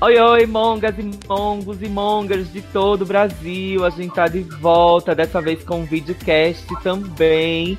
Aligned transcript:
Oi, 0.00 0.16
oi, 0.16 0.46
mongas 0.46 0.94
e 0.96 1.10
mongos 1.26 1.82
e 1.82 1.88
mongas 1.88 2.52
de 2.52 2.62
todo 2.62 3.02
o 3.02 3.04
Brasil. 3.04 3.84
A 3.84 3.90
gente 3.90 4.14
tá 4.14 4.28
de 4.28 4.42
volta, 4.42 5.12
dessa 5.12 5.40
vez 5.42 5.64
com 5.64 5.80
um 5.80 5.84
videocast 5.84 6.64
também, 6.84 7.76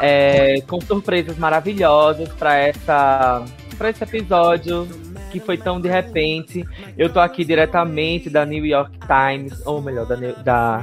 é, 0.00 0.62
com 0.62 0.80
surpresas 0.80 1.36
maravilhosas 1.36 2.30
para 2.30 2.56
essa 2.56 3.44
para 3.76 3.90
esse 3.90 4.02
episódio 4.02 4.88
que 5.30 5.38
foi 5.38 5.58
tão 5.58 5.78
de 5.78 5.90
repente. 5.90 6.66
Eu 6.96 7.12
tô 7.12 7.20
aqui 7.20 7.44
diretamente 7.44 8.30
da 8.30 8.46
New 8.46 8.64
York 8.64 8.98
Times, 9.00 9.60
ou 9.66 9.82
melhor, 9.82 10.06
da, 10.06 10.16
da 10.16 10.82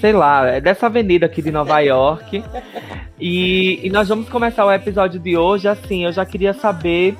sei 0.00 0.12
lá, 0.12 0.44
é 0.48 0.60
dessa 0.60 0.86
avenida 0.86 1.26
aqui 1.26 1.40
de 1.40 1.52
Nova 1.52 1.78
York. 1.78 2.42
E, 3.20 3.78
e 3.80 3.90
nós 3.90 4.08
vamos 4.08 4.28
começar 4.28 4.66
o 4.66 4.72
episódio 4.72 5.20
de 5.20 5.36
hoje 5.36 5.68
assim. 5.68 6.04
Eu 6.04 6.10
já 6.10 6.26
queria 6.26 6.52
saber 6.52 7.16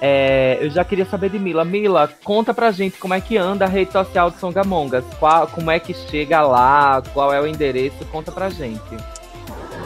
é, 0.00 0.58
eu 0.60 0.70
já 0.70 0.84
queria 0.84 1.04
saber 1.04 1.30
de 1.30 1.38
Mila. 1.38 1.64
Mila, 1.64 2.08
conta 2.22 2.54
pra 2.54 2.70
gente 2.70 2.98
como 2.98 3.14
é 3.14 3.20
que 3.20 3.36
anda 3.36 3.64
a 3.64 3.68
rede 3.68 3.92
social 3.92 4.30
de 4.30 4.38
Songamongas. 4.38 5.04
Qual, 5.18 5.46
como 5.48 5.70
é 5.70 5.78
que 5.80 5.92
chega 5.92 6.40
lá? 6.42 7.02
Qual 7.12 7.32
é 7.32 7.40
o 7.40 7.46
endereço? 7.46 8.04
Conta 8.06 8.30
pra 8.30 8.48
gente. 8.48 8.96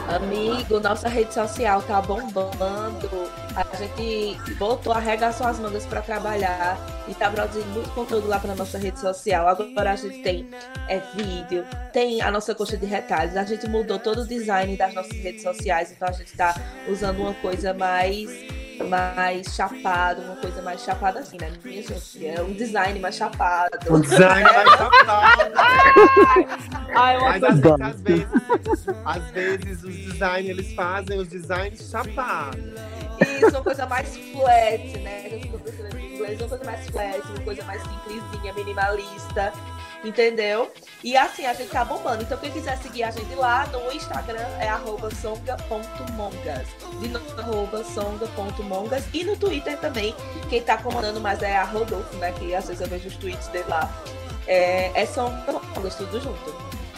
Amigo, 0.07 0.79
nossa 0.79 1.07
rede 1.07 1.33
social 1.33 1.81
tá 1.81 2.01
bombando. 2.01 3.09
A 3.55 3.75
gente 3.77 4.37
voltou, 4.59 4.93
arregaçou 4.93 5.47
as 5.47 5.59
mangas 5.59 5.85
para 5.85 6.01
trabalhar 6.01 6.77
e 7.07 7.15
tá 7.15 7.31
produzindo 7.31 7.65
muito 7.67 7.89
conteúdo 7.91 8.27
lá 8.27 8.37
para 8.37 8.53
nossa 8.53 8.77
rede 8.77 8.99
social. 8.99 9.47
Agora 9.47 9.93
a 9.93 9.95
gente 9.95 10.21
tem 10.21 10.47
é, 10.89 10.99
vídeo, 11.15 11.65
tem 11.91 12.21
a 12.21 12.29
nossa 12.29 12.53
coxa 12.53 12.77
de 12.77 12.85
retalhos. 12.85 13.37
A 13.37 13.43
gente 13.43 13.67
mudou 13.67 13.97
todo 13.97 14.21
o 14.21 14.27
design 14.27 14.75
das 14.75 14.93
nossas 14.93 15.17
redes 15.17 15.41
sociais, 15.41 15.91
então 15.91 16.07
a 16.07 16.11
gente 16.11 16.35
tá 16.35 16.53
usando 16.87 17.19
uma 17.21 17.33
coisa 17.35 17.73
mais 17.73 18.29
mais 18.89 19.47
chapado, 19.53 20.21
uma 20.21 20.35
coisa 20.35 20.61
mais 20.61 20.83
chapada 20.83 21.19
assim, 21.19 21.37
né? 21.39 21.51
Minha 21.63 21.81
gente, 21.81 22.25
é 22.25 22.41
um 22.41 22.53
design 22.53 22.99
mais 22.99 23.15
chapado. 23.15 23.77
Um 23.89 23.99
design 23.99 24.43
mais 24.43 24.69
chapado. 24.69 25.51
Ai, 26.95 27.15
eu 27.15 27.21
Mas 27.21 27.43
às 27.43 27.59
vezes, 27.59 27.81
às 27.81 28.01
vezes, 28.01 28.27
às 29.05 29.31
vezes 29.31 29.83
os 29.83 29.95
designers 29.95 30.49
eles 30.49 30.73
fazem 30.73 31.19
os 31.19 31.27
designs 31.27 31.89
chapados. 31.89 32.63
Isso, 33.21 33.49
uma 33.49 33.63
coisa 33.63 33.85
mais 33.85 34.17
flat, 34.17 34.97
né? 34.99 35.29
Eu 35.31 35.51
tô 35.51 35.59
pensando 35.59 35.97
em 35.97 36.15
inglês, 36.15 36.39
uma 36.39 36.49
coisa 36.49 36.63
mais 36.65 36.89
flat, 36.89 37.21
uma 37.29 37.39
coisa 37.41 37.63
mais 37.63 37.81
simplesinha, 37.81 38.53
minimalista, 38.53 39.53
entendeu? 40.03 40.71
E 41.03 41.15
assim, 41.17 41.45
a 41.45 41.53
gente 41.53 41.69
tá 41.69 41.83
bombando. 41.83 42.23
Então, 42.23 42.37
quem 42.37 42.51
quiser 42.51 42.77
seguir 42.77 43.03
a 43.03 43.11
gente 43.11 43.33
lá 43.35 43.67
no 43.67 43.91
Instagram 43.91 44.47
é 44.59 44.69
arroba 44.69 45.13
songa.mongas. 45.13 46.67
De 46.99 47.07
novo, 47.07 47.41
arroba 47.41 47.83
songa.mongas. 47.83 49.05
E 49.13 49.23
no 49.23 49.35
Twitter 49.35 49.77
também, 49.79 50.15
quem 50.49 50.61
tá 50.61 50.77
comandando 50.77 51.19
mais 51.19 51.41
é 51.41 51.55
a 51.55 51.63
Rodolfo, 51.63 52.15
né? 52.17 52.31
Que 52.33 52.53
às 52.53 52.67
vezes 52.67 52.81
eu 52.81 52.87
vejo 52.87 53.07
os 53.07 53.15
tweets 53.17 53.47
dele 53.47 53.65
lá. 53.67 53.91
É, 54.47 54.91
é 55.01 55.05
songa.mongas, 55.05 55.95
tudo 55.95 56.19
junto. 56.19 56.55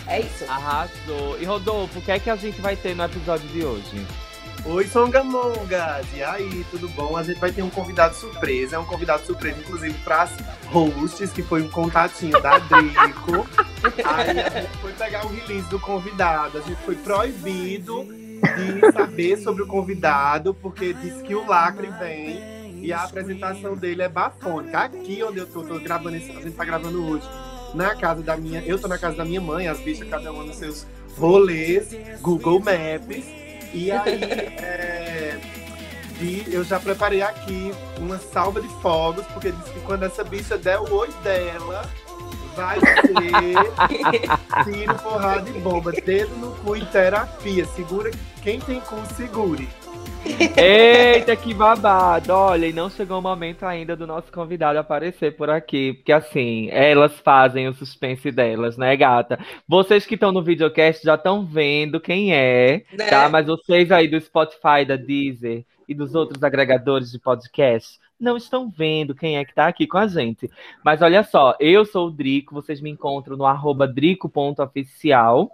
É 0.08 0.20
isso. 0.20 0.46
Arrasou. 0.48 1.40
E 1.40 1.46
Rodolfo, 1.46 2.00
o 2.00 2.02
que 2.02 2.12
é 2.12 2.20
que 2.20 2.30
a 2.30 2.36
gente 2.36 2.62
vai 2.62 2.76
ter 2.76 2.96
no 2.96 3.04
episódio 3.04 3.48
de 3.50 3.66
hoje? 3.66 4.06
Oi, 4.68 4.88
Songamongas! 4.88 6.08
E 6.16 6.24
aí, 6.24 6.66
tudo 6.72 6.90
bom? 6.90 7.16
A 7.16 7.22
gente 7.22 7.40
vai 7.40 7.52
ter 7.52 7.62
um 7.62 7.70
convidado 7.70 8.16
surpresa. 8.16 8.78
É 8.78 8.80
um 8.80 8.86
convidado 8.86 9.24
surpresa, 9.24 9.60
inclusive, 9.60 9.94
para 10.00 10.24
as 10.24 10.32
hosts, 10.72 11.32
que 11.32 11.44
foi 11.44 11.62
um 11.62 11.70
contatinho 11.70 12.42
da 12.42 12.58
Drico. 12.58 13.46
aí 14.04 14.40
a 14.40 14.50
gente 14.50 14.78
foi 14.78 14.92
pegar 14.94 15.24
o 15.24 15.30
release 15.30 15.70
do 15.70 15.80
convidado. 15.80 16.58
A 16.58 16.62
gente 16.62 16.82
foi 16.82 16.96
proibido 16.96 18.06
de 18.06 18.92
saber 18.92 19.38
sobre 19.38 19.62
o 19.62 19.68
convidado, 19.68 20.56
porque 20.56 20.94
disse 20.94 21.22
que 21.22 21.36
o 21.36 21.46
lacre 21.46 21.92
vem 22.00 22.82
e 22.84 22.92
a 22.92 23.04
apresentação 23.04 23.76
dele 23.76 24.02
é 24.02 24.10
bafônica. 24.10 24.80
Aqui 24.80 25.24
onde 25.24 25.38
eu 25.38 25.46
tô, 25.46 25.62
tô 25.62 25.80
gravando 25.80 26.18
esse, 26.18 26.32
a 26.32 26.42
gente 26.42 26.56
tá 26.56 26.66
gravando 26.66 27.06
hoje, 27.06 27.30
na 27.76 27.96
casa 27.96 28.24
da 28.24 28.36
minha. 28.36 28.62
Eu 28.62 28.80
tô 28.80 28.88
na 28.88 28.98
casa 28.98 29.16
da 29.16 29.26
minha 29.26 29.40
mãe, 29.40 29.68
as 29.68 29.80
bichas, 29.80 30.10
cada 30.10 30.32
uma 30.32 30.44
nos 30.44 30.56
seus 30.56 30.88
rolês, 31.20 31.96
Google 32.20 32.60
Maps. 32.60 33.45
E 33.74 33.92
aí, 33.92 34.24
é, 34.60 35.40
eu 36.48 36.64
já 36.64 36.80
preparei 36.80 37.22
aqui 37.22 37.72
uma 38.00 38.18
salva 38.18 38.62
de 38.62 38.70
fogos, 38.82 39.26
porque 39.28 39.52
disse 39.52 39.72
que 39.72 39.80
quando 39.82 40.04
essa 40.04 40.24
bicha 40.24 40.58
der 40.58 40.80
o 40.80 40.94
oi 40.94 41.10
dela, 41.24 41.90
vai 42.56 42.80
ser 42.80 43.04
tiro, 44.64 44.96
porrada 44.96 45.50
e 45.50 45.54
bomba. 45.60 45.92
Dedo 45.92 46.36
no 46.38 46.52
cu 46.58 46.78
e 46.78 46.86
terapia. 46.86 47.66
Segura 47.66 48.12
quem 48.42 48.60
tem 48.60 48.80
cu, 48.80 48.96
segure. 49.16 49.68
Eita, 50.58 51.36
que 51.36 51.54
babado! 51.54 52.34
Olha, 52.34 52.66
e 52.66 52.74
não 52.74 52.90
chegou 52.90 53.20
o 53.20 53.22
momento 53.22 53.64
ainda 53.64 53.96
do 53.96 54.08
nosso 54.08 54.32
convidado 54.32 54.80
aparecer 54.80 55.36
por 55.36 55.50
aqui, 55.50 55.94
porque 55.94 56.12
assim, 56.12 56.68
elas 56.72 57.20
fazem 57.20 57.68
o 57.68 57.74
suspense 57.74 58.32
delas, 58.32 58.78
né, 58.78 58.96
gata? 58.96 59.40
Vocês 59.68 60.06
que 60.06 60.16
estão 60.16 60.32
no 60.32 60.44
videocast 60.44 61.04
já 61.04 61.16
estão 61.16 61.46
vendo 61.46 62.00
quem 62.00 62.34
é, 62.34 62.84
Né? 62.92 63.06
tá? 63.08 63.30
Mas 63.30 63.46
vocês 63.46 63.92
aí 63.92 64.08
do 64.08 64.20
Spotify, 64.20 64.86
da 64.88 64.96
Deezer 64.96 65.64
e 65.88 65.94
dos 65.94 66.16
outros 66.16 66.44
agregadores 66.44 67.12
de 67.12 67.20
podcast 67.20 68.00
não 68.20 68.38
estão 68.38 68.70
vendo 68.70 69.14
quem 69.14 69.38
é 69.38 69.46
que 69.46 69.54
tá 69.54 69.68
aqui 69.68 69.86
com 69.86 69.98
a 69.98 70.08
gente. 70.08 70.50
Mas 70.84 71.02
olha 71.02 71.24
só, 71.24 71.56
eu 71.60 71.86
sou 71.86 72.08
o 72.08 72.12
Drico, 72.12 72.54
vocês 72.56 72.82
me 72.82 72.90
encontram 72.90 73.38
no 73.38 73.46
arroba 73.46 73.88
drico.oficial. 73.88 75.52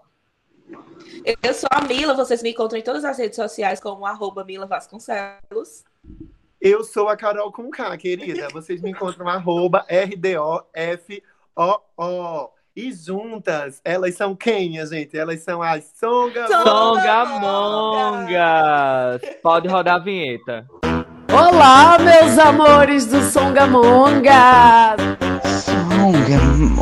Eu 1.44 1.54
sou 1.54 1.70
a 1.72 1.82
Mila, 1.82 2.14
vocês 2.14 2.42
me 2.42 2.52
encontram 2.52 2.80
em 2.80 2.84
todas 2.84 3.06
as 3.06 3.18
redes 3.18 3.36
sociais 3.36 3.80
como 3.80 4.06
arroba 4.06 4.44
Mila 4.44 4.66
Vasconcelos. 4.66 5.84
Eu 6.60 6.84
sou 6.84 7.10
a 7.10 7.18
Carol 7.18 7.52
com 7.52 7.70
K, 7.72 7.98
querida. 7.98 8.48
Vocês 8.50 8.82
me 8.82 8.92
encontram 8.92 9.28
arroba 9.28 9.84
R-D-O-F-O-O. 9.88 10.52
E 12.74 12.94
juntas, 12.94 13.82
elas 13.84 14.16
são 14.16 14.34
quem, 14.34 14.70
minha 14.70 14.86
gente? 14.86 15.18
Elas 15.18 15.42
são 15.42 15.62
as 15.62 15.92
Songa. 16.00 16.48
Songamongas! 16.48 17.52
Pode 19.44 19.68
rodar 19.68 19.96
a 19.96 20.00
vinheta. 20.00 20.66
Olá, 21.30 21.98
meus 22.00 22.38
amores 22.38 23.06
do 23.08 23.22
Songamonga! 23.24 24.96
Songamongas. 25.66 26.82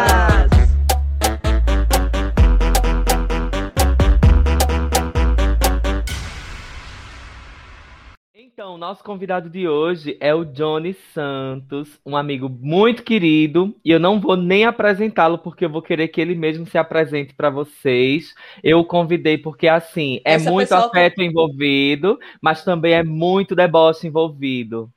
Então, 8.71 8.77
nosso 8.77 9.03
convidado 9.03 9.49
de 9.49 9.67
hoje 9.67 10.15
é 10.21 10.33
o 10.33 10.45
Johnny 10.45 10.93
Santos, 11.13 11.99
um 12.05 12.15
amigo 12.15 12.47
muito 12.47 13.03
querido, 13.03 13.75
e 13.83 13.91
eu 13.91 13.99
não 13.99 14.17
vou 14.17 14.37
nem 14.37 14.63
apresentá-lo 14.63 15.37
porque 15.37 15.65
eu 15.65 15.69
vou 15.69 15.81
querer 15.81 16.07
que 16.07 16.21
ele 16.21 16.35
mesmo 16.35 16.65
se 16.65 16.77
apresente 16.77 17.33
para 17.33 17.49
vocês. 17.49 18.33
Eu 18.63 18.79
o 18.79 18.85
convidei 18.85 19.37
porque 19.37 19.67
assim, 19.67 20.21
é 20.23 20.35
Essa 20.35 20.49
muito 20.49 20.71
afeto 20.71 21.21
envolvido, 21.21 22.17
mas 22.41 22.63
também 22.63 22.93
é 22.93 23.03
muito 23.03 23.53
deboche 23.53 24.07
envolvido. 24.07 24.89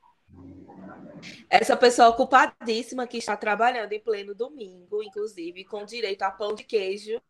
essa 1.49 1.75
pessoa 1.75 2.07
ocupadíssima 2.07 3.05
que 3.05 3.17
está 3.17 3.35
trabalhando 3.35 3.91
em 3.91 3.99
pleno 3.99 4.33
domingo, 4.33 5.03
inclusive, 5.03 5.65
com 5.65 5.83
direito 5.83 6.21
a 6.21 6.31
pão 6.31 6.55
de 6.55 6.63
queijo 6.63 7.21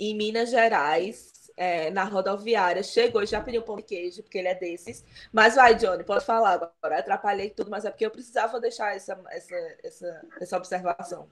em 0.00 0.16
Minas 0.16 0.50
Gerais, 0.50 1.39
é, 1.60 1.90
na 1.90 2.04
rodoviária, 2.04 2.82
chegou 2.82 3.22
e 3.22 3.26
já 3.26 3.38
pediu 3.38 3.60
pão 3.60 3.76
de 3.76 3.82
queijo, 3.82 4.22
porque 4.22 4.38
ele 4.38 4.48
é 4.48 4.54
desses. 4.54 5.04
Mas 5.30 5.56
vai, 5.56 5.74
Johnny, 5.74 6.02
pode 6.02 6.24
falar 6.24 6.54
agora. 6.54 7.00
Atrapalhei 7.00 7.50
tudo, 7.50 7.70
mas 7.70 7.84
é 7.84 7.90
porque 7.90 8.06
eu 8.06 8.10
precisava 8.10 8.58
deixar 8.58 8.96
essa, 8.96 9.20
essa, 9.28 9.54
essa, 9.84 10.22
essa 10.40 10.56
observação. 10.56 11.26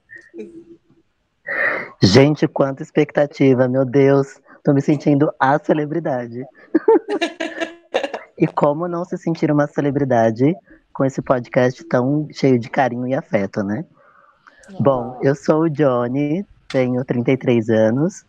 Gente, 1.99 2.47
quanta 2.47 2.83
expectativa, 2.83 3.67
meu 3.67 3.83
Deus. 3.83 4.39
Tô 4.63 4.71
me 4.71 4.83
sentindo 4.83 5.33
a 5.39 5.57
celebridade. 5.57 6.45
e 8.37 8.45
como 8.45 8.87
não 8.87 9.03
se 9.03 9.17
sentir 9.17 9.51
uma 9.51 9.65
celebridade 9.65 10.55
com 10.93 11.05
esse 11.05 11.23
podcast 11.23 11.83
tão 11.85 12.27
cheio 12.31 12.59
de 12.59 12.69
carinho 12.69 13.07
e 13.07 13.15
afeto, 13.15 13.63
né? 13.63 13.83
Bom, 14.79 15.19
eu 15.23 15.33
sou 15.33 15.61
o 15.61 15.69
Johnny, 15.69 16.45
tenho 16.67 17.03
33 17.03 17.69
anos, 17.71 18.23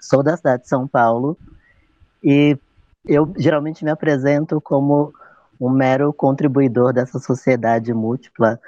sou 0.00 0.22
da 0.22 0.36
cidade 0.36 0.62
de 0.62 0.68
São 0.68 0.86
Paulo 0.86 1.36
e 2.22 2.58
eu 3.06 3.32
geralmente 3.36 3.84
me 3.84 3.90
apresento 3.90 4.60
como 4.60 5.12
um 5.60 5.70
mero 5.70 6.12
contribuidor 6.12 6.92
dessa 6.92 7.18
sociedade 7.18 7.92
múltipla, 7.92 8.58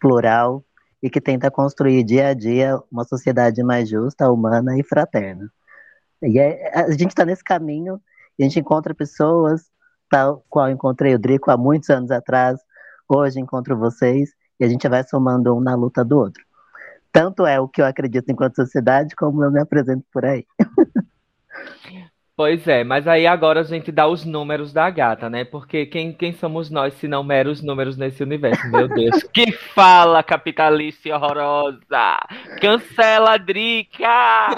plural 0.00 0.64
e 1.02 1.08
que 1.08 1.20
tenta 1.20 1.50
construir 1.50 2.02
dia 2.02 2.28
a 2.28 2.34
dia 2.34 2.78
uma 2.90 3.04
sociedade 3.04 3.62
mais 3.62 3.88
justa, 3.88 4.30
humana 4.30 4.78
e 4.78 4.82
fraterna. 4.82 5.50
E 6.22 6.38
é, 6.38 6.78
a 6.78 6.90
gente 6.90 7.08
está 7.08 7.24
nesse 7.24 7.42
caminho 7.42 8.00
a 8.42 8.42
gente 8.42 8.58
encontra 8.58 8.94
pessoas, 8.94 9.70
tal 10.08 10.44
qual 10.48 10.70
encontrei 10.70 11.14
o 11.14 11.18
Drico 11.18 11.50
há 11.50 11.56
muitos 11.56 11.90
anos 11.90 12.10
atrás, 12.10 12.58
hoje 13.08 13.38
encontro 13.38 13.76
vocês 13.76 14.30
e 14.58 14.64
a 14.64 14.68
gente 14.68 14.88
vai 14.88 15.04
somando 15.04 15.54
um 15.54 15.60
na 15.60 15.74
luta 15.74 16.04
do 16.04 16.18
outro. 16.18 16.42
Tanto 17.12 17.44
é 17.44 17.58
o 17.60 17.68
que 17.68 17.82
eu 17.82 17.86
acredito 17.86 18.30
enquanto 18.30 18.56
sociedade, 18.56 19.16
como 19.16 19.44
eu 19.44 19.50
me 19.50 19.60
apresento 19.60 20.04
por 20.12 20.24
aí. 20.24 20.46
Pois 22.40 22.66
é, 22.66 22.82
mas 22.82 23.06
aí 23.06 23.26
agora 23.26 23.60
a 23.60 23.64
gente 23.64 23.92
dá 23.92 24.08
os 24.08 24.24
números 24.24 24.72
da 24.72 24.88
gata, 24.88 25.28
né? 25.28 25.44
Porque 25.44 25.84
quem, 25.84 26.10
quem 26.10 26.32
somos 26.32 26.70
nós 26.70 26.94
se 26.94 27.06
não 27.06 27.22
meros 27.22 27.62
números 27.62 27.98
nesse 27.98 28.22
universo? 28.22 28.66
Meu 28.70 28.88
Deus. 28.88 29.22
que 29.30 29.52
fala, 29.52 30.22
capitalista 30.22 31.14
horrorosa! 31.14 32.18
Cancela, 32.58 33.36
Drica! 33.36 34.56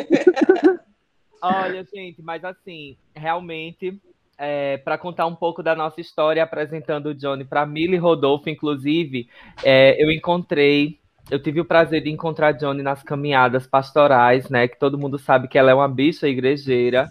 Olha, 1.42 1.84
gente, 1.92 2.22
mas 2.22 2.44
assim, 2.44 2.96
realmente, 3.16 4.00
é, 4.38 4.76
para 4.76 4.96
contar 4.96 5.26
um 5.26 5.34
pouco 5.34 5.60
da 5.60 5.74
nossa 5.74 6.00
história, 6.00 6.44
apresentando 6.44 7.06
o 7.06 7.14
Johnny 7.14 7.44
para 7.44 7.66
Milly 7.66 7.96
Rodolfo, 7.96 8.48
inclusive, 8.48 9.28
é, 9.64 10.00
eu 10.00 10.08
encontrei 10.08 11.00
eu 11.30 11.42
tive 11.42 11.60
o 11.60 11.64
prazer 11.64 12.02
de 12.02 12.10
encontrar 12.10 12.52
Johnny 12.52 12.82
nas 12.82 13.02
caminhadas 13.02 13.66
pastorais, 13.66 14.48
né? 14.48 14.68
Que 14.68 14.78
todo 14.78 14.98
mundo 14.98 15.18
sabe 15.18 15.48
que 15.48 15.58
ela 15.58 15.70
é 15.70 15.74
uma 15.74 15.88
bicha 15.88 16.28
igrejeira. 16.28 17.08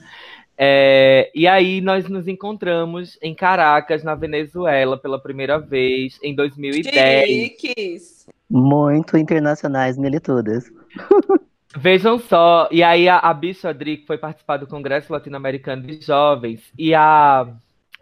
É, 0.57 1.31
e 1.33 1.47
aí 1.47 1.81
nós 1.81 2.07
nos 2.07 2.27
encontramos 2.27 3.17
em 3.21 3.33
Caracas, 3.33 4.03
na 4.03 4.13
Venezuela, 4.13 4.95
pela 4.95 5.19
primeira 5.19 5.57
vez, 5.57 6.19
em 6.21 6.35
2010. 6.35 7.27
Chiques. 7.27 8.27
Muito 8.49 9.17
internacionais, 9.17 9.97
militudas. 9.97 10.71
Vejam 11.75 12.19
só, 12.19 12.67
e 12.69 12.83
aí 12.83 13.07
a, 13.07 13.17
a 13.17 13.33
bicha 13.33 13.69
Adri 13.69 14.03
foi 14.05 14.17
participar 14.17 14.57
do 14.57 14.67
Congresso 14.67 15.11
Latino-Americano 15.11 15.83
de 15.83 16.05
Jovens, 16.05 16.61
e 16.77 16.93
a, 16.93 17.47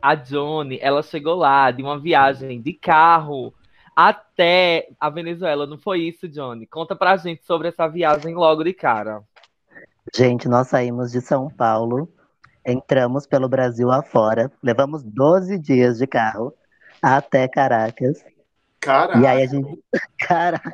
a 0.01 0.15
Johnny, 0.15 0.79
ela 0.81 1.03
chegou 1.03 1.35
lá 1.35 1.69
de 1.69 1.83
uma 1.83 1.99
viagem 1.99 2.59
de 2.59 2.73
carro 2.73 3.53
até 3.99 4.87
a 4.97 5.09
Venezuela. 5.09 5.67
Não 5.67 5.77
foi 5.77 6.03
isso, 6.03 6.25
Johnny? 6.29 6.65
Conta 6.65 6.95
pra 6.95 7.17
gente 7.17 7.43
sobre 7.43 7.67
essa 7.67 7.85
viagem 7.85 8.33
logo 8.33 8.63
de 8.63 8.71
cara. 8.71 9.21
Gente, 10.15 10.47
nós 10.47 10.69
saímos 10.69 11.11
de 11.11 11.19
São 11.19 11.49
Paulo, 11.49 12.09
entramos 12.65 13.27
pelo 13.27 13.49
Brasil 13.49 13.91
afora, 13.91 14.49
levamos 14.63 15.03
12 15.03 15.59
dias 15.59 15.97
de 15.97 16.07
carro 16.07 16.53
até 17.01 17.45
Caracas. 17.49 18.23
Caraca. 18.79 19.19
E 19.19 19.27
aí 19.27 19.43
a 19.43 19.45
gente. 19.45 19.83
Caraca. 20.17 20.73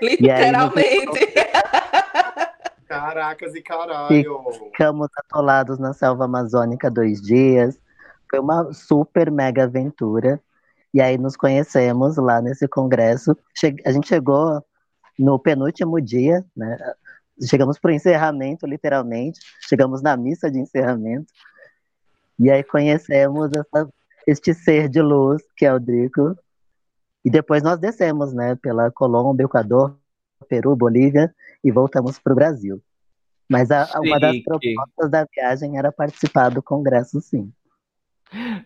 Literalmente. 0.00 1.26
Caracas 2.86 3.52
e 3.56 3.62
caralho. 3.62 4.38
Ficamos 4.70 5.08
atolados 5.16 5.80
na 5.80 5.92
selva 5.92 6.26
amazônica 6.26 6.88
dois 6.88 7.20
dias. 7.20 7.80
Foi 8.30 8.38
uma 8.38 8.72
super 8.72 9.32
mega 9.32 9.64
aventura. 9.64 10.40
E 10.94 11.00
aí 11.00 11.18
nos 11.18 11.36
conhecemos 11.36 12.16
lá 12.16 12.40
nesse 12.40 12.68
congresso. 12.68 13.36
Che 13.52 13.74
a 13.84 13.90
gente 13.90 14.06
chegou 14.06 14.64
no 15.18 15.40
penúltimo 15.40 16.00
dia, 16.00 16.44
né? 16.56 16.78
Chegamos 17.42 17.80
para 17.80 17.90
o 17.90 17.94
encerramento, 17.94 18.64
literalmente. 18.64 19.40
Chegamos 19.68 20.00
na 20.00 20.16
missa 20.16 20.48
de 20.48 20.60
encerramento. 20.60 21.32
E 22.38 22.48
aí 22.48 22.62
conhecemos 22.62 23.50
essa, 23.56 23.88
este 24.24 24.54
ser 24.54 24.88
de 24.88 25.02
luz, 25.02 25.42
que 25.56 25.66
é 25.66 25.74
o 25.74 25.80
Drico. 25.80 26.36
E 27.24 27.30
depois 27.30 27.60
nós 27.60 27.80
descemos, 27.80 28.32
né? 28.32 28.54
Pela 28.54 28.88
Colômbia, 28.92 29.46
Equador, 29.46 29.98
Peru, 30.48 30.76
Bolívia 30.76 31.34
e 31.64 31.72
voltamos 31.72 32.20
para 32.20 32.32
o 32.32 32.36
Brasil. 32.36 32.80
Mas 33.48 33.72
a, 33.72 33.88
uma 33.98 34.20
das 34.20 34.40
propostas 34.42 35.10
da 35.10 35.26
viagem 35.34 35.76
era 35.76 35.90
participar 35.90 36.50
do 36.50 36.62
congresso, 36.62 37.20
sim. 37.20 37.52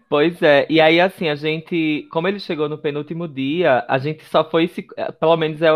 Pois 0.09 0.41
é, 0.43 0.67
e 0.71 0.81
aí 0.81 1.01
assim, 1.01 1.29
a 1.29 1.35
gente, 1.35 2.09
como 2.11 2.27
ele 2.27 2.41
chegou 2.41 2.69
no 2.69 2.79
penúltimo 2.79 3.29
dia, 3.29 3.85
a 3.89 3.99
gente 3.99 4.25
só 4.25 4.49
foi 4.49 4.67
se, 4.69 4.87
pelo 5.21 5.37
menos 5.37 5.61
é 5.63 5.69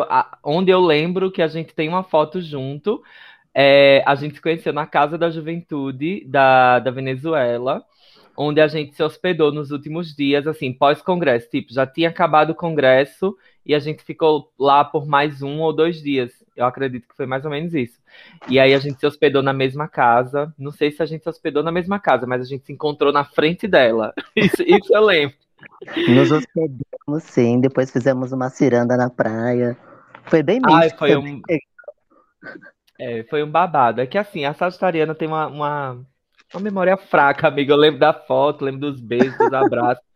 onde 0.45 0.71
eu 0.71 0.81
lembro 0.81 1.31
que 1.31 1.43
a 1.43 1.47
gente 1.49 1.75
tem 1.75 1.89
uma 1.89 2.03
foto 2.03 2.41
junto. 2.41 3.03
É, 3.55 4.03
a 4.07 4.15
gente 4.15 4.35
se 4.37 4.41
conheceu 4.43 4.73
na 4.73 4.87
Casa 4.87 5.19
da 5.19 5.31
Juventude 5.31 6.25
da, 6.27 6.79
da 6.81 6.91
Venezuela, 6.91 7.85
onde 8.37 8.61
a 8.61 8.67
gente 8.67 8.95
se 8.95 9.03
hospedou 9.03 9.53
nos 9.53 9.71
últimos 9.71 10.15
dias, 10.15 10.47
assim, 10.47 10.73
pós-congresso. 10.73 11.49
Tipo, 11.51 11.73
já 11.73 11.87
tinha 11.87 12.09
acabado 12.09 12.51
o 12.51 12.55
congresso 12.55 13.37
e 13.65 13.75
a 13.75 13.79
gente 13.79 14.03
ficou 14.03 14.51
lá 14.59 14.85
por 14.85 15.07
mais 15.07 15.43
um 15.43 15.61
ou 15.61 15.73
dois 15.73 16.03
dias. 16.03 16.33
Eu 16.57 16.67
acredito 16.67 17.09
que 17.09 17.17
foi 17.17 17.27
mais 17.27 17.45
ou 17.45 17.51
menos 17.51 17.75
isso. 17.75 17.99
E 18.49 18.59
aí 18.59 18.75
a 18.75 18.79
gente 18.79 18.99
se 18.99 19.07
hospedou 19.07 19.43
na 19.43 19.53
mesma 19.53 19.89
casa. 19.89 20.53
Não 20.59 20.71
sei 20.71 20.91
se 20.91 21.03
a 21.03 21.07
gente 21.07 21.23
se 21.23 21.29
hospedou 21.29 21.63
na 21.63 21.73
mesma 21.73 21.99
casa, 21.99 22.27
mas 22.27 22.43
a 22.43 22.45
gente 22.45 22.67
se 22.67 22.73
encontrou 22.73 23.13
na 23.13 23.25
frente 23.25 23.67
dela. 23.69 24.13
Isso, 24.37 24.63
isso 24.63 24.95
eu 24.95 25.05
lembro. 25.05 25.37
Nos 26.09 26.33
hospedamos, 26.33 27.23
sim. 27.23 27.61
Depois 27.61 27.91
fizemos 27.91 28.33
uma 28.33 28.51
ciranda 28.51 28.97
na 28.97 29.09
praia. 29.09 29.77
Foi 30.25 30.43
bem 30.43 30.61
Ai, 30.65 30.85
místico. 30.85 30.99
foi 30.99 31.17
um, 31.17 31.41
é, 32.99 33.25
foi 33.25 33.43
um 33.43 33.51
babado. 33.51 34.01
É 34.01 34.07
que 34.07 34.19
assim, 34.19 34.45
a 34.45 34.55
Sagitariana 34.55 35.15
tem 35.15 35.29
uma, 35.29 35.47
uma, 35.47 36.07
uma 36.53 36.63
memória 36.63 36.97
fraca, 36.97 37.49
amiga. 37.49 37.73
Eu 37.73 37.79
lembro 37.79 38.01
da 38.01 38.13
foto, 38.13 38.65
lembro 38.65 38.81
dos 38.81 39.01
beijos, 39.01 39.37
dos 39.39 39.53
abraços. 39.53 40.05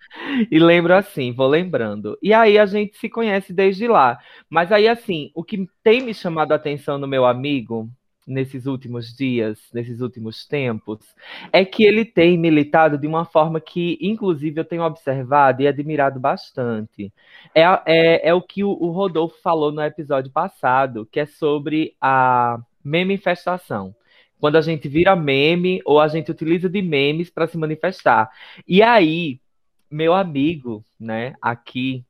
E 0.51 0.59
lembro 0.59 0.95
assim, 0.95 1.33
vou 1.33 1.47
lembrando. 1.47 2.17
E 2.23 2.33
aí 2.33 2.59
a 2.59 2.65
gente 2.65 2.97
se 2.97 3.07
conhece 3.09 3.53
desde 3.53 3.87
lá. 3.87 4.19
Mas 4.49 4.73
aí, 4.73 4.89
assim, 4.89 5.31
o 5.35 5.45
que 5.45 5.69
tem 5.83 6.01
me 6.01 6.15
chamado 6.15 6.53
a 6.53 6.55
atenção 6.55 6.97
no 6.97 7.07
meu 7.07 7.27
amigo 7.27 7.91
nesses 8.27 8.67
últimos 8.67 9.15
dias, 9.15 9.59
nesses 9.75 10.01
últimos 10.01 10.47
tempos, 10.47 11.01
é 11.53 11.65
que 11.65 11.85
ele 11.85 12.05
tem 12.05 12.39
militado 12.39 12.97
de 12.97 13.07
uma 13.07 13.25
forma 13.25 13.61
que, 13.61 13.99
inclusive, 14.01 14.61
eu 14.61 14.65
tenho 14.65 14.85
observado 14.85 15.61
e 15.61 15.69
admirado 15.69 16.19
bastante. 16.19 17.13
É, 17.55 17.63
é, 17.87 18.29
é 18.31 18.35
o 18.35 18.41
que 18.41 18.65
o, 18.65 18.71
o 18.71 18.91
Rodolfo 18.91 19.37
falou 19.43 19.71
no 19.71 19.83
episódio 19.83 20.33
passado, 20.33 21.07
que 21.13 21.21
é 21.21 21.27
sobre 21.27 21.95
a 22.01 22.59
manifestação 22.83 23.95
quando 24.41 24.57
a 24.57 24.61
gente 24.61 24.89
vira 24.89 25.17
meme 25.17 25.81
ou 25.85 26.01
a 26.01 26.09
gente 26.09 26.31
utiliza 26.31 26.69
de 26.69 26.83
memes 26.83 27.31
para 27.31 27.47
se 27.47 27.57
manifestar. 27.57 28.31
E 28.67 28.83
aí, 28.83 29.41
meu 29.91 30.15
amigo, 30.15 30.85
né, 30.99 31.35
aqui, 31.41 32.05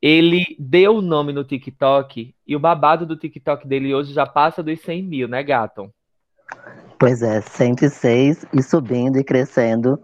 ele 0.00 0.56
deu 0.58 0.96
o 0.96 1.02
nome 1.02 1.32
no 1.32 1.44
TikTok 1.44 2.34
e 2.46 2.56
o 2.56 2.60
babado 2.60 3.04
do 3.04 3.16
TikTok 3.16 3.66
dele 3.66 3.94
hoje 3.94 4.12
já 4.12 4.26
passa 4.26 4.62
dos 4.62 4.80
100 4.80 5.02
mil, 5.02 5.28
né, 5.28 5.42
Gato? 5.42 5.92
Pois 6.98 7.22
é, 7.22 7.40
106 7.40 8.46
e 8.52 8.62
subindo 8.62 9.18
e 9.18 9.24
crescendo, 9.24 9.98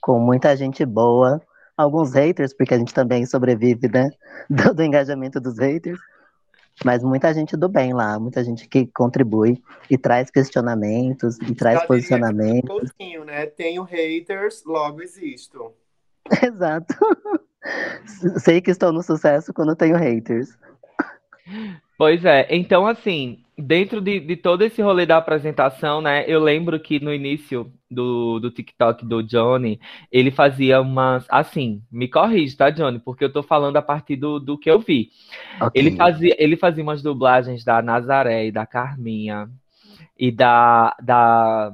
com 0.00 0.18
muita 0.18 0.56
gente 0.56 0.84
boa, 0.84 1.40
alguns 1.76 2.12
haters, 2.12 2.52
porque 2.54 2.74
a 2.74 2.78
gente 2.78 2.92
também 2.92 3.24
sobrevive, 3.24 3.88
né, 3.88 4.10
do, 4.48 4.74
do 4.74 4.82
engajamento 4.82 5.40
dos 5.40 5.58
haters, 5.58 5.98
mas 6.82 7.02
muita 7.02 7.32
gente 7.32 7.56
do 7.56 7.68
bem 7.68 7.92
lá, 7.92 8.18
muita 8.18 8.42
gente 8.42 8.66
que 8.68 8.86
contribui 8.86 9.62
e 9.90 9.96
traz 9.98 10.30
questionamentos 10.30 11.38
e 11.38 11.54
traz 11.54 11.76
Já 11.76 11.80
diria 11.80 11.86
posicionamentos. 11.86 12.70
Coutinho, 12.70 13.24
né? 13.24 13.46
Tenho 13.46 13.82
haters, 13.82 14.64
logo 14.64 15.02
existo. 15.02 15.72
Exato. 16.42 16.94
Sei 18.38 18.60
que 18.60 18.70
estou 18.70 18.92
no 18.92 19.02
sucesso 19.02 19.52
quando 19.52 19.76
tenho 19.76 19.96
haters. 19.96 20.56
Pois 21.96 22.24
é, 22.24 22.46
então 22.50 22.86
assim, 22.86 23.44
dentro 23.56 24.00
de, 24.00 24.20
de 24.20 24.36
todo 24.36 24.62
esse 24.62 24.82
rolê 24.82 25.06
da 25.06 25.16
apresentação, 25.16 26.00
né, 26.00 26.24
eu 26.26 26.40
lembro 26.40 26.78
que 26.80 26.98
no 26.98 27.12
início 27.12 27.72
do, 27.94 28.40
do 28.40 28.50
TikTok 28.50 29.06
do 29.06 29.22
Johnny, 29.22 29.80
ele 30.10 30.30
fazia 30.30 30.80
umas, 30.80 31.24
assim, 31.28 31.82
me 31.90 32.08
corrige, 32.08 32.56
tá, 32.56 32.70
Johnny, 32.70 32.98
porque 32.98 33.24
eu 33.24 33.32
tô 33.32 33.42
falando 33.42 33.76
a 33.76 33.82
partir 33.82 34.16
do, 34.16 34.40
do 34.40 34.58
que 34.58 34.70
eu 34.70 34.80
vi. 34.80 35.10
Ok. 35.60 35.80
Ele 35.80 35.96
fazia, 35.96 36.36
ele 36.38 36.56
fazia 36.56 36.82
umas 36.82 37.02
dublagens 37.02 37.64
da 37.64 37.80
Nazaré 37.80 38.46
e 38.46 38.52
da 38.52 38.66
Carminha 38.66 39.48
e 40.18 40.30
da, 40.30 40.94
da... 41.02 41.72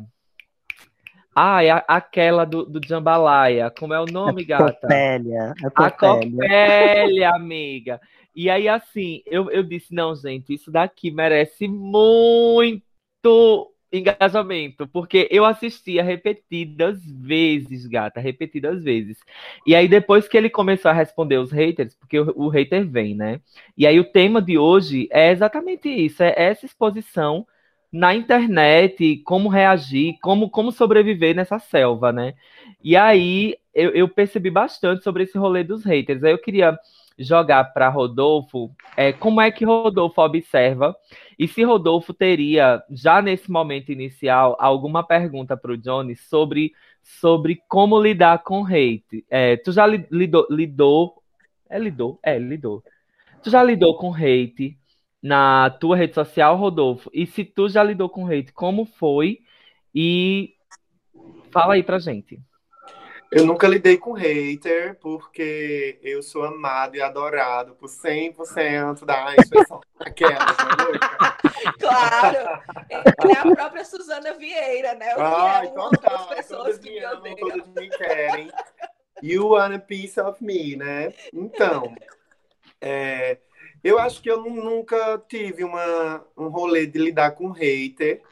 Ah, 1.34 1.64
é 1.64 1.70
aquela 1.88 2.44
do, 2.44 2.64
do 2.64 2.80
Jambalaya, 2.86 3.70
como 3.70 3.94
é 3.94 4.00
o 4.00 4.04
nome, 4.04 4.44
gata? 4.44 4.72
Copélia, 4.72 5.54
a 5.64 5.90
Copélia. 5.90 7.30
Amiga. 7.30 8.00
E 8.34 8.48
aí, 8.48 8.68
assim, 8.68 9.22
eu, 9.26 9.50
eu 9.50 9.62
disse, 9.62 9.94
não, 9.94 10.14
gente, 10.14 10.54
isso 10.54 10.70
daqui 10.70 11.10
merece 11.10 11.66
muito 11.66 12.82
engajamento, 13.92 14.86
porque 14.86 15.28
eu 15.30 15.44
assistia 15.44 16.02
repetidas 16.02 16.98
vezes, 17.04 17.86
gata, 17.86 18.20
repetidas 18.20 18.82
vezes. 18.82 19.18
E 19.66 19.74
aí, 19.74 19.88
depois 19.88 20.28
que 20.28 20.36
ele 20.36 20.48
começou 20.48 20.90
a 20.90 20.94
responder 20.94 21.38
os 21.38 21.50
haters, 21.50 21.94
porque 21.94 22.18
o, 22.18 22.32
o 22.36 22.48
hater 22.48 22.86
vem, 22.86 23.14
né? 23.14 23.40
E 23.76 23.86
aí, 23.86 23.98
o 23.98 24.04
tema 24.04 24.40
de 24.40 24.56
hoje 24.58 25.08
é 25.10 25.30
exatamente 25.32 25.88
isso: 25.88 26.22
é 26.22 26.32
essa 26.36 26.66
exposição 26.66 27.46
na 27.92 28.14
internet, 28.14 29.16
como 29.24 29.48
reagir, 29.48 30.16
como, 30.22 30.48
como 30.48 30.70
sobreviver 30.70 31.34
nessa 31.34 31.58
selva, 31.58 32.12
né? 32.12 32.34
E 32.82 32.96
aí, 32.96 33.56
eu, 33.74 33.90
eu 33.90 34.08
percebi 34.08 34.50
bastante 34.50 35.02
sobre 35.02 35.24
esse 35.24 35.36
rolê 35.36 35.64
dos 35.64 35.84
haters. 35.84 36.22
Aí, 36.22 36.32
eu 36.32 36.38
queria 36.38 36.78
jogar 37.20 37.64
para 37.64 37.88
Rodolfo 37.88 38.74
é, 38.96 39.12
como 39.12 39.40
é 39.40 39.50
que 39.50 39.64
Rodolfo 39.64 40.22
observa 40.22 40.96
e 41.38 41.46
se 41.46 41.62
Rodolfo 41.62 42.14
teria, 42.14 42.82
já 42.90 43.20
nesse 43.20 43.50
momento 43.50 43.92
inicial, 43.92 44.56
alguma 44.58 45.02
pergunta 45.02 45.56
para 45.56 45.72
o 45.72 45.76
Johnny 45.76 46.16
sobre, 46.16 46.72
sobre 47.02 47.62
como 47.68 48.00
lidar 48.00 48.42
com 48.42 48.64
hate. 48.64 49.24
É, 49.28 49.56
tu 49.56 49.72
já 49.72 49.86
lidou, 49.86 50.46
lidou. 50.50 51.22
É 51.68 51.78
lidou? 51.78 52.18
É, 52.22 52.38
lidou. 52.38 52.82
Tu 53.42 53.50
já 53.50 53.62
lidou 53.62 53.96
com 53.96 54.12
hate 54.12 54.78
na 55.22 55.70
tua 55.70 55.96
rede 55.96 56.14
social, 56.14 56.56
Rodolfo? 56.56 57.10
E 57.12 57.26
se 57.26 57.44
tu 57.44 57.68
já 57.68 57.82
lidou 57.82 58.08
com 58.08 58.26
hate, 58.26 58.52
como 58.52 58.84
foi? 58.84 59.40
E 59.94 60.54
fala 61.50 61.74
aí 61.74 61.82
pra 61.82 61.98
gente. 61.98 62.40
Eu 63.30 63.46
nunca 63.46 63.68
lidei 63.68 63.96
com 63.96 64.12
hater, 64.12 64.96
porque 64.96 66.00
eu 66.02 66.20
sou 66.20 66.42
amado 66.42 66.96
e 66.96 67.00
adorado 67.00 67.76
por 67.76 67.88
100% 67.88 69.04
da 69.04 69.36
expressão 69.36 69.80
daquela, 69.96 70.46
né, 70.46 70.98
Claro! 71.78 72.62
É 72.90 73.38
a 73.38 73.54
própria 73.54 73.84
Suzana 73.84 74.34
Vieira, 74.34 74.94
né? 74.94 75.12
Eu 75.12 75.20
Ai, 75.22 75.68
total. 75.68 76.26
pessoas 76.28 76.62
todas 76.62 76.78
que 76.78 76.90
me 76.90 76.98
amam, 77.04 77.36
todas 77.36 77.68
me 77.68 77.88
querem. 77.90 78.50
You 79.22 79.50
want 79.50 79.74
a 79.74 79.78
piece 79.78 80.20
of 80.20 80.42
me, 80.42 80.74
né? 80.74 81.12
Então, 81.32 81.94
é, 82.80 83.38
eu 83.84 83.98
acho 83.98 84.20
que 84.20 84.30
eu 84.30 84.42
nunca 84.42 85.22
tive 85.28 85.62
uma, 85.62 86.26
um 86.36 86.48
rolê 86.48 86.84
de 86.84 86.98
lidar 86.98 87.32
com 87.32 87.50
hater, 87.50 88.22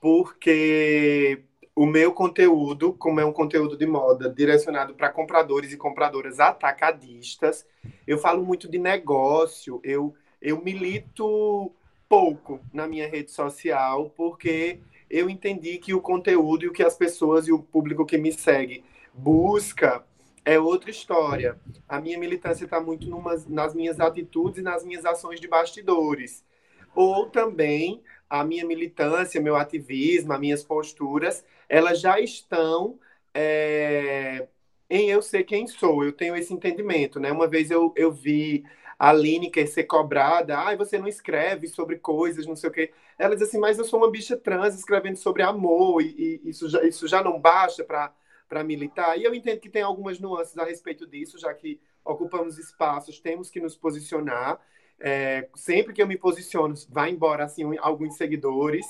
porque 0.00 1.42
o 1.78 1.86
meu 1.86 2.12
conteúdo, 2.12 2.92
como 2.92 3.20
é 3.20 3.24
um 3.24 3.32
conteúdo 3.32 3.76
de 3.76 3.86
moda 3.86 4.28
direcionado 4.28 4.94
para 4.94 5.10
compradores 5.10 5.72
e 5.72 5.76
compradoras 5.76 6.40
atacadistas, 6.40 7.64
eu 8.04 8.18
falo 8.18 8.44
muito 8.44 8.68
de 8.68 8.78
negócio, 8.78 9.80
eu, 9.84 10.12
eu 10.42 10.60
milito 10.60 11.70
pouco 12.08 12.58
na 12.72 12.88
minha 12.88 13.06
rede 13.06 13.30
social, 13.30 14.12
porque 14.16 14.80
eu 15.08 15.30
entendi 15.30 15.78
que 15.78 15.94
o 15.94 16.00
conteúdo 16.00 16.64
e 16.64 16.68
o 16.68 16.72
que 16.72 16.82
as 16.82 16.96
pessoas 16.96 17.46
e 17.46 17.52
o 17.52 17.62
público 17.62 18.04
que 18.04 18.18
me 18.18 18.32
segue 18.32 18.84
busca 19.14 20.04
é 20.44 20.58
outra 20.58 20.90
história. 20.90 21.60
A 21.88 22.00
minha 22.00 22.18
militância 22.18 22.64
está 22.64 22.80
muito 22.80 23.08
numas, 23.08 23.46
nas 23.46 23.72
minhas 23.72 24.00
atitudes 24.00 24.58
e 24.58 24.62
nas 24.62 24.84
minhas 24.84 25.04
ações 25.04 25.40
de 25.40 25.46
bastidores. 25.46 26.44
Ou 26.92 27.26
também 27.26 28.02
a 28.28 28.44
minha 28.44 28.64
militância, 28.64 29.40
meu 29.40 29.56
ativismo, 29.56 30.32
as 30.32 30.40
minhas 30.40 30.64
posturas 30.64 31.44
elas 31.68 32.00
já 32.00 32.18
estão 32.18 32.98
é, 33.34 34.48
em 34.88 35.10
eu 35.10 35.20
ser 35.20 35.44
quem 35.44 35.66
sou. 35.66 36.04
Eu 36.04 36.12
tenho 36.12 36.34
esse 36.34 36.52
entendimento, 36.52 37.20
né? 37.20 37.30
Uma 37.30 37.46
vez 37.46 37.70
eu, 37.70 37.92
eu 37.96 38.10
vi 38.10 38.64
a 38.98 39.12
Lineker 39.12 39.68
ser 39.68 39.84
cobrada, 39.84 40.58
ah, 40.58 40.74
você 40.74 40.98
não 40.98 41.06
escreve 41.06 41.68
sobre 41.68 41.98
coisas, 41.98 42.46
não 42.46 42.56
sei 42.56 42.70
o 42.70 42.72
quê. 42.72 42.92
Ela 43.18 43.36
diz 43.36 43.48
assim, 43.48 43.58
mas 43.58 43.78
eu 43.78 43.84
sou 43.84 44.00
uma 44.00 44.10
bicha 44.10 44.36
trans 44.36 44.74
escrevendo 44.74 45.16
sobre 45.16 45.42
amor, 45.42 46.02
e, 46.02 46.40
e 46.44 46.50
isso, 46.50 46.68
já, 46.68 46.82
isso 46.82 47.06
já 47.06 47.22
não 47.22 47.38
basta 47.40 47.84
para 47.84 48.64
militar. 48.64 49.16
E 49.16 49.24
eu 49.24 49.34
entendo 49.34 49.60
que 49.60 49.68
tem 49.68 49.82
algumas 49.82 50.18
nuances 50.18 50.58
a 50.58 50.64
respeito 50.64 51.06
disso, 51.06 51.38
já 51.38 51.54
que 51.54 51.80
ocupamos 52.04 52.58
espaços, 52.58 53.20
temos 53.20 53.50
que 53.50 53.60
nos 53.60 53.76
posicionar. 53.76 54.60
É, 55.00 55.48
sempre 55.54 55.92
que 55.92 56.02
eu 56.02 56.06
me 56.06 56.16
posiciono, 56.18 56.74
vai 56.88 57.10
embora 57.10 57.44
assim 57.44 57.76
alguns 57.78 58.16
seguidores. 58.16 58.86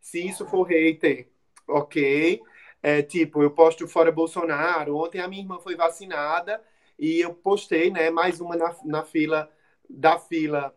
Se 0.00 0.26
isso 0.26 0.46
for 0.46 0.64
hater, 0.64 1.28
ok. 1.66 2.40
É, 2.82 3.02
tipo, 3.02 3.42
eu 3.42 3.50
posto 3.50 3.88
fora 3.88 4.12
Bolsonaro. 4.12 4.96
Ontem 4.96 5.20
a 5.20 5.28
minha 5.28 5.42
irmã 5.42 5.58
foi 5.58 5.76
vacinada 5.76 6.62
e 6.98 7.20
eu 7.20 7.34
postei, 7.34 7.90
né, 7.90 8.10
mais 8.10 8.40
uma 8.40 8.56
na, 8.56 8.74
na 8.84 9.02
fila 9.04 9.50
da 9.88 10.18
fila 10.18 10.74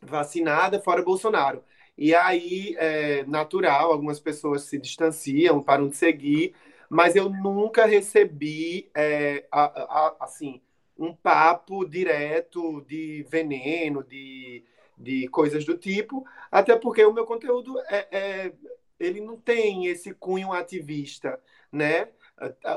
vacinada 0.00 0.80
fora 0.80 1.02
Bolsonaro. 1.02 1.64
E 1.96 2.14
aí, 2.14 2.74
é 2.78 3.24
natural, 3.26 3.92
algumas 3.92 4.18
pessoas 4.20 4.62
se 4.64 4.78
distanciam, 4.78 5.62
param 5.62 5.88
de 5.88 5.96
seguir, 5.96 6.54
mas 6.88 7.14
eu 7.16 7.28
nunca 7.28 7.86
recebi, 7.86 8.90
é, 8.94 9.46
a, 9.50 9.64
a, 9.64 10.16
assim, 10.20 10.60
um 11.04 11.14
papo 11.14 11.84
direto 11.84 12.80
de 12.82 13.26
veneno, 13.28 14.04
de, 14.04 14.64
de 14.96 15.26
coisas 15.28 15.64
do 15.64 15.76
tipo, 15.76 16.24
até 16.50 16.76
porque 16.76 17.04
o 17.04 17.12
meu 17.12 17.26
conteúdo 17.26 17.78
é, 17.88 18.08
é 18.10 18.52
ele 19.00 19.20
não 19.20 19.36
tem 19.36 19.86
esse 19.86 20.14
cunho 20.14 20.52
ativista, 20.52 21.40
né? 21.72 22.08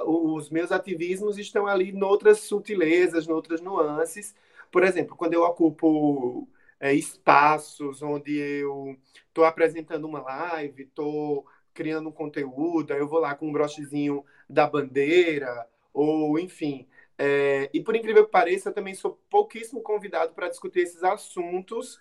Os 0.05 0.49
meus 0.49 0.71
ativismos 0.71 1.37
estão 1.37 1.67
ali 1.67 1.91
noutras 1.91 2.39
sutilezas, 2.39 3.27
noutras 3.27 3.61
nuances. 3.61 4.35
Por 4.71 4.83
exemplo, 4.83 5.15
quando 5.15 5.33
eu 5.33 5.43
ocupo 5.43 6.47
é, 6.79 6.93
espaços 6.93 8.01
onde 8.01 8.37
eu 8.37 8.97
estou 9.27 9.45
apresentando 9.45 10.05
uma 10.05 10.21
live, 10.21 10.83
estou 10.83 11.45
criando 11.73 12.09
um 12.09 12.11
conteúdo, 12.11 12.91
aí 12.91 12.99
eu 12.99 13.07
vou 13.07 13.19
lá 13.19 13.35
com 13.35 13.47
um 13.47 13.51
brochezinho 13.51 14.25
da 14.49 14.65
bandeira, 14.65 15.67
ou 15.93 16.39
enfim. 16.39 16.87
É, 17.17 17.69
e 17.73 17.81
por 17.81 17.95
incrível 17.95 18.25
que 18.25 18.31
pareça, 18.31 18.69
eu 18.69 18.73
também 18.73 18.93
sou 18.93 19.19
pouquíssimo 19.29 19.81
convidado 19.81 20.33
para 20.33 20.49
discutir 20.49 20.81
esses 20.81 21.03
assuntos 21.03 21.99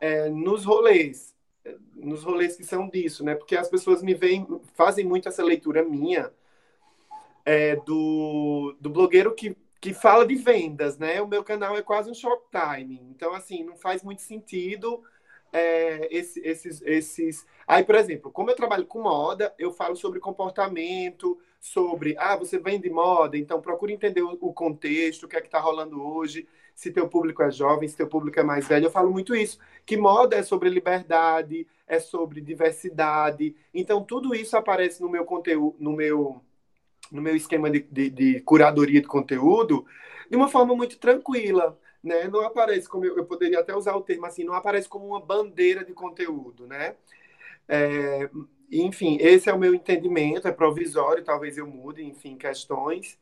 é, 0.00 0.28
nos 0.28 0.64
rolês 0.64 1.34
nos 1.94 2.22
rolês 2.24 2.56
que 2.56 2.64
são 2.64 2.88
disso, 2.88 3.24
né? 3.24 3.34
Porque 3.34 3.56
as 3.56 3.68
pessoas 3.68 4.02
me 4.02 4.14
veem, 4.14 4.46
fazem 4.74 5.04
muito 5.04 5.28
essa 5.28 5.44
leitura 5.44 5.84
minha 5.84 6.32
é, 7.44 7.76
do, 7.76 8.74
do 8.80 8.90
blogueiro 8.90 9.34
que, 9.34 9.56
que 9.80 9.92
fala 9.92 10.26
de 10.26 10.34
vendas, 10.34 10.98
né? 10.98 11.20
O 11.20 11.28
meu 11.28 11.44
canal 11.44 11.76
é 11.76 11.82
quase 11.82 12.10
um 12.10 12.14
shoptime. 12.14 13.00
Então, 13.10 13.34
assim, 13.34 13.62
não 13.62 13.76
faz 13.76 14.02
muito 14.02 14.22
sentido 14.22 15.02
é, 15.52 16.08
esse, 16.10 16.40
esses, 16.40 16.80
esses. 16.82 17.46
Aí, 17.66 17.84
por 17.84 17.94
exemplo, 17.94 18.30
como 18.30 18.50
eu 18.50 18.56
trabalho 18.56 18.86
com 18.86 19.02
moda, 19.02 19.54
eu 19.58 19.72
falo 19.72 19.96
sobre 19.96 20.20
comportamento, 20.20 21.38
sobre, 21.60 22.16
ah, 22.18 22.36
você 22.36 22.58
vende 22.58 22.88
moda, 22.88 23.36
então 23.36 23.60
procure 23.60 23.92
entender 23.92 24.22
o 24.22 24.52
contexto, 24.52 25.24
o 25.24 25.28
que 25.28 25.36
é 25.36 25.40
que 25.40 25.46
está 25.46 25.60
rolando 25.60 26.02
hoje 26.02 26.48
se 26.80 26.90
teu 26.90 27.06
público 27.06 27.42
é 27.42 27.50
jovem, 27.50 27.86
se 27.86 27.94
teu 27.94 28.06
público 28.06 28.40
é 28.40 28.42
mais 28.42 28.66
velho. 28.66 28.86
Eu 28.86 28.90
falo 28.90 29.10
muito 29.10 29.34
isso, 29.36 29.58
que 29.84 29.98
moda 29.98 30.36
é 30.36 30.42
sobre 30.42 30.70
liberdade, 30.70 31.66
é 31.86 32.00
sobre 32.00 32.40
diversidade. 32.40 33.54
Então, 33.74 34.02
tudo 34.02 34.34
isso 34.34 34.56
aparece 34.56 35.02
no 35.02 35.10
meu 35.10 35.26
conteúdo, 35.26 35.76
no 35.78 35.92
meu, 35.92 36.40
no 37.12 37.20
meu 37.20 37.36
esquema 37.36 37.70
de, 37.70 37.80
de, 37.80 38.08
de 38.08 38.40
curadoria 38.40 38.98
de 38.98 39.06
conteúdo 39.06 39.84
de 40.30 40.36
uma 40.36 40.48
forma 40.48 40.74
muito 40.74 40.98
tranquila. 40.98 41.78
Né? 42.02 42.28
Não 42.28 42.40
aparece 42.46 42.88
como 42.88 43.04
eu, 43.04 43.14
eu, 43.14 43.26
poderia 43.26 43.60
até 43.60 43.76
usar 43.76 43.94
o 43.94 44.00
termo 44.00 44.24
assim, 44.24 44.42
não 44.42 44.54
aparece 44.54 44.88
como 44.88 45.06
uma 45.06 45.20
bandeira 45.20 45.84
de 45.84 45.92
conteúdo, 45.92 46.66
né? 46.66 46.96
É, 47.68 48.30
enfim, 48.70 49.18
esse 49.20 49.48
é 49.48 49.52
o 49.52 49.58
meu 49.58 49.74
entendimento, 49.74 50.46
é 50.46 50.52
provisório, 50.52 51.24
talvez 51.24 51.58
eu 51.58 51.66
mude, 51.66 52.04
enfim, 52.04 52.36
questões, 52.36 53.18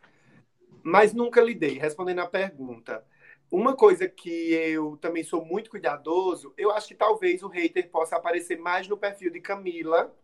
mas 0.83 1.15
nunca 1.15 1.41
lidei. 1.41 1.79
Respondendo 1.79 2.21
à 2.21 2.27
pergunta, 2.27 3.05
uma 3.51 3.75
coisa 3.75 4.07
que 4.07 4.53
eu 4.53 4.99
também 5.01 5.25
sou 5.25 5.45
muito 5.45 5.71
cuidadoso, 5.71 6.53
eu 6.59 6.71
acho 6.71 6.89
que 6.89 6.95
talvez 6.95 7.43
o 7.43 7.49
hater 7.49 7.89
possa 7.89 8.17
aparecer 8.17 8.59
mais 8.59 8.87
no 8.87 8.97
perfil 8.97 9.31
de 9.31 9.41
Camila. 9.41 10.15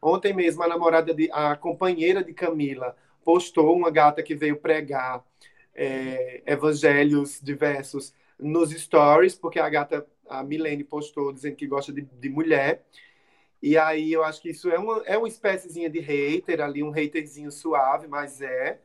Ontem 0.00 0.32
mesmo 0.32 0.62
a 0.62 0.68
namorada 0.68 1.12
de 1.12 1.28
a 1.32 1.56
companheira 1.56 2.22
de 2.22 2.32
Camila 2.32 2.96
postou 3.24 3.74
uma 3.74 3.90
gata 3.90 4.22
que 4.22 4.34
veio 4.34 4.56
pregar 4.56 5.24
é, 5.74 6.42
evangelhos 6.46 7.40
diversos 7.42 8.14
nos 8.38 8.70
stories, 8.70 9.34
porque 9.34 9.58
a 9.58 9.68
gata, 9.68 10.06
a 10.28 10.44
Milene, 10.44 10.84
postou 10.84 11.32
dizendo 11.32 11.56
que 11.56 11.66
gosta 11.66 11.92
de, 11.92 12.02
de 12.02 12.28
mulher. 12.28 12.84
E 13.62 13.76
aí 13.76 14.12
eu 14.12 14.22
acho 14.22 14.40
que 14.40 14.50
isso 14.50 14.70
é 14.70 14.78
uma, 14.78 15.02
é 15.04 15.18
uma 15.18 15.28
espéciezinha 15.28 15.90
de 15.90 15.98
hater 15.98 16.60
ali, 16.60 16.82
um 16.82 16.90
haterzinho 16.90 17.50
suave, 17.50 18.06
mas 18.06 18.40
é. 18.40 18.78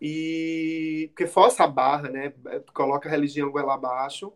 E 0.00 1.08
porque 1.08 1.26
força 1.26 1.64
a 1.64 1.66
barra, 1.66 2.08
né? 2.10 2.32
Coloca 2.74 3.08
a 3.08 3.10
religião 3.10 3.50
goela 3.50 3.74
abaixo. 3.74 4.32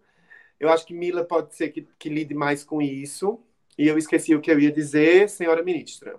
Eu 0.59 0.71
acho 0.71 0.87
que 0.87 0.95
Mila 0.95 1.25
pode 1.25 1.55
ser 1.55 1.69
que, 1.69 1.87
que 1.99 2.09
lide 2.09 2.35
mais 2.35 2.65
com 2.65 2.81
isso. 2.81 3.41
E 3.79 3.87
eu 3.87 3.99
esqueci 3.99 4.35
o 4.35 4.41
que 4.41 4.51
eu 4.51 4.61
ia 4.61 4.71
dizer, 4.71 5.29
senhora 5.29 5.63
ministra. 5.63 6.17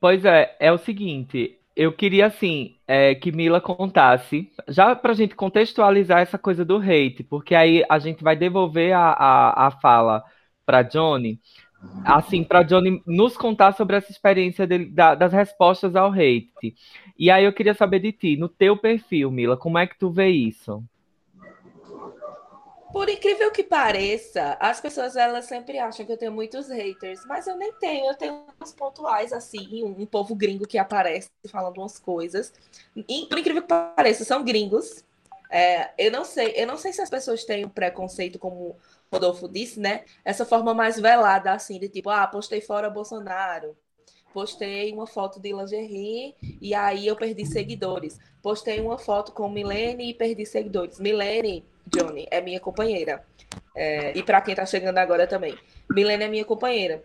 Pois 0.00 0.24
é, 0.24 0.56
é 0.58 0.72
o 0.72 0.78
seguinte, 0.78 1.58
eu 1.76 1.92
queria 1.92 2.26
assim 2.26 2.76
é, 2.86 3.14
que 3.14 3.32
Mila 3.32 3.60
contasse, 3.60 4.50
já 4.68 4.94
para 4.94 5.12
a 5.12 5.14
gente 5.14 5.34
contextualizar 5.34 6.20
essa 6.20 6.36
coisa 6.36 6.64
do 6.64 6.76
hate, 6.76 7.22
porque 7.22 7.54
aí 7.54 7.84
a 7.88 7.98
gente 7.98 8.22
vai 8.22 8.36
devolver 8.36 8.92
a, 8.92 9.12
a, 9.12 9.66
a 9.66 9.70
fala 9.70 10.24
para 10.64 10.82
Johnny, 10.82 11.40
assim, 12.04 12.44
para 12.44 12.62
Johnny 12.62 13.02
nos 13.06 13.36
contar 13.36 13.72
sobre 13.74 13.96
essa 13.96 14.10
experiência 14.10 14.66
dele, 14.66 14.86
da, 14.86 15.14
das 15.14 15.32
respostas 15.32 15.96
ao 15.96 16.12
hate. 16.12 16.74
E 17.18 17.30
aí 17.30 17.44
eu 17.44 17.52
queria 17.52 17.74
saber 17.74 18.00
de 18.00 18.12
ti, 18.12 18.36
no 18.36 18.48
teu 18.48 18.76
perfil, 18.76 19.30
Mila, 19.30 19.56
como 19.56 19.78
é 19.78 19.86
que 19.86 19.98
tu 19.98 20.10
vê 20.10 20.28
isso? 20.28 20.82
Por 22.92 23.08
incrível 23.08 23.50
que 23.50 23.62
pareça, 23.62 24.54
as 24.60 24.78
pessoas 24.78 25.16
elas 25.16 25.46
sempre 25.46 25.78
acham 25.78 26.04
que 26.04 26.12
eu 26.12 26.18
tenho 26.18 26.30
muitos 26.30 26.68
haters, 26.68 27.24
mas 27.24 27.46
eu 27.46 27.56
nem 27.56 27.72
tenho, 27.72 28.06
eu 28.06 28.14
tenho 28.14 28.44
uns 28.62 28.72
pontuais 28.72 29.32
assim, 29.32 29.82
um, 29.82 30.02
um 30.02 30.06
povo 30.06 30.34
gringo 30.34 30.66
que 30.66 30.76
aparece 30.76 31.30
falando 31.48 31.78
umas 31.78 31.98
coisas. 31.98 32.52
E, 32.94 33.26
por 33.26 33.38
incrível 33.38 33.62
que 33.62 33.68
pareça, 33.68 34.24
são 34.24 34.44
gringos. 34.44 35.02
É, 35.50 35.90
eu 35.96 36.12
não 36.12 36.22
sei, 36.22 36.52
eu 36.54 36.66
não 36.66 36.76
sei 36.76 36.92
se 36.92 37.00
as 37.00 37.08
pessoas 37.08 37.44
têm 37.44 37.64
um 37.64 37.68
preconceito 37.68 38.38
como 38.38 38.76
Rodolfo 39.12 39.48
disse, 39.48 39.78
né? 39.78 40.04
Essa 40.24 40.46
forma 40.46 40.72
mais 40.72 40.98
velada, 40.98 41.52
assim, 41.52 41.78
de 41.78 41.88
tipo, 41.88 42.08
ah, 42.08 42.26
postei 42.26 42.60
fora 42.60 42.88
Bolsonaro. 42.88 43.76
Postei 44.32 44.90
uma 44.92 45.06
foto 45.06 45.38
de 45.38 45.52
lingerie 45.52 46.34
e 46.60 46.74
aí 46.74 47.06
eu 47.06 47.14
perdi 47.14 47.44
seguidores. 47.44 48.18
Postei 48.40 48.80
uma 48.80 48.96
foto 48.96 49.30
com 49.32 49.48
Milene 49.50 50.08
e 50.08 50.14
perdi 50.14 50.46
seguidores. 50.46 50.98
Milene 50.98 51.62
Johnny, 51.86 52.26
é 52.30 52.40
minha 52.40 52.58
companheira. 52.58 53.22
É, 53.76 54.16
e 54.16 54.22
para 54.22 54.40
quem 54.40 54.52
está 54.52 54.64
chegando 54.64 54.96
agora 54.96 55.26
também. 55.26 55.54
Milene 55.90 56.24
é 56.24 56.28
minha 56.28 56.44
companheira. 56.46 57.04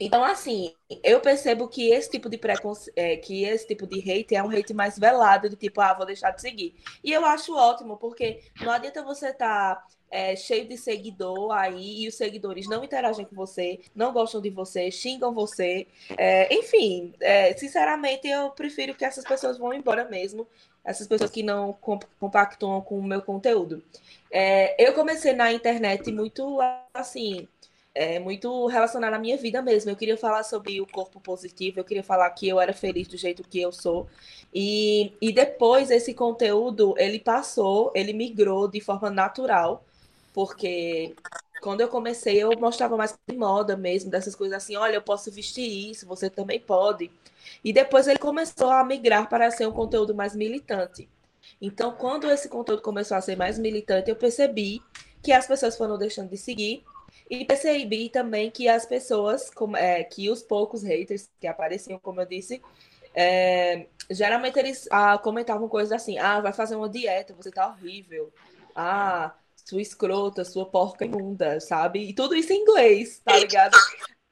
Então, 0.00 0.22
assim, 0.22 0.74
eu 1.02 1.20
percebo 1.20 1.68
que 1.68 1.90
esse 1.90 2.10
tipo 2.10 2.28
de 2.28 2.36
preconce... 2.36 2.92
É, 2.94 3.16
que 3.16 3.44
esse 3.44 3.66
tipo 3.66 3.86
de 3.86 3.98
hate 4.00 4.34
é 4.34 4.42
um 4.42 4.50
hate 4.50 4.74
mais 4.74 4.98
velado, 4.98 5.48
de 5.48 5.56
tipo, 5.56 5.80
ah, 5.80 5.94
vou 5.94 6.06
deixar 6.06 6.30
de 6.32 6.40
seguir. 6.40 6.74
E 7.02 7.12
eu 7.12 7.24
acho 7.24 7.54
ótimo, 7.54 7.96
porque 7.96 8.42
não 8.60 8.72
adianta 8.72 9.02
você 9.02 9.28
estar 9.28 9.76
tá, 9.76 9.86
é, 10.10 10.36
cheio 10.36 10.66
de 10.68 10.76
seguidor 10.76 11.50
aí 11.52 12.04
e 12.04 12.08
os 12.08 12.14
seguidores 12.14 12.68
não 12.68 12.84
interagem 12.84 13.24
com 13.24 13.34
você, 13.34 13.80
não 13.94 14.12
gostam 14.12 14.40
de 14.40 14.50
você, 14.50 14.90
xingam 14.90 15.32
você. 15.32 15.86
É, 16.16 16.54
enfim, 16.54 17.12
é, 17.20 17.54
sinceramente, 17.54 18.28
eu 18.28 18.50
prefiro 18.50 18.94
que 18.94 19.04
essas 19.04 19.24
pessoas 19.24 19.58
vão 19.58 19.72
embora 19.72 20.04
mesmo 20.04 20.46
essas 20.86 21.08
pessoas 21.08 21.30
que 21.30 21.42
não 21.42 21.76
compactuam 22.20 22.80
com 22.80 22.98
o 22.98 23.02
meu 23.02 23.20
conteúdo. 23.20 23.82
É, 24.30 24.76
eu 24.82 24.94
comecei 24.94 25.32
na 25.32 25.52
internet 25.52 26.12
muito 26.12 26.58
assim, 26.94 27.48
é, 27.92 28.20
muito 28.20 28.66
relacionada 28.66 29.16
à 29.16 29.18
minha 29.18 29.36
vida 29.36 29.60
mesmo. 29.60 29.90
Eu 29.90 29.96
queria 29.96 30.16
falar 30.16 30.44
sobre 30.44 30.80
o 30.80 30.86
corpo 30.86 31.18
positivo, 31.20 31.80
eu 31.80 31.84
queria 31.84 32.04
falar 32.04 32.30
que 32.30 32.46
eu 32.46 32.60
era 32.60 32.72
feliz 32.72 33.08
do 33.08 33.16
jeito 33.16 33.42
que 33.42 33.60
eu 33.60 33.72
sou. 33.72 34.06
E, 34.54 35.12
e 35.20 35.32
depois 35.32 35.90
esse 35.90 36.14
conteúdo, 36.14 36.94
ele 36.98 37.18
passou, 37.18 37.90
ele 37.94 38.12
migrou 38.12 38.68
de 38.68 38.80
forma 38.80 39.10
natural, 39.10 39.84
porque 40.36 41.16
quando 41.62 41.80
eu 41.80 41.88
comecei, 41.88 42.42
eu 42.42 42.50
mostrava 42.60 42.94
mais 42.94 43.18
de 43.26 43.34
moda 43.34 43.74
mesmo, 43.74 44.10
dessas 44.10 44.34
coisas 44.34 44.54
assim, 44.54 44.76
olha, 44.76 44.96
eu 44.96 45.00
posso 45.00 45.30
vestir 45.32 45.90
isso, 45.90 46.06
você 46.06 46.28
também 46.28 46.60
pode. 46.60 47.10
E 47.64 47.72
depois 47.72 48.06
ele 48.06 48.18
começou 48.18 48.68
a 48.68 48.84
migrar 48.84 49.30
para 49.30 49.50
ser 49.50 49.66
um 49.66 49.72
conteúdo 49.72 50.14
mais 50.14 50.36
militante. 50.36 51.08
Então, 51.58 51.92
quando 51.92 52.30
esse 52.30 52.50
conteúdo 52.50 52.82
começou 52.82 53.16
a 53.16 53.22
ser 53.22 53.34
mais 53.34 53.58
militante, 53.58 54.10
eu 54.10 54.16
percebi 54.16 54.82
que 55.22 55.32
as 55.32 55.46
pessoas 55.46 55.74
foram 55.74 55.96
deixando 55.96 56.28
de 56.28 56.36
seguir 56.36 56.84
e 57.30 57.42
percebi 57.42 58.10
também 58.10 58.50
que 58.50 58.68
as 58.68 58.84
pessoas, 58.84 59.50
é, 59.78 60.04
que 60.04 60.28
os 60.28 60.42
poucos 60.42 60.82
haters 60.82 61.30
que 61.40 61.46
apareciam, 61.46 61.98
como 61.98 62.20
eu 62.20 62.26
disse, 62.26 62.60
é, 63.14 63.86
geralmente 64.10 64.58
eles 64.58 64.86
ah, 64.90 65.16
comentavam 65.16 65.66
coisas 65.66 65.92
assim: 65.92 66.18
ah, 66.18 66.42
vai 66.42 66.52
fazer 66.52 66.76
uma 66.76 66.90
dieta, 66.90 67.32
você 67.32 67.50
tá 67.50 67.68
horrível. 67.68 68.30
Ah, 68.74 69.34
sua 69.66 69.82
escrota, 69.82 70.44
sua 70.44 70.64
porca 70.64 71.04
imunda, 71.04 71.58
sabe? 71.58 72.08
E 72.08 72.14
tudo 72.14 72.36
isso 72.36 72.52
em 72.52 72.62
inglês, 72.62 73.20
tá 73.24 73.36
ligado? 73.36 73.76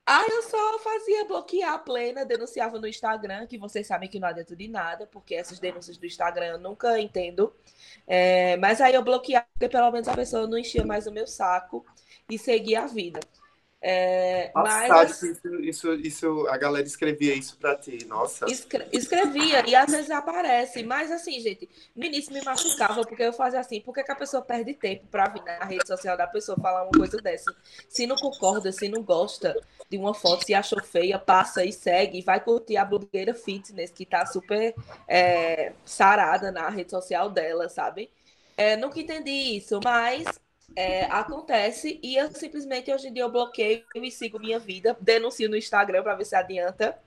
Ah, 0.06 0.24
eu 0.30 0.42
só 0.42 0.78
fazia 0.78 1.24
bloquear 1.24 1.72
a 1.72 1.78
plena, 1.78 2.24
denunciava 2.24 2.78
no 2.78 2.86
Instagram, 2.86 3.46
que 3.46 3.58
vocês 3.58 3.86
sabem 3.86 4.08
que 4.08 4.20
não 4.20 4.28
adianta 4.28 4.54
de 4.54 4.68
nada, 4.68 5.06
porque 5.06 5.34
essas 5.34 5.58
denúncias 5.58 5.96
do 5.96 6.06
Instagram 6.06 6.46
eu 6.46 6.58
nunca 6.58 7.00
entendo. 7.00 7.52
É, 8.06 8.56
mas 8.58 8.80
aí 8.80 8.94
eu 8.94 9.02
bloqueava, 9.02 9.46
porque 9.54 9.68
pelo 9.68 9.90
menos 9.90 10.06
a 10.06 10.14
pessoa 10.14 10.46
não 10.46 10.58
enchia 10.58 10.84
mais 10.84 11.06
o 11.06 11.12
meu 11.12 11.26
saco 11.26 11.84
e 12.30 12.38
seguia 12.38 12.82
a 12.82 12.86
vida. 12.86 13.18
É, 13.86 14.50
mas... 14.54 15.22
isso, 15.22 15.60
isso, 15.60 15.92
isso, 15.92 16.46
a 16.48 16.56
galera 16.56 16.86
escrevia 16.86 17.34
isso 17.34 17.58
pra 17.58 17.76
ti, 17.76 17.98
nossa. 18.06 18.46
Escre 18.50 18.88
escrevia, 18.90 19.62
e 19.68 19.74
às 19.74 19.90
vezes 19.90 20.10
aparece, 20.10 20.82
mas 20.82 21.12
assim, 21.12 21.38
gente, 21.38 21.68
no 21.94 22.02
início 22.02 22.32
me 22.32 22.42
machucava, 22.42 23.02
porque 23.02 23.24
eu 23.24 23.32
fazia 23.34 23.60
assim, 23.60 23.82
por 23.82 23.92
que, 23.92 24.02
que 24.02 24.10
a 24.10 24.16
pessoa 24.16 24.40
perde 24.40 24.72
tempo 24.72 25.06
pra 25.10 25.28
vir 25.28 25.44
na 25.44 25.66
rede 25.66 25.86
social 25.86 26.16
da 26.16 26.26
pessoa 26.26 26.56
falar 26.56 26.84
uma 26.84 26.92
coisa 26.92 27.18
dessa? 27.18 27.54
Se 27.86 28.06
não 28.06 28.16
concorda, 28.16 28.72
se 28.72 28.88
não 28.88 29.02
gosta 29.02 29.54
de 29.90 29.98
uma 29.98 30.14
foto, 30.14 30.46
se 30.46 30.54
achou 30.54 30.82
feia, 30.82 31.18
passa 31.18 31.62
e 31.62 31.70
segue, 31.70 32.20
e 32.20 32.22
vai 32.22 32.40
curtir 32.40 32.78
a 32.78 32.86
blogueira 32.86 33.34
fitness, 33.34 33.90
que 33.90 34.06
tá 34.06 34.24
super 34.24 34.74
é, 35.06 35.74
sarada 35.84 36.50
na 36.50 36.70
rede 36.70 36.90
social 36.90 37.28
dela, 37.28 37.68
sabe? 37.68 38.10
É, 38.56 38.78
nunca 38.78 38.98
entendi 38.98 39.58
isso, 39.58 39.78
mas 39.84 40.24
é, 40.76 41.04
acontece 41.04 42.00
e 42.02 42.16
eu 42.16 42.30
simplesmente 42.32 42.92
hoje 42.92 43.08
em 43.08 43.12
dia 43.12 43.22
eu 43.22 43.30
bloqueio 43.30 43.84
e 43.94 44.10
sigo 44.10 44.38
minha 44.38 44.58
vida, 44.58 44.96
denuncio 45.00 45.48
no 45.48 45.56
Instagram 45.56 46.02
para 46.02 46.16
ver 46.16 46.24
se 46.24 46.34
adianta, 46.34 46.98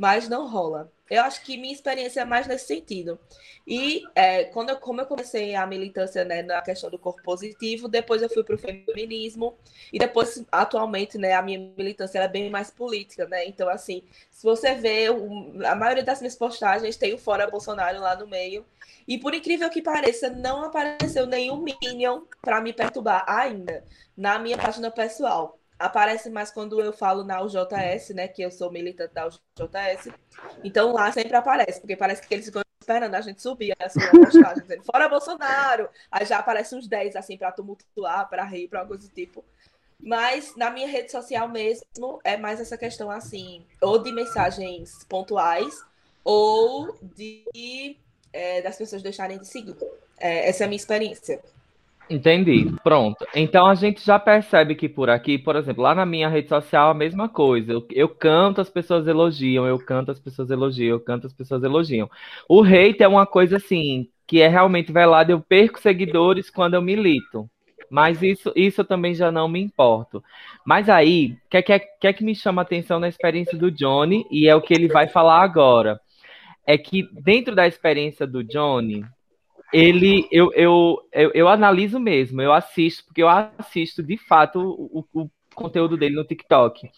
mas 0.00 0.30
não 0.30 0.48
rola. 0.48 0.90
Eu 1.10 1.20
acho 1.24 1.42
que 1.42 1.58
minha 1.58 1.74
experiência 1.74 2.22
é 2.22 2.24
mais 2.24 2.46
nesse 2.46 2.66
sentido. 2.66 3.20
E 3.66 4.02
é, 4.14 4.44
quando 4.44 4.70
eu, 4.70 4.78
como 4.78 4.98
eu 4.98 5.04
comecei 5.04 5.54
a 5.54 5.66
militância 5.66 6.24
né, 6.24 6.40
na 6.42 6.62
questão 6.62 6.88
do 6.88 6.98
corpo 6.98 7.22
positivo, 7.22 7.86
depois 7.86 8.22
eu 8.22 8.30
fui 8.30 8.42
para 8.42 8.54
o 8.54 8.58
feminismo 8.58 9.58
e 9.92 9.98
depois, 9.98 10.42
atualmente, 10.50 11.18
né, 11.18 11.34
a 11.34 11.42
minha 11.42 11.58
militância 11.76 12.18
é 12.18 12.26
bem 12.26 12.48
mais 12.48 12.70
política, 12.70 13.26
né? 13.26 13.44
Então, 13.44 13.68
assim, 13.68 14.02
se 14.30 14.42
você 14.42 14.74
vê, 14.74 15.08
a 15.66 15.74
maioria 15.74 16.02
das 16.02 16.20
minhas 16.20 16.34
postagens 16.34 16.96
tem 16.96 17.12
o 17.12 17.18
Fora 17.18 17.50
Bolsonaro 17.50 18.00
lá 18.00 18.16
no 18.16 18.26
meio. 18.26 18.64
E 19.06 19.18
por 19.18 19.34
incrível 19.34 19.68
que 19.68 19.82
pareça, 19.82 20.30
não 20.30 20.64
apareceu 20.64 21.26
nenhum 21.26 21.62
Minion 21.62 22.22
para 22.40 22.62
me 22.62 22.72
perturbar 22.72 23.24
ainda 23.28 23.84
na 24.16 24.38
minha 24.38 24.56
página 24.56 24.90
pessoal. 24.90 25.59
Aparece 25.80 26.28
mais 26.28 26.50
quando 26.50 26.78
eu 26.78 26.92
falo 26.92 27.24
na 27.24 27.40
UJS, 27.42 28.10
né? 28.10 28.28
Que 28.28 28.42
eu 28.42 28.50
sou 28.50 28.70
militante 28.70 29.14
da 29.14 29.26
UJS. 29.26 30.12
Então 30.62 30.92
lá 30.92 31.10
sempre 31.10 31.34
aparece, 31.34 31.80
porque 31.80 31.96
parece 31.96 32.20
que 32.26 32.34
eles 32.34 32.44
ficam 32.44 32.60
esperando 32.78 33.14
a 33.14 33.20
gente 33.22 33.40
subir 33.40 33.74
assim, 33.80 33.98
uma 33.98 34.26
postagem 34.26 34.62
dizendo 34.62 34.84
fora 34.84 35.08
Bolsonaro. 35.08 35.88
Aí 36.10 36.26
já 36.26 36.38
aparece 36.38 36.74
uns 36.76 36.86
10 36.86 37.16
assim 37.16 37.38
para 37.38 37.50
tumultuar, 37.50 38.28
para 38.28 38.44
rir, 38.44 38.68
para 38.68 38.84
coisa 38.84 39.08
do 39.08 39.14
tipo. 39.14 39.42
Mas 39.98 40.54
na 40.54 40.70
minha 40.70 40.86
rede 40.86 41.10
social 41.10 41.48
mesmo 41.48 42.20
é 42.24 42.36
mais 42.36 42.60
essa 42.60 42.76
questão 42.76 43.10
assim, 43.10 43.64
ou 43.80 44.02
de 44.02 44.12
mensagens 44.12 45.04
pontuais, 45.08 45.82
ou 46.22 46.94
de 47.02 47.96
é, 48.32 48.60
das 48.60 48.76
pessoas 48.76 49.02
deixarem 49.02 49.38
de 49.38 49.46
seguir. 49.46 49.76
É, 50.18 50.48
essa 50.48 50.64
é 50.64 50.66
a 50.66 50.68
minha 50.68 50.76
experiência. 50.76 51.40
Entendi. 52.10 52.74
Pronto. 52.82 53.24
Então 53.36 53.66
a 53.66 53.74
gente 53.76 54.04
já 54.04 54.18
percebe 54.18 54.74
que 54.74 54.88
por 54.88 55.08
aqui, 55.08 55.38
por 55.38 55.54
exemplo, 55.54 55.84
lá 55.84 55.94
na 55.94 56.04
minha 56.04 56.28
rede 56.28 56.48
social 56.48 56.90
a 56.90 56.94
mesma 56.94 57.28
coisa. 57.28 57.72
Eu, 57.72 57.86
eu, 57.92 58.08
canto, 58.08 58.60
as 58.60 58.68
pessoas 58.68 59.06
elogiam, 59.06 59.64
eu 59.64 59.78
canto, 59.78 60.10
as 60.10 60.18
pessoas 60.18 60.50
elogiam, 60.50 60.96
eu 60.96 61.00
canto, 61.00 61.28
as 61.28 61.32
pessoas 61.32 61.62
elogiam. 61.62 62.10
O 62.48 62.64
hate 62.64 63.04
é 63.04 63.08
uma 63.08 63.26
coisa 63.26 63.58
assim, 63.58 64.08
que 64.26 64.40
é 64.40 64.48
realmente 64.48 64.92
velado, 64.92 65.30
eu 65.30 65.40
perco 65.40 65.80
seguidores 65.80 66.50
quando 66.50 66.74
eu 66.74 66.82
milito. 66.82 67.48
Mas 67.88 68.22
isso, 68.22 68.52
isso 68.56 68.80
eu 68.80 68.84
também 68.84 69.14
já 69.14 69.30
não 69.30 69.48
me 69.48 69.60
importo. 69.60 70.22
Mas 70.64 70.88
aí, 70.88 71.36
o 71.46 71.50
que, 71.50 71.62
que, 71.62 71.78
que 71.78 72.06
é 72.08 72.12
que 72.12 72.24
me 72.24 72.34
chama 72.34 72.62
a 72.62 72.64
atenção 72.64 72.98
na 72.98 73.08
experiência 73.08 73.56
do 73.56 73.70
Johnny, 73.70 74.26
e 74.30 74.48
é 74.48 74.54
o 74.54 74.62
que 74.62 74.74
ele 74.74 74.88
vai 74.88 75.08
falar 75.08 75.42
agora. 75.42 76.00
É 76.66 76.76
que 76.76 77.08
dentro 77.12 77.54
da 77.54 77.66
experiência 77.66 78.26
do 78.26 78.44
Johnny, 78.44 79.04
ele 79.72 80.26
eu, 80.30 80.52
eu, 80.54 81.08
eu, 81.12 81.30
eu, 81.32 81.48
analiso 81.48 81.98
mesmo, 81.98 82.40
eu 82.42 82.52
assisto, 82.52 83.04
porque 83.04 83.22
eu 83.22 83.28
assisto 83.28 84.02
de 84.02 84.16
fato 84.16 84.60
o, 84.60 85.04
o, 85.12 85.30
conteúdo 85.54 85.96
dele 85.96 86.14
no 86.14 86.24
TikTok. 86.24 86.90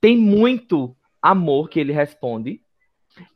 Tem 0.00 0.16
muito 0.16 0.96
amor 1.20 1.68
que 1.68 1.80
ele 1.80 1.92
responde. 1.92 2.60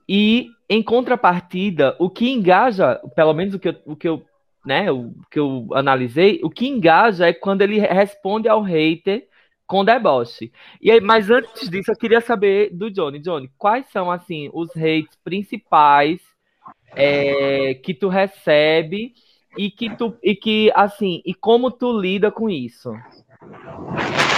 E 0.08 0.48
em 0.68 0.82
contrapartida, 0.82 1.96
o 1.98 2.10
que 2.10 2.30
engaja, 2.30 2.96
pelo 3.14 3.32
menos 3.32 3.54
o 3.54 3.58
que 3.58 3.68
eu, 3.68 3.76
o 3.86 3.96
que 3.96 4.08
eu, 4.08 4.24
né, 4.64 4.90
o 4.90 5.12
que 5.30 5.38
eu 5.38 5.68
analisei, 5.72 6.40
o 6.42 6.50
que 6.50 6.68
engaja 6.68 7.26
é 7.26 7.32
quando 7.32 7.62
ele 7.62 7.78
responde 7.78 8.48
ao 8.48 8.62
hater 8.62 9.26
com 9.66 9.84
deboche. 9.84 10.52
E 10.80 10.90
aí, 10.90 11.00
mas 11.00 11.30
antes 11.30 11.68
disso, 11.68 11.90
eu 11.90 11.96
queria 11.96 12.20
saber 12.20 12.70
do 12.72 12.90
Johnny. 12.90 13.18
Johnny, 13.18 13.50
quais 13.58 13.86
são 13.90 14.10
assim 14.10 14.50
os 14.52 14.70
hates 14.76 15.16
principais 15.22 16.20
é, 16.94 17.74
que 17.74 17.94
tu 17.94 18.08
recebe 18.08 19.12
e 19.56 19.70
que 19.70 19.94
tu 19.96 20.16
e 20.22 20.34
que 20.34 20.70
assim 20.74 21.22
e 21.24 21.34
como 21.34 21.70
tu 21.70 21.98
lida 21.98 22.30
com 22.30 22.48
isso. 22.48 22.92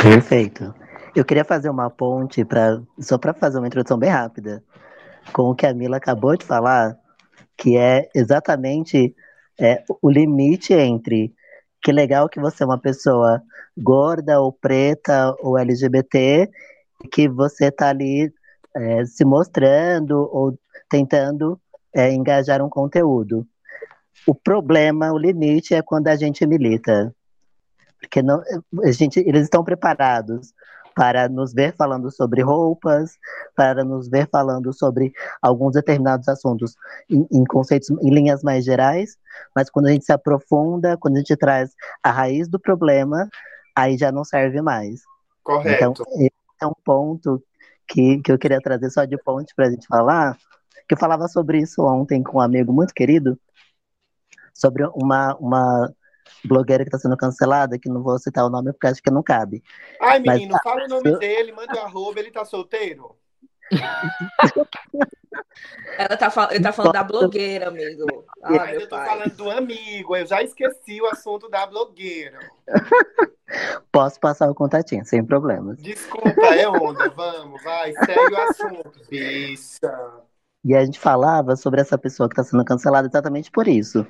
Perfeito. 0.03 0.75
Eu 1.15 1.25
queria 1.25 1.45
fazer 1.45 1.69
uma 1.69 1.91
ponte 1.91 2.45
para 2.45 2.81
só 2.99 3.19
para 3.19 3.35
fazer 3.35 3.59
uma 3.59 3.67
introdução 3.67 3.99
bem 3.99 4.11
rápida 4.11 4.63
com 5.33 5.51
o 5.51 5.55
que 5.55 5.67
a 5.67 5.75
Mila 5.75 5.97
acabou 5.97 6.37
de 6.37 6.45
falar, 6.45 6.97
que 7.57 7.77
é 7.77 8.09
exatamente 8.15 9.15
é, 9.59 9.83
o 10.01 10.11
limite 10.11 10.73
entre 10.73 11.35
que 11.83 11.93
legal 11.93 12.29
que 12.29 12.41
você 12.41 12.63
é 12.63 12.67
uma 12.67 12.79
pessoa 12.79 13.43
gorda 13.77 14.41
ou 14.41 14.53
preta 14.53 15.35
ou 15.41 15.59
LGBT, 15.59 16.49
que 17.11 17.29
você 17.29 17.71
tá 17.71 17.89
ali 17.89 18.33
é, 18.75 19.05
se 19.05 19.25
mostrando 19.25 20.29
ou 20.33 20.59
tentando 20.89 21.61
é, 21.95 22.13
engajar 22.13 22.63
um 22.65 22.69
conteúdo. 22.69 23.47
O 24.27 24.35
problema, 24.35 25.13
o 25.13 25.19
limite 25.19 25.75
é 25.75 25.83
quando 25.83 26.09
a 26.09 26.17
gente 26.17 26.47
milita. 26.47 27.15
Porque 28.01 28.23
não, 28.23 28.43
a 28.83 28.91
gente, 28.91 29.21
eles 29.21 29.43
estão 29.43 29.63
preparados 29.63 30.53
para 30.95 31.29
nos 31.29 31.53
ver 31.53 31.75
falando 31.77 32.11
sobre 32.11 32.43
roupas, 32.43 33.13
para 33.55 33.85
nos 33.85 34.09
ver 34.09 34.29
falando 34.31 34.73
sobre 34.73 35.13
alguns 35.41 35.75
determinados 35.75 36.29
assuntos 36.29 36.75
em, 37.09 37.27
em, 37.31 37.45
conceitos, 37.45 37.91
em 37.91 38.11
linhas 38.11 38.43
mais 38.43 38.65
gerais, 38.65 39.17
mas 39.55 39.71
quando 39.71 39.87
a 39.87 39.93
gente 39.93 40.05
se 40.05 40.13
aprofunda, 40.13 40.97
quando 40.97 41.17
a 41.17 41.19
gente 41.19 41.37
traz 41.37 41.75
a 42.03 42.11
raiz 42.11 42.49
do 42.49 42.59
problema, 42.59 43.29
aí 43.77 43.97
já 43.97 44.11
não 44.11 44.25
serve 44.25 44.61
mais. 44.61 45.03
Correto. 45.43 46.03
Então, 46.03 46.07
esse 46.17 46.33
é 46.61 46.67
um 46.67 46.75
ponto 46.85 47.43
que, 47.87 48.21
que 48.21 48.31
eu 48.31 48.39
queria 48.39 48.61
trazer 48.61 48.91
só 48.91 49.05
de 49.05 49.17
ponte 49.17 49.55
para 49.55 49.67
a 49.67 49.71
gente 49.71 49.87
falar, 49.87 50.37
que 50.91 50.95
eu 50.95 50.99
falava 50.99 51.29
sobre 51.29 51.59
isso 51.59 51.83
ontem 51.85 52.21
com 52.21 52.39
um 52.39 52.41
amigo 52.41 52.73
muito 52.73 52.93
querido, 52.93 53.39
sobre 54.53 54.85
uma, 54.93 55.37
uma 55.37 55.95
blogueira 56.45 56.83
que 56.83 56.89
está 56.89 56.99
sendo 56.99 57.17
cancelada, 57.17 57.79
que 57.79 57.89
não 57.89 58.03
vou 58.03 58.19
citar 58.19 58.45
o 58.45 58.51
nome 58.51 58.73
porque 58.73 58.89
acho 58.89 59.01
que 59.01 59.09
não 59.09 59.23
cabe. 59.23 59.63
Ai, 60.03 60.19
menino, 60.19 60.55
Mas, 60.55 60.63
fala 60.65 60.87
o 60.87 60.89
nome 60.89 61.17
dele, 61.21 61.53
manda 61.53 61.77
o 61.77 61.79
arroba, 61.79 62.19
ele 62.19 62.33
tá 62.33 62.45
solteiro? 62.45 63.17
Ela 65.97 66.17
tá, 66.17 66.29
fal... 66.29 66.51
Ele 66.51 66.65
tá 66.65 66.73
falando 66.73 66.93
da 66.93 67.05
blogueira, 67.05 67.69
amigo. 67.69 68.27
Ah, 68.43 68.51
Mas 68.51 68.75
eu 68.75 68.89
tô 68.89 68.97
pai. 68.97 69.07
falando 69.07 69.37
do 69.37 69.49
amigo, 69.49 70.17
eu 70.17 70.27
já 70.27 70.43
esqueci 70.43 71.01
o 71.01 71.07
assunto 71.07 71.49
da 71.49 71.67
blogueira. 71.67 72.37
Posso 73.93 74.19
passar 74.19 74.51
o 74.51 74.55
contatinho, 74.57 75.05
sem 75.05 75.25
problemas. 75.25 75.81
Desculpa, 75.81 76.47
é 76.47 76.69
onda, 76.69 77.09
vamos, 77.11 77.63
vai, 77.63 77.93
segue 77.93 78.35
o 78.35 78.37
assunto, 78.39 79.01
bicha. 79.09 80.29
E 80.65 80.75
a 80.75 80.85
gente 80.85 80.99
falava 80.99 81.57
sobre 81.57 81.81
essa 81.81 81.97
pessoa 81.97 82.29
que 82.29 82.35
está 82.35 82.45
sendo 82.45 82.65
cancelada 82.65 83.09
exatamente 83.09 83.51
por 83.51 83.67
isso. 83.67 84.07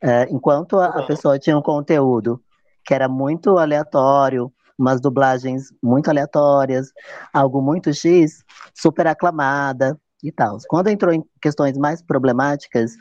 É, 0.00 0.24
enquanto 0.30 0.78
a, 0.78 0.86
a, 0.86 1.06
pessoa 1.06 1.38
tinha 1.38 1.56
um 1.56 1.62
conteúdo 1.62 2.40
que 2.84 2.94
era 2.94 3.08
muito 3.08 3.58
aleatório, 3.58 4.52
umas 4.78 5.00
dublagens 5.00 5.72
muito 5.82 6.08
aleatórias, 6.08 6.92
algo 7.32 7.60
muito 7.60 7.92
X, 7.92 8.44
super 8.74 9.06
aclamada 9.06 9.98
e 10.22 10.30
tal. 10.30 10.58
Quando 10.68 10.88
entrou 10.88 11.12
em 11.12 11.24
questões 11.40 11.76
mais 11.76 12.02
problemáticas, 12.02 12.92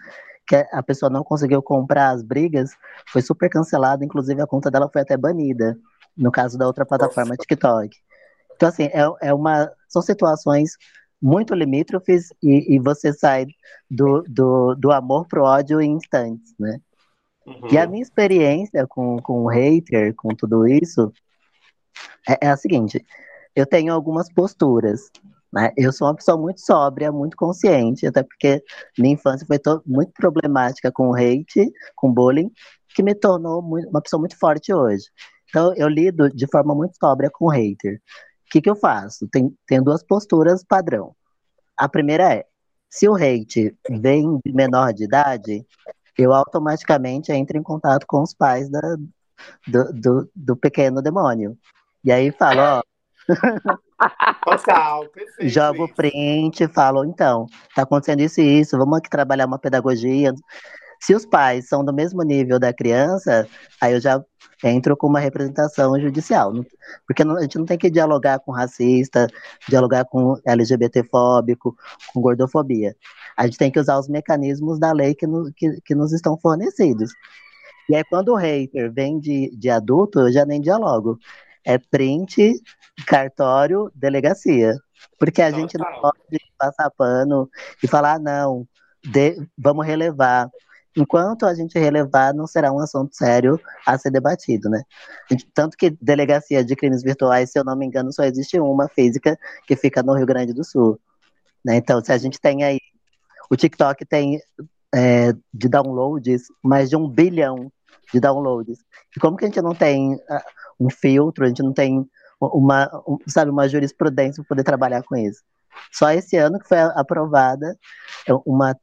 que 0.48 0.56
a 0.72 0.84
pessoa 0.84 1.10
não 1.10 1.24
conseguiu 1.24 1.62
comprar 1.62 2.12
as 2.12 2.24
brigas, 2.24 2.72
foi 3.08 3.22
super 3.22 3.50
cancelada, 3.50 4.06
inclusive 4.06 4.42
a 4.42 4.48
conta 4.48 4.70
dela 4.70 4.90
foi 4.92 5.02
até 5.02 5.18
banida, 5.18 5.78
no 6.16 6.32
caso 6.32 6.58
da 6.58 6.68
outra 6.68 6.86
plataforma 6.86 7.36
TikTok. 7.36 7.96
Então, 8.56 8.70
assim, 8.70 8.86
é, 8.86 9.06
é 9.22 9.34
uma, 9.34 9.70
são 9.90 10.02
situações 10.02 10.78
muito 11.22 11.54
limítrofes 11.54 12.30
e, 12.42 12.76
e 12.76 12.80
você 12.80 13.14
sai 13.14 13.48
do, 13.90 14.24
do, 14.28 14.76
do 14.76 14.92
amor 14.92 15.28
pro 15.28 15.44
ódio 15.44 15.82
em 15.82 15.94
instantes, 15.94 16.54
né? 16.60 16.80
Uhum. 17.46 17.68
E 17.72 17.78
a 17.78 17.86
minha 17.88 18.02
experiência 18.02 18.88
com, 18.88 19.18
com 19.22 19.44
o 19.44 19.48
hater, 19.48 20.14
com 20.16 20.30
tudo 20.30 20.68
isso, 20.68 21.12
é, 22.28 22.48
é 22.48 22.50
a 22.50 22.58
seguinte: 22.58 23.04
eu 23.56 23.66
tenho 23.66 23.94
algumas 23.94 24.32
posturas. 24.32 25.12
Né? 25.54 25.72
Eu 25.78 25.94
sou 25.94 26.08
uma 26.08 26.16
pessoa 26.16 26.38
muito 26.38 26.60
sóbria, 26.60 27.12
muito 27.12 27.38
consciente, 27.38 28.06
até 28.06 28.24
porque 28.24 28.62
minha 28.98 29.14
infância 29.14 29.48
foi 29.48 29.58
muito 29.86 30.12
problemática 30.12 30.92
com 30.92 31.14
hate, 31.14 31.72
com 31.96 32.12
bullying, 32.12 32.52
que 32.94 33.02
me 33.02 33.16
tornou 33.16 33.62
muito, 33.62 33.88
uma 33.90 34.02
pessoa 34.02 34.20
muito 34.20 34.38
forte 34.38 34.74
hoje. 34.74 35.06
Então, 35.50 35.74
eu 35.76 35.88
lido 35.88 36.30
de 36.30 36.48
forma 36.48 36.76
muito 36.76 36.98
sóbria 36.98 37.30
com 37.32 37.48
hater. 37.48 38.02
O 38.46 38.52
que, 38.52 38.62
que 38.62 38.70
eu 38.70 38.76
faço? 38.76 39.28
Tem, 39.28 39.54
tem 39.68 39.82
duas 39.82 40.04
posturas 40.04 40.64
padrão. 40.64 41.16
A 41.76 41.90
primeira 41.90 42.34
é: 42.34 42.46
se 42.90 43.10
o 43.10 43.16
hate 43.16 43.76
vem 43.90 44.40
de 44.46 44.54
menor 44.54 44.94
de 44.94 45.04
idade, 45.04 45.66
eu 46.18 46.34
automaticamente 46.34 47.32
entro 47.32 47.58
em 47.58 47.64
contato 47.64 48.06
com 48.08 48.22
os 48.22 48.34
pais 48.34 48.70
da, 48.70 48.96
do, 49.68 49.94
do, 49.94 50.32
do 50.36 50.56
pequeno 50.56 51.02
demônio. 51.02 51.58
E 52.04 52.12
aí 52.12 52.32
falo, 52.32 52.62
ó. 52.62 52.82
Total, 54.46 55.10
perfeito. 55.10 55.50
Jogo 55.50 55.94
print, 55.94 56.68
falo, 56.68 57.04
então, 57.04 57.48
tá 57.74 57.82
acontecendo 57.82 58.20
isso 58.20 58.40
e 58.40 58.60
isso, 58.60 58.78
vamos 58.78 59.00
aqui 59.00 59.10
trabalhar 59.10 59.48
uma 59.48 59.58
pedagogia. 59.58 60.34
Se 61.02 61.14
os 61.14 61.26
pais 61.26 61.68
são 61.68 61.84
do 61.84 61.94
mesmo 61.94 62.22
nível 62.24 62.60
da 62.60 62.74
criança, 62.74 63.48
aí 63.80 63.94
eu 63.94 64.02
já 64.02 64.24
entro 64.64 64.96
com 64.98 65.08
uma 65.08 65.20
representação 65.20 66.00
judicial. 66.00 66.54
Porque 67.08 67.24
a 67.24 67.42
gente 67.42 67.58
não 67.58 67.66
tem 67.66 67.78
que 67.78 67.90
dialogar 67.90 68.40
com 68.40 68.52
racista, 68.52 69.28
dialogar 69.68 70.06
com 70.06 70.40
LGBTfóbico, 70.46 71.76
com 72.14 72.22
gordofobia. 72.22 72.96
A 73.38 73.46
gente 73.46 73.58
tem 73.58 73.72
que 73.72 73.80
usar 73.80 74.00
os 74.00 74.08
mecanismos 74.08 74.80
da 74.80 74.92
lei 74.92 75.14
que, 75.14 75.28
no, 75.28 75.52
que, 75.54 75.82
que 75.82 75.96
nos 75.96 76.14
estão 76.14 76.38
fornecidos. 76.38 77.12
E 77.90 77.96
aí, 77.96 78.04
quando 78.04 78.30
o 78.30 78.36
hater 78.36 78.92
vem 78.92 79.20
de, 79.20 79.56
de 79.56 79.70
adulto, 79.70 80.20
eu 80.20 80.32
já 80.32 80.46
nem 80.46 80.60
dialogo. 80.60 81.20
É 81.64 81.78
print, 81.78 82.54
cartório, 83.06 83.92
delegacia. 83.94 84.76
Porque 85.20 85.42
a 85.42 85.52
gente 85.52 85.78
não 85.78 85.86
pode 86.02 86.40
passar 86.58 86.90
pano 86.92 87.50
e 87.84 87.88
falar, 87.88 88.16
ah, 88.16 88.20
não, 88.20 88.68
de, 89.04 89.38
vamos 89.58 89.86
relevar 89.86 90.50
enquanto 90.96 91.46
a 91.46 91.54
gente 91.54 91.78
relevar, 91.78 92.34
não 92.34 92.48
será 92.48 92.72
um 92.72 92.80
assunto 92.80 93.16
sério 93.16 93.60
a 93.86 93.98
ser 93.98 94.12
debatido, 94.12 94.70
né? 94.70 94.84
Tanto 95.54 95.76
que 95.76 95.90
delegacia 96.02 96.64
de 96.64 96.76
crimes 96.76 97.04
virtuais, 97.04 97.52
se 97.52 97.60
eu 97.60 97.64
não 97.64 97.76
me 97.76 97.86
engano, 97.86 98.14
só 98.14 98.24
existe 98.24 98.60
uma 98.60 98.88
física 98.88 99.38
que 99.68 99.76
fica 99.76 100.02
no 100.02 100.14
Rio 100.14 100.26
Grande 100.26 100.54
do 100.54 100.64
Sul. 100.64 101.00
Né? 101.64 101.78
Então, 101.78 102.04
se 102.04 102.12
a 102.12 102.18
gente 102.18 102.40
tem 102.40 102.64
aí. 102.64 102.80
O 103.50 103.56
TikTok 103.56 104.06
tem 104.06 104.40
é, 104.94 105.34
de 105.54 105.70
downloads 105.70 106.44
mais 106.64 106.90
de 106.90 106.96
um 106.96 107.08
bilhão 107.08 107.72
de 108.14 108.20
downloads. 108.20 108.80
E 109.16 109.20
como 109.20 109.38
que 109.38 109.46
a 109.46 109.48
gente 109.48 109.62
não 109.62 109.76
tem 109.76 110.16
uh, 110.16 110.20
um 110.80 110.90
filtro, 110.90 111.44
a 111.44 111.48
gente 111.48 111.62
não 111.62 111.74
tem 111.74 112.10
uma, 112.40 112.90
um, 113.08 113.18
sabe, 113.28 113.52
uma 113.52 113.68
jurisprudência 113.68 114.44
para 114.44 114.50
poder 114.50 114.64
trabalhar 114.64 115.04
com 115.04 115.16
isso? 115.16 115.42
Só 115.92 116.12
esse 116.12 116.38
ano 116.38 116.60
que 116.60 116.68
foi 116.68 116.80
aprovada 116.80 117.78
uma, 118.46 118.76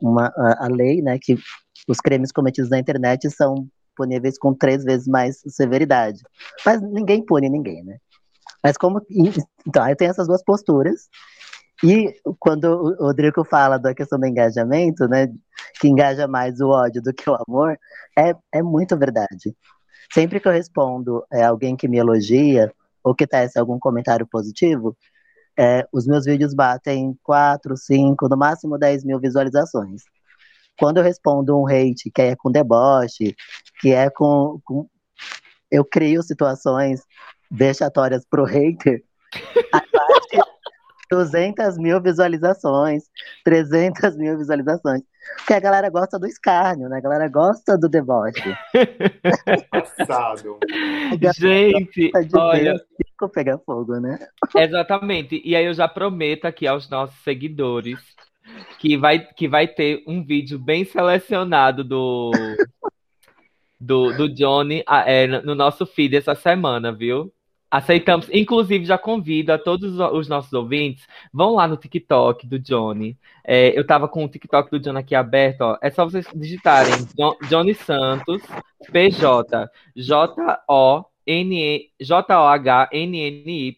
uma, 0.00 0.32
a 0.36 0.68
lei, 0.68 1.02
né, 1.02 1.18
que 1.20 1.38
os 1.88 1.98
crimes 1.98 2.32
cometidos 2.32 2.70
na 2.70 2.78
internet 2.78 3.30
são 3.30 3.68
puníveis 3.96 4.38
com 4.38 4.54
três 4.54 4.84
vezes 4.84 5.06
mais 5.06 5.40
severidade. 5.48 6.20
Mas 6.64 6.80
ninguém 6.82 7.24
pune 7.24 7.48
ninguém, 7.48 7.82
né? 7.82 7.96
Mas 8.62 8.76
como. 8.76 9.00
Então, 9.66 9.82
aí 9.82 9.96
tem 9.96 10.08
essas 10.08 10.26
duas 10.26 10.44
posturas. 10.44 11.08
E 11.84 12.14
quando 12.38 12.64
o 12.64 13.06
Rodrigo 13.06 13.44
fala 13.44 13.78
da 13.78 13.94
questão 13.94 14.18
do 14.18 14.26
engajamento, 14.26 15.08
né? 15.08 15.28
Que 15.80 15.88
engaja 15.88 16.26
mais 16.26 16.60
o 16.60 16.68
ódio 16.68 17.02
do 17.02 17.12
que 17.12 17.28
o 17.28 17.36
amor, 17.46 17.78
é, 18.18 18.34
é 18.52 18.62
muito 18.62 18.96
verdade. 18.96 19.54
Sempre 20.12 20.40
que 20.40 20.48
eu 20.48 20.52
respondo 20.52 21.24
é, 21.32 21.44
alguém 21.44 21.76
que 21.76 21.88
me 21.88 21.98
elogia 21.98 22.72
ou 23.02 23.14
que 23.14 23.26
tece 23.26 23.58
algum 23.58 23.78
comentário 23.78 24.26
positivo, 24.26 24.96
é, 25.58 25.86
os 25.92 26.06
meus 26.06 26.24
vídeos 26.24 26.54
batem 26.54 27.18
4, 27.22 27.76
5, 27.76 28.28
no 28.28 28.36
máximo 28.36 28.78
10 28.78 29.04
mil 29.04 29.18
visualizações. 29.18 30.02
Quando 30.78 30.98
eu 30.98 31.02
respondo 31.02 31.58
um 31.58 31.66
hate 31.66 32.10
que 32.14 32.22
é 32.22 32.36
com 32.36 32.50
deboche, 32.50 33.34
que 33.80 33.92
é 33.92 34.10
com. 34.10 34.60
com 34.64 34.86
eu 35.70 35.84
crio 35.84 36.22
situações 36.22 37.00
vexatórias 37.50 38.24
pro 38.28 38.44
hater, 38.44 39.02
a 39.72 39.80
parte 39.80 40.38
200 41.10 41.78
mil 41.78 42.00
visualizações, 42.00 43.04
300 43.44 44.16
mil 44.16 44.36
visualizações. 44.36 45.02
Porque 45.36 45.54
a 45.54 45.60
galera 45.60 45.88
gosta 45.90 46.18
do 46.18 46.26
escárnio, 46.26 46.88
né? 46.88 46.98
A 46.98 47.00
galera 47.00 47.28
gosta 47.28 47.78
do 47.78 47.88
deboche. 47.88 48.56
Passado. 49.70 50.58
Gente, 51.38 52.10
de 52.10 52.36
olha. 52.36 52.74
Ver, 52.74 53.28
pegar 53.32 53.58
fogo, 53.58 53.98
né? 53.98 54.18
Exatamente. 54.56 55.40
E 55.44 55.54
aí 55.54 55.64
eu 55.64 55.74
já 55.74 55.88
prometo 55.88 56.46
aqui 56.46 56.66
aos 56.66 56.88
nossos 56.90 57.16
seguidores 57.22 57.98
que 58.78 58.96
vai, 58.96 59.20
que 59.20 59.48
vai 59.48 59.66
ter 59.66 60.02
um 60.06 60.24
vídeo 60.24 60.58
bem 60.58 60.84
selecionado 60.84 61.82
do, 61.82 62.30
do, 63.80 64.16
do 64.16 64.28
Johnny 64.28 64.84
é, 65.06 65.26
no 65.26 65.54
nosso 65.54 65.86
feed 65.86 66.16
essa 66.16 66.34
semana, 66.34 66.92
viu? 66.92 67.32
Aceitamos. 67.70 68.28
Inclusive, 68.32 68.84
já 68.84 68.96
convido 68.96 69.52
a 69.52 69.58
todos 69.58 69.98
os 69.98 70.28
nossos 70.28 70.52
ouvintes, 70.52 71.06
vão 71.32 71.54
lá 71.56 71.66
no 71.66 71.76
TikTok 71.76 72.46
do 72.46 72.58
Johnny. 72.58 73.18
É, 73.44 73.76
eu 73.78 73.84
tava 73.86 74.06
com 74.08 74.24
o 74.24 74.28
TikTok 74.28 74.70
do 74.70 74.78
Johnny 74.78 74.98
aqui 74.98 75.14
aberto, 75.14 75.62
ó. 75.62 75.78
É 75.82 75.90
só 75.90 76.04
vocês 76.04 76.26
digitarem 76.34 76.92
Johnny 77.48 77.74
Santos, 77.74 78.40
PJ, 78.92 79.68
J-O-N-N, 79.96 81.90
J-O-H-N-N-Y, 82.00 83.76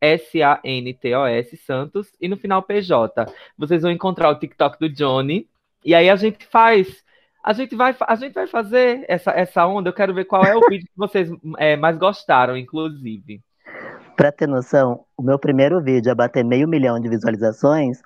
S-A-N-T-O-S, 0.00 1.56
Santos, 1.56 2.08
e 2.20 2.28
no 2.28 2.36
final 2.36 2.62
PJ. 2.62 3.26
Vocês 3.56 3.82
vão 3.82 3.90
encontrar 3.90 4.30
o 4.30 4.38
TikTok 4.38 4.78
do 4.78 4.90
Johnny. 4.90 5.48
E 5.84 5.94
aí 5.94 6.10
a 6.10 6.16
gente 6.16 6.44
faz 6.46 7.02
A 7.46 7.52
gente 7.52 7.76
vai, 7.76 7.94
a 8.00 8.14
gente 8.16 8.32
vai 8.34 8.48
fazer 8.48 9.04
essa, 9.08 9.30
essa 9.30 9.64
onda. 9.64 9.88
Eu 9.88 9.94
quero 9.94 10.12
ver 10.12 10.24
qual 10.24 10.42
é 10.44 10.56
o 10.56 10.60
vídeo 10.68 10.86
que 10.86 10.96
vocês 10.98 11.30
é, 11.58 11.76
mais 11.76 11.96
gostaram, 11.96 12.56
inclusive. 12.56 13.40
Pra 14.16 14.32
ter 14.32 14.48
noção, 14.48 15.04
o 15.16 15.22
meu 15.22 15.38
primeiro 15.38 15.80
vídeo 15.80 16.10
a 16.10 16.14
bater 16.14 16.44
meio 16.44 16.66
milhão 16.66 16.98
de 16.98 17.08
visualizações. 17.08 18.00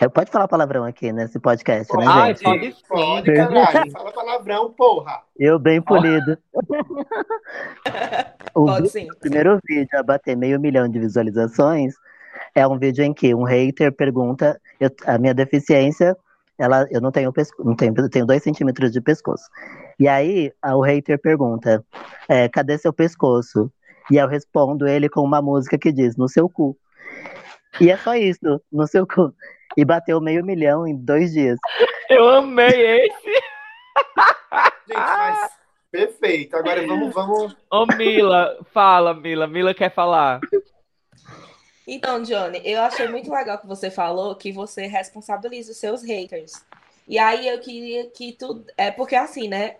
é- 0.00 0.08
pode 0.08 0.30
falar 0.30 0.46
palavrão 0.46 0.84
aqui 0.84 1.12
nesse 1.12 1.40
podcast, 1.40 1.92
né, 1.96 2.04
Ai, 2.06 2.28
gente? 2.34 2.44
pode 2.44 2.72
sim. 2.72 2.82
Pode, 2.88 3.34
caralho. 3.34 3.90
Fala 3.90 4.12
palavrão, 4.12 4.72
porra. 4.72 5.20
Eu 5.36 5.58
bem 5.58 5.82
polido. 5.82 6.38
o 8.54 8.66
Pode 8.66 8.82
vi- 8.82 8.88
sim. 8.90 9.08
primeiro 9.20 9.58
vídeo 9.66 9.98
a 9.98 10.02
bater 10.02 10.36
meio 10.36 10.60
milhão 10.60 10.88
de 10.88 10.98
visualizações 11.00 11.94
é 12.54 12.66
um 12.66 12.78
vídeo 12.78 13.02
em 13.04 13.12
que 13.14 13.34
um 13.34 13.42
hater 13.44 13.92
pergunta 13.92 14.60
eu- 14.78 14.90
a 15.06 15.18
minha 15.18 15.32
deficiência, 15.34 16.16
ela, 16.58 16.86
eu 16.90 17.00
não 17.00 17.10
tenho 17.10 17.32
pesco, 17.32 17.62
não 17.64 17.74
tenho, 17.74 17.94
eu 17.96 18.10
tenho 18.10 18.26
dois 18.26 18.42
centímetros 18.42 18.90
de 18.90 19.00
pescoço. 19.00 19.44
E 19.98 20.08
aí 20.08 20.52
o 20.64 20.80
hater 20.80 21.20
pergunta, 21.20 21.84
é, 22.28 22.48
cadê 22.48 22.78
seu 22.78 22.92
pescoço? 22.92 23.70
E 24.10 24.16
eu 24.16 24.28
respondo 24.28 24.86
ele 24.86 25.08
com 25.08 25.20
uma 25.20 25.42
música 25.42 25.76
que 25.76 25.92
diz, 25.92 26.16
no 26.16 26.28
seu 26.28 26.48
cu. 26.48 26.76
E 27.80 27.90
é 27.90 27.96
só 27.96 28.14
isso, 28.14 28.60
no 28.72 28.86
seu 28.86 29.06
cu. 29.06 29.34
E 29.76 29.84
bateu 29.84 30.20
meio 30.20 30.44
milhão 30.44 30.86
em 30.86 30.96
dois 30.96 31.32
dias. 31.32 31.58
Eu 32.08 32.28
amei 32.28 33.06
esse. 33.06 33.32
Gente, 34.86 34.96
mas 34.96 35.50
perfeito. 35.90 36.56
Agora 36.56 36.86
vamos, 36.86 37.12
vamos. 37.12 37.56
Ô, 37.70 37.86
Mila, 37.86 38.56
fala, 38.72 39.12
Mila. 39.12 39.46
Mila 39.46 39.74
quer 39.74 39.92
falar. 39.92 40.40
Então, 41.86 42.22
Johnny, 42.22 42.60
eu 42.64 42.80
achei 42.82 43.06
muito 43.08 43.30
legal 43.30 43.58
que 43.58 43.66
você 43.66 43.90
falou 43.90 44.34
que 44.34 44.50
você 44.50 44.86
responsabiliza 44.86 45.70
os 45.72 45.78
seus 45.78 46.02
haters. 46.02 46.64
E 47.06 47.18
aí 47.18 47.46
eu 47.46 47.60
queria 47.60 48.10
que 48.10 48.32
tu. 48.32 48.64
É 48.76 48.90
porque 48.90 49.14
assim, 49.14 49.48
né? 49.48 49.76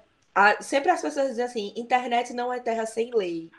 sempre 0.60 0.90
as 0.90 1.00
pessoas 1.00 1.28
dizem 1.28 1.44
assim: 1.44 1.72
internet 1.76 2.32
não 2.32 2.52
é 2.52 2.60
terra 2.60 2.86
sem 2.86 3.10
lei. 3.14 3.50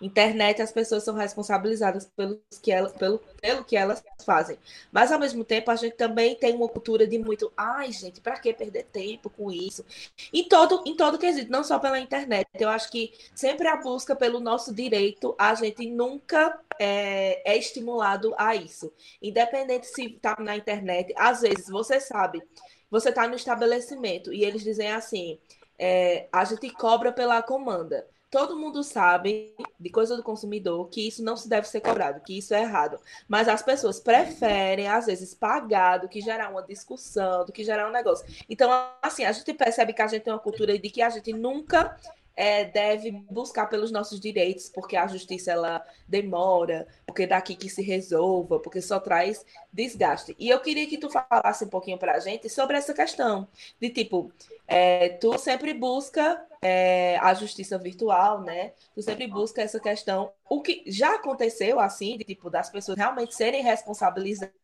Internet 0.00 0.60
as 0.60 0.72
pessoas 0.72 1.04
são 1.04 1.14
responsabilizadas 1.14 2.06
pelos 2.16 2.38
que 2.62 2.72
pelo, 2.98 3.18
pelo 3.40 3.64
que 3.64 3.76
elas 3.76 4.02
fazem. 4.24 4.58
Mas 4.92 5.10
ao 5.10 5.18
mesmo 5.18 5.44
tempo 5.44 5.70
a 5.70 5.76
gente 5.76 5.96
também 5.96 6.34
tem 6.34 6.54
uma 6.54 6.68
cultura 6.68 7.06
de 7.06 7.18
muito, 7.18 7.52
ai, 7.56 7.90
gente, 7.92 8.20
para 8.20 8.38
que 8.38 8.52
perder 8.52 8.84
tempo 8.84 9.30
com 9.30 9.50
isso? 9.50 9.84
Em 10.32 10.48
todo, 10.48 10.82
em 10.86 10.94
todo 10.94 11.18
quesito, 11.18 11.50
não 11.50 11.64
só 11.64 11.78
pela 11.78 11.98
internet. 11.98 12.46
Eu 12.58 12.68
acho 12.68 12.90
que 12.90 13.12
sempre 13.34 13.68
a 13.68 13.76
busca 13.76 14.14
pelo 14.14 14.40
nosso 14.40 14.74
direito, 14.74 15.34
a 15.38 15.54
gente 15.54 15.88
nunca 15.90 16.58
é, 16.78 17.52
é 17.52 17.56
estimulado 17.56 18.34
a 18.36 18.54
isso. 18.54 18.92
Independente 19.22 19.86
se 19.86 20.10
tá 20.10 20.36
na 20.38 20.56
internet, 20.56 21.12
às 21.16 21.40
vezes 21.40 21.68
você 21.68 22.00
sabe, 22.00 22.42
você 22.90 23.10
tá 23.10 23.26
no 23.26 23.34
estabelecimento 23.34 24.32
e 24.32 24.44
eles 24.44 24.62
dizem 24.62 24.92
assim, 24.92 25.38
é, 25.78 26.28
a 26.32 26.44
gente 26.44 26.70
cobra 26.70 27.12
pela 27.12 27.42
comanda. 27.42 28.06
Todo 28.36 28.54
mundo 28.54 28.84
sabe, 28.84 29.54
de 29.80 29.88
coisa 29.88 30.14
do 30.14 30.22
consumidor, 30.22 30.90
que 30.90 31.08
isso 31.08 31.24
não 31.24 31.38
se 31.38 31.48
deve 31.48 31.66
ser 31.66 31.80
cobrado, 31.80 32.20
que 32.20 32.36
isso 32.36 32.52
é 32.52 32.60
errado. 32.60 33.00
Mas 33.26 33.48
as 33.48 33.62
pessoas 33.62 33.98
preferem, 33.98 34.88
às 34.88 35.06
vezes, 35.06 35.32
pagar 35.32 35.96
do 35.96 36.06
que 36.06 36.20
gerar 36.20 36.50
uma 36.50 36.62
discussão, 36.62 37.46
do 37.46 37.52
que 37.52 37.64
gerar 37.64 37.88
um 37.88 37.90
negócio. 37.90 38.26
Então, 38.46 38.70
assim, 39.00 39.24
a 39.24 39.32
gente 39.32 39.54
percebe 39.54 39.94
que 39.94 40.02
a 40.02 40.06
gente 40.06 40.22
tem 40.22 40.34
uma 40.34 40.38
cultura 40.38 40.78
de 40.78 40.90
que 40.90 41.00
a 41.00 41.08
gente 41.08 41.32
nunca 41.32 41.96
é, 42.36 42.66
deve 42.66 43.10
buscar 43.10 43.66
pelos 43.66 43.90
nossos 43.90 44.20
direitos, 44.20 44.68
porque 44.68 44.94
a 44.94 45.06
justiça 45.06 45.50
ela 45.50 45.82
demora, 46.06 46.86
porque 47.06 47.26
daqui 47.26 47.56
que 47.56 47.70
se 47.70 47.82
resolva, 47.82 48.60
porque 48.60 48.82
só 48.82 49.00
traz 49.00 49.44
desgaste. 49.72 50.36
E 50.38 50.50
eu 50.50 50.60
queria 50.60 50.86
que 50.86 50.98
tu 50.98 51.08
falasse 51.08 51.64
um 51.64 51.68
pouquinho 51.68 51.96
pra 51.96 52.20
gente 52.20 52.50
sobre 52.50 52.76
essa 52.76 52.92
questão 52.92 53.48
de 53.80 53.88
tipo, 53.88 54.30
é, 54.68 55.08
tu 55.08 55.38
sempre 55.38 55.72
busca 55.72 56.44
é, 56.60 57.16
a 57.22 57.32
justiça 57.32 57.78
virtual, 57.78 58.42
né? 58.42 58.72
Tu 58.94 59.00
sempre 59.00 59.26
busca 59.26 59.62
essa 59.62 59.80
questão. 59.80 60.30
O 60.48 60.60
que 60.60 60.84
já 60.86 61.14
aconteceu 61.14 61.80
assim, 61.80 62.18
de 62.18 62.24
tipo, 62.24 62.50
das 62.50 62.68
pessoas 62.68 62.98
realmente 62.98 63.34
serem 63.34 63.62
responsabilizadas 63.62 64.54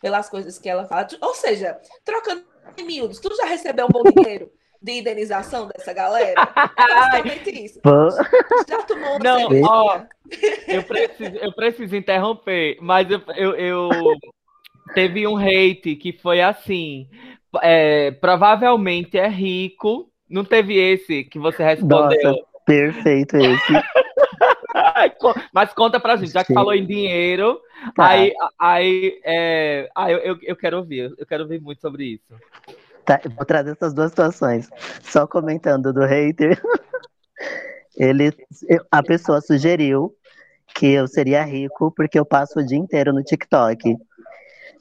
pelas 0.00 0.28
coisas 0.28 0.58
que 0.58 0.68
ela 0.68 0.86
fala. 0.86 1.06
Ou 1.20 1.34
seja, 1.34 1.80
trocando 2.04 2.44
em 2.76 2.84
miúdos, 2.84 3.20
tu 3.20 3.34
já 3.36 3.44
recebeu 3.44 3.86
um 3.86 3.88
bom 3.88 4.02
dinheiro 4.02 4.50
de 4.82 4.92
indenização 4.92 5.68
dessa 5.68 5.92
galera? 5.92 6.40
É 6.76 6.86
basicamente 6.94 7.64
isso. 7.64 7.80
Já 8.68 8.82
tomou 8.82 9.18
Não, 9.18 9.48
ó, 9.64 10.00
eu 10.68 10.82
preciso, 10.82 11.36
eu 11.36 11.52
preciso 11.52 11.96
interromper, 11.96 12.76
mas 12.80 13.10
eu, 13.10 13.20
eu, 13.36 13.54
eu- 13.54 14.18
teve 14.94 15.26
um 15.26 15.36
hate 15.36 15.96
que 15.96 16.12
foi 16.12 16.40
assim. 16.40 17.08
é, 17.62 18.10
provavelmente 18.12 19.18
é 19.18 19.28
rico. 19.28 20.10
Não 20.28 20.44
teve 20.44 20.76
esse 20.76 21.22
que 21.24 21.38
você 21.38 21.62
respondeu. 21.62 22.18
nossa, 22.20 22.44
perfeito 22.64 23.36
esse. 23.36 23.72
Mas 25.52 25.72
conta 25.72 25.98
pra 25.98 26.16
gente, 26.16 26.32
já 26.32 26.42
que 26.42 26.48
Sim. 26.48 26.54
falou 26.54 26.74
em 26.74 26.84
dinheiro, 26.84 27.60
Tá. 27.94 28.08
aí, 28.10 28.32
aí 28.58 29.20
é, 29.24 29.88
ah, 29.94 30.10
eu, 30.10 30.18
eu, 30.18 30.38
eu 30.42 30.56
quero 30.56 30.78
ouvir, 30.78 31.14
eu 31.16 31.26
quero 31.26 31.44
ouvir 31.44 31.60
muito 31.60 31.80
sobre 31.80 32.04
isso. 32.04 32.34
Tá, 33.06 33.20
vou 33.36 33.46
trazer 33.46 33.70
essas 33.70 33.94
duas 33.94 34.10
situações. 34.10 34.68
Só 35.02 35.26
comentando 35.26 35.92
do 35.92 36.04
hater. 36.04 36.60
Ele, 37.96 38.30
a 38.90 39.02
pessoa 39.02 39.40
sugeriu 39.40 40.12
que 40.74 40.86
eu 40.86 41.06
seria 41.06 41.42
rico 41.42 41.90
porque 41.96 42.18
eu 42.18 42.26
passo 42.26 42.58
o 42.58 42.66
dia 42.66 42.76
inteiro 42.76 43.12
no 43.12 43.22
TikTok. 43.22 43.96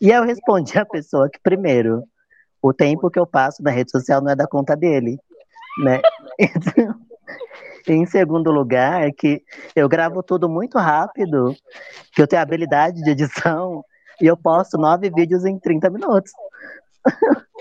E 0.01 0.09
eu 0.09 0.23
respondi 0.23 0.77
à 0.77 0.85
pessoa 0.85 1.29
que, 1.29 1.39
primeiro, 1.39 2.03
o 2.61 2.73
tempo 2.73 3.09
que 3.09 3.19
eu 3.19 3.25
passo 3.25 3.63
na 3.63 3.71
rede 3.71 3.91
social 3.91 4.21
não 4.21 4.31
é 4.31 4.35
da 4.35 4.47
conta 4.47 4.75
dele, 4.75 5.17
né? 5.77 6.01
em 7.88 8.05
segundo 8.05 8.51
lugar, 8.51 9.11
que 9.13 9.43
eu 9.75 9.88
gravo 9.88 10.23
tudo 10.23 10.49
muito 10.49 10.77
rápido, 10.77 11.55
que 12.11 12.21
eu 12.21 12.27
tenho 12.27 12.41
habilidade 12.41 13.01
de 13.01 13.11
edição 13.11 13.85
e 14.19 14.25
eu 14.25 14.35
posto 14.35 14.77
nove 14.77 15.09
vídeos 15.09 15.45
em 15.45 15.59
30 15.59 15.89
minutos. 15.89 16.31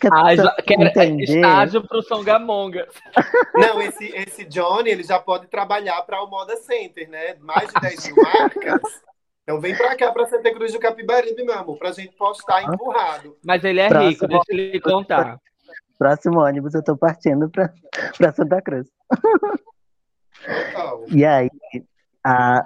Que 0.00 0.06
Ah, 0.12 0.54
quero, 0.64 0.84
entender- 0.84 1.24
estágio 1.24 1.86
pro 1.88 2.02
Songamonga. 2.02 2.86
Não, 3.54 3.80
esse, 3.82 4.04
esse 4.14 4.44
Johnny, 4.44 4.90
ele 4.90 5.02
já 5.02 5.18
pode 5.18 5.48
trabalhar 5.48 6.00
para 6.02 6.22
o 6.22 6.28
Moda 6.28 6.56
Center, 6.56 7.08
né? 7.10 7.34
Mais 7.40 7.68
de 7.72 7.80
10 7.80 8.06
mil 8.06 8.16
marcas. 8.22 8.80
Então 9.42 9.60
vem 9.60 9.76
pra 9.76 9.96
cá, 9.96 10.12
pra 10.12 10.26
Santa 10.26 10.52
Cruz 10.52 10.72
do 10.72 10.78
Capibaribe, 10.78 11.42
meu 11.44 11.54
amor, 11.54 11.78
pra 11.78 11.92
gente 11.92 12.14
postar 12.16 12.62
empurrado. 12.64 13.36
Mas 13.44 13.64
ele 13.64 13.80
é 13.80 13.88
Próximo. 13.88 14.10
rico, 14.10 14.26
deixa 14.28 14.44
eu 14.50 14.56
lhe 14.56 14.80
contar. 14.80 15.38
Próximo 15.98 16.40
ônibus 16.40 16.74
eu 16.74 16.84
tô 16.84 16.96
partindo 16.96 17.48
pra, 17.50 17.70
pra 18.18 18.32
Santa 18.32 18.60
Cruz. 18.60 18.86
Total. 20.44 21.04
E 21.08 21.24
aí, 21.24 21.50
a- 22.24 22.64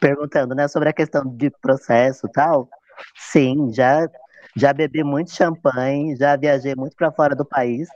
perguntando, 0.00 0.54
né, 0.54 0.68
sobre 0.68 0.88
a 0.88 0.92
questão 0.92 1.24
de 1.24 1.50
processo 1.50 2.26
e 2.26 2.32
tal, 2.32 2.68
sim, 3.16 3.72
já, 3.72 4.08
já 4.56 4.72
bebi 4.72 5.02
muito 5.02 5.32
champanhe, 5.32 6.16
já 6.16 6.36
viajei 6.36 6.74
muito 6.74 6.96
pra 6.96 7.12
fora 7.12 7.34
do 7.34 7.44
país 7.44 7.88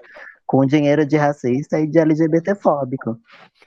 com 0.47 0.65
dinheiro 0.65 1.05
de 1.05 1.17
racista 1.17 1.79
e 1.81 1.87
de 1.87 1.99
LGBTfóbico. 1.99 3.19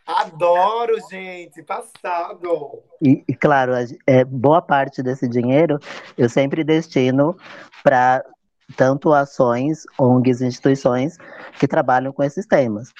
Adoro, 0.07 0.95
gente, 1.09 1.61
passado. 1.61 2.81
E, 3.01 3.23
e, 3.27 3.35
claro, 3.35 3.73
é, 4.07 4.23
boa 4.23 4.61
parte 4.61 5.03
desse 5.03 5.27
dinheiro 5.27 5.77
eu 6.17 6.29
sempre 6.29 6.63
destino 6.63 7.35
para 7.83 8.23
tanto 8.75 9.13
ações, 9.13 9.83
ONGs, 9.99 10.41
instituições 10.41 11.17
que 11.59 11.67
trabalham 11.67 12.13
com 12.13 12.23
esses 12.23 12.45
temas. 12.45 12.91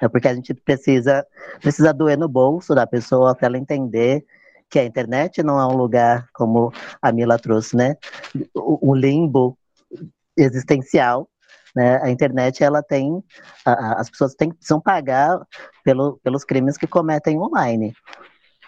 É 0.00 0.08
porque 0.08 0.28
a 0.28 0.34
gente 0.34 0.54
precisa, 0.54 1.26
precisa 1.60 1.92
doer 1.92 2.18
no 2.18 2.28
bolso 2.28 2.74
da 2.74 2.86
pessoa 2.86 3.34
para 3.34 3.46
ela 3.46 3.58
entender 3.58 4.24
que 4.74 4.78
a 4.80 4.84
internet 4.84 5.40
não 5.40 5.60
é 5.60 5.64
um 5.64 5.76
lugar, 5.76 6.26
como 6.34 6.72
a 7.00 7.12
Mila 7.12 7.38
trouxe, 7.38 7.76
né? 7.76 7.96
O, 8.56 8.92
limbo 8.92 9.56
existencial. 10.36 11.28
Né? 11.76 12.02
A 12.02 12.10
internet 12.10 12.64
ela 12.64 12.82
tem, 12.82 13.22
a- 13.64 14.00
as 14.00 14.10
pessoas 14.10 14.34
têm, 14.34 14.50
precisam 14.50 14.80
pagar 14.80 15.38
pelo, 15.84 16.18
pelos 16.24 16.44
crimes 16.44 16.76
que 16.76 16.88
cometem 16.88 17.38
online. 17.38 17.94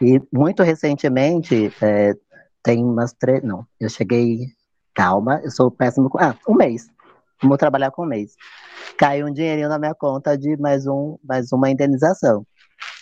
E 0.01 0.23
muito 0.33 0.63
recentemente, 0.63 1.73
é, 1.83 2.15
tem 2.63 2.85
umas 2.85 3.13
três. 3.13 3.43
Não, 3.43 3.67
eu 3.81 3.89
cheguei. 3.89 4.47
Calma, 4.95 5.41
eu 5.43 5.51
sou 5.51 5.73
péssimo. 5.73 6.09
com- 6.09 6.19
Ah, 6.21 6.37
um 6.49 6.55
mês. 6.55 6.89
Vou 7.43 7.59
trabalhar 7.59 7.91
com 7.91 8.05
um 8.05 8.09
mês. 8.09 8.37
Caiu 8.97 9.27
um 9.27 9.33
dinheirinho 9.33 9.69
na 9.69 9.77
minha 9.79 9.95
conta 9.95 10.39
de 10.39 10.57
mais, 10.57 10.87
um, 10.87 11.19
mais 11.25 11.51
uma 11.51 11.69
indenização. 11.69 12.47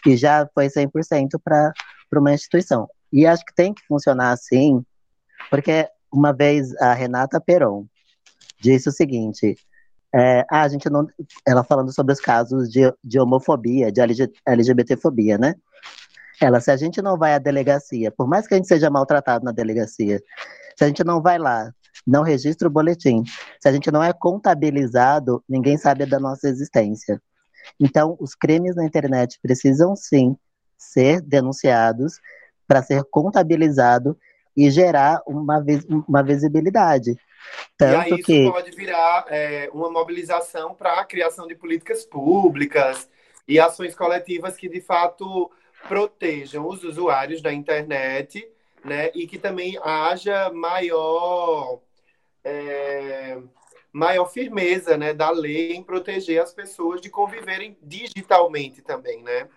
E 0.07 0.17
já 0.17 0.49
foi 0.55 0.71
100% 0.71 1.39
para 1.45 1.71
uma 2.13 2.33
instituição. 2.33 2.89
E 3.13 3.27
acho 3.27 3.45
que 3.45 3.55
tem 3.55 3.73
que 3.73 3.87
funcionar 3.87 4.33
assim, 4.33 4.85
porque 5.51 5.89
uma 6.13 6.33
vez 6.33 6.75
a 6.77 6.93
Renata 6.93 7.41
Peron 7.41 7.87
disse 8.61 8.89
o 8.89 8.93
seguinte: 8.93 9.57
é, 10.15 10.45
ah, 10.51 10.63
a 10.63 10.69
gente 10.69 10.89
não. 10.91 11.07
Ela 11.47 11.65
falando 11.65 11.93
sobre 11.93 12.13
os 12.13 12.21
casos 12.21 12.71
de, 12.71 12.93
de 13.03 13.19
homofobia, 13.19 13.91
de 13.91 14.01
LG, 14.01 14.33
LGBTfobia, 14.47 15.39
né? 15.39 15.55
Ela, 16.41 16.61
se 16.61 16.71
a 16.71 16.77
gente 16.77 17.01
não 17.01 17.17
vai 17.17 17.35
à 17.35 17.39
delegacia, 17.39 18.11
por 18.11 18.27
mais 18.27 18.47
que 18.47 18.55
a 18.55 18.57
gente 18.57 18.69
seja 18.69 18.91
maltratado 18.91 19.45
na 19.45 19.53
delegacia, 19.53 20.21
se 20.77 20.85
a 20.85 20.89
gente 20.89 21.05
não 21.05 21.23
vai 21.23 21.39
lá 21.39 21.73
não 22.07 22.23
registra 22.23 22.69
o 22.69 22.71
boletim. 22.71 23.23
Se 23.61 23.69
a 23.69 23.73
gente 23.73 23.91
não 23.91 24.03
é 24.03 24.13
contabilizado, 24.13 25.43
ninguém 25.49 25.79
sabe 25.79 26.07
da 26.07 26.21
nossa 26.21 26.49
existência. 26.49 27.21
Então, 27.81 28.17
os 28.21 28.35
crimes 28.35 28.77
na 28.77 28.85
internet 28.85 29.39
precisam 29.41 29.97
sim 29.97 30.37
ser 30.77 31.21
denunciados 31.21 32.21
para 32.67 32.83
ser 32.83 33.05
contabilizado 33.05 34.19
e 34.57 34.71
gerar 34.71 35.23
uma, 35.27 35.61
vis 35.61 35.85
uma 35.85 36.23
visibilidade. 36.23 37.17
Tanto 37.77 38.09
e 38.09 38.13
aí 38.13 38.21
isso 38.21 38.23
que 38.23 38.51
pode 38.51 38.71
virar 38.71 39.27
é, 39.29 39.69
uma 39.73 39.91
mobilização 39.91 40.75
para 40.75 41.01
a 41.01 41.05
criação 41.05 41.47
de 41.47 41.55
políticas 41.55 42.05
públicas 42.05 43.09
e 43.47 43.61
ações 43.61 43.95
coletivas 43.95 44.57
que 44.57 44.69
de 44.69 44.81
fato 44.81 45.51
protejam 45.87 46.67
os 46.67 46.83
usuários 46.83 47.43
da 47.43 47.53
internet, 47.53 48.49
né? 48.85 49.11
E 49.15 49.27
que 49.27 49.39
também 49.39 49.79
haja 49.83 50.51
maior 50.51 51.81
é, 52.43 53.39
maior 53.93 54.27
firmeza, 54.27 54.97
né, 54.97 55.15
da 55.15 55.31
lei 55.31 55.73
em 55.73 55.83
proteger 55.83 56.43
as 56.43 56.53
pessoas 56.53 57.01
de 57.01 57.09
conviverem 57.09 57.79
digitalmente 57.81 58.83
também, 58.83 59.23
né? 59.23 59.49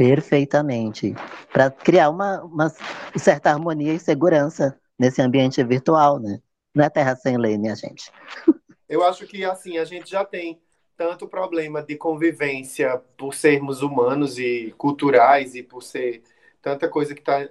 Perfeitamente 0.00 1.14
para 1.52 1.70
criar 1.70 2.08
uma, 2.08 2.42
uma 2.42 2.72
certa 3.18 3.50
harmonia 3.50 3.92
e 3.92 3.98
segurança 3.98 4.80
nesse 4.98 5.20
ambiente 5.20 5.62
virtual, 5.62 6.18
né? 6.18 6.40
Não 6.74 6.82
é 6.82 6.88
terra 6.88 7.14
sem 7.14 7.36
lei, 7.36 7.58
minha 7.58 7.76
gente. 7.76 8.10
Eu 8.88 9.04
acho 9.04 9.26
que 9.26 9.44
assim 9.44 9.76
a 9.76 9.84
gente 9.84 10.10
já 10.10 10.24
tem 10.24 10.58
tanto 10.96 11.28
problema 11.28 11.82
de 11.82 11.96
convivência 11.96 12.96
por 13.18 13.34
sermos 13.34 13.82
humanos 13.82 14.38
e 14.38 14.74
culturais 14.78 15.54
e 15.54 15.62
por 15.62 15.82
ser 15.82 16.22
tanta 16.62 16.88
coisa 16.88 17.14
que 17.14 17.20
está 17.20 17.46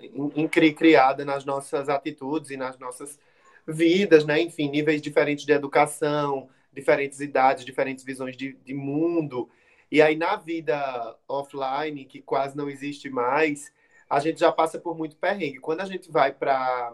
criada 0.76 1.24
nas 1.24 1.46
nossas 1.46 1.88
atitudes 1.88 2.50
e 2.50 2.58
nas 2.58 2.80
nossas 2.80 3.20
vidas, 3.68 4.26
né? 4.26 4.42
Enfim, 4.42 4.72
níveis 4.72 5.04
diferentes 5.04 5.46
de 5.46 5.54
educação, 5.54 6.50
diferentes 6.74 7.20
idades, 7.20 7.64
diferentes 7.64 8.04
visões 8.04 8.36
de, 8.36 8.54
de 8.54 8.74
mundo. 8.74 9.48
E 9.92 10.02
aí, 10.02 10.16
na 10.16 10.36
vida 10.36 11.18
offline, 11.28 12.06
que 12.06 12.22
quase 12.22 12.56
não 12.56 12.70
existe 12.70 13.10
mais, 13.10 13.72
a 14.10 14.20
gente 14.20 14.40
já 14.40 14.52
passa 14.52 14.80
por 14.80 14.98
muito 14.98 15.16
perrengue. 15.16 15.60
Quando 15.60 15.82
a 15.82 15.86
gente 15.86 16.12
vai 16.12 16.32
para 16.32 16.94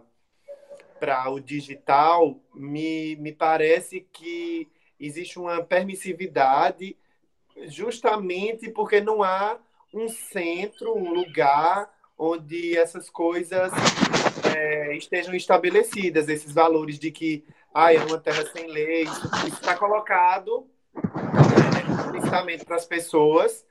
para 0.97 1.29
o 1.29 1.41
digital, 1.41 2.39
me, 2.53 3.17
me 3.17 3.34
parece 3.34 4.08
que 4.13 4.67
existe 4.97 5.38
uma 5.38 5.62
permissividade 5.62 6.95
justamente 7.67 8.71
porque 8.71 9.01
não 9.01 9.21
há 9.21 9.60
um 9.93 10.08
centro, 10.08 10.95
um 10.95 11.13
lugar 11.13 11.93
onde 12.17 12.77
essas 12.77 13.10
coisas 13.10 13.71
é, 14.55 14.95
estejam 14.95 15.36
estabelecidas, 15.36 16.29
esses 16.29 16.53
valores 16.53 16.97
de 16.97 17.12
que 17.12 17.43
ah, 17.73 17.93
é 17.93 17.99
uma 17.99 18.17
terra 18.17 18.45
sem 18.47 18.67
lei, 18.67 19.03
isso 19.03 19.47
está 19.47 19.75
colocado 19.75 20.65
para 22.65 22.76
as 22.76 22.86
pessoas. 22.86 23.65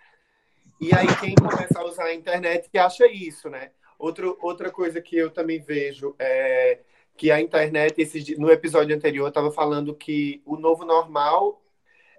E 0.80 0.94
aí 0.94 1.06
quem 1.20 1.34
começa 1.34 1.78
a 1.78 1.84
usar 1.84 2.04
a 2.04 2.14
internet 2.14 2.68
acha 2.76 3.06
isso, 3.06 3.48
né? 3.48 3.70
Outro, 3.98 4.36
outra 4.40 4.70
coisa 4.70 5.00
que 5.00 5.16
eu 5.16 5.30
também 5.30 5.60
vejo 5.60 6.14
é 6.18 6.80
que 7.16 7.30
a 7.30 7.40
internet, 7.40 7.96
no 8.38 8.50
episódio 8.50 8.94
anterior, 8.94 9.28
estava 9.28 9.52
falando 9.52 9.94
que 9.94 10.42
o 10.44 10.56
novo 10.56 10.84
normal 10.84 11.62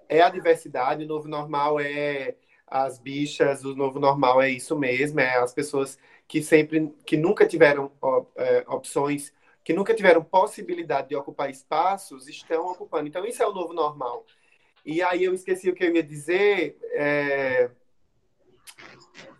é 0.08 0.22
a 0.22 0.30
diversidade, 0.30 1.04
o 1.04 1.08
novo 1.08 1.28
normal 1.28 1.78
é 1.78 2.36
as 2.66 2.98
bichas, 2.98 3.64
o 3.64 3.76
novo 3.76 4.00
normal 4.00 4.40
é 4.40 4.50
isso 4.50 4.76
mesmo, 4.76 5.20
é 5.20 5.36
as 5.36 5.52
pessoas 5.52 5.98
que 6.26 6.42
sempre, 6.42 6.92
que 7.04 7.16
nunca 7.16 7.46
tiveram 7.46 7.92
é, 8.36 8.64
opções, 8.68 9.32
que 9.62 9.72
nunca 9.72 9.94
tiveram 9.94 10.24
possibilidade 10.24 11.08
de 11.08 11.16
ocupar 11.16 11.50
espaços, 11.50 12.26
estão 12.26 12.66
ocupando. 12.72 13.06
Então, 13.06 13.24
isso 13.24 13.42
é 13.42 13.46
o 13.46 13.52
novo 13.52 13.72
normal. 13.72 14.24
E 14.86 15.02
aí 15.02 15.24
eu 15.24 15.34
esqueci 15.34 15.68
o 15.68 15.74
que 15.74 15.84
eu 15.84 15.94
ia 15.94 16.02
dizer. 16.02 16.78
É... 16.94 17.70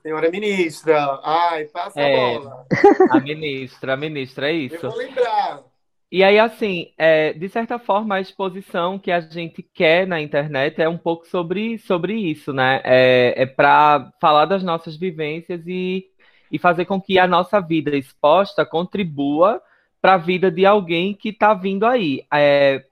Senhora 0.03 0.31
ministra, 0.31 1.21
ai, 1.23 1.67
passa 1.67 2.01
É. 2.01 2.37
a 2.37 2.41
bola. 2.41 2.67
A 3.09 3.21
ministra, 3.21 3.95
a 3.95 3.97
ministra, 3.97 4.51
é 4.51 4.55
Eu 4.55 4.61
isso. 4.61 4.89
vou 4.89 4.97
lembrar. 4.97 5.65
E 6.11 6.23
aí, 6.23 6.39
assim, 6.39 6.93
é, 6.97 7.33
de 7.33 7.49
certa 7.49 7.79
forma, 7.79 8.15
a 8.17 8.21
exposição 8.21 8.99
que 8.99 9.11
a 9.11 9.21
gente 9.21 9.63
quer 9.63 10.07
na 10.07 10.21
internet 10.21 10.81
é 10.81 10.89
um 10.89 10.97
pouco 10.99 11.27
sobre, 11.27 11.79
sobre 11.79 12.15
isso, 12.15 12.53
né? 12.53 12.81
É, 12.85 13.43
é 13.43 13.47
para 13.47 14.13
falar 14.21 14.47
das 14.47 14.63
nossas 14.63 14.97
vivências 14.97 15.67
e, 15.67 16.07
e 16.51 16.59
fazer 16.59 16.85
com 16.85 17.01
que 17.01 17.19
a 17.19 17.27
nossa 17.27 17.61
vida 17.61 17.97
exposta 17.97 18.65
contribua 18.65 19.61
para 20.01 20.15
a 20.15 20.19
vida 20.19 20.51
de 20.51 20.65
alguém 20.65 21.13
que 21.13 21.31
está 21.31 21.53
vindo 21.55 21.85
aí. 21.85 22.25
É, 22.33 22.86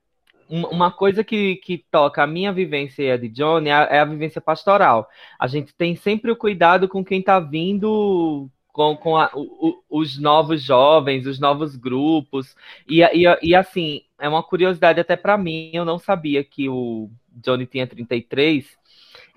uma 0.49 0.91
coisa 0.93 1.25
que, 1.25 1.57
que 1.57 1.79
toca 1.91 2.23
a 2.23 2.27
minha 2.27 2.53
vivência 2.53 3.03
e 3.03 3.11
a 3.11 3.17
de 3.17 3.29
Johnny 3.29 3.69
é 3.71 3.73
a, 3.73 3.83
é 3.85 3.99
a 4.01 4.05
vivência 4.05 4.41
pastoral. 4.41 5.09
A 5.39 5.47
gente 5.47 5.75
tem 5.75 5.97
sempre 5.97 6.31
o 6.31 6.37
cuidado 6.37 6.89
com 6.89 7.05
quem 7.05 7.21
está 7.21 7.41
vindo, 7.41 8.49
com, 8.73 8.97
com 8.97 9.17
a- 9.17 9.31
o- 9.35 9.83
os 9.91 10.19
novos 10.19 10.63
jovens, 10.63 11.27
os 11.27 11.39
novos 11.41 11.77
grupos. 11.77 12.55
E, 12.89 13.01
e, 13.03 13.25
e 13.43 13.55
assim, 13.55 14.03
é 14.19 14.29
uma 14.29 14.43
curiosidade 14.43 15.01
até 15.01 15.17
para 15.17 15.39
mim, 15.39 15.71
eu 15.73 15.85
não 15.85 15.99
sabia 15.99 16.45
que 16.45 16.69
o 16.69 17.11
Johnny 17.43 17.67
tinha 17.67 17.87
33 17.87 18.67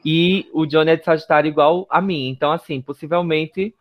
e 0.06 0.48
o 0.54 0.65
Johnny 0.65 0.91
é 0.91 0.96
de 0.96 1.04
Sagitário 1.06 1.48
igual 1.50 1.88
a 1.89 2.02
mim. 2.02 2.30
Então, 2.30 2.52
assim, 2.52 2.82
possivelmente. 2.82 3.74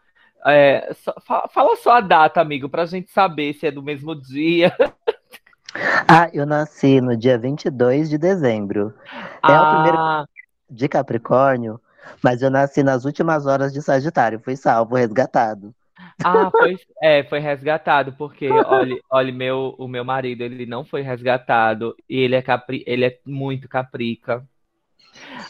é, 0.46 0.92
só- 0.94 1.14
fa- 1.26 1.48
fala 1.52 1.74
só 1.76 1.92
a 1.92 2.00
data, 2.00 2.40
amigo, 2.40 2.68
pra 2.68 2.86
gente 2.86 3.10
saber 3.10 3.54
se 3.54 3.66
é 3.66 3.70
do 3.70 3.82
mesmo 3.82 4.14
dia. 4.14 4.72
Ah, 6.08 6.28
eu 6.32 6.46
nasci 6.46 7.00
no 7.00 7.16
dia 7.16 7.38
22 7.38 8.08
de 8.08 8.18
dezembro. 8.18 8.94
É 9.46 9.60
o 9.60 9.66
primeiro 9.66 9.98
Ah, 9.98 10.26
de 10.70 10.88
Capricórnio, 10.88 11.80
mas 12.22 12.42
eu 12.42 12.50
nasci 12.50 12.82
nas 12.82 13.04
últimas 13.04 13.46
horas 13.46 13.72
de 13.72 13.82
Sagitário. 13.82 14.40
Fui 14.40 14.56
salvo, 14.56 14.96
resgatado. 14.96 15.74
ah, 16.22 16.50
pois 16.56 16.80
é, 17.02 17.24
foi 17.24 17.38
resgatado, 17.40 18.12
porque, 18.14 18.60
olha, 18.62 19.00
olha, 19.10 19.32
meu, 19.32 19.74
o 19.78 19.88
meu 19.88 20.04
marido, 20.04 20.42
ele 20.42 20.66
não 20.66 20.84
foi 20.84 21.02
resgatado 21.02 21.94
e 22.08 22.18
ele 22.18 22.34
é, 22.36 22.42
capri, 22.42 22.84
ele 22.86 23.04
é 23.06 23.20
muito 23.24 23.68
caprica. 23.68 24.46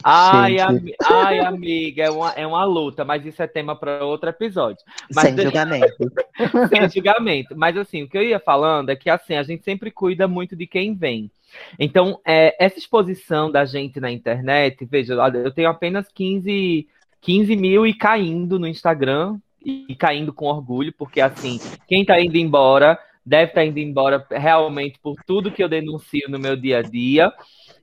Ai, 0.03 0.59
ami- 0.59 0.93
ai, 1.03 1.39
amiga, 1.39 2.03
é 2.03 2.09
uma, 2.09 2.31
é 2.31 2.47
uma 2.47 2.63
luta, 2.63 3.03
mas 3.03 3.25
isso 3.25 3.41
é 3.41 3.47
tema 3.47 3.75
para 3.75 4.05
outro 4.05 4.29
episódio. 4.29 4.83
Mas 5.13 5.25
Sem 5.25 5.37
julgamento. 5.37 6.11
sem 6.69 6.89
julgamento. 6.89 7.55
Mas 7.57 7.77
assim, 7.77 8.03
o 8.03 8.09
que 8.09 8.17
eu 8.17 8.23
ia 8.23 8.39
falando 8.39 8.89
é 8.89 8.95
que 8.95 9.09
assim, 9.09 9.35
a 9.35 9.43
gente 9.43 9.63
sempre 9.63 9.91
cuida 9.91 10.27
muito 10.27 10.55
de 10.55 10.67
quem 10.67 10.93
vem. 10.95 11.31
Então, 11.79 12.19
é, 12.25 12.55
essa 12.63 12.77
exposição 12.77 13.49
da 13.51 13.65
gente 13.65 13.99
na 13.99 14.11
internet, 14.11 14.85
veja, 14.85 15.13
eu 15.13 15.51
tenho 15.51 15.69
apenas 15.69 16.07
15, 16.13 16.87
15 17.21 17.55
mil 17.55 17.87
e 17.87 17.93
caindo 17.93 18.59
no 18.59 18.67
Instagram, 18.67 19.39
e 19.67 19.95
caindo 19.95 20.31
com 20.31 20.45
orgulho, 20.45 20.93
porque 20.93 21.19
assim, 21.19 21.59
quem 21.87 22.05
tá 22.05 22.19
indo 22.21 22.37
embora 22.37 22.97
deve 23.25 23.51
estar 23.51 23.65
indo 23.65 23.79
embora 23.79 24.25
realmente 24.31 24.97
por 25.03 25.17
tudo 25.25 25.51
que 25.51 25.61
eu 25.61 25.67
denuncio 25.67 26.29
no 26.29 26.39
meu 26.39 26.55
dia 26.55 26.77
a 26.77 26.81
dia, 26.81 27.33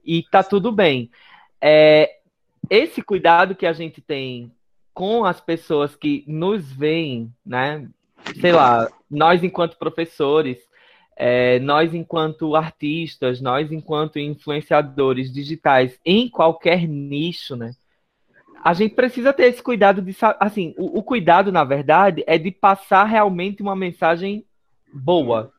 e 0.03 0.23
tá 0.31 0.43
tudo 0.43 0.73
bem. 0.73 1.11
É, 1.67 2.19
esse 2.69 3.01
cuidado 3.01 3.55
que 3.55 3.65
a 3.65 3.73
gente 3.73 4.03
tem 4.03 4.53
com 4.93 5.25
as 5.25 5.41
pessoas 5.41 5.97
que 5.97 6.23
nos 6.29 6.71
veem, 6.71 7.33
né? 7.45 7.89
Sei 8.39 8.53
lá, 8.53 8.87
nós 9.11 9.43
enquanto 9.43 9.79
professores, 9.79 10.59
é, 11.17 11.59
nós 11.61 11.95
enquanto 11.95 12.55
artistas, 12.55 13.41
nós 13.41 13.73
enquanto 13.73 14.19
influenciadores 14.19 15.33
digitais 15.33 15.99
em 16.05 16.29
qualquer 16.29 16.87
nicho, 16.87 17.57
né? 17.57 17.71
A 18.63 18.75
gente 18.75 18.95
precisa 18.95 19.33
ter 19.33 19.45
esse 19.45 19.63
cuidado 19.63 20.03
de, 20.03 20.15
assim, 20.39 20.75
o, 20.77 20.99
o 20.99 21.03
cuidado, 21.03 21.51
na 21.51 21.65
verdade, 21.65 22.23
é 22.27 22.37
de 22.37 22.51
passar 22.51 23.05
realmente 23.05 23.63
uma 23.63 23.75
mensagem 23.75 24.45
boa. 24.93 25.51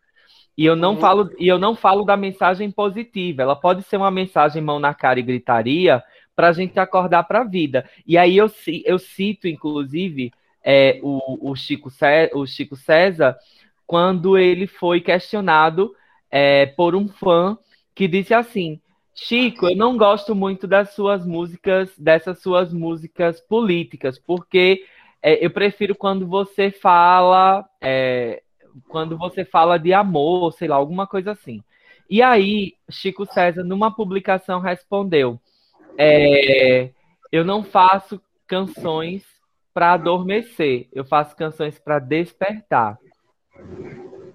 E 0.57 0.65
eu 0.65 0.75
não 0.75 0.91
Uhum. 0.93 0.97
falo, 0.97 1.29
e 1.37 1.47
eu 1.47 1.59
não 1.59 1.75
falo 1.75 2.03
da 2.05 2.15
mensagem 2.15 2.71
positiva. 2.71 3.41
Ela 3.41 3.55
pode 3.55 3.83
ser 3.83 3.97
uma 3.97 4.11
mensagem 4.11 4.61
mão 4.61 4.79
na 4.79 4.93
cara 4.93 5.19
e 5.19 5.23
gritaria 5.23 6.03
para 6.35 6.49
a 6.49 6.53
gente 6.53 6.79
acordar 6.79 7.23
para 7.23 7.41
a 7.41 7.43
vida. 7.43 7.89
E 8.05 8.17
aí 8.17 8.37
eu, 8.37 8.49
eu 8.85 8.99
cito, 8.99 9.47
inclusive, 9.47 10.31
é, 10.63 10.99
o, 11.03 11.51
o 11.51 11.55
Chico 11.55 11.89
Cé- 11.89 12.31
o 12.33 12.45
Chico 12.45 12.75
César, 12.75 13.37
quando 13.85 14.37
ele 14.37 14.67
foi 14.67 15.01
questionado 15.01 15.93
é, 16.31 16.65
por 16.65 16.95
um 16.95 17.07
fã 17.07 17.57
que 17.93 18.07
disse 18.07 18.33
assim: 18.33 18.79
Chico, 19.13 19.67
eu 19.69 19.75
não 19.75 19.97
gosto 19.97 20.35
muito 20.35 20.67
das 20.67 20.93
suas 20.93 21.25
músicas, 21.25 21.97
dessas 21.97 22.39
suas 22.41 22.73
músicas 22.73 23.39
políticas, 23.41 24.19
porque 24.19 24.83
é, 25.21 25.45
eu 25.45 25.49
prefiro 25.51 25.95
quando 25.95 26.27
você 26.27 26.71
fala, 26.71 27.65
é, 27.81 28.41
quando 28.87 29.17
você 29.17 29.45
fala 29.45 29.77
de 29.77 29.93
amor, 29.93 30.53
sei 30.53 30.67
lá, 30.67 30.75
alguma 30.75 31.07
coisa 31.07 31.31
assim. 31.31 31.63
E 32.09 32.21
aí, 32.21 32.73
Chico 32.89 33.25
César, 33.25 33.63
numa 33.63 33.93
publicação, 33.93 34.59
respondeu: 34.59 35.39
é, 35.97 36.91
Eu 37.31 37.43
não 37.43 37.63
faço 37.63 38.21
canções 38.47 39.23
para 39.73 39.93
adormecer, 39.93 40.87
eu 40.93 41.03
faço 41.03 41.35
canções 41.35 41.77
para 41.79 41.99
despertar. 41.99 42.97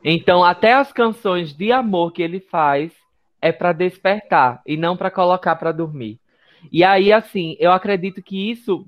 Então, 0.04 0.42
até 0.42 0.74
as 0.74 0.92
canções 0.92 1.54
de 1.54 1.72
amor 1.72 2.12
que 2.12 2.22
ele 2.22 2.40
faz 2.40 2.92
é 3.40 3.52
para 3.52 3.72
despertar 3.72 4.60
e 4.66 4.76
não 4.76 4.96
para 4.96 5.10
colocar 5.10 5.56
para 5.56 5.72
dormir. 5.72 6.18
E 6.70 6.84
aí, 6.84 7.12
assim, 7.12 7.56
eu 7.58 7.72
acredito 7.72 8.22
que 8.22 8.50
isso 8.50 8.86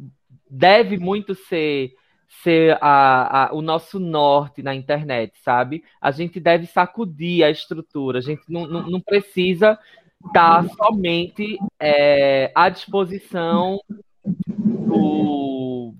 deve 0.50 0.98
muito 0.98 1.34
ser 1.34 1.94
ser 2.42 2.78
a, 2.80 3.50
a, 3.50 3.54
o 3.54 3.60
nosso 3.60 4.00
norte 4.00 4.62
na 4.62 4.74
internet, 4.74 5.36
sabe? 5.44 5.84
A 6.00 6.10
gente 6.10 6.40
deve 6.40 6.66
sacudir 6.66 7.44
a 7.44 7.50
estrutura, 7.50 8.18
a 8.18 8.22
gente 8.22 8.42
não, 8.48 8.66
não, 8.66 8.88
não 8.88 9.00
precisa 9.00 9.78
estar 10.24 10.64
somente 10.70 11.58
é, 11.78 12.50
à 12.54 12.68
disposição 12.68 13.78
do. 14.26 15.94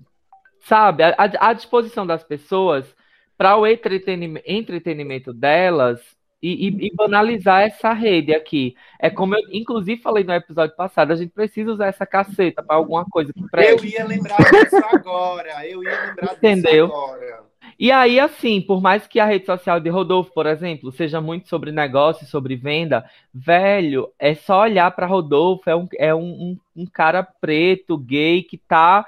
Sabe, 0.61 1.03
à, 1.03 1.15
à 1.17 1.53
disposição 1.53 2.07
das 2.07 2.23
pessoas 2.23 2.95
para 3.37 3.57
o 3.57 3.67
entretenimento, 3.67 4.45
entretenimento 4.47 5.33
delas 5.33 5.99
e, 6.43 6.67
e, 6.67 6.87
e, 6.87 6.93
banalizar 6.93 7.61
essa 7.61 7.93
rede 7.93 8.35
aqui. 8.35 8.75
É 8.99 9.09
como 9.09 9.33
eu, 9.33 9.41
inclusive, 9.49 10.01
falei 10.01 10.25
no 10.25 10.33
episódio 10.33 10.75
passado, 10.75 11.13
a 11.13 11.15
gente 11.15 11.31
precisa 11.31 11.71
usar 11.71 11.87
essa 11.87 12.05
caceta 12.05 12.61
para 12.61 12.75
alguma 12.75 13.05
coisa 13.05 13.31
que 13.31 13.49
preste. 13.49 13.85
Eu 13.85 13.91
ia 13.91 14.05
lembrar 14.05 14.35
disso 14.35 14.75
agora. 14.91 15.65
Eu 15.65 15.81
ia 15.81 16.05
lembrar 16.07 16.33
Entendeu? 16.33 16.87
disso 16.87 16.97
agora. 16.97 17.43
E 17.79 17.91
aí, 17.93 18.19
assim, 18.19 18.59
por 18.59 18.81
mais 18.81 19.07
que 19.07 19.21
a 19.21 19.25
rede 19.25 19.45
social 19.45 19.79
de 19.79 19.89
Rodolfo, 19.89 20.33
por 20.33 20.45
exemplo, 20.45 20.91
seja 20.91 21.21
muito 21.21 21.47
sobre 21.47 21.71
negócio, 21.71 22.27
sobre 22.27 22.57
venda, 22.57 23.05
velho, 23.33 24.11
é 24.19 24.35
só 24.35 24.61
olhar 24.61 24.91
para 24.91 25.07
Rodolfo, 25.07 25.69
é, 25.69 25.75
um, 25.75 25.87
é 25.97 26.13
um, 26.13 26.57
um, 26.75 26.85
cara 26.85 27.23
preto, 27.23 27.97
gay, 27.97 28.43
que 28.43 28.57
tá 28.57 29.05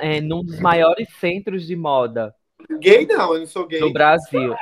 é, 0.00 0.20
num 0.20 0.44
dos 0.44 0.58
maiores 0.58 1.08
centros 1.20 1.64
de 1.66 1.76
moda. 1.76 2.34
Gay 2.80 3.06
não, 3.06 3.34
eu 3.34 3.40
não 3.40 3.46
sou 3.46 3.66
gay. 3.66 3.80
Do 3.80 3.92
Brasil. 3.92 4.54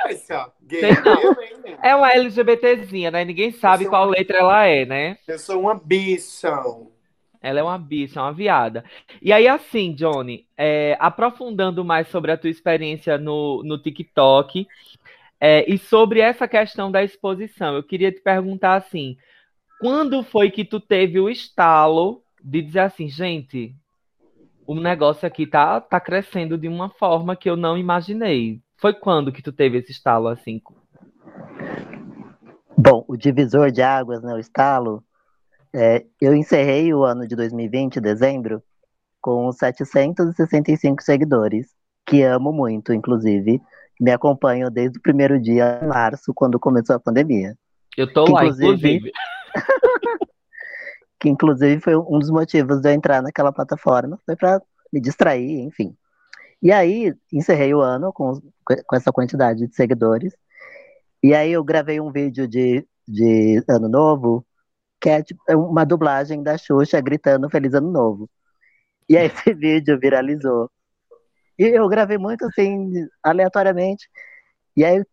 Gay, 0.61 0.79
Sei 0.79 0.91
não. 1.03 1.77
É 1.81 1.95
uma 1.95 2.11
LGBTzinha, 2.11 3.11
né? 3.11 3.25
Ninguém 3.25 3.51
sabe 3.51 3.85
qual 3.85 4.05
uma... 4.05 4.15
letra 4.15 4.37
ela 4.39 4.65
é, 4.65 4.85
né? 4.85 5.17
Eu 5.27 5.39
sou 5.39 5.61
uma 5.61 5.75
bichão. 5.75 6.91
Ela 7.41 7.59
é 7.59 7.63
uma 7.63 7.77
bicha, 7.77 8.21
uma 8.21 8.31
viada. 8.31 8.85
E 9.21 9.33
aí, 9.33 9.47
assim, 9.47 9.93
Johnny, 9.93 10.47
é, 10.57 10.95
aprofundando 10.99 11.83
mais 11.83 12.07
sobre 12.07 12.31
a 12.31 12.37
tua 12.37 12.49
experiência 12.49 13.17
no, 13.17 13.61
no 13.63 13.77
TikTok 13.77 14.65
é, 15.39 15.69
e 15.69 15.77
sobre 15.77 16.21
essa 16.21 16.47
questão 16.47 16.89
da 16.89 17.03
exposição, 17.03 17.75
eu 17.75 17.83
queria 17.83 18.13
te 18.13 18.21
perguntar 18.21 18.75
assim: 18.75 19.17
quando 19.81 20.23
foi 20.23 20.49
que 20.49 20.63
tu 20.63 20.79
teve 20.79 21.19
o 21.19 21.29
estalo 21.29 22.23
de 22.41 22.61
dizer 22.61 22.79
assim, 22.79 23.09
gente, 23.09 23.75
o 24.65 24.75
negócio 24.75 25.27
aqui 25.27 25.45
tá, 25.45 25.79
tá 25.81 25.99
crescendo 25.99 26.57
de 26.57 26.67
uma 26.67 26.89
forma 26.89 27.35
que 27.35 27.49
eu 27.49 27.55
não 27.55 27.77
imaginei. 27.77 28.61
Foi 28.77 28.93
quando 28.93 29.31
que 29.31 29.41
tu 29.41 29.51
teve 29.51 29.77
esse 29.77 29.91
estalo 29.91 30.27
assim? 30.27 30.61
Bom, 32.77 33.05
o 33.07 33.15
divisor 33.15 33.71
de 33.71 33.81
águas, 33.81 34.21
né, 34.21 34.33
o 34.33 34.39
estalo, 34.39 35.03
é, 35.73 36.05
eu 36.21 36.35
encerrei 36.35 36.93
o 36.93 37.03
ano 37.03 37.27
de 37.27 37.35
2020, 37.35 38.01
dezembro, 38.01 38.61
com 39.21 39.51
765 39.51 41.01
seguidores, 41.01 41.67
que 42.05 42.23
amo 42.23 42.51
muito, 42.51 42.93
inclusive, 42.93 43.61
me 43.99 44.11
acompanham 44.11 44.69
desde 44.69 44.97
o 44.97 45.01
primeiro 45.01 45.39
dia, 45.39 45.79
em 45.81 45.87
março, 45.87 46.33
quando 46.33 46.59
começou 46.59 46.95
a 46.95 46.99
pandemia. 46.99 47.55
Eu 47.95 48.11
tô 48.11 48.25
que, 48.25 48.31
lá, 48.31 48.43
inclusive. 48.43 48.95
inclusive. 48.95 49.11
que 51.23 51.29
inclusive 51.29 51.79
foi 51.79 51.95
um 51.95 52.19
dos 52.19 52.29
motivos 52.29 52.81
de 52.81 52.89
eu 52.89 52.93
entrar 52.93 53.21
naquela 53.21 53.53
plataforma, 53.53 54.19
foi 54.25 54.35
para 54.35 54.61
me 54.91 54.99
distrair, 54.99 55.61
enfim. 55.61 55.95
E 56.61 56.69
aí, 56.69 57.13
encerrei 57.31 57.73
o 57.73 57.79
ano 57.79 58.11
com, 58.11 58.41
com 58.85 58.95
essa 58.95 59.09
quantidade 59.09 59.65
de 59.65 59.73
seguidores. 59.73 60.33
E 61.23 61.33
aí, 61.33 61.53
eu 61.53 61.63
gravei 61.63 62.01
um 62.01 62.11
vídeo 62.11 62.45
de, 62.45 62.85
de 63.07 63.63
Ano 63.69 63.87
Novo, 63.87 64.45
que 64.99 65.09
é 65.09 65.23
tipo, 65.23 65.41
é 65.47 65.55
uma 65.55 65.85
dublagem 65.85 66.43
da 66.43 66.57
Xuxa 66.57 66.99
gritando 66.99 67.49
Feliz 67.49 67.73
Ano 67.73 67.89
Novo. 67.89 68.29
E 69.09 69.17
aí, 69.17 69.27
esse 69.47 69.53
vídeo 69.53 69.97
viralizou. 69.97 70.69
E 71.57 71.63
eu 71.63 71.87
gravei 71.87 72.17
muito 72.17 72.45
assim, 72.45 73.07
aleatoriamente. 73.23 74.09
E 74.75 74.83
aí, 74.83 75.03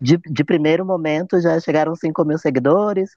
de, 0.00 0.16
de 0.18 0.44
primeiro 0.44 0.86
momento, 0.86 1.40
já 1.40 1.58
chegaram 1.58 1.96
5 1.96 2.24
mil 2.24 2.38
seguidores. 2.38 3.10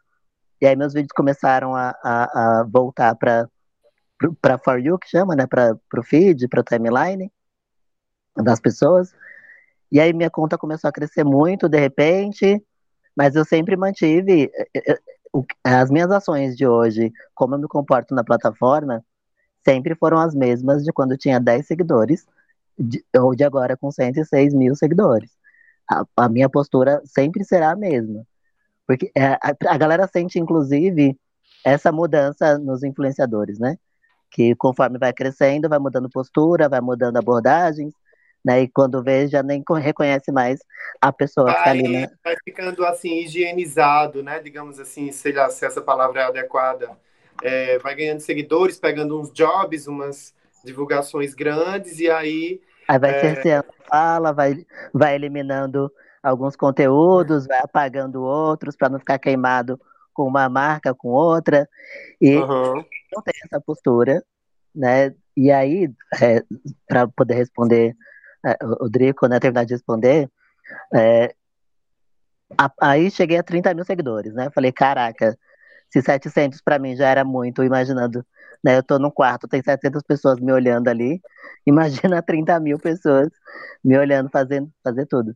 E 0.66 0.68
aí 0.68 0.76
meus 0.76 0.94
vídeos 0.94 1.12
começaram 1.12 1.76
a, 1.76 1.96
a, 2.04 2.62
a 2.62 2.64
voltar 2.64 3.14
para 3.16 3.48
para 4.42 4.58
For 4.58 4.80
You, 4.80 4.98
que 4.98 5.08
chama, 5.08 5.36
né? 5.36 5.46
Para 5.46 5.78
o 5.96 6.04
feed, 6.04 6.48
para 6.48 6.64
timeline 6.64 7.32
das 8.36 8.60
pessoas. 8.60 9.14
E 9.92 10.00
aí 10.00 10.12
minha 10.12 10.32
conta 10.32 10.58
começou 10.58 10.88
a 10.88 10.92
crescer 10.92 11.24
muito 11.24 11.70
de 11.70 11.78
repente, 11.78 12.66
mas 13.16 13.36
eu 13.36 13.46
sempre 13.46 13.78
mantive 13.78 14.52
eh, 14.74 14.94
eh, 14.94 15.00
as 15.64 15.92
minhas 15.92 16.10
ações 16.10 16.58
de 16.58 16.66
hoje, 16.66 17.14
como 17.36 17.54
eu 17.54 17.60
me 17.60 17.68
comporto 17.68 18.16
na 18.16 18.24
plataforma, 18.24 19.06
sempre 19.64 19.94
foram 19.94 20.18
as 20.18 20.34
mesmas 20.34 20.84
de 20.84 20.92
quando 20.92 21.12
eu 21.12 21.18
tinha 21.20 21.40
10 21.40 21.68
seguidores, 21.68 22.26
de, 22.76 23.06
ou 23.16 23.36
de 23.36 23.44
agora 23.44 23.78
com 23.78 23.92
106 23.92 24.52
mil 24.52 24.76
seguidores. 24.76 25.30
A, 25.88 26.06
a 26.18 26.28
minha 26.28 26.50
postura 26.50 27.04
sempre 27.06 27.44
será 27.44 27.70
a 27.70 27.76
mesma. 27.76 28.26
Porque 28.88 29.12
é, 29.16 29.34
a, 29.34 29.56
a 29.68 29.78
galera 29.78 30.08
sente, 30.08 30.40
inclusive, 30.40 31.18
essa 31.64 31.92
mudança 31.92 32.58
nos 32.58 32.84
influenciadores, 32.84 33.60
né? 33.60 33.78
Que 34.32 34.56
conforme 34.56 35.00
vai 35.00 35.14
crescendo, 35.14 35.70
vai 35.70 35.80
mudando 35.80 36.10
postura, 36.10 36.70
vai 36.70 36.82
mudando 36.82 37.18
abordagens, 37.18 37.94
né? 38.44 38.62
E 38.62 38.68
quando 38.68 39.04
vê, 39.04 39.28
já 39.28 39.42
nem 39.42 39.64
reconhece 39.82 40.32
mais 40.32 40.60
a 41.02 41.12
pessoa 41.12 41.48
vai, 41.48 41.56
que 41.56 41.64
tá 41.64 41.70
ali, 41.72 41.88
né? 41.88 42.08
Vai 42.24 42.36
ficando 42.44 42.86
assim, 42.86 43.20
higienizado, 43.20 44.22
né? 44.22 44.40
Digamos 44.40 44.80
assim, 44.80 45.12
sei 45.12 45.34
lá 45.34 45.50
se 45.50 45.66
essa 45.66 45.82
palavra 45.82 46.22
é 46.22 46.26
adequada. 46.26 46.92
É, 47.44 47.80
vai 47.80 47.96
ganhando 47.96 48.20
seguidores, 48.20 48.80
pegando 48.80 49.20
uns 49.20 49.32
jobs, 49.32 49.88
umas 49.88 50.34
divulgações 50.64 51.34
grandes, 51.34 52.00
e 52.00 52.10
aí. 52.10 52.62
Aí 52.88 53.00
vai 53.00 53.16
é... 53.16 53.20
cerceando 53.20 53.76
fala, 53.88 54.32
vai, 54.32 54.66
vai 54.94 55.16
eliminando 55.16 55.92
alguns 56.26 56.56
conteúdos, 56.56 57.46
vai 57.46 57.60
apagando 57.60 58.24
outros 58.24 58.76
para 58.76 58.90
não 58.90 59.00
ficar 59.00 59.20
queimado 59.20 59.80
com 60.14 60.28
uma 60.28 60.50
marca, 60.50 60.94
com 60.94 61.10
outra. 61.10 61.70
E 62.20 62.36
uhum. 62.36 62.84
não 63.14 63.22
tem 63.22 63.34
essa 63.44 63.62
postura, 63.62 64.24
né? 64.74 65.14
E 65.38 65.52
aí, 65.52 65.94
é, 66.22 66.44
para 66.88 67.08
poder 67.08 67.36
responder 67.36 67.96
é, 68.44 68.58
o 68.80 68.90
Drico, 68.90 69.28
né, 69.28 69.40
terminar 69.40 69.66
de 69.66 69.74
responder, 69.74 70.30
é, 70.94 71.36
a, 72.58 72.72
aí 72.82 73.12
cheguei 73.12 73.38
a 73.38 73.44
30 73.44 73.74
mil 73.74 73.86
seguidores, 73.86 74.34
né? 74.34 74.50
Falei, 74.54 74.72
caraca, 74.72 75.38
se 75.92 76.02
700 76.02 76.62
para 76.62 76.80
mim 76.80 76.96
já 76.96 77.08
era 77.08 77.24
muito, 77.24 77.64
imaginando, 77.64 78.26
né? 78.64 78.78
Eu 78.78 78.84
tô 78.84 78.98
no 78.98 79.12
quarto, 79.12 79.48
tem 79.48 79.62
700 79.62 80.02
pessoas 80.04 80.40
me 80.40 80.52
olhando 80.52 80.88
ali, 80.88 81.22
imagina 81.68 82.22
30 82.22 82.60
mil 82.60 82.80
pessoas 82.80 83.30
me 83.84 83.98
olhando, 83.98 84.30
fazendo, 84.32 84.72
fazer 84.84 85.06
tudo. 85.06 85.36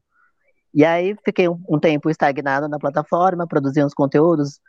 E 0.74 0.86
aí 0.86 1.16
fiquei 1.26 1.50
um, 1.50 1.60
um, 1.68 1.80
tempo 1.80 2.10
estagnado 2.10 2.68
na 2.68 2.78
plataforma, 2.78 3.48
produzindo 3.48 3.88
uns 3.88 3.94
conteúdos, 3.94 4.60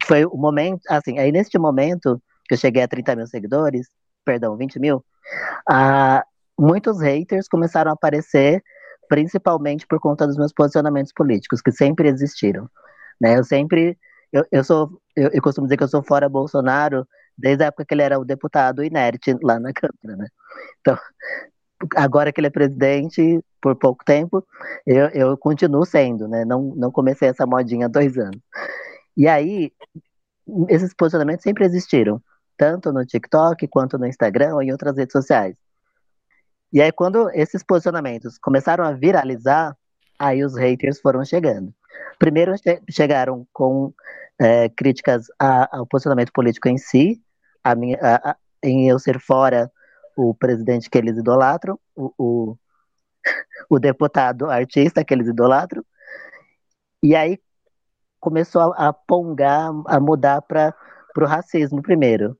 que 0.00 0.06
foi 0.06 0.24
o 0.24 0.36
momento, 0.36 0.80
assim, 0.88 1.18
aí 1.18 1.30
neste 1.30 1.58
momento 1.58 2.20
que 2.48 2.54
eu 2.54 2.58
cheguei 2.58 2.82
a 2.82 2.88
30 2.88 3.16
mil 3.16 3.26
seguidores, 3.26 3.88
perdão, 4.24 4.56
20 4.56 4.78
mil, 4.78 5.04
muitos 6.58 7.00
haters 7.00 7.48
começaram 7.48 7.90
a 7.90 7.94
aparecer, 7.94 8.62
principalmente 9.08 9.86
por 9.86 10.00
conta 10.00 10.26
dos 10.26 10.36
meus 10.36 10.52
posicionamentos 10.52 11.12
políticos, 11.12 11.60
que 11.60 11.70
sempre 11.70 12.08
existiram. 12.08 12.68
Né? 13.20 13.38
Eu 13.38 13.44
sempre, 13.44 13.98
eu, 14.32 14.44
eu 14.50 14.64
sou, 14.64 15.00
eu, 15.14 15.30
eu 15.32 15.42
costumo 15.42 15.66
dizer 15.66 15.76
que 15.76 15.84
eu 15.84 15.88
sou 15.88 16.02
fora 16.02 16.28
Bolsonaro, 16.28 17.06
desde 17.36 17.64
a 17.64 17.66
época 17.66 17.84
que 17.84 17.94
ele 17.94 18.02
era 18.02 18.18
o 18.18 18.24
deputado 18.24 18.84
inerte 18.84 19.36
lá 19.42 19.58
na 19.58 19.72
Câmara, 19.72 20.16
né? 20.16 20.26
Então, 20.80 20.98
agora 21.96 22.32
que 22.32 22.40
ele 22.40 22.48
é 22.48 22.50
presidente, 22.50 23.40
por 23.60 23.76
pouco 23.76 24.04
tempo, 24.04 24.44
eu, 24.86 25.08
eu 25.08 25.36
continuo 25.36 25.84
sendo, 25.84 26.28
né? 26.28 26.44
Não, 26.44 26.74
não 26.76 26.90
comecei 26.90 27.28
essa 27.28 27.46
modinha 27.46 27.86
há 27.86 27.88
dois 27.88 28.16
anos. 28.18 28.40
E 29.16 29.28
aí, 29.28 29.72
esses 30.68 30.94
posicionamentos 30.94 31.42
sempre 31.42 31.64
existiram, 31.64 32.20
tanto 32.56 32.92
no 32.92 33.04
TikTok, 33.04 33.66
quanto 33.68 33.98
no 33.98 34.06
Instagram 34.06 34.54
ou 34.54 34.62
em 34.62 34.72
outras 34.72 34.96
redes 34.96 35.12
sociais. 35.12 35.54
E 36.72 36.80
aí, 36.80 36.90
quando 36.90 37.30
esses 37.30 37.62
posicionamentos 37.62 38.38
começaram 38.38 38.84
a 38.84 38.92
viralizar, 38.92 39.76
aí 40.18 40.44
os 40.44 40.56
haters 40.56 41.00
foram 41.00 41.24
chegando. 41.24 41.72
Primeiro 42.18 42.54
chegaram 42.90 43.46
com 43.52 43.92
é, 44.40 44.68
críticas 44.70 45.26
a, 45.38 45.78
ao 45.78 45.86
posicionamento 45.86 46.32
político 46.32 46.68
em 46.68 46.78
si, 46.78 47.20
a 47.62 47.74
minha, 47.74 47.98
a, 48.00 48.30
a, 48.30 48.36
em 48.62 48.88
eu 48.88 48.98
ser 48.98 49.20
fora 49.20 49.70
o 50.16 50.34
presidente 50.34 50.90
que 50.90 50.98
eles 50.98 51.16
idolatram, 51.16 51.78
o, 51.94 52.12
o, 52.18 52.58
o 53.68 53.78
deputado 53.78 54.50
artista 54.50 55.04
que 55.04 55.12
eles 55.14 55.28
idolatram, 55.28 55.84
e 57.02 57.16
aí 57.16 57.38
começou 58.20 58.72
a, 58.72 58.88
a 58.88 58.92
pongar, 58.92 59.70
a 59.86 59.98
mudar 59.98 60.40
para 60.42 60.74
o 61.16 61.24
racismo 61.24 61.82
primeiro. 61.82 62.38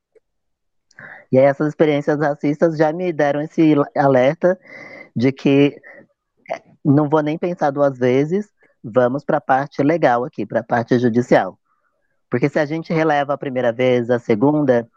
E 1.30 1.38
aí 1.38 1.44
essas 1.44 1.68
experiências 1.68 2.20
racistas 2.20 2.76
já 2.76 2.92
me 2.92 3.12
deram 3.12 3.40
esse 3.40 3.74
alerta 3.96 4.58
de 5.16 5.32
que 5.32 5.80
não 6.84 7.08
vou 7.08 7.22
nem 7.22 7.38
pensar 7.38 7.70
duas 7.70 7.98
vezes, 7.98 8.48
vamos 8.82 9.24
para 9.24 9.38
a 9.38 9.40
parte 9.40 9.82
legal 9.82 10.24
aqui, 10.24 10.44
para 10.44 10.60
a 10.60 10.64
parte 10.64 10.98
judicial. 10.98 11.58
Porque 12.30 12.48
se 12.48 12.58
a 12.58 12.64
gente 12.64 12.92
releva 12.92 13.34
a 13.34 13.38
primeira 13.38 13.72
vez, 13.72 14.10
a 14.10 14.18
segunda, 14.18 14.88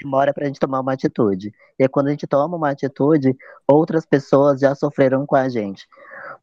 demora 0.00 0.32
para 0.32 0.44
a 0.44 0.46
gente 0.46 0.60
tomar 0.60 0.80
uma 0.80 0.92
atitude. 0.92 1.52
E 1.78 1.88
quando 1.88 2.08
a 2.08 2.10
gente 2.10 2.26
toma 2.26 2.56
uma 2.56 2.70
atitude, 2.70 3.36
outras 3.66 4.04
pessoas 4.04 4.60
já 4.60 4.74
sofreram 4.74 5.26
com 5.26 5.36
a 5.36 5.48
gente. 5.48 5.86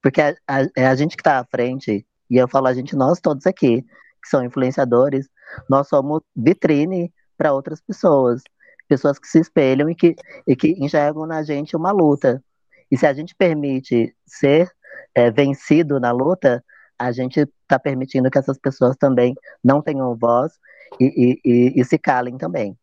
Porque 0.01 0.21
a, 0.21 0.35
a, 0.47 0.61
é 0.75 0.87
a 0.87 0.95
gente 0.95 1.15
que 1.15 1.21
está 1.21 1.39
à 1.39 1.45
frente, 1.45 2.05
e 2.29 2.37
eu 2.37 2.47
falo 2.47 2.67
a 2.67 2.73
gente, 2.73 2.95
nós 2.95 3.19
todos 3.19 3.45
aqui, 3.45 3.81
que 3.81 4.29
são 4.29 4.43
influenciadores, 4.43 5.29
nós 5.69 5.87
somos 5.87 6.21
vitrine 6.35 7.13
para 7.37 7.53
outras 7.53 7.81
pessoas. 7.81 8.41
Pessoas 8.87 9.17
que 9.17 9.27
se 9.27 9.39
espelham 9.39 9.89
e 9.89 9.95
que, 9.95 10.15
e 10.47 10.55
que 10.55 10.71
enxergam 10.83 11.25
na 11.25 11.43
gente 11.43 11.75
uma 11.75 11.91
luta. 11.91 12.43
E 12.91 12.97
se 12.97 13.05
a 13.05 13.13
gente 13.13 13.35
permite 13.35 14.15
ser 14.25 14.69
é, 15.15 15.31
vencido 15.31 15.99
na 15.99 16.11
luta, 16.11 16.63
a 16.97 17.11
gente 17.11 17.39
está 17.39 17.79
permitindo 17.79 18.29
que 18.29 18.37
essas 18.37 18.57
pessoas 18.57 18.95
também 18.95 19.35
não 19.63 19.81
tenham 19.81 20.15
voz 20.15 20.53
e, 20.99 21.39
e, 21.43 21.81
e, 21.81 21.85
se 21.85 21.97
calem 21.97 22.37
também. 22.37 22.77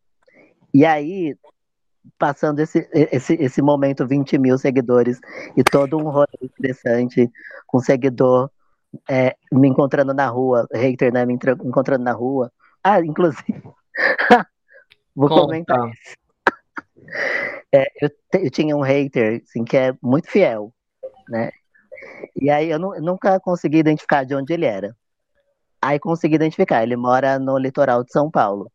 E 0.73 0.85
aí, 0.85 1.37
passando 2.19 2.61
esse, 2.61 2.89
esse, 2.93 3.35
esse 3.35 3.63
momento 3.63 4.07
20 4.07 4.39
mil 4.39 4.59
seguidores 4.59 5.21
e 5.57 5.63
todo 5.65 5.99
um 5.99 6.11
rolê 6.11 6.27
interessante 6.43 7.31
com 7.67 7.79
seguidor 7.79 8.51
é, 9.09 9.37
me 9.53 9.69
encontrando 9.69 10.13
na 10.15 10.29
rua, 10.29 10.67
hater, 10.73 11.13
né, 11.13 11.25
me 11.25 11.35
encontrando 11.35 12.05
na 12.05 12.13
rua. 12.13 12.51
Ah, 12.83 13.01
inclusive, 13.01 13.63
vou 15.15 15.29
Conta. 15.29 15.43
comentar 15.43 15.91
isso. 15.91 16.17
É, 17.73 17.87
eu, 18.03 18.11
eu 18.43 18.51
tinha 18.51 18.77
um 18.77 18.81
hater, 18.81 19.43
assim, 19.45 19.65
que 19.65 19.77
é 19.77 19.93
muito 20.03 20.29
fiel, 20.29 20.73
né? 21.29 21.51
E 22.41 22.51
aí 22.51 22.71
eu, 22.71 22.79
nu- 22.79 22.95
eu 22.95 23.03
nunca 23.03 23.39
consegui 23.41 23.79
identificar 23.79 24.25
de 24.25 24.35
onde 24.35 24.53
ele 24.53 24.67
era. 24.67 24.97
Aí 25.83 25.99
consegui 25.99 26.35
identificar, 26.37 26.83
ele 26.83 26.97
mora 26.97 27.39
no 27.39 27.59
litoral 27.59 28.05
de 28.05 28.13
São 28.13 28.31
Paulo, 28.31 28.71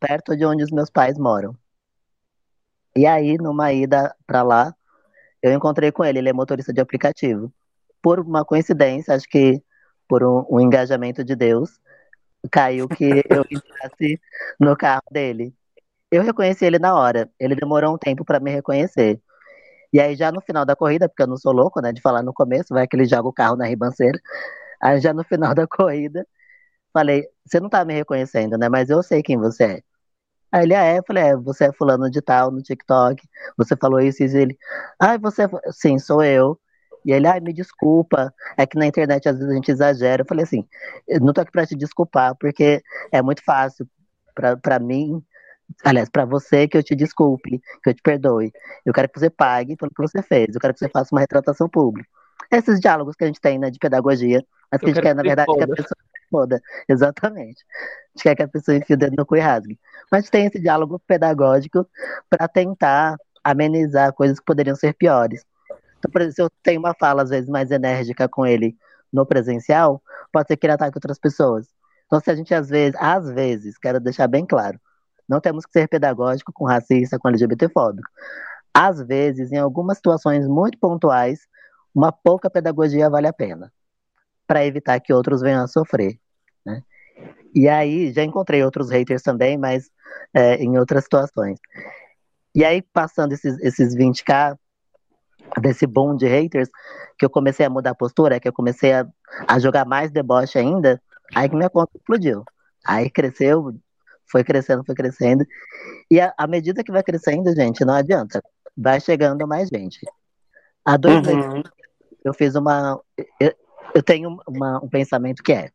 perto 0.00 0.36
de 0.36 0.44
onde 0.46 0.64
os 0.64 0.70
meus 0.72 0.90
pais 0.90 1.18
moram. 1.18 1.56
E 2.96 3.06
aí, 3.06 3.36
numa 3.38 3.72
ida 3.72 4.14
pra 4.26 4.42
lá, 4.42 4.74
eu 5.42 5.52
encontrei 5.52 5.92
com 5.92 6.04
ele, 6.04 6.18
ele 6.18 6.28
é 6.30 6.32
motorista 6.32 6.72
de 6.72 6.80
aplicativo. 6.80 7.52
Por 8.02 8.20
uma 8.20 8.44
coincidência, 8.44 9.14
acho 9.14 9.28
que 9.28 9.62
por 10.08 10.24
um, 10.24 10.44
um 10.50 10.60
engajamento 10.60 11.24
de 11.24 11.36
Deus, 11.36 11.80
caiu 12.50 12.88
que 12.88 13.04
eu 13.30 13.44
entrasse 13.50 14.20
no 14.60 14.76
carro 14.76 15.02
dele. 15.10 15.54
Eu 16.10 16.22
reconheci 16.22 16.64
ele 16.64 16.78
na 16.78 16.94
hora. 16.96 17.30
Ele 17.38 17.54
demorou 17.54 17.94
um 17.94 17.98
tempo 17.98 18.24
para 18.24 18.40
me 18.40 18.50
reconhecer. 18.50 19.20
E 19.92 20.00
aí, 20.00 20.16
já 20.16 20.32
no 20.32 20.40
final 20.42 20.64
da 20.64 20.76
corrida, 20.76 21.08
porque 21.08 21.22
eu 21.22 21.26
não 21.28 21.36
sou 21.36 21.52
louco, 21.52 21.80
né, 21.80 21.92
de 21.92 22.00
falar 22.00 22.22
no 22.22 22.32
começo, 22.34 22.74
vai 22.74 22.86
que 22.88 22.96
ele 22.96 23.06
joga 23.06 23.28
o 23.28 23.32
carro 23.32 23.56
na 23.56 23.66
ribanceira. 23.66 24.18
Aí, 24.82 25.00
já 25.00 25.12
no 25.14 25.24
final 25.24 25.54
da 25.54 25.66
corrida, 25.68 26.26
falei: 26.92 27.26
Você 27.46 27.60
não 27.60 27.68
tá 27.70 27.84
me 27.84 27.94
reconhecendo, 27.94 28.58
né? 28.58 28.68
Mas 28.68 28.90
eu 28.90 29.02
sei 29.02 29.22
quem 29.22 29.38
você 29.38 29.64
é. 29.64 29.82
Aí 30.52 30.64
ele, 30.64 30.74
ah, 30.74 30.84
é? 30.84 30.98
Eu 30.98 31.04
falei: 31.06 31.24
É, 31.24 31.36
você 31.36 31.66
é 31.66 31.72
fulano 31.72 32.10
de 32.10 32.20
tal 32.22 32.50
no 32.50 32.62
TikTok. 32.62 33.22
Você 33.56 33.76
falou 33.76 34.00
isso. 34.00 34.22
E 34.22 34.26
ele, 34.26 34.58
ah, 34.98 35.16
você. 35.18 35.42
é 35.44 35.48
fu-" 35.48 35.60
Sim, 35.72 35.98
sou 35.98 36.22
eu. 36.22 36.58
E 37.04 37.12
ele, 37.12 37.26
ai, 37.26 37.40
me 37.40 37.52
desculpa. 37.52 38.32
É 38.56 38.66
que 38.66 38.78
na 38.78 38.86
internet 38.86 39.28
às 39.28 39.36
vezes 39.36 39.50
a 39.50 39.54
gente 39.54 39.70
exagera. 39.70 40.22
Eu 40.22 40.26
falei 40.26 40.44
assim: 40.44 40.66
Eu 41.08 41.20
não 41.20 41.32
tô 41.32 41.40
aqui 41.40 41.52
pra 41.52 41.66
te 41.66 41.76
desculpar, 41.76 42.34
porque 42.38 42.82
é 43.12 43.22
muito 43.22 43.42
fácil 43.44 43.88
pra, 44.34 44.56
pra 44.56 44.78
mim 44.78 45.22
aliás, 45.84 46.08
para 46.08 46.24
você 46.24 46.66
que 46.68 46.76
eu 46.76 46.82
te 46.82 46.94
desculpe, 46.94 47.60
que 47.82 47.90
eu 47.90 47.94
te 47.94 48.02
perdoe. 48.02 48.52
Eu 48.84 48.92
quero 48.92 49.08
que 49.08 49.18
você 49.18 49.30
pague 49.30 49.76
pelo 49.76 49.90
que 49.90 50.02
você 50.02 50.22
fez. 50.22 50.54
Eu 50.54 50.60
quero 50.60 50.72
que 50.74 50.80
você 50.80 50.88
faça 50.88 51.14
uma 51.14 51.20
retratação 51.20 51.68
pública. 51.68 52.08
Esses 52.50 52.80
diálogos 52.80 53.14
que 53.16 53.24
a 53.24 53.26
gente 53.26 53.40
tem, 53.40 53.58
né, 53.58 53.70
de 53.70 53.78
pedagogia, 53.78 54.44
mas 54.70 54.80
que 54.80 54.86
Eu 54.86 54.90
a 54.90 54.94
gente 54.94 55.02
quer, 55.02 55.14
na 55.14 55.22
que 55.22 55.28
verdade, 55.28 55.52
que 55.54 55.62
a 55.62 55.68
pessoa 55.68 55.86
se 55.88 56.28
foda. 56.30 56.60
Exatamente. 56.88 57.64
A 57.70 58.18
gente 58.18 58.22
quer 58.22 58.34
que 58.34 58.42
a 58.42 58.48
pessoa 58.48 58.76
enfie 58.76 58.94
o 58.94 58.96
dedo 58.96 59.14
no 59.16 59.26
cu 59.26 59.36
e 59.36 59.40
rasgue. 59.40 59.78
Mas 60.10 60.28
tem 60.28 60.46
esse 60.46 60.58
diálogo 60.58 60.98
pedagógico 61.06 61.86
para 62.28 62.48
tentar 62.48 63.16
amenizar 63.44 64.12
coisas 64.12 64.38
que 64.38 64.44
poderiam 64.44 64.76
ser 64.76 64.94
piores. 64.94 65.44
Então, 65.98 66.10
por 66.10 66.20
exemplo, 66.20 66.34
se 66.34 66.42
eu 66.42 66.50
tenho 66.62 66.80
uma 66.80 66.94
fala, 66.94 67.22
às 67.22 67.30
vezes, 67.30 67.48
mais 67.48 67.70
enérgica 67.70 68.28
com 68.28 68.46
ele 68.46 68.76
no 69.12 69.26
presencial, 69.26 70.02
pode 70.32 70.48
ser 70.48 70.56
que 70.56 70.66
ele 70.66 70.72
ataque 70.72 70.96
outras 70.96 71.18
pessoas. 71.18 71.66
Então, 72.06 72.20
se 72.20 72.30
a 72.30 72.34
gente, 72.34 72.54
às 72.54 72.68
vezes, 72.68 72.98
às 73.00 73.30
vezes, 73.30 73.78
quero 73.78 74.00
deixar 74.00 74.26
bem 74.26 74.44
claro, 74.44 74.80
não 75.28 75.40
temos 75.40 75.64
que 75.64 75.72
ser 75.72 75.88
pedagógico 75.88 76.52
com 76.52 76.64
racista, 76.64 77.18
com 77.18 77.28
LGBTfóbico. 77.28 78.08
Às 78.74 79.00
vezes, 79.00 79.52
em 79.52 79.58
algumas 79.58 79.98
situações 79.98 80.46
muito 80.46 80.78
pontuais, 80.78 81.40
uma 81.94 82.10
pouca 82.10 82.50
pedagogia 82.50 83.10
vale 83.10 83.26
a 83.26 83.32
pena, 83.32 83.72
para 84.46 84.64
evitar 84.64 84.98
que 85.00 85.12
outros 85.12 85.40
venham 85.40 85.62
a 85.62 85.68
sofrer. 85.68 86.18
E 87.54 87.68
aí, 87.68 88.12
já 88.12 88.22
encontrei 88.22 88.62
outros 88.64 88.90
haters 88.90 89.22
também, 89.22 89.56
mas 89.58 89.90
é, 90.32 90.56
em 90.56 90.78
outras 90.78 91.04
situações. 91.04 91.58
E 92.54 92.64
aí, 92.64 92.82
passando 92.82 93.32
esses, 93.32 93.58
esses 93.60 93.94
20k, 93.94 94.56
desse 95.60 95.86
boom 95.86 96.16
de 96.16 96.26
haters, 96.26 96.68
que 97.18 97.24
eu 97.24 97.30
comecei 97.30 97.66
a 97.66 97.70
mudar 97.70 97.90
a 97.90 97.94
postura, 97.94 98.38
que 98.38 98.48
eu 98.48 98.52
comecei 98.52 98.92
a, 98.92 99.06
a 99.48 99.58
jogar 99.58 99.84
mais 99.84 100.10
deboche 100.10 100.58
ainda, 100.58 101.00
aí 101.34 101.48
que 101.48 101.56
minha 101.56 101.70
conta 101.70 101.90
explodiu. 101.96 102.44
Aí 102.86 103.10
cresceu, 103.10 103.74
foi 104.30 104.44
crescendo, 104.44 104.84
foi 104.84 104.94
crescendo. 104.94 105.44
E 106.10 106.20
à 106.20 106.46
medida 106.46 106.84
que 106.84 106.92
vai 106.92 107.02
crescendo, 107.02 107.54
gente, 107.54 107.84
não 107.84 107.94
adianta. 107.94 108.42
Vai 108.76 109.00
chegando 109.00 109.46
mais 109.46 109.68
gente. 109.68 109.98
Há 110.84 110.96
dois 110.96 111.20
meses 111.22 111.44
Uhum. 111.44 111.62
eu 112.24 112.32
fiz 112.32 112.54
uma. 112.54 112.98
Eu, 113.38 113.52
eu 113.94 114.02
tenho 114.02 114.38
uma- 114.48 114.82
um 114.82 114.88
pensamento 114.88 115.42
que 115.42 115.52
é: 115.52 115.70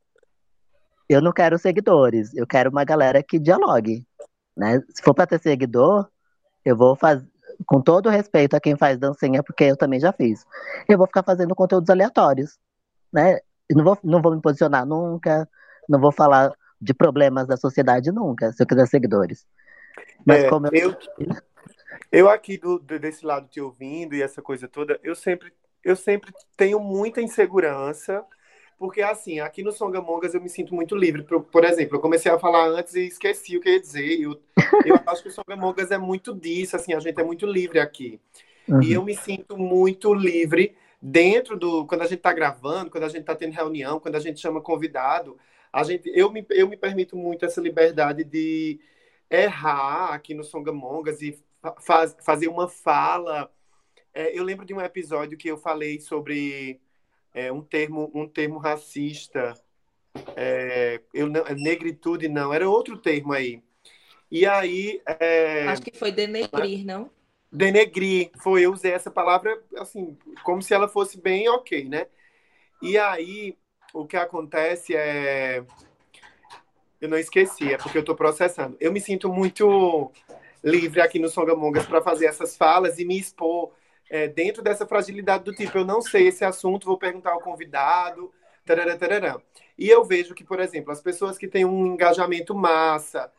eu 1.07 1.21
não 1.21 1.31
quero 1.31 1.57
seguidores, 1.57 2.33
eu 2.35 2.47
quero 2.47 2.69
uma 2.69 2.83
galera 2.83 3.21
que 3.23 3.39
dialogue. 3.39 4.05
Né? 4.55 4.81
Se 4.89 5.01
for 5.01 5.13
para 5.13 5.27
ter 5.27 5.39
seguidor, 5.41 6.07
eu 6.63 6.75
vou 6.75 6.95
fazer. 6.95 7.25
Com 7.65 7.79
todo 7.79 8.09
respeito 8.09 8.53
a 8.53 8.59
quem 8.59 8.75
faz 8.75 8.97
dancinha, 8.97 9.41
porque 9.41 9.63
eu 9.63 9.77
também 9.77 9.97
já 9.97 10.11
fiz. 10.11 10.45
Eu 10.89 10.97
vou 10.97 11.07
ficar 11.07 11.23
fazendo 11.23 11.55
conteúdos 11.55 11.89
aleatórios. 11.89 12.57
Né? 13.13 13.39
Eu 13.69 13.77
não, 13.77 13.83
vou, 13.85 13.97
não 14.03 14.21
vou 14.21 14.35
me 14.35 14.41
posicionar 14.41 14.85
nunca, 14.85 15.47
não 15.87 15.97
vou 15.97 16.11
falar 16.11 16.51
de 16.81 16.93
problemas 16.93 17.47
da 17.47 17.55
sociedade 17.55 18.11
nunca, 18.11 18.51
se 18.51 18.61
eu 18.61 18.67
quiser 18.67 18.85
seguidores. 18.87 19.47
Mas 20.25 20.43
É, 20.43 20.49
como 20.49 20.67
eu, 20.67 20.91
eu, 21.17 21.35
eu 22.11 22.29
aqui 22.29 22.57
do, 22.57 22.77
do- 22.77 22.99
desse 22.99 23.25
lado 23.25 23.47
te 23.47 23.61
ouvindo 23.61 24.13
e 24.13 24.21
essa 24.21 24.41
coisa 24.41 24.67
toda, 24.67 24.99
eu 25.01 25.15
sempre, 25.15 25.53
eu 25.81 25.95
sempre 25.95 26.33
tenho 26.57 26.77
muita 26.77 27.21
insegurança, 27.21 28.21
porque 28.77 29.01
assim, 29.01 29.39
aqui 29.39 29.63
no 29.63 29.71
Songamongas 29.71 30.33
eu 30.33 30.41
me 30.41 30.49
sinto 30.49 30.73
muito 30.73 30.95
livre. 30.95 31.23
Por, 31.23 31.43
por 31.43 31.63
exemplo, 31.63 31.97
eu 31.97 32.01
comecei 32.01 32.31
a 32.31 32.39
falar 32.39 32.67
antes 32.67 32.93
e 32.95 33.07
esqueci 33.07 33.57
o 33.57 33.61
que 33.61 33.69
eu 33.69 33.73
ia 33.73 33.79
dizer. 33.79 34.21
Eu, 34.21 34.39
eu 34.85 34.99
acho 35.07 35.23
que 35.23 35.29
o 35.29 35.31
Songamongas 35.31 35.91
é 35.91 35.97
muito 35.97 36.35
disso, 36.35 36.75
assim, 36.75 36.93
a 36.93 36.99
gente 36.99 37.19
é 37.19 37.23
muito 37.23 37.45
livre 37.45 37.79
aqui. 37.79 38.19
Uhum. 38.67 38.81
E 38.81 38.93
eu 38.93 39.03
me 39.03 39.15
sinto 39.15 39.57
muito 39.57 40.13
livre 40.13 40.75
dentro 41.01 41.57
do. 41.57 41.85
Quando 41.85 42.01
a 42.01 42.05
gente 42.05 42.17
está 42.17 42.33
gravando, 42.33 42.89
quando 42.89 43.03
a 43.03 43.09
gente 43.09 43.21
está 43.21 43.35
tendo 43.35 43.53
reunião, 43.53 43.99
quando 43.99 44.15
a 44.15 44.19
gente 44.19 44.39
chama 44.39 44.59
convidado, 44.59 45.37
a 45.71 45.83
gente, 45.83 46.11
eu, 46.13 46.31
me, 46.31 46.45
eu 46.49 46.67
me 46.67 46.77
permito 46.77 47.15
muito 47.15 47.45
essa 47.45 47.61
liberdade 47.61 48.23
de 48.23 48.79
errar 49.29 50.13
aqui 50.13 50.33
no 50.33 50.43
Songamongas 50.43 51.21
e 51.21 51.37
fa- 51.61 51.75
faz, 51.79 52.15
fazer 52.21 52.47
uma 52.47 52.67
fala. 52.67 53.51
É, 54.13 54.37
eu 54.37 54.43
lembro 54.43 54.65
de 54.65 54.73
um 54.73 54.81
episódio 54.81 55.37
que 55.37 55.47
eu 55.47 55.57
falei 55.57 55.99
sobre 55.99 56.79
é, 57.35 57.51
um, 57.51 57.61
termo, 57.61 58.09
um 58.15 58.27
termo 58.27 58.57
racista. 58.57 59.53
É, 60.37 61.01
eu 61.13 61.27
não, 61.27 61.43
negritude 61.55 62.29
não, 62.29 62.53
era 62.53 62.67
outro 62.67 62.97
termo 62.97 63.33
aí. 63.33 63.61
E 64.31 64.45
aí. 64.45 65.01
é, 65.19 65.67
Acho 65.67 65.81
que 65.81 65.95
foi 65.95 66.11
denegrir, 66.11 66.85
não? 66.85 67.11
denegrir. 67.51 68.31
Foi, 68.41 68.61
eu 68.61 68.71
usei 68.71 68.93
essa 68.93 69.11
palavra 69.11 69.61
assim, 69.77 70.17
como 70.43 70.61
se 70.61 70.73
ela 70.73 70.87
fosse 70.87 71.19
bem 71.19 71.49
ok, 71.49 71.83
né? 71.83 72.07
E 72.81 72.97
aí, 72.97 73.57
o 73.93 74.05
que 74.05 74.15
acontece 74.15 74.95
é. 74.95 75.63
Eu 77.01 77.09
não 77.09 77.17
esqueci, 77.17 77.73
é 77.73 77.77
porque 77.77 77.97
eu 77.97 78.05
tô 78.05 78.15
processando. 78.15 78.77
Eu 78.79 78.91
me 78.91 79.01
sinto 79.01 79.31
muito 79.31 80.11
livre 80.63 81.01
aqui 81.01 81.19
no 81.19 81.29
Songamongas 81.29 81.85
para 81.85 82.01
fazer 82.01 82.25
essas 82.25 82.55
falas 82.55 82.97
e 82.97 83.05
me 83.05 83.19
expor 83.19 83.73
é, 84.09 84.27
dentro 84.27 84.61
dessa 84.61 84.85
fragilidade 84.85 85.43
do 85.43 85.53
tipo, 85.53 85.77
eu 85.77 85.85
não 85.85 86.01
sei 86.01 86.27
esse 86.27 86.45
assunto, 86.45 86.85
vou 86.85 86.97
perguntar 86.97 87.31
ao 87.31 87.41
convidado, 87.41 88.31
tarará, 88.65 88.97
tarará. 88.97 89.41
E 89.77 89.89
eu 89.89 90.03
vejo 90.03 90.33
que, 90.33 90.43
por 90.43 90.59
exemplo, 90.59 90.91
as 90.91 91.01
pessoas 91.01 91.37
que 91.37 91.47
têm 91.47 91.65
um 91.65 91.87
engajamento 91.87 92.55
massa, 92.55 93.31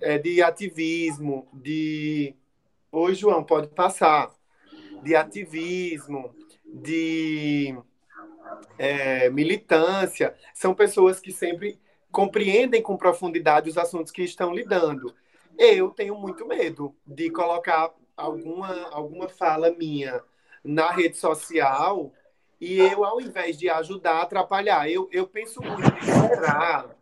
é, 0.00 0.18
de 0.18 0.42
ativismo, 0.42 1.46
de 1.52 2.34
Oi, 2.90 3.12
João, 3.12 3.42
pode 3.42 3.66
passar. 3.68 4.32
De 5.02 5.16
ativismo, 5.16 6.32
de 6.64 7.76
é, 8.78 9.28
militância. 9.30 10.34
São 10.54 10.72
pessoas 10.72 11.18
que 11.18 11.32
sempre 11.32 11.78
compreendem 12.12 12.80
com 12.80 12.96
profundidade 12.96 13.68
os 13.68 13.76
assuntos 13.76 14.12
que 14.12 14.22
estão 14.22 14.54
lidando. 14.54 15.12
Eu 15.58 15.90
tenho 15.90 16.14
muito 16.14 16.46
medo 16.46 16.94
de 17.04 17.30
colocar 17.30 17.92
alguma, 18.16 18.88
alguma 18.90 19.28
fala 19.28 19.70
minha 19.70 20.22
na 20.62 20.90
rede 20.90 21.16
social 21.16 22.12
E 22.60 22.78
eu, 22.78 23.04
ao 23.04 23.20
invés 23.20 23.58
de 23.58 23.68
ajudar, 23.68 24.22
atrapalhar. 24.22 24.88
Eu, 24.88 25.08
eu 25.12 25.26
penso 25.26 25.60
muito, 25.60 26.04
será? 26.04 26.94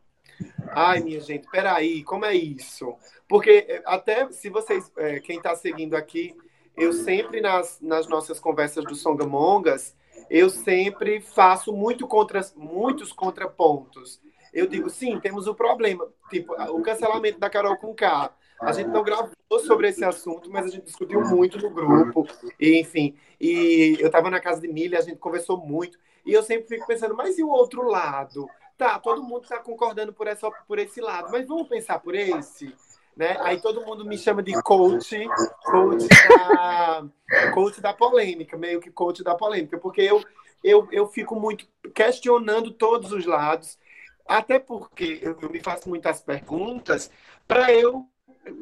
Ai, 0.71 1.01
minha 1.01 1.21
gente, 1.21 1.47
peraí, 1.51 2.03
como 2.03 2.25
é 2.25 2.35
isso? 2.35 2.97
Porque 3.29 3.67
é, 3.69 3.83
até 3.85 4.31
se 4.33 4.49
vocês, 4.49 4.91
é, 4.97 5.21
quem 5.21 5.37
está 5.37 5.55
seguindo 5.55 5.95
aqui, 5.95 6.35
eu 6.77 6.93
sempre 6.93 7.41
nas, 7.41 7.79
nas 7.81 8.09
nossas 8.09 8.41
conversas 8.41 8.85
do 8.85 8.95
Songamongas, 8.95 9.95
eu 10.31 10.49
sempre 10.49 11.21
faço 11.21 11.73
muito 11.73 12.09
contra, 12.09 12.41
muitos 12.57 13.13
contrapontos. 13.13 14.21
Eu 14.53 14.67
digo, 14.67 14.89
sim, 14.91 15.21
temos 15.21 15.47
o 15.47 15.53
um 15.53 15.55
problema, 15.55 16.09
tipo, 16.31 16.55
o 16.55 16.83
cancelamento 16.83 17.39
da 17.39 17.51
Carol 17.51 17.77
com 17.77 17.95
K. 17.95 18.35
A 18.63 18.73
gente 18.73 18.89
não 18.89 19.03
gravou 19.03 19.31
sobre 19.67 19.89
esse 19.89 20.05
assunto, 20.05 20.51
mas 20.51 20.67
a 20.67 20.69
gente 20.69 20.85
discutiu 20.85 21.21
muito 21.21 21.59
no 21.59 21.71
grupo, 21.71 22.27
e, 22.59 22.81
enfim. 22.81 23.15
E 23.41 23.97
eu 23.99 24.07
estava 24.07 24.31
na 24.31 24.41
casa 24.41 24.61
de 24.61 24.69
Milha, 24.69 24.99
a 24.99 25.03
gente 25.03 25.19
conversou 25.19 25.57
muito, 25.57 25.99
e 26.25 26.33
eu 26.33 26.43
sempre 26.43 26.69
fico 26.69 26.87
pensando, 26.87 27.17
mas 27.17 27.39
e 27.39 27.43
o 27.43 27.49
outro 27.49 27.83
lado? 27.83 28.49
Tá, 28.79 28.99
todo 28.99 29.23
mundo 29.23 29.43
está 29.43 29.59
concordando 29.59 30.13
por, 30.13 30.27
essa, 30.27 30.51
por 30.51 30.79
esse 30.79 31.01
lado, 31.01 31.31
mas 31.31 31.47
vamos 31.47 31.69
pensar 31.69 31.99
por 31.99 32.15
esse? 32.15 32.75
Né? 33.17 33.37
Aí 33.41 33.61
todo 33.61 33.85
mundo 33.85 34.05
me 34.05 34.17
chama 34.17 34.43
de 34.43 34.53
coach, 34.63 35.29
coach 35.65 36.09
da, 36.09 37.05
coach 37.53 37.81
da 37.81 37.93
polêmica, 37.93 38.57
meio 38.57 38.81
que 38.81 38.91
coach 38.91 39.23
da 39.23 39.35
polêmica, 39.35 39.77
porque 39.77 40.01
eu, 40.01 40.25
eu, 40.65 40.89
eu 40.91 41.07
fico 41.09 41.35
muito 41.39 41.67
questionando 41.95 42.71
todos 42.71 43.13
os 43.13 43.27
lados, 43.27 43.79
até 44.27 44.59
porque 44.59 45.19
eu, 45.21 45.37
eu 45.43 45.51
me 45.51 45.61
faço 45.61 45.89
muitas 45.89 46.21
perguntas 46.21 47.11
para 47.47 47.73
eu 47.73 48.07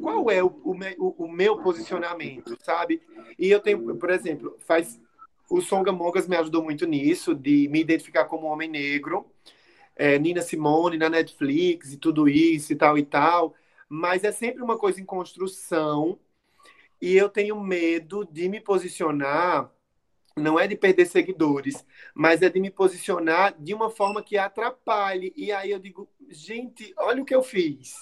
qual 0.01 0.29
é 0.29 0.43
o, 0.43 0.47
o, 0.47 1.25
o, 1.25 1.31
meu 1.31 1.57
posicionamento, 1.57 2.57
sabe? 2.63 3.01
E 3.37 3.49
eu 3.49 3.59
tenho, 3.59 3.95
por 3.95 4.09
exemplo, 4.09 4.57
faz 4.59 4.99
o 5.49 5.61
Songamongas 5.61 6.27
me 6.27 6.35
ajudou 6.37 6.63
muito 6.63 6.85
nisso, 6.87 7.35
de 7.35 7.67
me 7.67 7.81
identificar 7.81 8.25
como 8.25 8.47
homem 8.47 8.69
negro, 8.69 9.25
é, 9.95 10.17
Nina 10.17 10.41
Simone 10.41 10.97
na 10.97 11.09
Netflix 11.09 11.91
e 11.91 11.97
tudo 11.97 12.29
isso 12.29 12.71
e 12.71 12.75
tal 12.75 12.97
e 12.97 13.03
tal 13.03 13.53
mas 13.93 14.23
é 14.23 14.31
sempre 14.31 14.63
uma 14.63 14.77
coisa 14.77 15.01
em 15.01 15.05
construção 15.05 16.17
e 17.01 17.13
eu 17.13 17.27
tenho 17.27 17.59
medo 17.59 18.23
de 18.23 18.47
me 18.47 18.61
posicionar, 18.61 19.69
não 20.37 20.57
é 20.57 20.65
de 20.65 20.77
perder 20.77 21.05
seguidores, 21.07 21.85
mas 22.15 22.41
é 22.41 22.49
de 22.49 22.57
me 22.61 22.71
posicionar 22.71 23.53
de 23.59 23.73
uma 23.73 23.89
forma 23.89 24.23
que 24.23 24.37
atrapalhe. 24.37 25.33
E 25.35 25.51
aí 25.51 25.71
eu 25.71 25.77
digo, 25.77 26.09
gente, 26.29 26.93
olha 26.97 27.21
o 27.21 27.25
que 27.25 27.35
eu 27.35 27.43
fiz, 27.43 27.93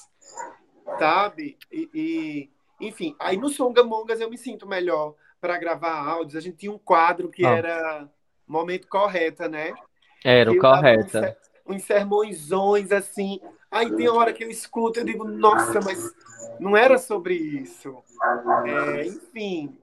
sabe? 0.97 1.57
E, 1.71 1.89
e 1.93 2.49
enfim, 2.79 3.15
aí 3.19 3.37
no 3.37 3.49
Songamongas 3.49 4.19
eu 4.19 4.29
me 4.29 4.37
sinto 4.37 4.67
melhor 4.67 5.15
para 5.39 5.57
gravar 5.57 5.95
áudios. 5.95 6.35
A 6.35 6.41
gente 6.41 6.57
tinha 6.57 6.71
um 6.71 6.77
quadro 6.77 7.29
que 7.29 7.45
oh. 7.45 7.49
era 7.49 8.09
Momento 8.47 8.87
Correta, 8.87 9.47
né? 9.47 9.73
Era 10.23 10.51
o 10.51 10.57
Correta. 10.57 11.37
Uns 11.65 11.83
sermõezões 11.83 12.91
assim, 12.91 13.39
Aí 13.71 13.95
tem 13.95 14.09
hora 14.09 14.33
que 14.33 14.43
eu 14.43 14.49
escuto, 14.49 14.99
eu 14.99 15.05
digo, 15.05 15.23
nossa, 15.23 15.79
mas 15.81 16.11
não 16.59 16.75
era 16.75 16.97
sobre 16.97 17.35
isso. 17.35 17.95
É, 18.65 19.05
enfim, 19.05 19.77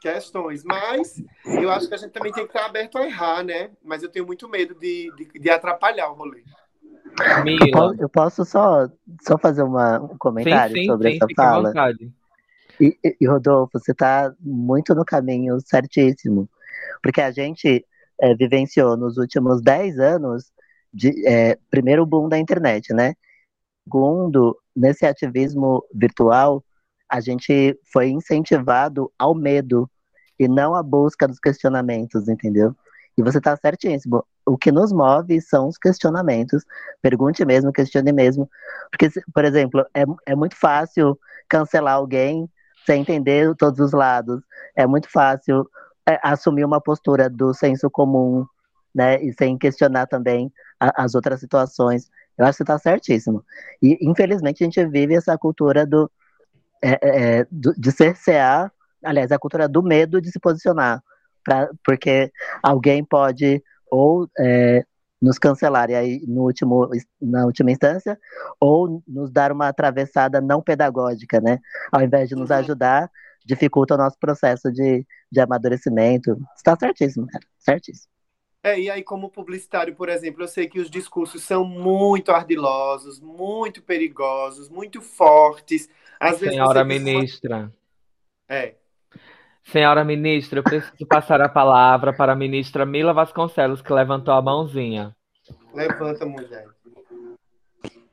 questões. 0.00 0.64
Mas 0.64 1.22
eu 1.44 1.70
acho 1.70 1.86
que 1.86 1.94
a 1.94 1.98
gente 1.98 2.12
também 2.12 2.32
tem 2.32 2.46
que 2.46 2.56
estar 2.56 2.64
aberto 2.64 2.96
a 2.96 3.04
errar, 3.04 3.44
né? 3.44 3.70
Mas 3.84 4.02
eu 4.02 4.08
tenho 4.08 4.26
muito 4.26 4.48
medo 4.48 4.74
de, 4.74 5.12
de, 5.16 5.38
de 5.38 5.50
atrapalhar 5.50 6.10
o 6.10 6.14
rolê. 6.14 6.42
Eu 7.18 7.70
posso, 7.70 8.02
eu 8.02 8.08
posso, 8.08 8.44
só, 8.44 8.88
só 9.22 9.38
fazer 9.38 9.62
uma, 9.62 10.00
um 10.00 10.18
comentário 10.18 10.74
sim, 10.74 10.82
sim, 10.82 10.86
sobre 10.86 11.10
sim, 11.10 11.16
essa 11.16 11.26
fala? 11.34 11.72
E, 12.78 12.98
e, 13.20 13.26
Rodolfo, 13.26 13.78
você 13.78 13.92
está 13.92 14.34
muito 14.40 14.94
no 14.94 15.04
caminho 15.04 15.58
certíssimo. 15.60 16.48
Porque 17.02 17.20
a 17.20 17.30
gente 17.30 17.84
é, 18.20 18.34
vivenciou 18.34 18.96
nos 18.96 19.16
últimos 19.16 19.62
10 19.62 19.98
anos, 19.98 20.52
de, 20.92 21.26
é, 21.26 21.58
primeiro 21.70 22.02
o 22.02 22.06
boom 22.06 22.28
da 22.28 22.38
internet, 22.38 22.92
né? 22.92 23.14
Segundo, 23.84 24.58
nesse 24.74 25.06
ativismo 25.06 25.84
virtual, 25.94 26.62
a 27.08 27.20
gente 27.20 27.78
foi 27.92 28.08
incentivado 28.08 29.10
ao 29.18 29.34
medo 29.34 29.88
e 30.38 30.48
não 30.48 30.74
à 30.74 30.82
busca 30.82 31.26
dos 31.26 31.38
questionamentos, 31.38 32.28
entendeu? 32.28 32.74
E 33.16 33.22
você 33.22 33.38
está 33.38 33.56
certíssimo. 33.56 34.24
O 34.46 34.56
que 34.56 34.70
nos 34.70 34.92
move 34.92 35.40
são 35.40 35.66
os 35.66 35.76
questionamentos. 35.76 36.64
Pergunte 37.02 37.44
mesmo, 37.44 37.72
questione 37.72 38.12
mesmo. 38.12 38.48
Porque, 38.90 39.10
por 39.34 39.44
exemplo, 39.44 39.84
é, 39.92 40.04
é 40.24 40.36
muito 40.36 40.56
fácil 40.56 41.18
cancelar 41.48 41.94
alguém 41.94 42.48
sem 42.86 43.00
entender 43.00 43.54
todos 43.56 43.80
os 43.80 43.92
lados. 43.92 44.40
É 44.76 44.86
muito 44.86 45.10
fácil 45.10 45.68
é, 46.08 46.20
assumir 46.22 46.64
uma 46.64 46.80
postura 46.80 47.28
do 47.28 47.52
senso 47.52 47.90
comum, 47.90 48.46
né? 48.94 49.20
E 49.20 49.32
sem 49.32 49.58
questionar 49.58 50.06
também 50.06 50.52
a, 50.78 51.04
as 51.04 51.16
outras 51.16 51.40
situações. 51.40 52.08
Eu 52.38 52.46
acho 52.46 52.58
que 52.58 52.62
está 52.62 52.78
certíssimo. 52.78 53.44
E, 53.82 53.98
infelizmente, 54.00 54.62
a 54.62 54.66
gente 54.66 54.86
vive 54.86 55.14
essa 55.14 55.36
cultura 55.36 55.84
do, 55.84 56.08
é, 56.82 56.98
é, 57.02 57.46
do, 57.50 57.74
de 57.74 57.90
cercear, 57.90 58.72
aliás, 59.02 59.32
a 59.32 59.38
cultura 59.38 59.68
do 59.68 59.82
medo 59.82 60.20
de 60.20 60.30
se 60.30 60.38
posicionar, 60.38 61.02
pra, 61.42 61.68
porque 61.84 62.30
alguém 62.62 63.04
pode 63.04 63.62
ou 63.90 64.28
é, 64.38 64.84
nos 65.20 65.38
cancelar, 65.38 65.90
e 65.90 65.94
aí, 65.94 66.20
no 66.26 66.42
último, 66.42 66.88
na 67.20 67.46
última 67.46 67.70
instância, 67.70 68.18
ou 68.60 69.02
nos 69.06 69.30
dar 69.30 69.50
uma 69.50 69.68
atravessada 69.68 70.40
não 70.40 70.60
pedagógica, 70.60 71.40
né? 71.40 71.58
Ao 71.90 72.02
invés 72.02 72.28
de 72.28 72.34
nos 72.34 72.50
uhum. 72.50 72.56
ajudar, 72.56 73.10
dificulta 73.44 73.94
o 73.94 73.98
nosso 73.98 74.18
processo 74.18 74.70
de, 74.70 75.06
de 75.30 75.40
amadurecimento. 75.40 76.36
Está 76.56 76.76
certíssimo, 76.76 77.26
cara. 77.26 77.44
certíssimo. 77.58 78.10
É, 78.62 78.80
e 78.80 78.90
aí, 78.90 79.02
como 79.02 79.30
publicitário, 79.30 79.94
por 79.94 80.08
exemplo, 80.08 80.42
eu 80.42 80.48
sei 80.48 80.66
que 80.66 80.80
os 80.80 80.90
discursos 80.90 81.42
são 81.44 81.64
muito 81.64 82.32
ardilosos, 82.32 83.20
muito 83.20 83.80
perigosos, 83.80 84.68
muito 84.68 85.00
fortes. 85.00 85.88
Às 86.18 86.38
Senhora 86.38 86.84
ministra. 86.84 87.58
Uma... 87.58 87.72
É. 88.48 88.74
Senhora 89.66 90.04
ministra, 90.04 90.60
eu 90.60 90.62
preciso 90.62 91.06
passar 91.08 91.40
a 91.40 91.48
palavra 91.48 92.12
para 92.12 92.32
a 92.32 92.36
ministra 92.36 92.86
Mila 92.86 93.12
Vasconcelos, 93.12 93.82
que 93.82 93.92
levantou 93.92 94.32
a 94.32 94.40
mãozinha. 94.40 95.14
Levanta, 95.74 96.24
mulher. 96.24 96.68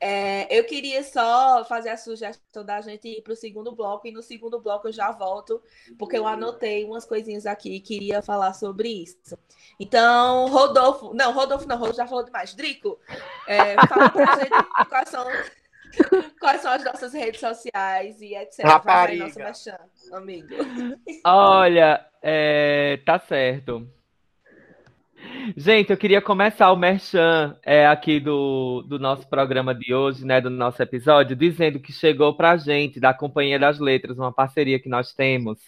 É, 0.05 0.59
eu 0.59 0.65
queria 0.65 1.01
só 1.01 1.63
fazer 1.63 1.89
a 1.89 1.95
sugestão 1.95 2.65
da 2.65 2.81
gente 2.81 3.07
ir 3.07 3.21
para 3.21 3.31
o 3.31 3.37
segundo 3.37 3.73
bloco, 3.73 4.05
e 4.05 4.11
no 4.11 4.21
segundo 4.21 4.59
bloco 4.59 4.89
eu 4.89 4.91
já 4.91 5.11
volto, 5.11 5.61
porque 5.97 6.17
eu 6.17 6.27
anotei 6.27 6.83
umas 6.83 7.05
coisinhas 7.05 7.45
aqui 7.45 7.75
e 7.75 7.79
queria 7.79 8.21
falar 8.21 8.53
sobre 8.53 8.89
isso. 8.89 9.37
Então, 9.79 10.47
Rodolfo, 10.47 11.13
não, 11.13 11.31
Rodolfo 11.31 11.67
não, 11.67 11.77
Rodolfo 11.77 11.97
já 11.97 12.07
falou 12.07 12.25
demais. 12.25 12.53
Drico, 12.53 12.99
é, 13.47 13.75
fala 13.87 14.09
para 14.09 14.33
a 14.33 14.39
gente 14.39 14.89
quais 14.89 15.07
são, 15.07 15.25
quais 16.39 16.61
são 16.61 16.71
as 16.71 16.83
nossas 16.83 17.13
redes 17.13 17.39
sociais 17.39 18.21
e 18.21 18.35
etc. 18.35 18.65
Rapariga. 18.65 19.29
Vai 19.29 19.47
nosso 19.47 19.69
amigo. 20.13 20.47
Olha, 21.25 22.05
é, 22.21 22.99
tá 23.05 23.19
certo. 23.19 23.87
Gente, 25.55 25.89
eu 25.89 25.97
queria 25.97 26.21
começar 26.21 26.71
o 26.71 26.75
merchan 26.75 27.57
é, 27.63 27.87
aqui 27.87 28.19
do, 28.19 28.81
do 28.87 28.99
nosso 28.99 29.27
programa 29.27 29.73
de 29.73 29.93
hoje, 29.93 30.25
né, 30.25 30.41
do 30.41 30.49
nosso 30.49 30.81
episódio, 30.81 31.35
dizendo 31.35 31.79
que 31.79 31.93
chegou 31.93 32.35
para 32.35 32.51
a 32.51 32.57
gente, 32.57 32.99
da 32.99 33.13
Companhia 33.13 33.57
das 33.57 33.79
Letras, 33.79 34.17
uma 34.17 34.33
parceria 34.33 34.79
que 34.79 34.89
nós 34.89 35.13
temos. 35.13 35.59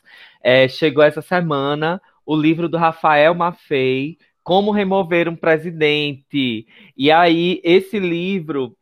É, 0.44 0.68
chegou 0.68 1.04
essa 1.04 1.22
semana 1.22 2.02
o 2.26 2.36
livro 2.36 2.68
do 2.68 2.78
Rafael 2.78 3.34
Maffei, 3.34 4.18
Como 4.44 4.72
Remover 4.72 5.30
um 5.30 5.36
Presidente. 5.36 6.68
E 6.98 7.12
aí, 7.12 7.62
esse 7.64 8.00
livro 8.00 8.76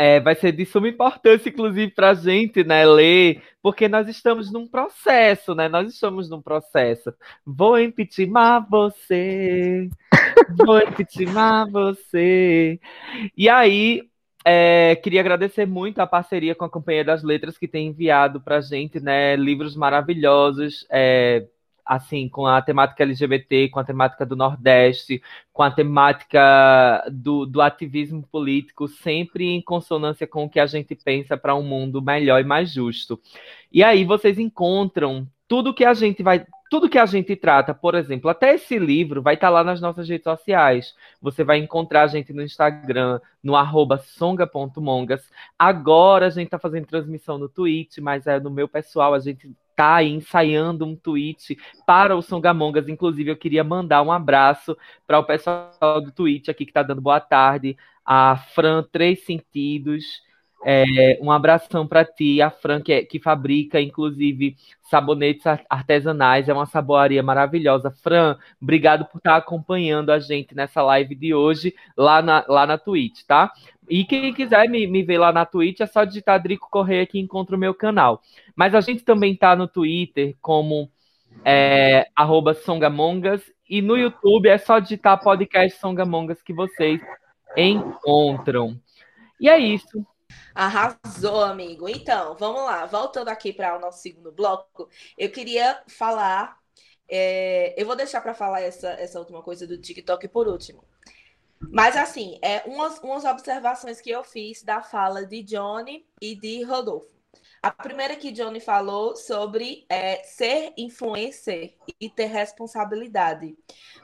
é, 0.00 0.18
vai 0.18 0.34
ser 0.34 0.52
de 0.52 0.64
suma 0.64 0.88
importância, 0.88 1.50
inclusive, 1.50 1.90
para 1.92 2.10
a 2.10 2.14
gente, 2.14 2.64
né, 2.64 2.86
ler, 2.86 3.42
porque 3.62 3.86
nós 3.86 4.08
estamos 4.08 4.50
num 4.50 4.66
processo, 4.66 5.54
né? 5.54 5.68
Nós 5.68 5.92
estamos 5.92 6.30
num 6.30 6.40
processo. 6.40 7.12
Vou 7.44 7.78
impeachment 7.78 8.66
você, 8.70 9.90
vou 10.56 10.78
impeachment 10.78 11.70
você. 11.70 12.80
E 13.36 13.46
aí, 13.46 14.08
é, 14.42 14.96
queria 14.96 15.20
agradecer 15.20 15.66
muito 15.66 15.98
a 15.98 16.06
parceria 16.06 16.54
com 16.54 16.64
a 16.64 16.70
Companhia 16.70 17.04
das 17.04 17.22
Letras, 17.22 17.58
que 17.58 17.68
tem 17.68 17.88
enviado 17.88 18.40
para 18.40 18.56
a 18.56 18.60
gente, 18.62 18.98
né, 19.00 19.36
livros 19.36 19.76
maravilhosos, 19.76 20.86
é, 20.90 21.46
assim, 21.90 22.28
com 22.28 22.46
a 22.46 22.62
temática 22.62 23.02
LGBT, 23.02 23.68
com 23.68 23.80
a 23.80 23.84
temática 23.84 24.24
do 24.24 24.36
Nordeste, 24.36 25.20
com 25.52 25.64
a 25.64 25.72
temática 25.72 27.04
do, 27.10 27.44
do 27.44 27.60
ativismo 27.60 28.22
político, 28.30 28.86
sempre 28.86 29.48
em 29.48 29.60
consonância 29.60 30.24
com 30.24 30.44
o 30.44 30.48
que 30.48 30.60
a 30.60 30.66
gente 30.66 30.94
pensa 30.94 31.36
para 31.36 31.56
um 31.56 31.64
mundo 31.64 32.00
melhor 32.00 32.40
e 32.40 32.44
mais 32.44 32.72
justo. 32.72 33.20
E 33.72 33.82
aí 33.82 34.04
vocês 34.04 34.38
encontram 34.38 35.26
tudo 35.48 35.74
que 35.74 35.84
a 35.84 35.92
gente 35.92 36.22
vai 36.22 36.46
tudo 36.70 36.88
que 36.88 36.98
a 36.98 37.06
gente 37.06 37.34
trata, 37.34 37.74
por 37.74 37.96
exemplo, 37.96 38.30
até 38.30 38.54
esse 38.54 38.78
livro 38.78 39.20
vai 39.20 39.34
estar 39.34 39.48
tá 39.48 39.50
lá 39.50 39.64
nas 39.64 39.80
nossas 39.80 40.08
redes 40.08 40.22
sociais. 40.22 40.94
Você 41.20 41.42
vai 41.42 41.58
encontrar 41.58 42.04
a 42.04 42.06
gente 42.06 42.32
no 42.32 42.44
Instagram, 42.44 43.20
no 43.42 43.54
songa.mongas. 43.98 45.28
Agora 45.58 46.28
a 46.28 46.30
gente 46.30 46.44
está 46.44 46.60
fazendo 46.60 46.86
transmissão 46.86 47.38
no 47.38 47.48
Twitch, 47.48 47.98
mas 47.98 48.28
é 48.28 48.38
no 48.38 48.50
meu 48.50 48.68
pessoal, 48.68 49.14
a 49.14 49.18
gente 49.18 49.50
tá 49.80 49.94
aí 49.94 50.10
ensaiando 50.10 50.84
um 50.84 50.94
tweet 50.94 51.56
para 51.86 52.14
o 52.14 52.20
Songamongas. 52.20 52.86
Inclusive, 52.86 53.30
eu 53.30 53.36
queria 53.36 53.64
mandar 53.64 54.02
um 54.02 54.12
abraço 54.12 54.76
para 55.06 55.18
o 55.18 55.24
pessoal 55.24 56.02
do 56.02 56.12
tweet 56.12 56.50
aqui 56.50 56.66
que 56.66 56.70
está 56.70 56.82
dando 56.82 57.00
boa 57.00 57.18
tarde. 57.18 57.78
A 58.04 58.36
Fran 58.36 58.82
Três 58.82 59.24
Sentidos. 59.24 60.04
É, 60.62 61.18
um 61.22 61.32
abração 61.32 61.86
para 61.86 62.04
ti, 62.04 62.42
a 62.42 62.50
Fran, 62.50 62.82
que, 62.82 62.92
é, 62.92 63.02
que, 63.02 63.18
fabrica, 63.18 63.80
inclusive, 63.80 64.56
sabonetes 64.82 65.44
artesanais, 65.68 66.48
é 66.48 66.52
uma 66.52 66.66
saboaria 66.66 67.22
maravilhosa. 67.22 67.90
Fran, 67.90 68.36
obrigado 68.60 69.06
por 69.06 69.18
estar 69.18 69.36
acompanhando 69.36 70.10
a 70.10 70.18
gente 70.18 70.54
nessa 70.54 70.82
live 70.82 71.14
de 71.14 71.32
hoje, 71.32 71.74
lá 71.96 72.20
na, 72.20 72.44
lá 72.46 72.66
na 72.66 72.76
Twitch, 72.76 73.22
tá? 73.26 73.50
E 73.88 74.04
quem 74.04 74.34
quiser 74.34 74.68
me, 74.68 74.86
me 74.86 75.02
ver 75.02 75.18
lá 75.18 75.32
na 75.32 75.46
Twitch, 75.46 75.80
é 75.80 75.86
só 75.86 76.04
digitar 76.04 76.42
Drico 76.42 76.68
Correia 76.70 77.06
que 77.06 77.18
encontra 77.18 77.56
o 77.56 77.58
meu 77.58 77.74
canal. 77.74 78.20
Mas 78.54 78.74
a 78.74 78.80
gente 78.80 79.02
também 79.02 79.34
tá 79.34 79.56
no 79.56 79.66
Twitter 79.66 80.36
como 80.42 80.90
é, 81.44 82.06
Songamongas, 82.64 83.42
e 83.68 83.80
no 83.80 83.96
YouTube 83.96 84.48
é 84.48 84.58
só 84.58 84.78
digitar 84.78 85.22
podcast 85.22 85.78
Songamongas 85.78 86.42
que 86.42 86.52
vocês 86.52 87.00
encontram. 87.56 88.78
E 89.40 89.48
é 89.48 89.58
isso. 89.58 90.04
Arrasou, 90.54 91.42
amigo. 91.42 91.88
Então, 91.88 92.36
vamos 92.36 92.62
lá. 92.62 92.86
Voltando 92.86 93.28
aqui 93.28 93.52
para 93.52 93.76
o 93.76 93.80
nosso 93.80 94.02
segundo 94.02 94.32
bloco, 94.32 94.88
eu 95.16 95.30
queria 95.30 95.82
falar. 95.88 96.58
É, 97.08 97.74
eu 97.80 97.86
vou 97.86 97.96
deixar 97.96 98.20
para 98.20 98.34
falar 98.34 98.60
essa, 98.60 98.90
essa 98.90 99.18
última 99.18 99.42
coisa 99.42 99.66
do 99.66 99.78
TikTok 99.78 100.28
por 100.28 100.46
último. 100.46 100.84
Mas, 101.60 101.96
assim, 101.96 102.38
é 102.42 102.62
umas, 102.66 102.98
umas 103.00 103.24
observações 103.24 104.00
que 104.00 104.10
eu 104.10 104.24
fiz 104.24 104.62
da 104.62 104.82
fala 104.82 105.26
de 105.26 105.42
Johnny 105.42 106.06
e 106.20 106.34
de 106.34 106.62
Rodolfo. 106.62 107.20
A 107.62 107.70
primeira 107.70 108.16
que 108.16 108.32
Johnny 108.32 108.58
falou 108.58 109.14
sobre 109.14 109.84
é, 109.86 110.22
ser 110.22 110.72
influencer 110.78 111.74
e 112.00 112.08
ter 112.08 112.24
responsabilidade. 112.24 113.54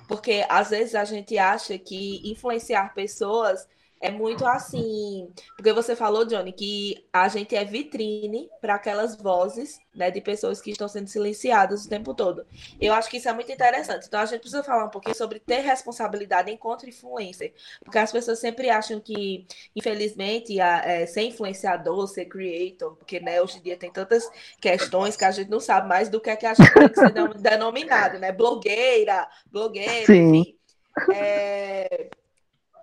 Porque 0.07 0.45
às 0.49 0.71
vezes 0.71 0.95
a 0.95 1.05
gente 1.05 1.39
acha 1.39 1.79
que 1.79 2.21
influenciar 2.31 2.93
pessoas 2.93 3.67
é 4.01 4.11
muito 4.11 4.47
assim, 4.47 5.31
porque 5.57 5.73
você 5.73 5.97
falou, 5.97 6.25
Johnny, 6.25 6.53
que 6.53 7.07
a 7.13 7.29
gente 7.29 7.57
é 7.57 7.65
vitrine 7.65 8.49
para 8.61 8.75
aquelas 8.75 9.17
vozes, 9.17 9.79
né, 9.95 10.11
de 10.11 10.21
pessoas 10.21 10.61
que 10.61 10.71
estão 10.71 10.87
sendo 10.87 11.09
silenciadas 11.09 11.85
o 11.85 11.89
tempo 11.89 12.13
todo. 12.13 12.47
Eu 12.79 12.93
acho 12.93 13.09
que 13.09 13.17
isso 13.17 13.29
é 13.29 13.33
muito 13.33 13.51
interessante. 13.51 14.07
Então 14.07 14.21
a 14.21 14.27
gente 14.27 14.41
precisa 14.41 14.63
falar 14.63 14.85
um 14.85 14.91
pouquinho 14.91 15.17
sobre 15.17 15.41
ter 15.41 15.61
responsabilidade 15.61 16.51
enquanto 16.51 16.89
influencer, 16.89 17.55
porque 17.83 17.99
as 17.99 18.13
pessoas 18.13 18.39
sempre 18.39 18.69
acham 18.69 19.01
que, 19.01 19.47
infelizmente, 19.75 20.61
a, 20.61 20.83
é, 20.85 21.07
ser 21.07 21.23
influenciador, 21.23 22.07
ser 22.07 22.27
creator, 22.27 22.97
porque 22.97 23.19
né, 23.19 23.41
hoje 23.41 23.59
em 23.59 23.63
dia 23.63 23.77
tem 23.77 23.91
tantas 23.91 24.31
questões 24.61 25.17
que 25.17 25.25
a 25.25 25.31
gente 25.31 25.51
não 25.51 25.61
sabe 25.61 25.89
mais 25.89 26.11
do 26.11 26.21
que 26.21 26.29
é 26.29 26.37
que 26.37 26.47
a 26.47 26.53
gente 26.53 26.73
tem 26.73 26.89
que 26.89 27.01
ser 27.01 27.13
denominado, 27.41 28.19
né? 28.19 28.31
Blogueira, 28.31 29.27
blogueira, 29.51 30.07
Sim. 30.07 30.37
enfim. 30.37 30.57
É, 31.13 32.09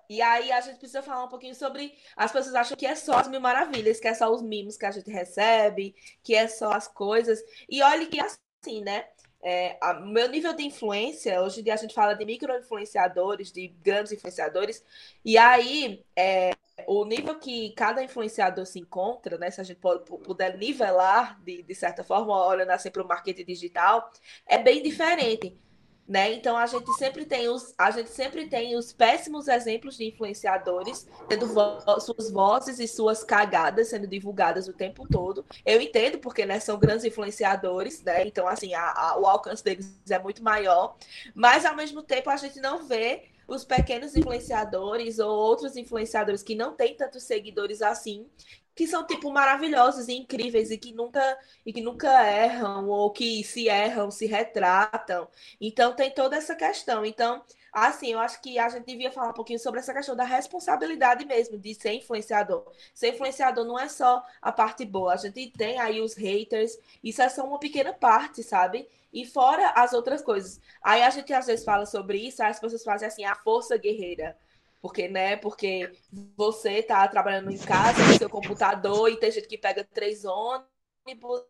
e 0.08 0.20
aí 0.22 0.52
a 0.52 0.60
gente 0.60 0.78
precisa 0.78 1.02
falar 1.02 1.24
um 1.24 1.28
pouquinho 1.28 1.54
sobre. 1.54 1.94
As 2.16 2.32
pessoas 2.32 2.54
acham 2.54 2.76
que 2.76 2.86
é 2.86 2.94
só 2.94 3.18
as 3.18 3.28
mil 3.28 3.40
maravilhas, 3.40 4.00
que 4.00 4.08
é 4.08 4.14
só 4.14 4.32
os 4.32 4.42
mimos 4.42 4.76
que 4.76 4.86
a 4.86 4.90
gente 4.90 5.10
recebe, 5.10 5.94
que 6.22 6.34
é 6.34 6.48
só 6.48 6.72
as 6.72 6.88
coisas. 6.88 7.40
E 7.68 7.82
olhe 7.82 8.06
que 8.06 8.18
assim, 8.20 8.82
né? 8.82 9.06
É, 9.46 9.76
a, 9.80 9.94
meu 9.94 10.28
nível 10.30 10.54
de 10.54 10.62
influência, 10.64 11.42
hoje 11.42 11.60
em 11.60 11.64
dia 11.64 11.74
a 11.74 11.76
gente 11.76 11.92
fala 11.92 12.14
de 12.14 12.24
micro-influenciadores, 12.24 13.52
de 13.52 13.68
grandes 13.82 14.10
influenciadores, 14.12 14.82
e 15.22 15.36
aí 15.36 16.02
é, 16.16 16.52
o 16.86 17.04
nível 17.04 17.38
que 17.38 17.74
cada 17.74 18.02
influenciador 18.02 18.64
se 18.64 18.78
encontra, 18.78 19.36
né, 19.36 19.50
se 19.50 19.60
a 19.60 19.64
gente 19.64 19.78
puder 20.24 20.56
nivelar 20.56 21.38
de, 21.42 21.62
de 21.62 21.74
certa 21.74 22.02
forma, 22.02 22.34
olhando 22.46 22.70
assim 22.70 22.90
para 22.90 23.02
o 23.02 23.06
marketing 23.06 23.44
digital, 23.44 24.10
é 24.46 24.56
bem 24.56 24.82
diferente 24.82 25.58
né? 26.06 26.32
Então 26.34 26.56
a 26.56 26.66
gente 26.66 26.92
sempre 26.94 27.24
tem 27.24 27.48
os 27.48 27.74
a 27.78 27.90
gente 27.90 28.10
sempre 28.10 28.46
tem 28.46 28.76
os 28.76 28.92
péssimos 28.92 29.48
exemplos 29.48 29.96
de 29.96 30.04
influenciadores 30.04 31.08
tendo 31.28 31.46
vo 31.46 32.00
suas 32.00 32.30
vozes 32.30 32.78
e 32.78 32.86
suas 32.86 33.24
cagadas 33.24 33.88
sendo 33.88 34.06
divulgadas 34.06 34.68
o 34.68 34.72
tempo 34.72 35.08
todo. 35.08 35.44
Eu 35.64 35.80
entendo 35.80 36.18
porque 36.18 36.44
né, 36.44 36.60
são 36.60 36.78
grandes 36.78 37.04
influenciadores, 37.04 38.02
né? 38.02 38.26
Então 38.26 38.46
assim 38.46 38.74
a, 38.74 38.92
a, 38.92 39.18
o 39.18 39.26
alcance 39.26 39.64
deles 39.64 39.94
é 40.10 40.18
muito 40.18 40.42
maior, 40.42 40.96
mas 41.34 41.64
ao 41.64 41.74
mesmo 41.74 42.02
tempo 42.02 42.28
a 42.28 42.36
gente 42.36 42.60
não 42.60 42.86
vê 42.86 43.24
os 43.46 43.64
pequenos 43.64 44.16
influenciadores 44.16 45.18
ou 45.18 45.30
outros 45.30 45.76
influenciadores 45.76 46.42
que 46.42 46.54
não 46.54 46.74
têm 46.74 46.94
tantos 46.94 47.24
seguidores 47.24 47.82
assim, 47.82 48.26
que 48.74 48.86
são 48.86 49.06
tipo 49.06 49.30
maravilhosos 49.30 50.08
e 50.08 50.14
incríveis 50.14 50.70
e 50.70 50.78
que 50.78 50.92
nunca 50.92 51.38
e 51.64 51.72
que 51.72 51.80
nunca 51.80 52.08
erram 52.26 52.88
ou 52.88 53.10
que 53.10 53.44
se 53.44 53.68
erram, 53.68 54.10
se 54.10 54.26
retratam. 54.26 55.28
Então 55.60 55.94
tem 55.94 56.10
toda 56.10 56.36
essa 56.36 56.54
questão. 56.56 57.04
Então, 57.04 57.42
assim, 57.72 58.12
eu 58.12 58.18
acho 58.18 58.40
que 58.40 58.58
a 58.58 58.68
gente 58.68 58.84
devia 58.86 59.12
falar 59.12 59.30
um 59.30 59.34
pouquinho 59.34 59.58
sobre 59.58 59.80
essa 59.80 59.94
questão 59.94 60.16
da 60.16 60.24
responsabilidade 60.24 61.24
mesmo 61.24 61.58
de 61.58 61.74
ser 61.74 61.92
influenciador. 61.92 62.64
Ser 62.92 63.10
influenciador 63.14 63.64
não 63.64 63.78
é 63.78 63.88
só 63.88 64.24
a 64.42 64.50
parte 64.52 64.84
boa. 64.84 65.14
A 65.14 65.16
gente 65.16 65.50
tem 65.50 65.78
aí 65.78 66.00
os 66.00 66.14
haters, 66.14 66.76
isso 67.02 67.22
é 67.22 67.28
só 67.28 67.44
uma 67.46 67.58
pequena 67.58 67.92
parte, 67.92 68.42
sabe? 68.42 68.88
E 69.12 69.24
fora 69.24 69.68
as 69.76 69.92
outras 69.92 70.22
coisas. 70.22 70.60
Aí 70.82 71.02
a 71.02 71.10
gente 71.10 71.32
às 71.32 71.46
vezes 71.46 71.64
fala 71.64 71.86
sobre 71.86 72.18
isso, 72.18 72.42
aí 72.42 72.50
as 72.50 72.58
pessoas 72.58 72.82
fazem 72.82 73.06
assim, 73.06 73.24
a 73.24 73.36
força 73.36 73.76
guerreira 73.76 74.36
porque, 74.84 75.08
né? 75.08 75.34
Porque 75.38 75.90
você 76.36 76.82
tá 76.82 77.08
trabalhando 77.08 77.50
em 77.50 77.56
casa, 77.56 78.06
no 78.06 78.18
seu 78.18 78.28
computador, 78.28 79.08
e 79.08 79.18
tem 79.18 79.32
gente 79.32 79.48
que 79.48 79.56
pega 79.56 79.82
três 79.82 80.26
ônibus. 80.26 81.42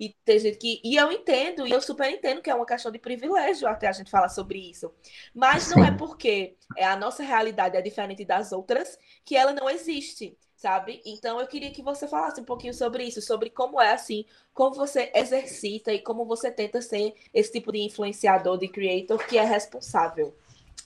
E 0.00 0.16
tem 0.24 0.38
gente 0.38 0.56
que. 0.56 0.80
E 0.82 0.96
eu 0.96 1.12
entendo, 1.12 1.66
e 1.66 1.70
eu 1.70 1.82
super 1.82 2.08
entendo 2.10 2.40
que 2.40 2.48
é 2.48 2.54
uma 2.54 2.64
questão 2.64 2.90
de 2.90 2.98
privilégio 2.98 3.68
até 3.68 3.86
a 3.86 3.92
gente 3.92 4.10
falar 4.10 4.30
sobre 4.30 4.58
isso. 4.70 4.90
Mas 5.34 5.68
não 5.68 5.84
é 5.84 5.94
porque 5.94 6.56
é 6.74 6.86
a 6.86 6.96
nossa 6.96 7.22
realidade 7.22 7.76
é 7.76 7.82
diferente 7.82 8.24
das 8.24 8.50
outras 8.50 8.98
que 9.22 9.36
ela 9.36 9.52
não 9.52 9.68
existe, 9.68 10.34
sabe? 10.56 11.02
Então 11.04 11.38
eu 11.38 11.46
queria 11.46 11.70
que 11.70 11.82
você 11.82 12.08
falasse 12.08 12.40
um 12.40 12.44
pouquinho 12.44 12.72
sobre 12.72 13.04
isso, 13.04 13.20
sobre 13.20 13.50
como 13.50 13.78
é 13.78 13.92
assim, 13.92 14.24
como 14.54 14.74
você 14.74 15.12
exercita 15.14 15.92
e 15.92 16.00
como 16.00 16.24
você 16.24 16.50
tenta 16.50 16.80
ser 16.80 17.14
esse 17.34 17.52
tipo 17.52 17.70
de 17.70 17.80
influenciador, 17.80 18.56
de 18.56 18.68
creator 18.68 19.22
que 19.26 19.36
é 19.36 19.44
responsável. 19.44 20.34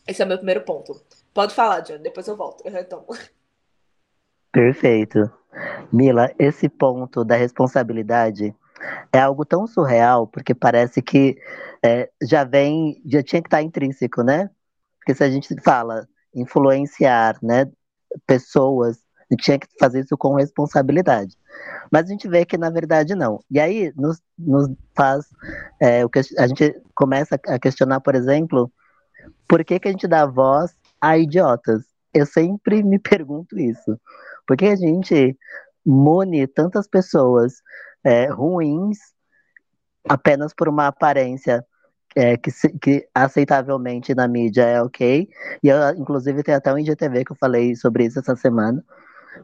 Esse 0.06 0.22
é 0.22 0.24
o 0.24 0.28
meu 0.28 0.38
primeiro 0.38 0.62
ponto. 0.62 1.00
Pode 1.34 1.54
falar, 1.54 1.80
John, 1.80 1.98
depois 1.98 2.26
eu 2.28 2.36
volto, 2.36 2.62
eu 2.64 2.72
retomo. 2.72 3.06
Perfeito. 4.52 5.30
Mila, 5.92 6.32
esse 6.38 6.68
ponto 6.68 7.24
da 7.24 7.36
responsabilidade 7.36 8.54
é 9.12 9.18
algo 9.18 9.44
tão 9.44 9.66
surreal, 9.66 10.26
porque 10.26 10.54
parece 10.54 11.02
que 11.02 11.36
é, 11.82 12.10
já 12.22 12.44
vem, 12.44 13.00
já 13.04 13.22
tinha 13.22 13.42
que 13.42 13.48
estar 13.48 13.62
intrínseco, 13.62 14.22
né? 14.22 14.50
Porque 14.98 15.14
se 15.14 15.24
a 15.24 15.30
gente 15.30 15.54
fala 15.62 16.06
influenciar, 16.34 17.38
né, 17.42 17.70
pessoas, 18.26 18.98
tinha 19.40 19.58
que 19.58 19.66
fazer 19.78 20.00
isso 20.00 20.16
com 20.16 20.34
responsabilidade. 20.34 21.36
Mas 21.90 22.04
a 22.04 22.08
gente 22.08 22.28
vê 22.28 22.44
que 22.44 22.58
na 22.58 22.70
verdade 22.70 23.14
não. 23.14 23.42
E 23.50 23.58
aí 23.58 23.92
nos, 23.96 24.20
nos 24.38 24.68
faz, 24.94 25.26
é, 25.80 26.04
o 26.04 26.08
que 26.08 26.20
a 26.38 26.46
gente 26.46 26.80
começa 26.94 27.40
a 27.46 27.58
questionar, 27.58 28.00
por 28.00 28.14
exemplo, 28.14 28.70
por 29.48 29.64
que, 29.64 29.78
que 29.78 29.88
a 29.88 29.90
gente 29.90 30.08
dá 30.08 30.26
voz 30.26 30.76
a 31.00 31.16
idiotas? 31.18 31.84
Eu 32.12 32.26
sempre 32.26 32.82
me 32.82 32.98
pergunto 33.00 33.58
isso. 33.58 33.98
Por 34.46 34.56
que 34.56 34.66
a 34.66 34.76
gente 34.76 35.36
mune 35.84 36.46
tantas 36.46 36.86
pessoas 36.86 37.62
é, 38.02 38.26
ruins 38.26 38.98
apenas 40.08 40.52
por 40.54 40.68
uma 40.68 40.88
aparência 40.88 41.64
é, 42.14 42.36
que, 42.36 42.50
que, 42.80 43.08
aceitavelmente 43.14 44.14
na 44.14 44.26
mídia 44.26 44.62
é 44.62 44.82
ok. 44.82 45.28
E 45.62 45.68
eu, 45.68 45.76
inclusive, 45.96 46.42
tem 46.42 46.54
até 46.54 46.72
um 46.72 46.78
IGTV 46.78 47.24
que 47.24 47.32
eu 47.32 47.36
falei 47.36 47.76
sobre 47.76 48.06
isso 48.06 48.18
essa 48.18 48.34
semana. 48.34 48.82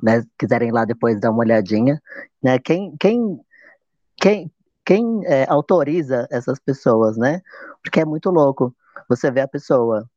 Né? 0.02 0.24
Quiserem 0.38 0.72
lá 0.72 0.84
depois 0.84 1.20
dar 1.20 1.30
uma 1.30 1.40
olhadinha. 1.40 2.00
Né? 2.42 2.58
Quem, 2.58 2.96
quem, 2.98 3.40
quem, 4.16 4.50
quem 4.84 5.20
é, 5.26 5.44
autoriza 5.48 6.26
essas 6.30 6.58
pessoas, 6.58 7.18
né? 7.18 7.42
Porque 7.82 8.00
é 8.00 8.04
muito 8.04 8.30
louco 8.30 8.74
você 9.08 9.30
vê 9.30 9.40
a 9.40 9.48
pessoa 9.48 10.08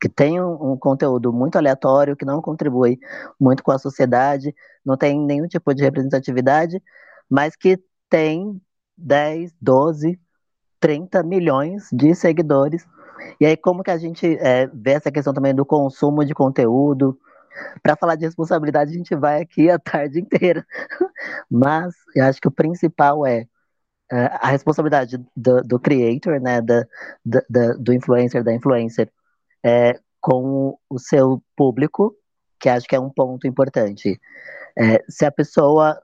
que 0.00 0.08
tem 0.08 0.40
um, 0.40 0.72
um, 0.72 0.76
conteúdo 0.76 1.32
muito 1.32 1.56
aleatório, 1.56 2.16
que 2.16 2.24
não 2.24 2.40
contribui 2.40 2.98
muito 3.38 3.62
com 3.62 3.70
a 3.70 3.78
sociedade, 3.78 4.54
não 4.84 4.96
tem 4.96 5.20
nenhum 5.20 5.46
tipo 5.46 5.74
de 5.74 5.82
representatividade, 5.82 6.82
mas 7.28 7.54
que 7.54 7.78
tem 8.08 8.60
10, 8.96 9.54
12, 9.60 10.18
30 10.80 11.22
milhões 11.22 11.88
de 11.92 12.14
seguidores. 12.14 12.86
E 13.38 13.44
aí, 13.44 13.56
como 13.56 13.82
que 13.82 13.90
a 13.90 13.98
gente 13.98 14.26
é, 14.40 14.66
vê 14.68 14.92
essa 14.92 15.12
questão 15.12 15.34
também 15.34 15.54
do 15.54 15.66
consumo 15.66 16.24
de 16.24 16.34
conteúdo? 16.34 17.18
Para 17.82 17.96
falar 17.96 18.14
de 18.16 18.24
responsabilidade, 18.24 18.92
a 18.92 18.96
gente 18.96 19.14
vai 19.14 19.42
aqui 19.42 19.68
a 19.68 19.78
tarde 19.78 20.20
inteira. 20.20 20.66
Mas 21.50 21.94
eu 22.16 22.24
acho 22.24 22.40
que 22.40 22.48
o 22.48 22.52
principal 22.52 23.26
é 23.26 23.40
é, 23.40 23.46
a 24.16 24.48
responsabilidade 24.48 25.18
do, 25.36 25.62
do 25.62 25.78
creator, 25.78 26.40
né, 26.40 26.60
da, 26.60 26.84
da, 27.24 27.72
do 27.74 27.92
influencer, 27.92 28.42
da 28.42 28.52
influencer, 28.54 29.10
é, 29.64 29.98
com 30.20 30.78
o 30.88 30.98
seu 30.98 31.42
público, 31.56 32.14
que 32.60 32.68
acho 32.68 32.86
que 32.88 32.96
é 32.96 33.00
um 33.00 33.10
ponto 33.10 33.46
importante. 33.46 34.20
É, 34.78 35.02
se 35.08 35.24
a 35.24 35.32
pessoa 35.32 36.00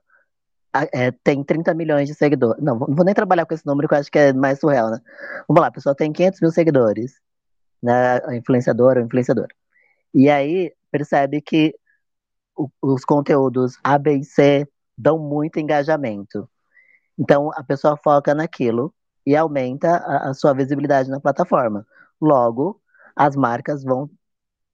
é, 0.93 1.11
tem 1.11 1.43
30 1.43 1.75
milhões 1.75 2.09
de 2.09 2.15
seguidores. 2.15 2.63
Não, 2.63 2.79
não 2.79 2.95
vou 2.95 3.05
nem 3.05 3.15
trabalhar 3.15 3.47
com 3.47 3.55
esse 3.55 3.67
número 3.67 3.89
que 3.89 3.95
eu 3.95 3.99
acho 3.99 4.11
que 4.11 4.19
é 4.19 4.33
mais 4.33 4.59
surreal, 4.61 4.91
né? 4.91 5.01
Vamos 5.49 5.61
lá, 5.61 5.69
a 5.69 5.73
pessoa 5.73 5.95
tem 5.95 6.13
500 6.13 6.41
mil 6.41 6.51
seguidores, 6.51 7.15
né? 7.83 8.19
Influenciadora 8.37 9.01
ou 9.01 9.07
influenciador. 9.07 9.49
E 10.15 10.31
aí 10.31 10.73
percebe 10.91 11.41
que 11.41 11.75
o- 12.57 12.71
os 12.83 13.05
conteúdos 13.05 13.79
A, 13.85 13.99
B 13.99 14.19
e 14.19 14.25
C 14.25 14.69
dão 14.97 15.19
muito 15.19 15.59
engajamento. 15.61 16.49
Então 17.19 17.51
a 17.55 17.63
pessoa 17.63 17.97
foca 17.97 18.35
naquilo 18.35 18.95
e 19.27 19.35
aumenta 19.37 19.97
a, 19.97 20.31
a 20.31 20.35
sua 20.35 20.53
visibilidade 20.55 21.11
na 21.11 21.21
plataforma. 21.21 21.87
Logo, 22.21 22.81
as 23.15 23.35
marcas 23.35 23.83
vão 23.83 24.11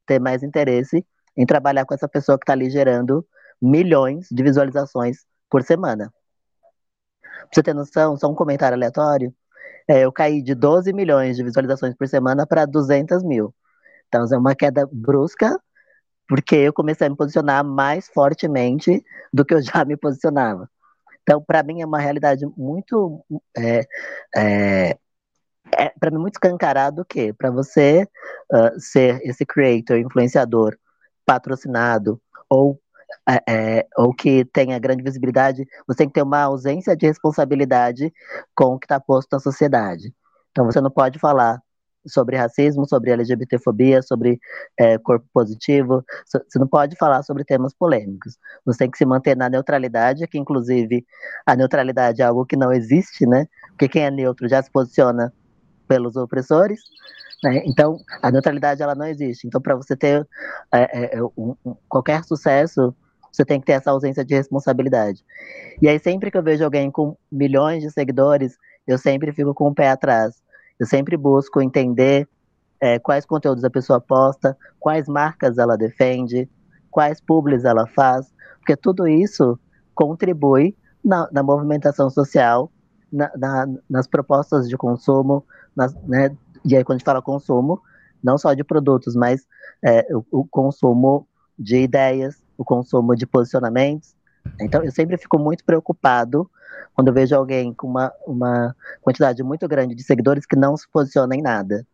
ter 0.07 0.21
mais 0.21 0.43
interesse 0.43 1.05
em 1.37 1.47
trabalhar 1.47 1.85
com 1.87 1.95
essa 1.95 2.09
pessoa 2.09 2.39
que 2.39 2.45
está 2.45 2.53
ali 2.53 2.69
gerando 2.71 3.27
milhões 3.61 4.27
de 4.31 4.43
visualizações 4.43 5.25
por 5.49 5.63
semana. 5.63 6.13
Pra 7.23 7.49
você 7.53 7.63
ter 7.63 7.75
noção, 7.75 8.17
só 8.17 8.29
um 8.29 8.35
comentário 8.35 8.77
aleatório, 8.77 9.35
é, 9.89 10.01
eu 10.05 10.13
caí 10.13 10.43
de 10.43 10.55
12 10.55 10.93
milhões 10.93 11.37
de 11.37 11.45
visualizações 11.45 11.95
por 11.95 12.09
semana 12.09 12.47
para 12.47 12.67
200 12.67 13.23
mil. 13.23 13.55
Então, 14.09 14.25
é 14.31 14.39
uma 14.39 14.55
queda 14.55 14.89
brusca, 14.91 15.59
porque 16.29 16.57
eu 16.57 16.73
comecei 16.73 17.07
a 17.07 17.11
me 17.11 17.17
posicionar 17.17 17.65
mais 17.65 18.09
fortemente 18.09 19.05
do 19.33 19.45
que 19.45 19.55
eu 19.55 19.63
já 19.63 19.85
me 19.85 19.97
posicionava. 19.97 20.69
Então, 21.23 21.43
para 21.43 21.63
mim, 21.63 21.81
é 21.81 21.87
uma 21.87 22.01
realidade 22.01 22.45
muito. 22.57 23.25
É, 23.57 23.87
é, 24.37 24.99
é, 25.77 25.89
para 25.99 26.11
mim, 26.11 26.19
muito 26.19 26.35
escancarado 26.35 27.05
que 27.05 27.33
para 27.33 27.51
você 27.51 28.07
uh, 28.53 28.79
ser 28.81 29.21
esse 29.23 29.47
creator, 29.47 29.99
influenciador, 29.99 30.77
patrocinado 31.25 32.21
ou 32.49 32.79
é, 33.29 33.43
é, 33.49 33.87
ou 33.97 34.13
que 34.13 34.45
tenha 34.47 34.79
grande 34.79 35.03
visibilidade, 35.03 35.67
você 35.87 35.99
tem 35.99 36.09
que 36.09 36.15
ter 36.15 36.23
uma 36.23 36.43
ausência 36.43 36.97
de 36.97 37.07
responsabilidade 37.07 38.13
com 38.55 38.75
o 38.75 38.79
que 38.79 38.87
está 38.87 38.99
posto 38.99 39.29
na 39.33 39.39
sociedade. 39.39 40.13
Então 40.51 40.65
você 40.65 40.81
não 40.81 40.91
pode 40.91 41.19
falar 41.19 41.63
sobre 42.07 42.37
racismo, 42.37 42.87
sobre 42.89 43.11
LGBTfobia, 43.11 44.03
sobre 44.03 44.41
é, 44.79 44.99
corpo 44.99 45.27
positivo, 45.33 46.05
você 46.27 46.59
não 46.59 46.67
pode 46.67 46.97
falar 46.97 47.23
sobre 47.23 47.45
temas 47.45 47.73
polêmicos. 47.75 48.39
Você 48.65 48.79
tem 48.79 48.91
que 48.91 48.99
se 48.99 49.05
manter 49.05 49.37
na 49.37 49.49
neutralidade, 49.49 50.27
que 50.27 50.39
inclusive 50.39 51.07
a 51.47 51.55
neutralidade 51.55 52.23
é 52.23 52.25
algo 52.25 52.47
que 52.47 52.57
não 52.57 52.73
existe, 52.73 53.27
né? 53.27 53.47
Porque 53.69 53.89
quem 53.89 54.05
é 54.05 54.11
neutro 54.11 54.49
já 54.49 54.63
se 54.63 54.71
posiciona 54.71 55.33
pelos 55.89 56.17
opressores, 56.17 56.81
né? 57.43 57.63
Então 57.65 57.99
a 58.23 58.31
neutralidade 58.31 58.83
ela 58.83 58.95
não 58.95 59.07
existe. 59.07 59.47
Então 59.47 59.61
para 59.61 59.75
você 59.75 59.97
ter 59.97 60.27
é, 60.73 61.17
é, 61.17 61.23
um, 61.37 61.55
um, 61.65 61.77
qualquer 61.89 62.25
sucesso 62.25 62.95
você 63.33 63.45
tem 63.45 63.59
que 63.59 63.67
ter 63.67 63.73
essa 63.73 63.91
ausência 63.91 64.25
de 64.25 64.35
responsabilidade. 64.35 65.25
E 65.81 65.89
aí, 65.89 65.99
sempre 65.99 66.31
que 66.31 66.37
eu 66.37 66.43
vejo 66.43 66.63
alguém 66.63 66.91
com 66.91 67.17
milhões 67.31 67.83
de 67.83 67.91
seguidores, 67.91 68.59
eu 68.87 68.99
sempre 68.99 69.33
fico 69.33 69.55
com 69.55 69.69
o 69.69 69.75
pé 69.75 69.89
atrás. 69.89 70.42
Eu 70.83 70.87
sempre 70.87 71.17
busco 71.17 71.63
entender 71.63 72.29
é, 72.81 72.99
quais 72.99 73.25
conteúdos 73.25 73.63
a 73.63 73.71
pessoa 73.71 74.01
posta, 74.01 74.59
quais 74.81 75.07
marcas 75.07 75.57
ela 75.57 75.77
defende, 75.77 76.51
quais 76.91 77.21
publis 77.21 77.65
ela 77.65 77.87
faz, 77.87 78.35
porque 78.59 78.77
tudo 78.77 79.07
isso 79.07 79.57
contribui 79.95 80.77
na, 81.05 81.29
na 81.31 81.41
movimentação 81.41 82.11
social, 82.11 82.69
na, 83.13 83.31
na, 83.37 83.69
nas 83.89 84.09
propostas 84.09 84.69
de 84.69 84.77
consumo, 84.77 85.45
nas, 85.77 85.95
né, 86.03 86.37
e 86.65 86.75
aí 86.75 86.83
quando 86.83 86.97
a 86.97 86.99
gente 86.99 87.05
fala 87.05 87.23
consumo, 87.23 87.81
não 88.21 88.37
só 88.37 88.53
de 88.53 88.65
produtos, 88.65 89.15
mas 89.15 89.47
é, 89.85 90.05
o, 90.13 90.41
o 90.41 90.45
consumo 90.45 91.29
de 91.57 91.77
ideias, 91.77 92.43
o 92.59 92.65
consumo 92.65 93.15
de 93.15 93.25
posicionamentos. 93.25 94.17
Então, 94.61 94.83
eu 94.85 94.91
sempre 94.91 95.17
fico 95.17 95.39
muito 95.39 95.65
preocupado 95.65 96.51
quando 96.95 97.09
eu 97.09 97.15
vejo 97.15 97.35
alguém 97.35 97.73
com 97.73 97.87
uma, 97.87 98.13
uma 98.27 98.77
quantidade 99.01 99.43
muito 99.43 99.67
grande 99.67 99.95
de 99.95 100.03
seguidores 100.03 100.47
que 100.47 100.57
não 100.57 100.77
se 100.77 100.89
posiciona 100.89 101.35
em 101.35 101.43
nada. 101.43 101.87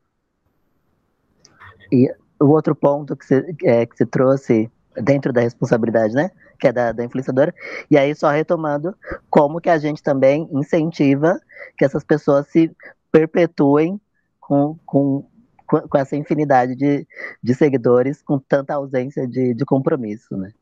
E 1.91 2.13
o 2.41 2.47
outro 2.47 2.75
ponto 2.75 3.17
que 3.17 3.25
você, 3.25 3.57
é, 3.65 3.87
que 3.87 3.97
você 3.97 4.07
trouxe 4.07 4.71
dentro 5.03 5.33
da 5.33 5.41
responsabilidade, 5.41 6.15
né? 6.15 6.31
Que 6.59 6.69
é 6.69 6.73
da, 6.73 6.93
da 6.93 7.05
influenciadora. 7.05 7.55
E 7.91 7.97
aí, 7.97 8.15
só 8.15 8.31
retomando, 8.31 8.95
como 9.31 9.61
que 9.61 9.71
a 9.71 9.79
gente 9.79 10.03
também 10.03 10.49
incentiva 10.53 11.41
que 11.77 11.85
essas 11.85 12.05
pessoas 12.05 12.49
se 12.49 12.71
perpetuem 13.11 14.01
com, 14.41 14.77
com, 14.85 15.25
com 15.67 15.99
essa 15.99 16.17
infinidade 16.17 16.75
de, 16.75 17.07
de 17.43 17.55
seguidores, 17.55 18.23
com 18.23 18.39
tanta 18.39 18.75
ausência 18.75 19.27
de, 19.27 19.55
de 19.55 19.65
compromisso, 19.65 20.37
né? 20.37 20.53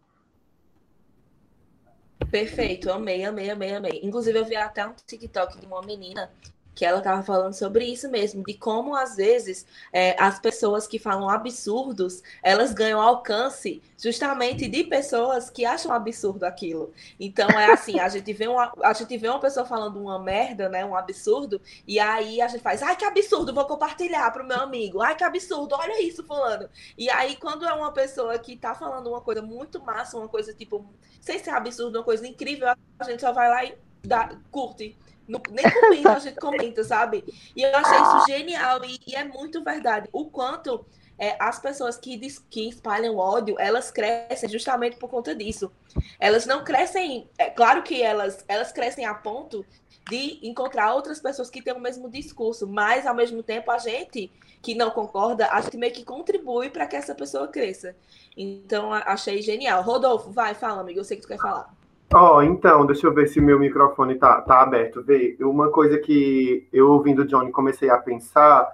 Perfeito, 2.30 2.90
amei, 2.90 3.24
amei, 3.24 3.50
amei, 3.50 3.74
amei. 3.74 4.00
Inclusive, 4.02 4.38
eu 4.38 4.44
vi 4.44 4.56
até 4.56 4.86
um 4.86 4.92
TikTok 4.94 5.58
de 5.58 5.66
uma 5.66 5.82
menina 5.82 6.30
que 6.76 6.84
ela 6.84 6.98
estava 6.98 7.22
falando 7.22 7.54
sobre 7.54 7.86
isso 7.86 8.06
mesmo, 8.10 8.44
de 8.44 8.52
como 8.52 8.94
às 8.94 9.16
vezes 9.16 9.64
é, 9.90 10.14
as 10.22 10.38
pessoas 10.38 10.86
que 10.86 10.98
falam 10.98 11.26
absurdos, 11.26 12.22
elas 12.42 12.74
ganham 12.74 13.00
alcance 13.00 13.82
justamente 13.98 14.68
de 14.68 14.84
pessoas 14.84 15.48
que 15.48 15.64
acham 15.64 15.90
absurdo 15.90 16.44
aquilo. 16.44 16.92
Então 17.18 17.48
é 17.48 17.72
assim, 17.72 17.98
a 17.98 18.10
gente 18.10 18.30
vê 18.34 18.46
uma, 18.46 18.70
a 18.82 18.92
gente 18.92 19.16
vê 19.16 19.26
uma 19.26 19.40
pessoa 19.40 19.64
falando 19.64 19.98
uma 19.98 20.18
merda, 20.18 20.68
né, 20.68 20.84
um 20.84 20.94
absurdo, 20.94 21.62
e 21.88 21.98
aí 21.98 22.42
a 22.42 22.48
gente 22.48 22.60
faz, 22.60 22.82
ai 22.82 22.94
que 22.94 23.06
absurdo, 23.06 23.54
vou 23.54 23.64
compartilhar 23.64 24.30
pro 24.30 24.46
meu 24.46 24.60
amigo. 24.60 25.00
Ai 25.00 25.16
que 25.16 25.24
absurdo, 25.24 25.74
olha 25.74 26.02
isso 26.02 26.22
fulano. 26.24 26.68
E 26.98 27.08
aí 27.08 27.36
quando 27.36 27.64
é 27.64 27.72
uma 27.72 27.90
pessoa 27.90 28.38
que 28.38 28.54
tá 28.54 28.74
falando 28.74 29.08
uma 29.08 29.22
coisa 29.22 29.40
muito 29.40 29.82
massa, 29.82 30.18
uma 30.18 30.28
coisa 30.28 30.52
tipo, 30.52 30.84
sem 31.22 31.38
ser 31.38 31.50
absurdo, 31.50 31.96
uma 31.96 32.04
coisa 32.04 32.26
incrível, 32.28 32.68
a 32.68 33.04
gente 33.04 33.22
só 33.22 33.32
vai 33.32 33.48
lá 33.48 33.64
e 33.64 33.78
dá, 34.04 34.36
curte. 34.50 34.94
No, 35.28 35.40
nem 35.50 35.64
comenta, 35.70 36.12
a 36.12 36.18
gente 36.18 36.38
comenta, 36.38 36.84
sabe? 36.84 37.24
E 37.54 37.62
eu 37.62 37.76
achei 37.76 37.98
isso 37.98 38.26
genial 38.28 38.84
e, 38.84 38.98
e 39.06 39.14
é 39.14 39.24
muito 39.24 39.62
verdade. 39.62 40.08
O 40.12 40.26
quanto 40.26 40.86
é, 41.18 41.36
as 41.40 41.58
pessoas 41.58 41.96
que, 41.96 42.16
diz, 42.16 42.38
que 42.38 42.68
espalham 42.68 43.16
ódio, 43.16 43.56
elas 43.58 43.90
crescem 43.90 44.48
justamente 44.48 44.96
por 44.96 45.08
conta 45.08 45.34
disso. 45.34 45.72
Elas 46.20 46.46
não 46.46 46.62
crescem, 46.62 47.28
é 47.38 47.50
claro 47.50 47.82
que 47.82 48.02
elas, 48.02 48.44
elas 48.46 48.70
crescem 48.70 49.04
a 49.06 49.14
ponto 49.14 49.64
de 50.08 50.38
encontrar 50.46 50.94
outras 50.94 51.20
pessoas 51.20 51.50
que 51.50 51.62
têm 51.62 51.74
o 51.74 51.80
mesmo 51.80 52.08
discurso, 52.08 52.66
mas 52.66 53.06
ao 53.06 53.14
mesmo 53.14 53.42
tempo 53.42 53.70
a 53.70 53.78
gente 53.78 54.30
que 54.62 54.74
não 54.74 54.90
concorda, 54.90 55.48
a 55.50 55.60
gente 55.60 55.76
meio 55.76 55.92
que 55.92 56.04
contribui 56.04 56.70
para 56.70 56.86
que 56.86 56.96
essa 56.96 57.14
pessoa 57.14 57.48
cresça. 57.48 57.96
Então 58.36 58.92
achei 58.92 59.42
genial. 59.42 59.82
Rodolfo, 59.82 60.30
vai, 60.30 60.54
fala, 60.54 60.80
amigo, 60.80 61.00
eu 61.00 61.04
sei 61.04 61.16
que 61.16 61.22
tu 61.22 61.28
quer 61.28 61.38
falar. 61.38 61.74
Ó, 62.18 62.38
oh, 62.38 62.42
então, 62.42 62.86
deixa 62.86 63.06
eu 63.06 63.12
ver 63.12 63.28
se 63.28 63.42
meu 63.42 63.58
microfone 63.58 64.14
tá, 64.14 64.40
tá 64.40 64.62
aberto. 64.62 65.02
Vê, 65.02 65.36
uma 65.38 65.70
coisa 65.70 65.98
que 65.98 66.66
eu 66.72 66.90
ouvindo 66.90 67.20
o 67.20 67.26
Johnny 67.26 67.52
comecei 67.52 67.90
a 67.90 67.98
pensar 67.98 68.66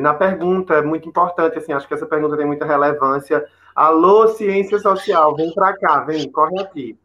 na 0.00 0.14
pergunta, 0.14 0.74
é 0.74 0.82
muito 0.82 1.08
importante, 1.08 1.58
assim, 1.58 1.72
acho 1.72 1.88
que 1.88 1.94
essa 1.94 2.06
pergunta 2.06 2.36
tem 2.36 2.46
muita 2.46 2.64
relevância. 2.64 3.44
Alô, 3.74 4.28
ciência 4.28 4.78
social, 4.78 5.34
vem 5.34 5.52
para 5.52 5.76
cá, 5.76 6.00
vem, 6.02 6.30
corre 6.30 6.60
aqui. 6.60 6.96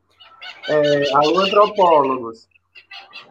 É, 0.69 1.15
alô, 1.15 1.39
antropólogos. 1.39 2.47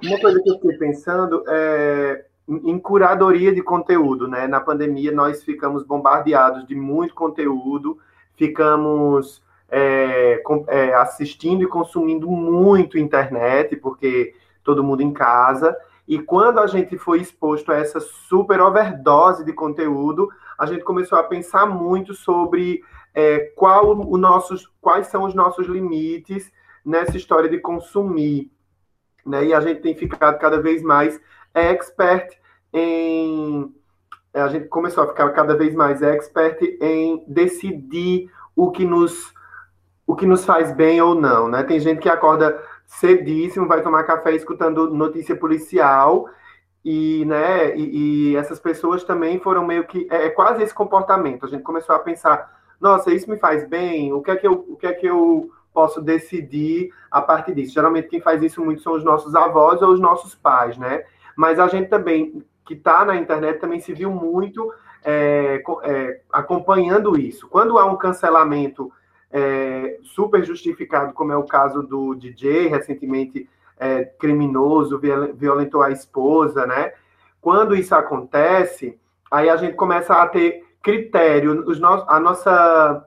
Uma 0.02 0.18
coisa 0.18 0.42
que 0.42 0.50
eu 0.50 0.54
fiquei 0.54 0.76
pensando 0.76 1.44
é 1.46 2.24
em 2.48 2.80
curadoria 2.80 3.54
de 3.54 3.62
conteúdo, 3.62 4.26
né? 4.26 4.48
Na 4.48 4.60
pandemia, 4.60 5.12
nós 5.12 5.44
ficamos 5.44 5.84
bombardeados 5.84 6.66
de 6.66 6.74
muito 6.74 7.14
conteúdo, 7.14 7.96
ficamos 8.34 9.40
é, 9.70 10.42
é, 10.68 10.94
assistindo 10.94 11.62
e 11.62 11.68
consumindo 11.68 12.28
muito 12.28 12.98
internet, 12.98 13.76
porque 13.76 14.34
todo 14.64 14.84
mundo 14.84 15.02
em 15.02 15.12
casa. 15.12 15.76
E 16.06 16.18
quando 16.18 16.58
a 16.58 16.66
gente 16.66 16.98
foi 16.98 17.20
exposto 17.20 17.70
a 17.70 17.76
essa 17.76 18.00
super 18.00 18.60
overdose 18.60 19.44
de 19.44 19.52
conteúdo, 19.52 20.28
a 20.58 20.66
gente 20.66 20.82
começou 20.82 21.18
a 21.18 21.22
pensar 21.22 21.66
muito 21.66 22.14
sobre 22.14 22.82
é, 23.14 23.52
qual 23.56 23.96
o 23.96 24.18
nossos, 24.18 24.70
quais 24.80 25.06
são 25.06 25.24
os 25.24 25.34
nossos 25.34 25.66
limites 25.66 26.50
nessa 26.84 27.16
história 27.16 27.48
de 27.48 27.58
consumir. 27.58 28.50
Né? 29.24 29.46
E 29.46 29.54
a 29.54 29.60
gente 29.60 29.80
tem 29.80 29.94
ficado 29.94 30.38
cada 30.38 30.60
vez 30.60 30.82
mais 30.82 31.20
expert 31.54 32.36
em. 32.72 33.72
A 34.32 34.48
gente 34.48 34.68
começou 34.68 35.02
a 35.02 35.08
ficar 35.08 35.30
cada 35.30 35.56
vez 35.56 35.74
mais 35.74 36.02
expert 36.02 36.60
em 36.80 37.24
decidir 37.26 38.30
o 38.54 38.70
que 38.70 38.84
nos 38.84 39.32
o 40.10 40.16
que 40.16 40.26
nos 40.26 40.44
faz 40.44 40.72
bem 40.72 41.00
ou 41.00 41.14
não, 41.14 41.46
né? 41.46 41.62
Tem 41.62 41.78
gente 41.78 42.00
que 42.00 42.08
acorda 42.08 42.60
cedíssimo, 42.84 43.68
vai 43.68 43.80
tomar 43.80 44.02
café 44.02 44.34
escutando 44.34 44.90
notícia 44.90 45.36
policial 45.36 46.28
e, 46.84 47.24
né? 47.26 47.76
E, 47.76 48.32
e 48.32 48.36
essas 48.36 48.58
pessoas 48.58 49.04
também 49.04 49.38
foram 49.38 49.64
meio 49.64 49.84
que 49.84 50.08
é, 50.10 50.26
é, 50.26 50.30
quase 50.30 50.64
esse 50.64 50.74
comportamento. 50.74 51.46
A 51.46 51.48
gente 51.48 51.62
começou 51.62 51.94
a 51.94 52.00
pensar, 52.00 52.60
nossa, 52.80 53.12
isso 53.12 53.30
me 53.30 53.38
faz 53.38 53.68
bem. 53.68 54.12
O 54.12 54.20
que 54.20 54.32
é 54.32 54.36
que 54.36 54.48
eu, 54.48 54.64
o 54.68 54.76
que 54.76 54.88
é 54.88 54.92
que 54.92 55.06
eu 55.06 55.48
posso 55.72 56.02
decidir 56.02 56.92
a 57.08 57.22
partir 57.22 57.54
disso? 57.54 57.72
Geralmente 57.72 58.08
quem 58.08 58.20
faz 58.20 58.42
isso 58.42 58.64
muito 58.64 58.82
são 58.82 58.94
os 58.94 59.04
nossos 59.04 59.36
avós 59.36 59.80
ou 59.80 59.92
os 59.92 60.00
nossos 60.00 60.34
pais, 60.34 60.76
né? 60.76 61.04
Mas 61.36 61.60
a 61.60 61.68
gente 61.68 61.88
também 61.88 62.44
que 62.66 62.74
está 62.74 63.04
na 63.04 63.14
internet 63.14 63.60
também 63.60 63.78
se 63.78 63.92
viu 63.92 64.10
muito 64.10 64.74
é, 65.04 65.62
é, 65.84 66.20
acompanhando 66.32 67.16
isso. 67.16 67.46
Quando 67.46 67.78
há 67.78 67.84
um 67.84 67.96
cancelamento 67.96 68.92
é, 69.30 69.98
super 70.02 70.44
justificado, 70.44 71.12
como 71.12 71.32
é 71.32 71.36
o 71.36 71.44
caso 71.44 71.82
do 71.82 72.14
DJ, 72.14 72.68
recentemente 72.68 73.48
é, 73.78 74.04
criminoso, 74.04 75.00
violentou 75.34 75.82
a 75.82 75.90
esposa, 75.90 76.66
né? 76.66 76.92
Quando 77.40 77.74
isso 77.74 77.94
acontece, 77.94 78.98
aí 79.30 79.48
a 79.48 79.56
gente 79.56 79.74
começa 79.74 80.14
a 80.14 80.26
ter 80.26 80.64
critério, 80.82 81.64
os 81.66 81.78
no, 81.78 82.04
a 82.08 82.18
nossa 82.18 83.06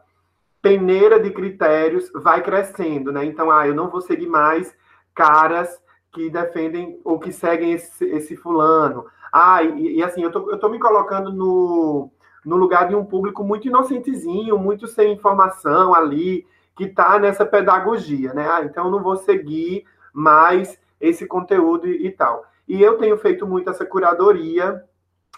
peneira 0.62 1.20
de 1.20 1.30
critérios 1.30 2.10
vai 2.16 2.42
crescendo, 2.42 3.12
né? 3.12 3.26
Então, 3.26 3.52
ah, 3.52 3.68
eu 3.68 3.76
não 3.76 3.90
vou 3.90 4.02
seguir 4.02 4.28
mais 4.28 4.76
caras 5.14 5.82
que 6.12 6.30
defendem 6.30 7.00
ou 7.04 7.20
que 7.20 7.32
seguem 7.32 7.74
esse, 7.74 8.06
esse 8.06 8.36
fulano. 8.38 9.06
Ah, 9.32 9.62
e, 9.64 9.98
e, 9.98 10.04
assim, 10.04 10.24
eu 10.24 10.32
tô, 10.32 10.50
eu 10.50 10.60
tô 10.60 10.70
me 10.70 10.80
colocando 10.80 11.34
no, 11.34 12.10
no 12.46 12.56
lugar 12.56 12.88
de 12.88 12.96
um 12.96 13.06
público 13.06 13.44
muito 13.44 13.68
inocentezinho, 13.68 14.58
muito 14.58 14.88
sem 14.88 15.14
informação 15.14 15.94
ali, 15.94 16.46
que 16.76 16.88
tá 16.88 17.20
nessa 17.20 17.46
pedagogia, 17.46 18.34
né? 18.34 18.48
Ah, 18.50 18.64
então 18.64 18.90
não 18.90 19.02
vou 19.02 19.16
seguir 19.16 19.86
mais 20.12 20.80
esse 21.00 21.26
conteúdo 21.26 21.88
e, 21.88 22.08
e 22.08 22.12
tal. 22.12 22.46
E 22.68 22.82
eu 22.82 22.98
tenho 22.98 23.18
feito 23.18 23.46
muito 23.46 23.70
essa 23.70 23.86
curadoria, 23.86 24.84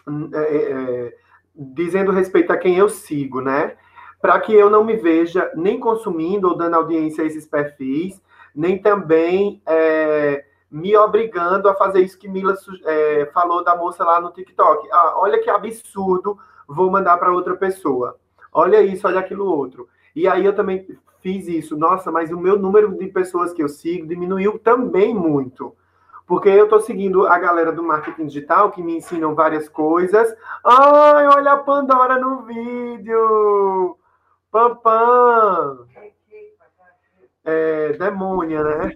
hum, 0.07 0.29
é, 0.33 0.37
é, 0.37 0.71
é, 0.71 1.17
dizendo 1.55 2.11
respeito 2.11 2.51
a 2.51 2.57
quem 2.57 2.77
eu 2.77 2.87
sigo, 2.87 3.41
né? 3.41 3.75
Para 4.21 4.39
que 4.39 4.53
eu 4.53 4.69
não 4.69 4.83
me 4.83 4.95
veja 4.95 5.51
nem 5.55 5.79
consumindo 5.79 6.47
ou 6.47 6.57
dando 6.57 6.75
audiência 6.75 7.23
a 7.23 7.27
esses 7.27 7.45
perfis, 7.45 8.21
nem 8.53 8.81
também 8.81 9.61
é, 9.65 10.45
me 10.69 10.95
obrigando 10.95 11.69
a 11.69 11.75
fazer 11.75 12.01
isso 12.01 12.17
que 12.17 12.27
Mila 12.27 12.55
é, 12.85 13.29
falou 13.33 13.63
da 13.63 13.75
moça 13.75 14.03
lá 14.03 14.19
no 14.19 14.31
TikTok. 14.31 14.87
Ah, 14.91 15.13
olha 15.17 15.41
que 15.41 15.49
absurdo, 15.49 16.37
vou 16.67 16.89
mandar 16.89 17.17
para 17.17 17.31
outra 17.31 17.55
pessoa. 17.55 18.17
Olha 18.51 18.81
isso, 18.81 19.07
olha 19.07 19.19
aquilo 19.19 19.45
outro. 19.45 19.87
E 20.15 20.27
aí 20.27 20.45
eu 20.45 20.55
também 20.55 20.87
fiz 21.21 21.47
isso. 21.47 21.75
Nossa, 21.75 22.11
mas 22.11 22.31
o 22.31 22.39
meu 22.39 22.57
número 22.57 22.95
de 22.97 23.07
pessoas 23.07 23.51
que 23.51 23.61
eu 23.61 23.67
sigo 23.67 24.07
diminuiu 24.07 24.59
também 24.59 25.13
muito. 25.13 25.75
Porque 26.27 26.49
eu 26.49 26.63
estou 26.63 26.79
seguindo 26.79 27.27
a 27.27 27.37
galera 27.37 27.71
do 27.71 27.83
marketing 27.83 28.27
digital 28.27 28.71
que 28.71 28.81
me 28.81 28.97
ensinam 28.97 29.35
várias 29.35 29.69
coisas. 29.69 30.35
Ai, 30.63 31.27
olha 31.27 31.51
a 31.51 31.57
Pandora 31.57 32.17
no 32.17 32.43
vídeo! 32.43 33.97
Pam, 34.51 34.75
pam! 34.75 35.85
É, 37.43 37.93
demônia, 37.93 38.63
né? 38.63 38.95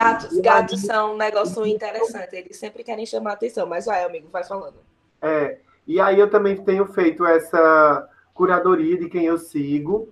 Gatos, 0.00 0.40
gatos 0.40 0.80
são 0.80 1.12
um 1.12 1.16
negócio 1.16 1.66
interessante. 1.66 2.36
Eles 2.36 2.56
sempre 2.56 2.82
querem 2.82 3.04
chamar 3.04 3.32
atenção. 3.32 3.66
Mas 3.66 3.84
vai, 3.84 4.02
amigo, 4.02 4.28
vai 4.30 4.44
falando. 4.44 4.76
É, 5.20 5.58
e 5.86 6.00
aí 6.00 6.18
eu 6.18 6.30
também 6.30 6.56
tenho 6.56 6.86
feito 6.86 7.24
essa 7.24 8.08
curadoria 8.32 8.98
de 8.98 9.08
quem 9.08 9.26
eu 9.26 9.38
sigo. 9.38 10.08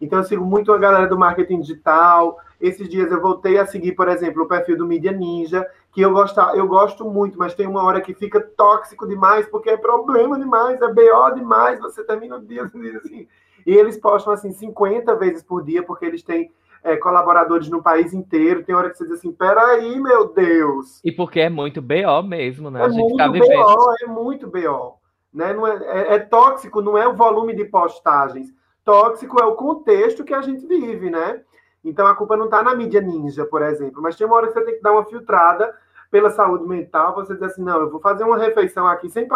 Então, 0.00 0.18
eu 0.18 0.24
sigo 0.24 0.44
muito 0.44 0.72
a 0.72 0.78
galera 0.78 1.06
do 1.06 1.18
marketing 1.18 1.60
digital. 1.60 2.38
Esses 2.60 2.88
dias 2.88 3.10
eu 3.10 3.20
voltei 3.20 3.58
a 3.58 3.66
seguir, 3.66 3.92
por 3.92 4.08
exemplo, 4.08 4.44
o 4.44 4.48
perfil 4.48 4.76
do 4.76 4.86
Media 4.86 5.12
Ninja, 5.12 5.66
que 5.92 6.00
eu 6.00 6.12
gosto, 6.12 6.38
eu 6.54 6.66
gosto 6.66 7.04
muito, 7.04 7.38
mas 7.38 7.54
tem 7.54 7.66
uma 7.66 7.82
hora 7.82 8.00
que 8.00 8.14
fica 8.14 8.40
tóxico 8.40 9.06
demais, 9.06 9.46
porque 9.46 9.70
é 9.70 9.76
problema 9.76 10.38
demais, 10.38 10.80
é 10.80 10.92
BO 10.92 11.34
demais, 11.34 11.80
você 11.80 12.04
termina 12.04 12.36
o 12.36 12.44
dia 12.44 12.62
assim. 13.02 13.26
E 13.66 13.74
eles 13.74 13.98
postam 13.98 14.32
assim 14.32 14.52
50 14.52 15.14
vezes 15.16 15.42
por 15.42 15.64
dia, 15.64 15.82
porque 15.82 16.04
eles 16.04 16.22
têm 16.22 16.50
é, 16.84 16.96
colaboradores 16.96 17.68
no 17.68 17.82
país 17.82 18.12
inteiro. 18.12 18.62
Tem 18.62 18.74
hora 18.74 18.90
que 18.90 18.96
você 18.96 19.04
diz 19.04 19.14
assim: 19.14 19.32
peraí, 19.32 20.00
meu 20.00 20.32
Deus. 20.32 21.00
E 21.04 21.10
porque 21.10 21.40
é 21.40 21.50
muito 21.50 21.82
BO 21.82 22.22
mesmo, 22.24 22.70
né? 22.70 22.84
É 22.84 22.88
muito 22.88 23.16
tá 23.16 23.28
BO, 23.28 23.94
é 24.02 24.06
muito 24.06 24.46
BO. 24.46 24.95
Né? 25.36 25.52
Não 25.52 25.66
é, 25.66 25.76
é, 25.84 26.14
é 26.14 26.18
tóxico, 26.18 26.80
não 26.80 26.98
é 26.98 27.06
o 27.06 27.14
volume 27.14 27.54
de 27.54 27.64
postagens 27.66 28.52
tóxico 28.86 29.42
é 29.42 29.44
o 29.44 29.56
contexto 29.56 30.24
que 30.24 30.32
a 30.32 30.40
gente 30.40 30.64
vive, 30.64 31.10
né? 31.10 31.42
Então 31.84 32.06
a 32.06 32.14
culpa 32.14 32.36
não 32.36 32.44
está 32.44 32.62
na 32.62 32.74
mídia 32.74 33.00
ninja, 33.00 33.44
por 33.44 33.60
exemplo, 33.60 34.00
mas 34.00 34.16
tem 34.16 34.24
uma 34.24 34.36
hora 34.36 34.46
que 34.46 34.52
você 34.52 34.64
tem 34.64 34.76
que 34.76 34.82
dar 34.82 34.92
uma 34.92 35.04
filtrada 35.04 35.76
pela 36.08 36.30
saúde 36.30 36.64
mental, 36.64 37.16
você 37.16 37.34
diz 37.34 37.42
assim, 37.42 37.62
não, 37.62 37.80
eu 37.80 37.90
vou 37.90 38.00
fazer 38.00 38.22
uma 38.22 38.38
refeição 38.38 38.86
aqui 38.86 39.10
sem, 39.10 39.26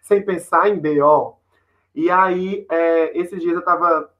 sem 0.00 0.24
pensar 0.24 0.70
em 0.70 0.80
BO. 0.80 1.36
E 1.94 2.10
aí, 2.10 2.66
é, 2.70 3.16
esses 3.16 3.40
dias 3.40 3.52
eu 3.52 3.60
estava 3.60 4.10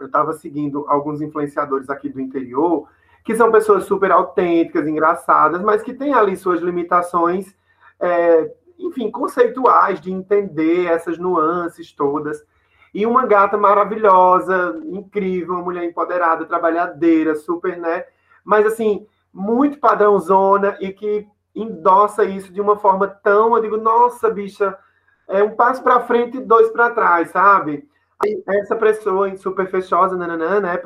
eu 0.00 0.10
tava 0.10 0.32
seguindo 0.32 0.84
alguns 0.88 1.20
influenciadores 1.20 1.88
aqui 1.88 2.08
do 2.08 2.20
interior, 2.20 2.88
que 3.22 3.36
são 3.36 3.52
pessoas 3.52 3.84
super 3.84 4.10
autênticas, 4.10 4.88
engraçadas, 4.88 5.62
mas 5.62 5.82
que 5.82 5.94
têm 5.94 6.14
ali 6.14 6.36
suas 6.36 6.60
limitações, 6.60 7.54
é, 8.00 8.50
enfim, 8.78 9.10
conceituais 9.10 10.00
de 10.00 10.12
entender 10.12 10.86
essas 10.86 11.18
nuances 11.18 11.92
todas. 11.92 12.44
E 12.92 13.04
uma 13.06 13.26
gata 13.26 13.56
maravilhosa, 13.56 14.80
incrível, 14.84 15.54
uma 15.54 15.64
mulher 15.64 15.84
empoderada, 15.84 16.46
trabalhadeira, 16.46 17.34
super, 17.34 17.76
né? 17.76 18.04
Mas 18.44 18.66
assim, 18.66 19.06
muito 19.32 19.80
padrãozona 19.80 20.76
e 20.80 20.92
que 20.92 21.26
endossa 21.54 22.24
isso 22.24 22.52
de 22.52 22.60
uma 22.60 22.76
forma 22.76 23.08
tão, 23.08 23.56
eu 23.56 23.62
digo, 23.62 23.76
nossa, 23.76 24.30
bicha, 24.30 24.76
é 25.28 25.42
um 25.42 25.54
passo 25.54 25.82
para 25.82 26.00
frente 26.00 26.36
e 26.36 26.40
dois 26.40 26.70
para 26.70 26.90
trás, 26.90 27.30
sabe? 27.30 27.88
Essa 28.46 28.76
pessoa 28.76 29.34
super 29.36 29.70
fechosa, 29.70 30.16
nananã, 30.16 30.60
né, 30.60 30.76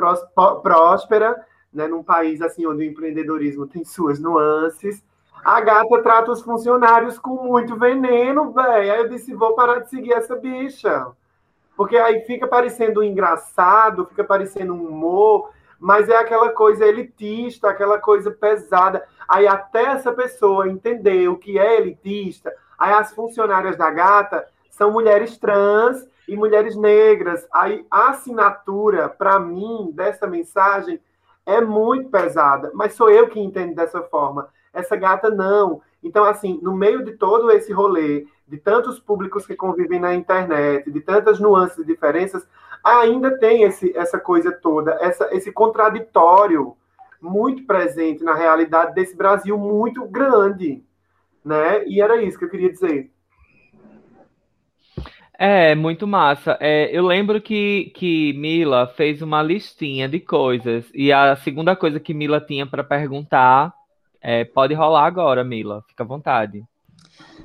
próspera, 0.62 1.36
né, 1.72 1.86
num 1.86 2.02
país 2.02 2.40
assim 2.40 2.66
onde 2.66 2.82
o 2.82 2.86
empreendedorismo 2.90 3.66
tem 3.66 3.84
suas 3.84 4.18
nuances. 4.18 5.04
A 5.48 5.62
gata 5.62 6.02
trata 6.02 6.30
os 6.30 6.42
funcionários 6.42 7.18
com 7.18 7.42
muito 7.42 7.74
veneno, 7.74 8.52
velho. 8.52 8.92
Aí 8.92 8.98
eu 8.98 9.08
disse, 9.08 9.32
vou 9.32 9.54
parar 9.54 9.78
de 9.78 9.88
seguir 9.88 10.12
essa 10.12 10.36
bicha. 10.36 11.06
Porque 11.74 11.96
aí 11.96 12.20
fica 12.26 12.46
parecendo 12.46 13.02
engraçado, 13.02 14.04
fica 14.04 14.22
parecendo 14.22 14.74
um 14.74 14.86
humor, 14.86 15.48
mas 15.80 16.06
é 16.10 16.18
aquela 16.18 16.50
coisa 16.50 16.84
elitista, 16.84 17.70
aquela 17.70 17.98
coisa 17.98 18.30
pesada. 18.30 19.06
Aí 19.26 19.46
até 19.46 19.84
essa 19.84 20.12
pessoa 20.12 20.68
entender 20.68 21.30
o 21.30 21.38
que 21.38 21.58
é 21.58 21.78
elitista, 21.78 22.52
aí 22.78 22.92
as 22.92 23.14
funcionárias 23.14 23.74
da 23.74 23.90
gata 23.90 24.46
são 24.68 24.90
mulheres 24.90 25.38
trans 25.38 26.06
e 26.28 26.36
mulheres 26.36 26.76
negras. 26.76 27.48
Aí 27.50 27.86
a 27.90 28.10
assinatura, 28.10 29.08
para 29.08 29.40
mim, 29.40 29.92
dessa 29.94 30.26
mensagem 30.26 31.00
é 31.46 31.58
muito 31.58 32.10
pesada, 32.10 32.70
mas 32.74 32.92
sou 32.92 33.08
eu 33.08 33.30
que 33.30 33.40
entendo 33.40 33.74
dessa 33.74 34.02
forma. 34.02 34.50
Essa 34.72 34.96
gata 34.96 35.30
não. 35.30 35.80
Então, 36.02 36.24
assim, 36.24 36.58
no 36.62 36.76
meio 36.76 37.04
de 37.04 37.12
todo 37.12 37.50
esse 37.50 37.72
rolê, 37.72 38.26
de 38.46 38.56
tantos 38.56 38.98
públicos 38.98 39.46
que 39.46 39.56
convivem 39.56 40.00
na 40.00 40.14
internet, 40.14 40.90
de 40.90 41.00
tantas 41.00 41.38
nuances 41.38 41.78
e 41.78 41.84
diferenças, 41.84 42.46
ainda 42.82 43.38
tem 43.38 43.62
esse, 43.64 43.96
essa 43.96 44.18
coisa 44.18 44.52
toda, 44.52 44.96
essa, 45.00 45.28
esse 45.34 45.52
contraditório 45.52 46.76
muito 47.20 47.64
presente 47.64 48.22
na 48.22 48.34
realidade 48.34 48.94
desse 48.94 49.16
Brasil 49.16 49.58
muito 49.58 50.06
grande, 50.06 50.82
né? 51.44 51.84
E 51.86 52.00
era 52.00 52.22
isso 52.22 52.38
que 52.38 52.44
eu 52.44 52.50
queria 52.50 52.70
dizer. 52.70 53.10
É, 55.40 55.74
muito 55.74 56.06
massa. 56.06 56.56
É, 56.60 56.90
eu 56.96 57.04
lembro 57.04 57.40
que, 57.40 57.92
que 57.94 58.32
Mila 58.32 58.88
fez 58.88 59.22
uma 59.22 59.42
listinha 59.42 60.08
de 60.08 60.18
coisas, 60.18 60.90
e 60.94 61.12
a 61.12 61.36
segunda 61.36 61.76
coisa 61.76 62.00
que 62.00 62.14
Mila 62.14 62.40
tinha 62.40 62.66
para 62.66 62.82
perguntar 62.82 63.72
é, 64.20 64.44
pode 64.44 64.74
rolar 64.74 65.06
agora, 65.06 65.44
Mila, 65.44 65.84
fica 65.88 66.02
à 66.02 66.06
vontade. 66.06 66.64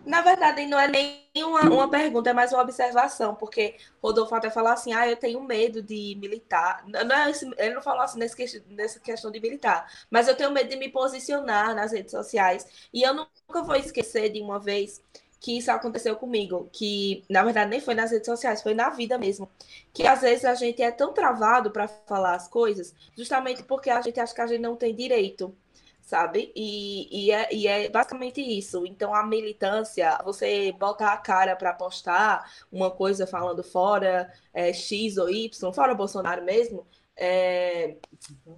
Na 0.06 0.22
verdade, 0.22 0.66
não 0.66 0.80
é 0.80 0.88
nem 0.88 1.24
uma, 1.38 1.62
uma 1.62 1.90
pergunta, 1.90 2.30
é 2.30 2.34
mais 2.34 2.52
uma 2.52 2.62
observação, 2.62 3.36
porque 3.36 3.76
Rodolfo 4.02 4.36
até 4.36 4.50
falou 4.50 4.72
assim: 4.72 4.94
ah, 4.94 5.08
eu 5.08 5.16
tenho 5.16 5.42
medo 5.42 5.82
de 5.82 6.16
militar. 6.20 6.84
Não 6.86 7.16
é 7.16 7.30
esse, 7.30 7.50
ele 7.58 7.76
não 7.76 7.82
falou 7.82 8.02
assim 8.02 8.20
nesse, 8.20 8.64
nessa 8.70 9.00
questão 9.00 9.32
de 9.32 9.40
militar, 9.40 9.90
mas 10.10 10.28
eu 10.28 10.36
tenho 10.36 10.52
medo 10.52 10.70
de 10.70 10.76
me 10.76 10.90
posicionar 10.90 11.76
nas 11.76 11.92
redes 11.92 12.12
sociais. 12.12 12.68
E 12.94 13.04
eu 13.04 13.14
nunca 13.14 13.64
vou 13.64 13.76
esquecer 13.76 14.30
de 14.30 14.42
uma 14.42 14.60
vez 14.60 15.02
que 15.40 15.58
isso 15.58 15.72
aconteceu 15.72 16.16
comigo, 16.16 16.70
que 16.72 17.24
na 17.30 17.44
verdade 17.44 17.70
nem 17.70 17.82
foi 17.82 17.94
nas 17.96 18.12
redes 18.12 18.26
sociais, 18.26 18.62
foi 18.62 18.74
na 18.74 18.90
vida 18.90 19.18
mesmo. 19.18 19.50
Que 19.94 20.08
às 20.08 20.22
vezes 20.22 20.46
a 20.46 20.56
gente 20.56 20.82
é 20.82 20.92
tão 20.92 21.14
travado 21.14 21.72
para 21.72 21.88
falar 21.88 22.36
as 22.36 22.48
coisas, 22.48 22.94
justamente 23.18 23.64
porque 23.64 23.90
a 23.90 24.02
gente 24.02 24.20
acha 24.20 24.34
que 24.34 24.42
a 24.42 24.48
gente 24.48 24.62
não 24.62 24.76
tem 24.76 24.96
direito 24.96 25.56
sabe? 26.04 26.52
E, 26.56 27.28
e, 27.28 27.32
é, 27.32 27.54
e 27.54 27.68
é 27.68 27.90
basicamente 27.90 28.42
isso. 28.42 28.86
Então, 28.86 29.16
a 29.16 29.26
militância, 29.26 30.18
você 30.24 30.72
botar 30.74 31.14
a 31.14 31.18
cara 31.18 31.56
para 31.56 31.74
postar 31.74 32.52
uma 32.72 32.92
coisa 32.92 33.26
falando 33.26 33.64
fora 33.64 34.32
é, 34.54 34.72
X 34.74 35.18
ou 35.18 35.30
Y, 35.30 35.74
fora 35.74 35.96
Bolsonaro 35.96 36.44
mesmo, 36.44 36.86
é, 37.16 37.96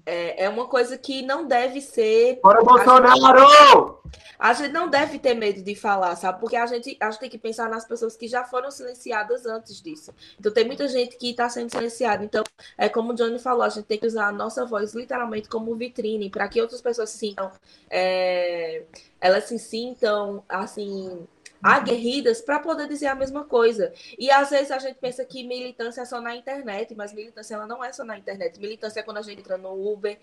é, 0.06 0.46
é, 0.46 0.50
uma 0.50 0.68
coisa 0.68 0.98
que 0.98 1.22
não 1.22 1.46
deve 1.46 1.82
ser. 1.82 2.40
Bora, 2.42 2.64
Bolsonaro! 2.64 4.00
A 4.40 4.54
gente, 4.54 4.72
não 4.72 4.90
deve 4.90 5.20
ter 5.20 5.34
medo 5.34 5.62
de 5.62 5.76
falar, 5.76 6.16
sabe? 6.16 6.40
Porque 6.40 6.56
a 6.56 6.66
gente, 6.66 6.98
a 7.00 7.12
gente 7.12 7.20
tem 7.20 7.30
que 7.30 7.38
pensar 7.38 7.70
nas 7.70 7.86
pessoas 7.86 8.16
que 8.16 8.28
já 8.28 8.44
foram 8.44 8.72
silenciadas 8.72 9.46
antes 9.46 9.82
disso. 9.82 10.14
Então, 10.40 10.52
tem 10.52 10.66
muita 10.66 10.88
gente 10.88 11.18
que 11.18 11.32
está 11.32 11.50
sendo 11.50 11.70
silenciada. 11.70 12.24
Então, 12.24 12.44
é 12.78 12.88
como 12.88 13.12
o 13.12 13.16
Johnny 13.16 13.40
falou, 13.40 13.64
a 13.64 13.70
gente 13.70 13.86
tem 13.86 13.98
que 13.98 14.08
usar 14.08 14.28
a 14.28 14.32
nossa 14.32 14.66
voz 14.66 14.94
literalmente 14.94 15.50
como 15.50 15.76
vitrine 15.76 16.30
para 16.30 16.48
que 16.48 16.62
outras 16.62 16.82
pessoas 16.82 17.10
se 17.10 17.18
sintam. 17.18 17.52
É, 17.90 18.84
elas 19.20 19.46
se 19.46 19.60
sintam, 19.60 20.44
assim 20.48 21.28
aguerridas 21.66 22.42
para 22.42 22.60
poder 22.60 22.88
dizer 22.88 23.08
a 23.08 23.16
mesma 23.16 23.44
coisa. 23.44 23.92
E 24.20 24.30
às 24.30 24.52
vezes 24.52 24.70
a 24.70 24.78
gente 24.78 25.00
pensa 25.00 25.26
que 25.26 25.44
militância 25.44 26.02
é 26.02 26.06
só 26.06 26.22
na 26.22 26.36
internet, 26.36 26.94
mas 26.94 27.12
militância 27.12 27.56
ela 27.56 27.66
não 27.66 27.84
é 27.84 27.92
só 27.92 28.06
na 28.06 28.18
internet. 28.18 28.60
Militância 28.60 29.00
é 29.00 29.04
quando 29.04 29.18
a 29.18 29.22
gente 29.24 29.40
entra 29.40 29.58
no 29.58 29.74
Uber 29.92 30.20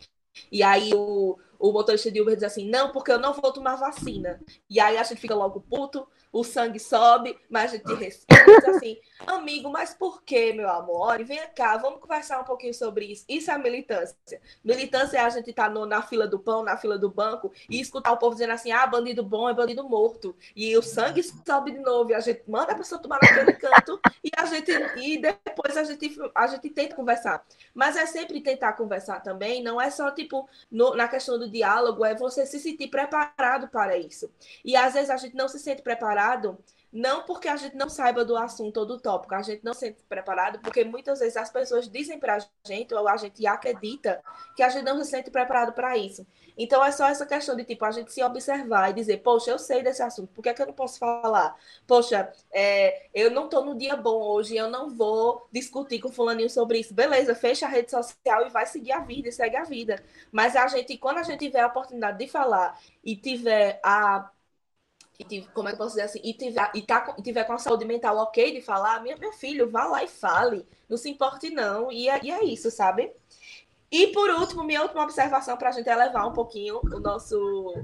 e 0.51 0.62
aí 0.62 0.95
o, 0.95 1.36
o 1.63 1.73
motorista 1.73 2.11
de 2.11 2.21
Uber 2.21 2.35
diz 2.35 2.43
assim, 2.43 2.69
não, 2.69 2.91
porque 2.91 3.13
eu 3.13 3.21
não 3.21 3.33
vou 3.33 3.53
tomar 3.53 3.77
vacina. 3.77 4.41
E 4.69 4.81
aí 4.81 4.99
a 4.99 5.03
gente 5.05 5.21
fica 5.21 5.33
logo 5.33 5.61
puto, 5.61 6.05
o 6.33 6.43
sangue 6.43 6.81
sobe, 6.81 7.39
mas 7.49 7.73
a 7.73 7.77
gente 7.77 7.95
respeita 7.95 8.51
e 8.51 8.57
diz 8.57 8.65
assim, 8.65 8.97
amigo, 9.27 9.71
mas 9.71 9.95
por 9.95 10.23
que, 10.23 10.53
meu 10.55 10.69
amor? 10.69 11.09
Olha, 11.09 11.25
vem 11.25 11.39
cá, 11.55 11.77
vamos 11.77 12.01
conversar 12.01 12.41
um 12.41 12.45
pouquinho 12.45 12.75
sobre 12.75 13.05
isso. 13.05 13.25
Isso 13.29 13.51
é 13.51 13.59
militância. 13.59 14.41
Militância 14.65 15.19
é 15.19 15.21
a 15.21 15.29
gente 15.29 15.51
estar 15.51 15.73
tá 15.73 15.87
na 15.87 16.03
fila 16.03 16.27
do 16.27 16.39
pão, 16.39 16.65
na 16.65 16.77
fila 16.77 16.99
do 16.99 17.09
banco, 17.09 17.53
e 17.71 17.81
escutar 17.81 18.11
o 18.13 18.17
povo 18.17 18.35
dizendo 18.35 18.55
assim, 18.55 18.73
ah, 18.73 18.87
bandido 18.87 19.23
bom 19.23 19.49
é 19.49 19.55
bandido 19.55 19.89
morto. 19.89 20.35
E 20.57 20.77
o 20.77 20.83
sangue 20.83 21.23
sobe 21.23 21.71
de 21.71 21.79
novo, 21.79 22.11
e 22.11 22.15
a 22.15 22.21
gente 22.21 22.43
manda 22.49 22.73
a 22.73 22.77
pessoa 22.77 23.01
tomar 23.01 23.21
naquele 23.23 23.53
canto, 23.53 24.01
e 24.25 24.31
a 24.37 24.47
gente 24.47 24.73
e 24.97 25.19
depois 25.19 25.77
a 25.77 25.85
gente, 25.85 26.19
a 26.35 26.47
gente 26.49 26.71
tenta 26.71 26.97
conversar. 26.97 27.45
Mas 27.75 27.97
é 27.97 28.07
sempre 28.07 28.41
tentar 28.41 28.73
conversar 28.73 29.21
também, 29.21 29.63
não 29.63 29.81
é 29.81 29.91
só, 29.91 30.11
tipo, 30.11 30.49
no, 30.71 30.95
na 30.97 31.07
questão 31.07 31.39
do 31.39 31.51
diálogo, 31.53 32.05
é 32.05 32.14
você 32.14 32.46
se 32.46 32.59
sentir 32.59 32.88
preparado 32.88 33.68
para 33.68 33.96
isso. 33.96 34.30
E 34.64 34.74
às 34.76 34.94
vezes 34.94 35.11
a 35.11 35.16
gente 35.16 35.36
não 35.36 35.48
se 35.48 35.59
sente 35.59 35.82
preparado 35.82 36.59
não 36.93 37.22
porque 37.24 37.49
a 37.49 37.57
gente 37.57 37.74
não 37.74 37.88
saiba 37.88 38.24
do 38.24 38.36
assunto 38.36 38.76
ou 38.76 38.86
do 38.86 39.01
tópico, 39.01 39.34
a 39.34 39.43
gente 39.43 39.64
não 39.64 39.72
se 39.72 39.80
sente 39.80 40.03
preparado, 40.09 40.61
porque 40.61 40.84
muitas 40.84 41.20
vezes 41.20 41.36
as 41.36 41.51
pessoas 41.51 41.88
dizem 41.88 42.18
para 42.18 42.36
a 42.36 42.68
gente, 42.68 42.93
ou 42.95 43.09
a 43.09 43.16
gente 43.16 43.47
acredita, 43.47 44.22
que 44.55 44.62
a 44.62 44.68
gente 44.68 44.84
não 44.84 45.03
se 45.03 45.11
sente 45.11 45.30
preparado 45.30 45.72
para 45.72 45.97
isso. 45.97 46.26
Então 46.57 46.84
é 46.84 46.93
só 46.93 47.07
essa 47.09 47.24
questão 47.24 47.57
de 47.57 47.64
tipo 47.64 47.84
a 47.84 47.90
gente 47.90 48.12
se 48.12 48.22
observar 48.22 48.90
e 48.90 48.93
dizer, 48.93 49.22
poxa, 49.22 49.51
eu 49.51 49.59
sei 49.59 49.82
desse 49.82 50.03
assunto, 50.03 50.28
por 50.34 50.43
que, 50.43 50.51
é 50.51 50.55
que 50.55 50.61
eu 50.61 50.66
não 50.66 50.74
posso 50.74 50.99
falar? 50.99 51.57
Poxa, 51.86 52.30
é, 52.53 53.09
eu 53.14 53.30
não 53.30 53.47
estou 53.47 53.64
no 53.64 53.74
dia 53.76 53.97
bom 53.97 54.20
hoje, 54.22 54.55
eu 54.55 54.68
não 54.70 54.90
vou 54.90 55.49
discutir 55.51 55.99
com 55.99 56.12
fulaninho 56.12 56.51
sobre 56.51 56.80
isso. 56.80 56.93
Beleza, 56.93 57.34
fecha 57.34 57.66
a 57.66 57.68
rede 57.70 57.90
social 57.90 58.47
e 58.47 58.51
vai 58.51 58.66
seguir 58.66 58.93
a 58.93 59.01
vida 59.01 59.28
e 59.28 59.32
segue 59.32 59.57
a 59.57 59.64
vida. 59.64 60.03
Mas 60.30 60.57
a 60.57 60.66
gente, 60.66 60.99
quando 60.99 61.18
a 61.18 61.22
gente 61.22 61.40
tiver 61.40 61.61
a 61.61 61.68
oportunidade 61.68 62.18
de 62.18 62.28
falar 62.28 62.78
e 63.03 63.16
tiver 63.16 63.80
a 63.82 64.30
e 65.31 65.43
como 65.49 65.68
é 65.68 65.73
que 65.73 65.75
eu 65.75 65.79
posso 65.79 65.91
dizer 65.91 66.03
assim, 66.03 66.20
e 66.23 66.35
tiver, 66.35 66.70
e 66.75 66.83
tá, 66.83 67.14
e 67.18 67.23
tiver 67.23 67.45
com 67.45 67.53
a 67.53 67.59
saúde 67.59 67.85
mental 67.85 68.16
ok 68.18 68.53
de 68.53 68.61
falar, 68.61 69.03
meu, 69.03 69.18
meu 69.18 69.33
filho, 69.33 69.70
vá 69.70 69.85
lá 69.85 70.03
e 70.05 70.09
fale, 70.09 70.66
não 70.89 70.97
se 70.97 71.11
importe 71.11 71.51
não, 71.51 71.91
e 71.91 72.09
é, 72.09 72.20
e 72.23 72.31
é 72.31 72.45
isso, 72.45 72.70
sabe? 72.70 73.12
E 73.91 74.09
por 74.09 74.31
último, 74.31 74.64
minha 74.64 74.83
última 74.83 75.03
observação 75.03 75.57
para 75.57 75.68
a 75.68 75.73
gente 75.73 75.89
elevar 75.89 76.27
um 76.27 76.33
pouquinho 76.33 76.81
o 76.83 76.99
nosso, 76.99 77.75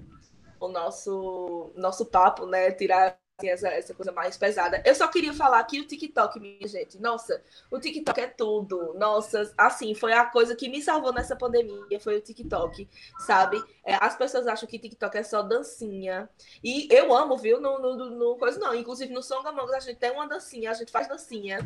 o 0.59 0.69
nosso, 0.69 1.71
nosso 1.77 2.07
papo, 2.07 2.47
né, 2.47 2.71
tirar 2.73 3.19
essa, 3.47 3.69
essa 3.69 3.95
coisa 3.95 4.11
mais 4.11 4.37
pesada. 4.37 4.83
Eu 4.85 4.95
só 4.95 5.07
queria 5.07 5.33
falar 5.33 5.63
que 5.65 5.81
o 5.81 5.87
TikTok, 5.87 6.41
minha 6.41 6.67
gente, 6.67 6.99
nossa, 6.99 7.41
o 7.71 7.79
TikTok 7.79 8.21
é 8.21 8.27
tudo. 8.27 8.95
Nossa, 8.95 9.53
assim, 9.57 9.95
foi 9.95 10.13
a 10.13 10.25
coisa 10.25 10.57
que 10.57 10.69
me 10.69 10.83
salvou 10.83 11.13
nessa 11.13 11.37
pandemia, 11.37 12.01
foi 12.01 12.17
o 12.17 12.21
TikTok, 12.21 12.89
sabe? 13.21 13.63
É, 13.85 13.95
as 13.95 14.17
pessoas 14.17 14.47
acham 14.47 14.69
que 14.69 14.79
TikTok 14.79 15.17
é 15.17 15.23
só 15.23 15.43
dancinha. 15.43 16.29
E 16.65 16.89
eu 16.91 17.15
amo, 17.15 17.37
viu? 17.37 17.61
No, 17.61 17.79
no, 17.79 18.11
no 18.11 18.37
coisa 18.37 18.59
não. 18.59 18.75
Inclusive 18.75 19.13
no 19.13 19.23
Song 19.23 19.47
Among 19.47 19.67
Us 19.67 19.75
a 19.75 19.81
gente 19.81 19.99
tem 19.99 20.11
uma 20.11 20.27
dancinha, 20.27 20.71
a 20.71 20.75
gente 20.75 20.91
faz 20.91 21.07
dancinha. 21.07 21.59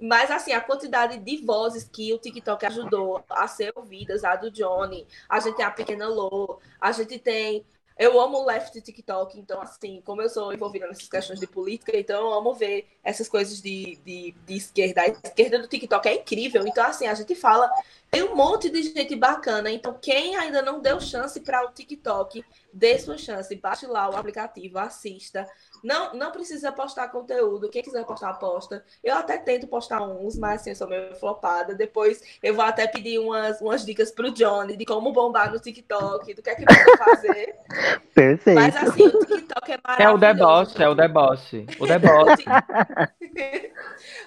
Mas, 0.00 0.30
assim, 0.30 0.52
a 0.52 0.60
quantidade 0.60 1.18
de 1.18 1.38
vozes 1.38 1.84
que 1.84 2.12
o 2.12 2.18
TikTok 2.18 2.66
ajudou 2.66 3.24
a 3.30 3.48
ser 3.48 3.72
ouvidas, 3.74 4.24
a 4.24 4.36
do 4.36 4.50
Johnny, 4.50 5.06
a 5.26 5.40
gente 5.40 5.56
tem 5.56 5.64
a 5.64 5.70
Pequena 5.70 6.06
Lô, 6.06 6.58
a 6.78 6.92
gente 6.92 7.18
tem 7.18 7.64
eu 7.98 8.20
amo 8.20 8.44
left 8.44 8.78
TikTok, 8.80 9.38
então, 9.38 9.60
assim, 9.60 10.02
como 10.04 10.20
eu 10.20 10.28
sou 10.28 10.52
envolvida 10.52 10.86
nessas 10.86 11.08
questões 11.08 11.40
de 11.40 11.46
política, 11.46 11.96
então 11.96 12.20
eu 12.20 12.34
amo 12.34 12.52
ver 12.52 12.86
essas 13.02 13.26
coisas 13.26 13.60
de, 13.62 13.98
de, 14.04 14.34
de 14.46 14.54
esquerda. 14.54 15.00
A 15.00 15.06
esquerda 15.08 15.58
do 15.58 15.66
TikTok 15.66 16.06
é 16.06 16.16
incrível, 16.16 16.66
então, 16.66 16.84
assim, 16.84 17.06
a 17.06 17.14
gente 17.14 17.34
fala. 17.34 17.70
Tem 18.10 18.22
um 18.22 18.36
monte 18.36 18.70
de 18.70 18.82
gente 18.82 19.16
bacana, 19.16 19.70
então, 19.70 19.96
quem 20.00 20.36
ainda 20.36 20.62
não 20.62 20.80
deu 20.80 21.00
chance 21.00 21.40
para 21.40 21.64
o 21.64 21.72
TikTok, 21.72 22.44
dê 22.72 22.98
sua 22.98 23.16
chance, 23.16 23.54
baixe 23.56 23.86
lá 23.86 24.08
o 24.10 24.16
aplicativo, 24.16 24.78
assista. 24.78 25.46
Não, 25.82 26.14
não 26.14 26.30
precisa 26.30 26.72
postar 26.72 27.08
conteúdo. 27.08 27.68
Quem 27.70 27.82
quiser 27.82 28.04
postar, 28.04 28.34
posta. 28.34 28.84
Eu 29.02 29.14
até 29.14 29.38
tento 29.38 29.66
postar 29.66 30.02
uns, 30.02 30.36
mas 30.36 30.60
assim, 30.60 30.70
eu 30.70 30.76
sou 30.76 30.88
meio 30.88 31.14
flopada. 31.16 31.74
Depois 31.74 32.22
eu 32.42 32.54
vou 32.54 32.64
até 32.64 32.86
pedir 32.86 33.18
umas, 33.18 33.60
umas 33.60 33.84
dicas 33.84 34.10
pro 34.10 34.30
Johnny 34.30 34.76
de 34.76 34.84
como 34.84 35.12
bombar 35.12 35.52
no 35.52 35.58
TikTok, 35.58 36.34
do 36.34 36.42
que 36.42 36.50
é 36.50 36.54
que 36.54 36.64
vai 36.64 36.96
fazer. 36.96 37.56
Perfeito. 38.14 38.58
Mas 38.58 38.76
assim, 38.76 39.06
o 39.06 39.24
TikTok 39.24 39.72
é 39.72 39.78
maravilhoso. 39.82 40.02
É 40.02 40.10
o 40.10 40.18
deboche, 40.18 40.82
é 40.82 40.88
o 40.88 40.94
deboche. 40.94 41.66
O 41.78 41.86
deboche. 41.86 42.44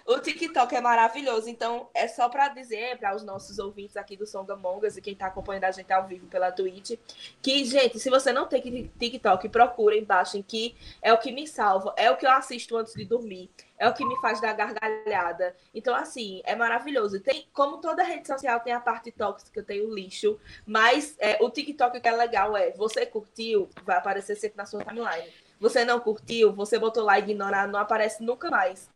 o 0.05 0.19
TikTok 0.19 0.75
é 0.75 0.81
maravilhoso. 0.81 1.49
Então, 1.49 1.89
é 1.93 2.07
só 2.07 2.29
para 2.29 2.49
dizer 2.49 2.97
para 2.97 3.15
os 3.15 3.23
nossos 3.23 3.59
ouvintes 3.59 3.97
aqui 3.97 4.15
do 4.15 4.25
Som 4.25 4.45
da 4.45 4.55
Mongas 4.55 4.97
e 4.97 5.01
quem 5.01 5.13
está 5.13 5.27
acompanhando 5.27 5.65
a 5.65 5.71
gente 5.71 5.91
ao 5.91 6.07
vivo 6.07 6.27
pela 6.27 6.51
Twitch, 6.51 6.97
que, 7.41 7.65
gente, 7.65 7.99
se 7.99 8.09
você 8.09 8.28
não 8.31 8.47
tem 8.47 8.91
TikTok, 8.97 9.49
procurem, 9.49 10.03
baixem, 10.03 10.41
que 10.41 10.75
é 11.01 11.13
o 11.13 11.17
que 11.17 11.31
me 11.31 11.47
salva, 11.47 11.93
é 11.97 12.09
o 12.09 12.17
que 12.17 12.25
eu 12.25 12.31
assisto 12.31 12.75
antes 12.77 12.93
de 12.93 13.05
dormir, 13.05 13.49
é 13.77 13.87
o 13.87 13.93
que 13.93 14.05
me 14.05 14.19
faz 14.21 14.41
dar 14.41 14.53
gargalhada. 14.53 15.55
Então, 15.73 15.95
assim, 15.95 16.41
é 16.45 16.55
maravilhoso. 16.55 17.19
Tem, 17.19 17.47
como 17.53 17.77
toda 17.77 18.03
rede 18.03 18.27
social 18.27 18.59
tem 18.59 18.73
a 18.73 18.79
parte 18.79 19.11
tóxica, 19.11 19.63
tem 19.63 19.81
o 19.81 19.93
lixo, 19.93 20.39
mas 20.65 21.15
é, 21.19 21.37
o 21.41 21.49
TikTok 21.49 21.99
que 21.99 22.07
é 22.07 22.11
legal 22.11 22.55
é, 22.55 22.71
você 22.71 23.05
curtiu, 23.05 23.69
vai 23.83 23.97
aparecer 23.97 24.35
sempre 24.35 24.57
na 24.57 24.65
sua 24.65 24.83
timeline. 24.83 25.31
Você 25.59 25.83
não 25.83 25.99
curtiu, 25.99 26.53
você 26.53 26.79
botou 26.79 27.03
lá 27.03 27.19
ignorar, 27.19 27.67
não 27.67 27.79
aparece 27.79 28.23
nunca 28.23 28.49
mais. 28.49 28.89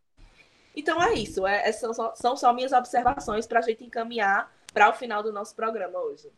Então 0.76 1.02
é 1.02 1.14
isso, 1.14 1.46
é, 1.46 1.70
é 1.70 1.72
são, 1.72 1.94
só, 1.94 2.14
são 2.16 2.36
só 2.36 2.52
minhas 2.52 2.72
observações 2.72 3.46
para 3.46 3.60
a 3.60 3.62
gente 3.62 3.84
encaminhar 3.84 4.52
para 4.74 4.90
o 4.90 4.94
final 4.94 5.22
do 5.22 5.32
nosso 5.32 5.56
programa 5.56 6.00
hoje. 6.00 6.32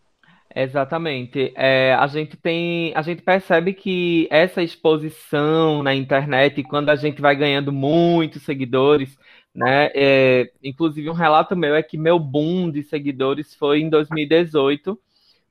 Exatamente. 0.57 1.51
É, 1.55 1.93
a 1.95 2.07
gente 2.07 2.37
tem, 2.37 2.93
a 2.95 3.01
gente 3.01 3.21
percebe 3.21 3.73
que 3.73 4.25
essa 4.31 4.63
exposição 4.63 5.83
na 5.83 5.93
internet, 5.93 6.63
quando 6.63 6.89
a 6.89 6.95
gente 6.95 7.21
vai 7.21 7.35
ganhando 7.35 7.73
muitos 7.73 8.43
seguidores, 8.43 9.17
né? 9.53 9.89
É, 9.93 10.49
inclusive 10.63 11.09
um 11.09 11.13
relato 11.13 11.55
meu 11.57 11.75
é 11.75 11.83
que 11.83 11.97
meu 11.97 12.17
boom 12.17 12.71
de 12.71 12.83
seguidores 12.83 13.53
foi 13.53 13.81
em 13.81 13.89
2018, 13.89 14.97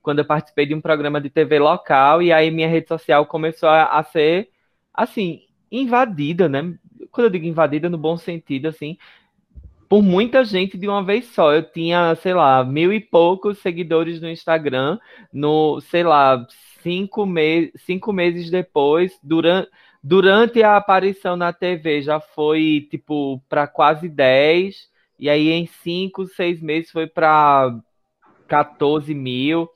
quando 0.02 0.20
eu 0.20 0.24
participei 0.24 0.64
de 0.66 0.74
um 0.74 0.80
programa 0.80 1.20
de 1.20 1.28
TV 1.30 1.58
local 1.58 2.22
e 2.22 2.32
aí 2.32 2.50
minha 2.50 2.68
rede 2.68 2.88
social 2.88 3.26
começou 3.26 3.68
a, 3.68 3.84
a 3.98 4.02
ser 4.02 4.48
assim 4.92 5.42
invadida, 5.70 6.48
né? 6.48 6.78
Quando 7.10 7.26
eu 7.26 7.30
digo 7.30 7.44
invadida 7.46 7.90
no 7.90 7.98
bom 7.98 8.16
sentido, 8.16 8.68
assim, 8.68 8.96
por 9.88 10.02
muita 10.02 10.44
gente 10.44 10.76
de 10.78 10.88
uma 10.88 11.02
vez 11.02 11.26
só. 11.26 11.52
Eu 11.52 11.62
tinha, 11.62 12.14
sei 12.16 12.34
lá, 12.34 12.64
mil 12.64 12.92
e 12.92 13.00
poucos 13.00 13.58
seguidores 13.58 14.20
no 14.20 14.28
Instagram, 14.28 14.98
no, 15.32 15.80
sei 15.80 16.02
lá, 16.02 16.46
cinco, 16.82 17.26
me 17.26 17.72
cinco 17.76 18.12
meses 18.12 18.50
depois, 18.50 19.18
durante, 19.22 19.70
durante 20.02 20.62
a 20.62 20.76
aparição 20.76 21.36
na 21.36 21.52
TV, 21.52 22.02
já 22.02 22.20
foi, 22.20 22.86
tipo, 22.90 23.40
para 23.48 23.66
quase 23.66 24.08
10, 24.08 24.88
e 25.18 25.28
aí 25.30 25.50
em 25.50 25.66
cinco, 25.66 26.26
seis 26.26 26.60
meses 26.60 26.90
foi 26.90 27.06
para 27.06 27.78
14 28.48 29.14
mil. 29.14 29.68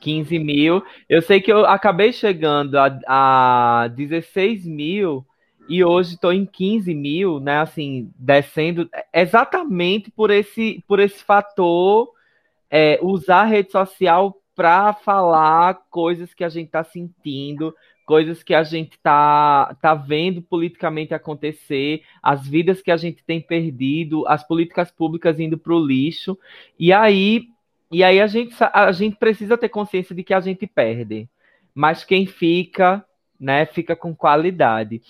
15 0.00 0.38
mil. 0.38 0.82
Eu 1.08 1.20
sei 1.20 1.40
que 1.40 1.52
eu 1.52 1.66
acabei 1.66 2.12
chegando 2.12 2.76
a, 2.76 3.82
a 3.84 3.88
16 3.88 4.64
mil 4.64 5.26
e 5.68 5.84
hoje 5.84 6.14
estou 6.14 6.32
em 6.32 6.46
15 6.46 6.94
mil, 6.94 7.38
né? 7.38 7.60
Assim, 7.60 8.10
descendo 8.18 8.88
exatamente 9.12 10.10
por 10.10 10.30
esse, 10.30 10.82
por 10.88 10.98
esse 10.98 11.22
fator 11.22 12.10
é, 12.70 12.98
usar 13.02 13.42
a 13.42 13.44
rede 13.44 13.70
social 13.70 14.40
para 14.54 14.92
falar 14.92 15.74
coisas 15.90 16.34
que 16.34 16.42
a 16.42 16.48
gente 16.48 16.66
está 16.66 16.82
sentindo, 16.82 17.74
coisas 18.04 18.42
que 18.42 18.54
a 18.54 18.62
gente 18.62 18.92
está 18.92 19.76
tá 19.80 19.94
vendo 19.94 20.40
politicamente 20.40 21.12
acontecer, 21.12 22.02
as 22.22 22.48
vidas 22.48 22.80
que 22.80 22.90
a 22.90 22.96
gente 22.96 23.22
tem 23.22 23.40
perdido, 23.40 24.26
as 24.26 24.42
políticas 24.42 24.90
públicas 24.90 25.38
indo 25.38 25.58
para 25.58 25.74
o 25.74 25.86
lixo. 25.86 26.36
E 26.78 26.92
aí, 26.92 27.48
e 27.92 28.02
aí 28.02 28.20
a, 28.20 28.26
gente, 28.26 28.56
a 28.72 28.90
gente 28.92 29.16
precisa 29.16 29.58
ter 29.58 29.68
consciência 29.68 30.14
de 30.14 30.24
que 30.24 30.32
a 30.32 30.40
gente 30.40 30.66
perde. 30.66 31.28
Mas 31.74 32.02
quem 32.02 32.26
fica, 32.26 33.04
né, 33.38 33.66
fica 33.66 33.94
com 33.94 34.16
qualidade. 34.16 35.02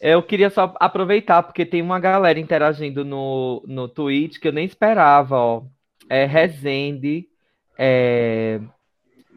Eu 0.00 0.22
queria 0.22 0.48
só 0.48 0.74
aproveitar, 0.80 1.42
porque 1.42 1.66
tem 1.66 1.82
uma 1.82 2.00
galera 2.00 2.40
interagindo 2.40 3.04
no, 3.04 3.62
no 3.66 3.88
Twitch 3.88 4.38
que 4.38 4.48
eu 4.48 4.52
nem 4.52 4.64
esperava, 4.64 5.36
ó. 5.36 5.62
É 6.08 6.24
Rezende. 6.24 7.26
É... 7.78 8.60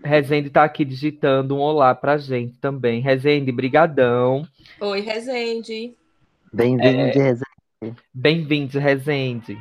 Rezende 0.04 0.50
tá 0.50 0.64
aqui 0.64 0.86
digitando 0.86 1.56
um 1.56 1.60
olá 1.60 1.94
pra 1.96 2.18
gente 2.18 2.58
também. 2.60 3.02
Rezende, 3.02 3.52
brigadão. 3.52 4.48
Oi, 4.80 5.02
Rezende. 5.02 5.94
Bem-vindo, 6.54 6.88
é... 6.88 7.12
Rezende. 7.12 7.46
Bem-vindo, 8.14 8.80
Rezende. 8.80 9.58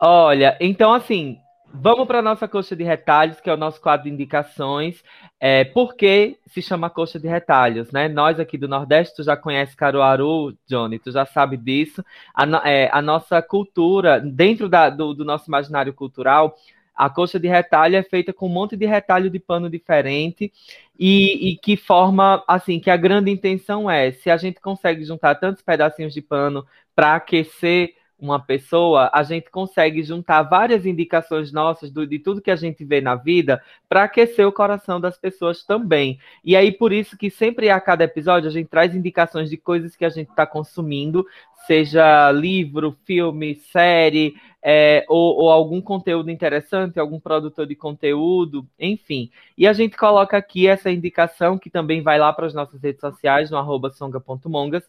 Olha, 0.00 0.56
então 0.60 0.92
assim, 0.92 1.38
Vamos 1.72 2.06
para 2.06 2.20
a 2.20 2.22
nossa 2.22 2.48
coxa 2.48 2.74
de 2.74 2.82
retalhos, 2.82 3.40
que 3.40 3.48
é 3.48 3.52
o 3.52 3.56
nosso 3.56 3.80
quadro 3.80 4.04
de 4.04 4.10
indicações. 4.10 5.02
É, 5.38 5.64
por 5.64 5.94
que 5.94 6.38
se 6.46 6.62
chama 6.62 6.88
coxa 6.88 7.20
de 7.20 7.28
retalhos? 7.28 7.92
Né? 7.92 8.08
Nós 8.08 8.40
aqui 8.40 8.56
do 8.56 8.66
Nordeste, 8.66 9.16
tu 9.16 9.22
já 9.22 9.36
conhece 9.36 9.76
Caruaru, 9.76 10.56
Johnny, 10.66 10.98
tu 10.98 11.12
já 11.12 11.26
sabe 11.26 11.56
disso. 11.56 12.02
A, 12.34 12.68
é, 12.68 12.88
a 12.90 13.02
nossa 13.02 13.42
cultura, 13.42 14.18
dentro 14.18 14.68
da, 14.68 14.88
do, 14.88 15.12
do, 15.12 15.24
nosso 15.24 15.48
imaginário 15.48 15.92
cultural, 15.92 16.56
A 16.94 17.08
coxa 17.08 17.38
de 17.38 17.46
retalho 17.46 17.96
é 17.96 18.02
feita 18.02 18.32
com 18.32 18.46
um 18.46 18.52
monte 18.52 18.76
de 18.76 18.86
retalho 18.86 19.30
de 19.30 19.38
pano 19.38 19.70
diferente 19.70 20.52
e, 20.98 21.50
e, 21.50 21.56
que 21.58 21.76
forma, 21.76 22.42
assim, 22.48 22.80
que 22.80 22.90
a 22.90 22.96
grande 22.96 23.30
intenção 23.30 23.88
é, 23.88 24.10
se 24.10 24.30
a 24.30 24.36
gente 24.36 24.60
consegue 24.60 25.04
juntar 25.04 25.36
tantos 25.36 25.62
pedacinhos 25.62 26.12
de 26.12 26.22
pano 26.22 26.66
para 26.96 27.14
aquecer 27.14 27.94
uma 28.18 28.40
pessoa, 28.40 29.10
a 29.12 29.22
gente 29.22 29.48
consegue 29.50 30.02
juntar 30.02 30.42
várias 30.42 30.84
indicações 30.84 31.52
nossas 31.52 31.90
do, 31.90 32.06
de 32.06 32.18
tudo 32.18 32.42
que 32.42 32.50
a 32.50 32.56
gente 32.56 32.84
vê 32.84 33.00
na 33.00 33.14
vida 33.14 33.62
para 33.88 34.04
aquecer 34.04 34.46
o 34.46 34.52
coração 34.52 35.00
das 35.00 35.16
pessoas 35.16 35.62
também. 35.64 36.18
E 36.44 36.56
aí, 36.56 36.72
por 36.72 36.92
isso 36.92 37.16
que 37.16 37.30
sempre 37.30 37.70
a 37.70 37.80
cada 37.80 38.04
episódio 38.04 38.48
a 38.48 38.52
gente 38.52 38.68
traz 38.68 38.94
indicações 38.94 39.48
de 39.48 39.56
coisas 39.56 39.94
que 39.94 40.04
a 40.04 40.08
gente 40.08 40.30
está 40.30 40.44
consumindo, 40.44 41.24
seja 41.66 42.32
livro, 42.32 42.96
filme, 43.04 43.54
série, 43.54 44.34
é, 44.62 45.04
ou, 45.08 45.36
ou, 45.36 45.50
algum 45.50 45.80
conteúdo 45.80 46.30
interessante, 46.30 46.98
algum 46.98 47.20
produtor 47.20 47.66
de 47.66 47.76
conteúdo, 47.76 48.66
enfim. 48.78 49.30
E 49.56 49.66
a 49.66 49.72
gente 49.72 49.96
coloca 49.96 50.36
aqui 50.36 50.66
essa 50.66 50.90
indicação, 50.90 51.58
que 51.58 51.70
também 51.70 52.02
vai 52.02 52.18
lá 52.18 52.32
para 52.32 52.46
as 52.46 52.54
nossas 52.54 52.82
redes 52.82 53.00
sociais, 53.00 53.50
no 53.50 53.56
arroba 53.56 53.90
songa.mongas, 53.90 54.82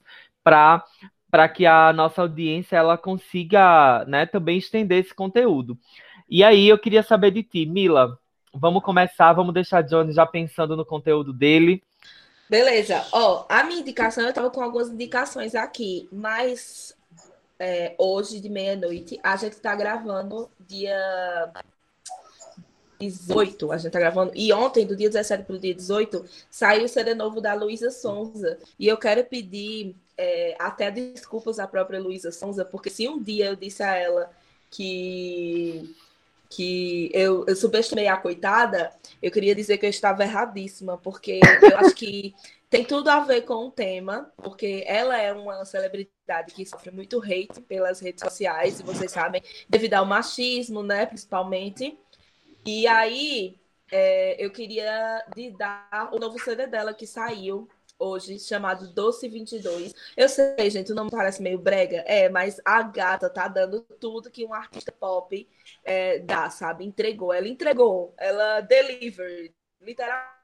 para 0.43 0.83
para 1.29 1.47
que 1.47 1.65
a 1.65 1.93
nossa 1.93 2.21
audiência 2.21 2.77
ela 2.77 2.97
consiga 2.97 4.03
né, 4.05 4.25
também 4.25 4.57
estender 4.57 5.03
esse 5.03 5.13
conteúdo. 5.13 5.77
E 6.29 6.43
aí 6.43 6.67
eu 6.67 6.77
queria 6.77 7.03
saber 7.03 7.31
de 7.31 7.43
ti, 7.43 7.65
Mila. 7.65 8.17
Vamos 8.53 8.83
começar, 8.83 9.33
vamos 9.33 9.53
deixar 9.53 9.81
Johnny 9.81 10.11
já 10.11 10.25
pensando 10.25 10.75
no 10.75 10.85
conteúdo 10.85 11.31
dele. 11.31 11.83
Beleza. 12.49 13.05
Ó, 13.11 13.45
a 13.47 13.63
minha 13.63 13.81
indicação, 13.81 14.23
eu 14.23 14.29
estava 14.29 14.49
com 14.49 14.61
algumas 14.61 14.89
indicações 14.89 15.53
aqui, 15.53 16.09
mas 16.11 16.95
é, 17.59 17.93
hoje 17.97 18.39
de 18.39 18.49
meia-noite 18.49 19.19
a 19.21 19.35
gente 19.35 19.53
está 19.53 19.75
gravando 19.75 20.49
dia 20.59 20.97
18, 22.99 23.71
a 23.71 23.77
gente 23.77 23.91
tá 23.91 23.99
gravando. 23.99 24.31
E 24.35 24.51
ontem, 24.51 24.85
do 24.85 24.95
dia 24.95 25.09
17 25.09 25.43
para 25.43 25.55
o 25.55 25.59
dia 25.59 25.73
18, 25.73 26.25
saiu 26.49 26.85
o 26.85 26.89
CD 26.89 27.13
novo 27.13 27.39
da 27.39 27.53
Luísa 27.53 27.91
Sonza. 27.91 28.57
E 28.77 28.87
eu 28.87 28.97
quero 28.97 29.23
pedir 29.23 29.95
é, 30.17 30.55
até 30.59 30.91
desculpas 30.91 31.59
à 31.59 31.67
própria 31.67 31.99
Luísa 31.99 32.31
Sonza, 32.31 32.65
porque 32.65 32.89
se 32.89 33.07
um 33.07 33.21
dia 33.21 33.45
eu 33.45 33.55
disse 33.55 33.81
a 33.81 33.95
ela 33.95 34.29
que 34.69 35.95
que 36.49 37.11
eu, 37.13 37.45
eu 37.47 37.55
subestimei 37.55 38.07
a 38.07 38.17
coitada, 38.17 38.91
eu 39.21 39.29
queria 39.29 39.53
dizer 39.53 39.77
que 39.77 39.85
eu 39.85 39.89
estava 39.89 40.23
erradíssima, 40.23 40.97
porque 40.97 41.39
eu 41.61 41.77
acho 41.77 41.93
que 41.93 42.33
tem 42.69 42.83
tudo 42.83 43.07
a 43.09 43.19
ver 43.19 43.43
com 43.43 43.67
o 43.67 43.71
tema, 43.71 44.31
porque 44.37 44.83
ela 44.87 45.15
é 45.15 45.31
uma 45.31 45.63
celebridade 45.63 46.53
que 46.55 46.65
sofre 46.65 46.91
muito 46.91 47.21
hate 47.21 47.61
pelas 47.67 47.99
redes 47.99 48.21
sociais, 48.23 48.79
e 48.79 48.83
vocês 48.83 49.11
sabem, 49.11 49.43
devido 49.69 49.93
ao 49.93 50.05
machismo, 50.05 50.81
né, 50.81 51.05
principalmente. 51.05 51.95
E 52.65 52.87
aí, 52.87 53.59
é, 53.91 54.43
eu 54.43 54.51
queria 54.51 55.25
dar 55.57 56.09
o 56.13 56.19
novo 56.19 56.37
CD 56.39 56.67
dela 56.67 56.93
que 56.93 57.07
saiu, 57.07 57.67
hoje 57.97 58.39
chamado 58.39 58.87
Doce 58.93 59.27
22. 59.27 59.93
Eu 60.15 60.29
sei, 60.29 60.69
gente, 60.69 60.91
o 60.91 60.95
nome 60.95 61.09
parece 61.11 61.41
meio 61.41 61.57
brega, 61.59 61.97
é, 62.07 62.29
mas 62.29 62.61
a 62.65 62.81
gata 62.83 63.29
tá 63.29 63.47
dando 63.47 63.81
tudo 63.99 64.29
que 64.31 64.45
um 64.45 64.53
artista 64.53 64.91
pop 64.91 65.47
é, 65.83 66.19
dá, 66.19 66.49
sabe? 66.49 66.85
Entregou, 66.85 67.33
ela 67.33 67.47
entregou, 67.47 68.13
ela 68.17 68.61
delivered, 68.61 69.53
literalmente. 69.81 70.38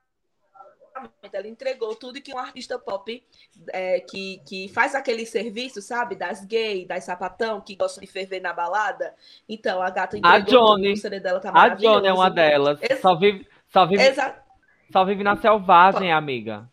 Ela 1.31 1.47
entregou 1.47 1.95
tudo 1.95 2.21
que 2.21 2.33
um 2.33 2.37
artista 2.37 2.79
pop 2.79 3.23
é, 3.69 3.99
que, 3.99 4.41
que 4.47 4.69
faz 4.69 4.95
aquele 4.95 5.25
serviço, 5.25 5.81
sabe? 5.81 6.15
Das 6.15 6.45
gay, 6.45 6.85
das 6.85 7.03
sapatão, 7.03 7.61
que 7.61 7.75
gostam 7.75 8.01
de 8.01 8.07
ferver 8.07 8.39
na 8.39 8.53
balada. 8.53 9.13
Então, 9.47 9.81
a 9.81 9.89
gata 9.89 10.17
entregou 10.17 10.37
a 10.37 10.39
Johnny, 10.39 10.83
tudo, 10.89 10.93
o 10.93 11.01
CD 11.01 11.19
dela 11.19 11.39
tá 11.39 11.51
A 11.53 11.69
Johnny 11.69 12.07
é 12.07 12.13
uma 12.13 12.29
delas. 12.29 12.81
Ex 12.81 12.99
só 12.99 13.15
vive, 13.15 13.47
só 13.67 13.85
vive, 13.85 14.03
Exa 14.03 14.35
só 14.91 15.03
vive 15.03 15.23
na 15.23 15.35
selvagem, 15.35 16.11
amiga. 16.11 16.69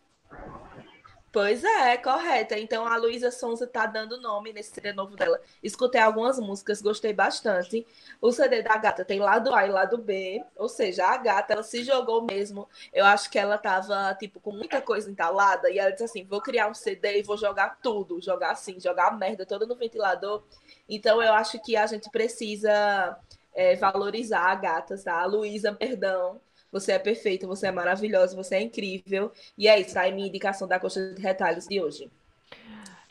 Pois 1.33 1.63
é, 1.63 1.97
correta. 1.97 2.59
Então 2.59 2.85
a 2.85 2.95
Luísa 2.95 3.31
Sonza 3.31 3.65
tá 3.65 3.87
dando 3.87 4.21
nome 4.21 4.53
nesse 4.53 4.71
CD 4.71 4.93
novo 4.93 5.15
dela. 5.15 5.41
Escutei 5.63 5.99
algumas 5.99 6.37
músicas, 6.39 6.79
gostei 6.79 7.11
bastante. 7.11 7.87
O 8.21 8.31
CD 8.31 8.61
da 8.61 8.77
gata 8.77 9.03
tem 9.03 9.19
lado 9.19 9.51
A 9.53 9.65
e 9.65 9.71
lado 9.71 9.97
B, 9.97 10.43
ou 10.55 10.69
seja, 10.69 11.07
a 11.07 11.17
gata 11.17 11.53
ela 11.53 11.63
se 11.63 11.83
jogou 11.83 12.21
mesmo. 12.23 12.69
Eu 12.93 13.03
acho 13.05 13.31
que 13.31 13.39
ela 13.39 13.57
tava 13.57 14.13
tipo 14.19 14.39
com 14.39 14.51
muita 14.51 14.79
coisa 14.79 15.09
entalada 15.09 15.71
e 15.71 15.79
ela 15.79 15.89
disse 15.91 16.03
assim: 16.03 16.23
"Vou 16.23 16.39
criar 16.39 16.67
um 16.69 16.73
CD 16.75 17.19
e 17.19 17.23
vou 17.23 17.35
jogar 17.35 17.79
tudo, 17.81 18.21
jogar 18.21 18.51
assim, 18.51 18.79
jogar 18.79 19.07
a 19.07 19.11
merda 19.17 19.43
toda 19.43 19.65
no 19.65 19.75
ventilador". 19.75 20.43
Então 20.87 21.21
eu 21.21 21.33
acho 21.33 21.59
que 21.63 21.75
a 21.75 21.87
gente 21.87 22.11
precisa 22.11 23.17
é, 23.55 23.75
valorizar 23.75 24.51
a 24.51 24.55
gata, 24.55 24.95
tá? 25.03 25.19
A 25.21 25.25
Luísa, 25.25 25.73
perdão 25.73 26.39
você 26.73 26.93
é 26.93 26.99
perfeita, 26.99 27.45
você 27.45 27.67
é 27.67 27.71
maravilhosa, 27.71 28.35
você 28.35 28.55
é 28.55 28.61
incrível. 28.61 29.31
E 29.55 29.67
é 29.67 29.79
isso, 29.79 29.93
tá? 29.93 30.07
É 30.07 30.11
minha 30.11 30.27
indicação 30.27 30.67
da 30.67 30.79
coxa 30.79 31.13
de 31.13 31.21
retalhos 31.21 31.67
de 31.67 31.79
hoje. 31.79 32.09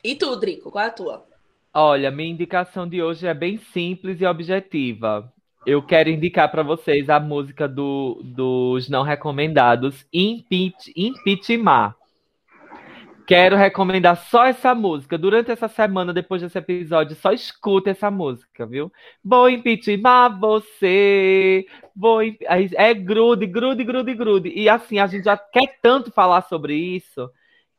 E 0.03 0.17
tu, 0.17 0.35
Drico, 0.35 0.71
qual 0.71 0.85
é 0.85 0.89
a 0.89 0.91
tua? 0.91 1.25
Olha, 1.73 2.11
minha 2.11 2.31
indicação 2.31 2.89
de 2.89 3.01
hoje 3.01 3.27
é 3.27 3.33
bem 3.33 3.59
simples 3.73 4.21
e 4.21 4.27
objetiva. 4.27 5.33
Eu 5.65 5.81
quero 5.81 6.11
indicar 6.11 6.51
para 6.51 6.65
vocês 6.65 7.09
a 7.09 7.21
música 7.21 7.69
do, 7.69 8.21
dos 8.25 8.89
não 8.89 9.05
recomendados, 9.05 10.05
Impeach, 10.13 10.93
Impeachment. 10.97 11.95
Quero 13.27 13.57
recomendar 13.57 14.17
só 14.17 14.45
essa 14.45 14.75
música. 14.75 15.17
Durante 15.17 15.51
essa 15.51 15.69
semana, 15.69 16.13
depois 16.13 16.43
desse 16.43 16.59
episódio, 16.59 17.17
só 17.17 17.33
escuta 17.33 17.91
essa 17.91 18.11
música, 18.11 18.67
viu? 18.67 18.93
Vou 19.25 19.49
impeachment 19.49 20.39
você. 20.41 21.67
Vou 21.95 22.21
É 22.23 22.95
grude, 22.95 23.47
grude, 23.47 23.85
grude, 23.85 24.15
grude. 24.15 24.49
E 24.49 24.69
assim, 24.69 24.99
a 24.99 25.07
gente 25.07 25.25
já 25.25 25.37
quer 25.37 25.79
tanto 25.81 26.11
falar 26.11 26.43
sobre 26.43 26.75
isso 26.75 27.31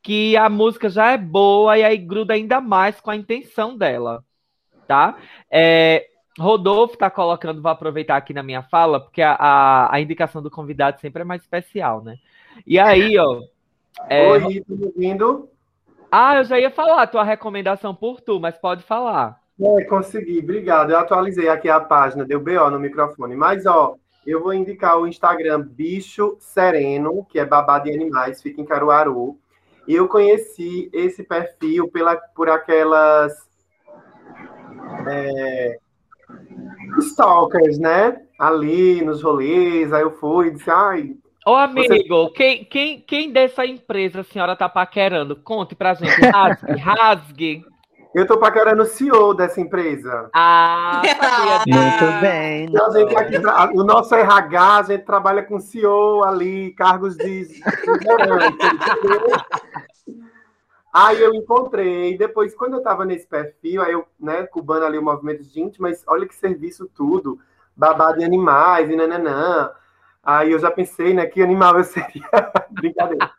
que 0.02 0.36
a 0.36 0.49
música 0.49 0.90
já 0.90 1.11
é 1.11 1.18
boa 1.18 1.78
e 1.78 1.84
aí 1.84 1.98
gruda 1.98 2.34
ainda 2.34 2.60
mais 2.60 2.99
com 2.99 3.10
a 3.10 3.15
intenção 3.15 3.78
dela, 3.78 4.24
tá? 4.86 5.18
É, 5.49 6.06
Rodolfo 6.38 6.98
tá 6.98 7.10
colocando, 7.10 7.61
vou 7.61 7.72
aproveitar 7.72 8.18
aqui 8.18 8.34
na 8.34 8.44
minha 8.44 8.61
fala, 8.64 8.99
porque 8.99 9.22
a, 9.22 9.34
a, 9.34 9.95
a 9.95 10.02
indicação 10.02 10.41
do 10.41 10.52
convidado 10.52 10.99
sempre 10.99 11.22
é 11.22 11.26
mais 11.26 11.41
especial, 11.41 12.03
né? 12.03 12.18
E 12.68 12.78
aí, 12.78 13.18
ó. 13.18 13.41
É... 14.10 14.30
Oi, 14.30 14.64
tudo 14.68 14.88
ouvindo? 14.88 15.49
Ah, 16.11 16.38
eu 16.38 16.44
já 16.44 16.60
ia 16.60 16.70
falar 16.70 17.02
a 17.02 17.07
tua 17.07 17.24
recomendação 17.24 17.95
por 17.95 18.22
tu, 18.22 18.40
mas 18.40 18.57
pode 18.57 18.84
falar. 18.84 19.41
É, 19.60 19.84
consegui, 19.86 20.40
obrigado. 20.40 20.91
Eu 20.91 20.98
atualizei 20.98 21.49
aqui 21.49 21.70
a 21.70 21.80
página, 21.80 22.26
deu 22.26 22.40
BO 22.40 22.70
no 22.70 22.80
microfone. 22.80 23.36
Mas, 23.36 23.65
ó, 23.65 23.95
eu 24.26 24.41
vou 24.41 24.53
indicar 24.53 24.98
o 24.98 25.07
Instagram 25.07 25.61
Bicho 25.61 26.38
Sereno, 26.40 27.26
que 27.26 27.40
é 27.40 27.45
babá 27.45 27.80
de 27.80 27.91
animais, 27.91 28.41
fica 28.41 28.61
em 28.61 28.65
Caruaru. 28.65 29.38
E 29.88 29.95
eu 29.95 30.07
conheci 30.07 30.90
esse 30.94 31.24
perfil 31.24 31.90
pela, 31.90 32.15
por 32.15 32.49
aquelas 32.49 33.34
é, 35.07 35.78
stalkers, 36.99 37.78
né? 37.78 38.22
Ali 38.40 39.03
nos 39.03 39.22
rolês, 39.22 39.91
aí 39.91 40.02
eu 40.02 40.11
fui 40.11 40.48
e 40.48 40.52
disse, 40.52 40.70
ai, 40.70 41.15
Ô, 41.45 41.56
amigo, 41.56 42.26
Você... 42.26 42.34
quem, 42.34 42.65
quem, 42.65 43.02
quem 43.02 43.32
dessa 43.32 43.65
empresa 43.65 44.22
a 44.22 44.24
senhora 44.24 44.56
tá 44.56 44.70
paquerando? 44.70 45.36
Conte 45.36 45.76
pra 45.76 45.94
gente. 45.94 46.22
Rasgue, 46.22 46.72
rasgue. 46.80 47.65
Eu 48.15 48.26
tô 48.28 48.38
paquerando 48.38 48.84
o 48.84 48.86
CEO 48.86 49.34
dessa 49.34 49.60
empresa. 49.60 50.30
Ah, 50.34 51.02
Muito 51.68 52.22
bem. 52.22 52.65
Então, 52.65 52.91
gente, 52.91 53.15
aqui, 53.15 53.38
o 53.74 53.84
nosso 53.84 54.14
RH, 54.14 54.78
a 54.78 54.84
gente 54.84 55.03
trabalha 55.03 55.41
com 55.41 55.60
CEO 55.60 56.24
ali, 56.24 56.72
cargos 56.74 57.18
de. 57.18 57.60
aí 60.94 61.22
eu 61.22 61.34
encontrei, 61.34 62.15
depois, 62.15 62.53
quando 62.53 62.76
eu 62.76 62.84
tava 62.84 63.03
nesse 63.03 63.28
perfil, 63.28 63.82
aí 63.82 63.94
eu, 63.94 64.06
né, 64.20 64.44
cubando 64.44 64.86
ali 64.86 64.99
o 64.99 65.03
movimento, 65.03 65.44
gente, 65.44 65.82
mas 65.82 66.03
olha 66.07 66.28
que 66.28 66.36
serviço 66.36 66.88
tudo, 66.95 67.40
babado 67.76 68.20
de 68.20 68.26
animais 68.26 68.91
e 68.91 68.95
nananã. 68.95 69.72
Aí 70.23 70.53
eu 70.53 70.59
já 70.59 70.71
pensei, 70.71 71.13
né, 71.13 71.25
que 71.25 71.41
animal 71.41 71.77
eu 71.77 71.83
seria. 71.83 72.23
Brincadeira. 72.71 73.29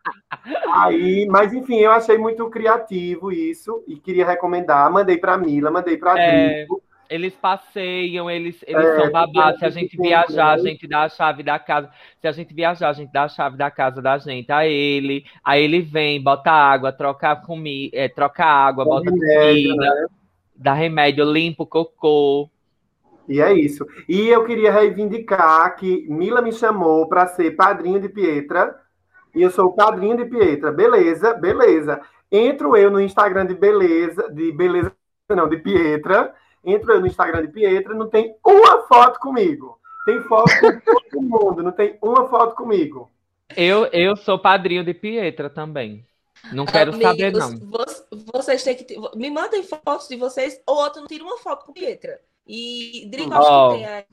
Aí, 0.70 1.26
mas 1.30 1.54
enfim, 1.54 1.76
eu 1.76 1.90
achei 1.90 2.18
muito 2.18 2.48
criativo 2.50 3.32
isso 3.32 3.82
e 3.88 3.96
queria 3.96 4.26
recomendar. 4.26 4.92
Mandei 4.92 5.16
para 5.16 5.38
Mila, 5.38 5.70
mandei 5.70 5.96
para 5.96 6.20
é, 6.20 6.66
Eles 7.08 7.34
passeiam, 7.34 8.30
eles, 8.30 8.62
eles 8.66 8.84
é, 8.84 9.00
são 9.00 9.10
babados. 9.10 9.60
Se 9.60 9.64
a 9.64 9.70
gente 9.70 9.96
viajar, 9.96 10.52
a 10.52 10.58
gente 10.58 10.86
dá 10.86 11.04
a 11.04 11.08
chave 11.08 11.42
da 11.42 11.58
casa. 11.58 11.88
Se 12.20 12.28
a 12.28 12.32
gente 12.32 12.52
viajar, 12.52 12.90
a 12.90 12.92
gente 12.92 13.10
dá 13.10 13.24
a 13.24 13.28
chave 13.28 13.56
da 13.56 13.70
casa 13.70 14.02
da 14.02 14.18
gente 14.18 14.52
a 14.52 14.66
ele. 14.66 15.24
Aí 15.42 15.64
ele 15.64 15.80
vem, 15.80 16.22
bota 16.22 16.50
água, 16.50 16.92
troca 16.92 17.34
comida, 17.34 17.96
é, 17.96 18.08
troca 18.08 18.44
água, 18.44 18.84
dá 18.84 18.90
bota 18.90 19.10
remédio, 19.10 19.70
comida, 19.70 19.94
né? 19.94 20.06
dá 20.54 20.74
remédio, 20.74 21.24
limpa 21.24 21.62
o 21.62 21.66
cocô. 21.66 22.50
E 23.28 23.40
é 23.40 23.52
isso. 23.52 23.86
E 24.08 24.28
eu 24.28 24.44
queria 24.44 24.70
reivindicar 24.72 25.76
que 25.76 26.06
Mila 26.08 26.42
me 26.42 26.52
chamou 26.52 27.08
para 27.08 27.26
ser 27.26 27.52
padrinho 27.52 28.00
de 28.00 28.08
Pietra. 28.08 28.78
E 29.34 29.42
eu 29.42 29.50
sou 29.50 29.66
o 29.66 29.72
padrinho 29.72 30.16
de 30.16 30.24
Pietra. 30.26 30.70
Beleza, 30.70 31.34
beleza. 31.34 32.00
Entro 32.30 32.76
eu 32.76 32.90
no 32.90 33.00
Instagram 33.00 33.46
de 33.46 33.54
beleza, 33.54 34.30
de 34.32 34.52
beleza, 34.52 34.92
não, 35.30 35.48
de 35.48 35.56
Pietra. 35.58 36.34
Entro 36.64 36.92
eu 36.92 37.00
no 37.00 37.06
Instagram 37.06 37.42
de 37.42 37.48
Pietra, 37.48 37.94
não 37.94 38.08
tem 38.08 38.34
uma 38.44 38.82
foto 38.86 39.18
comigo. 39.20 39.78
tem 40.06 40.20
foto 40.22 40.50
com 40.60 40.80
todo 40.80 41.22
mundo, 41.22 41.62
não 41.62 41.72
tem 41.72 41.96
uma 42.02 42.28
foto 42.28 42.54
comigo. 42.54 43.10
Eu, 43.56 43.86
eu 43.86 44.16
sou 44.16 44.38
padrinho 44.38 44.84
de 44.84 44.92
Pietra 44.94 45.48
também. 45.48 46.04
Não 46.52 46.66
quero 46.66 46.92
saber, 46.92 47.24
Amigos, 47.26 47.60
não. 47.60 47.68
vo- 47.70 48.30
Vocês 48.34 48.62
têm 48.62 48.74
que. 48.76 48.96
Me 49.16 49.30
mandem 49.30 49.62
fotos 49.62 50.08
de 50.08 50.16
vocês, 50.16 50.60
ou 50.66 50.76
outro 50.76 51.00
não 51.00 51.08
tira 51.08 51.24
uma 51.24 51.38
foto 51.38 51.64
com 51.64 51.72
Pietra. 51.72 52.20
E 52.46 53.08
Drico, 53.10 53.32
acho 53.34 53.48
Ó, 53.50 53.70
que 53.72 53.76
tem 53.78 53.86
aí. 53.86 54.04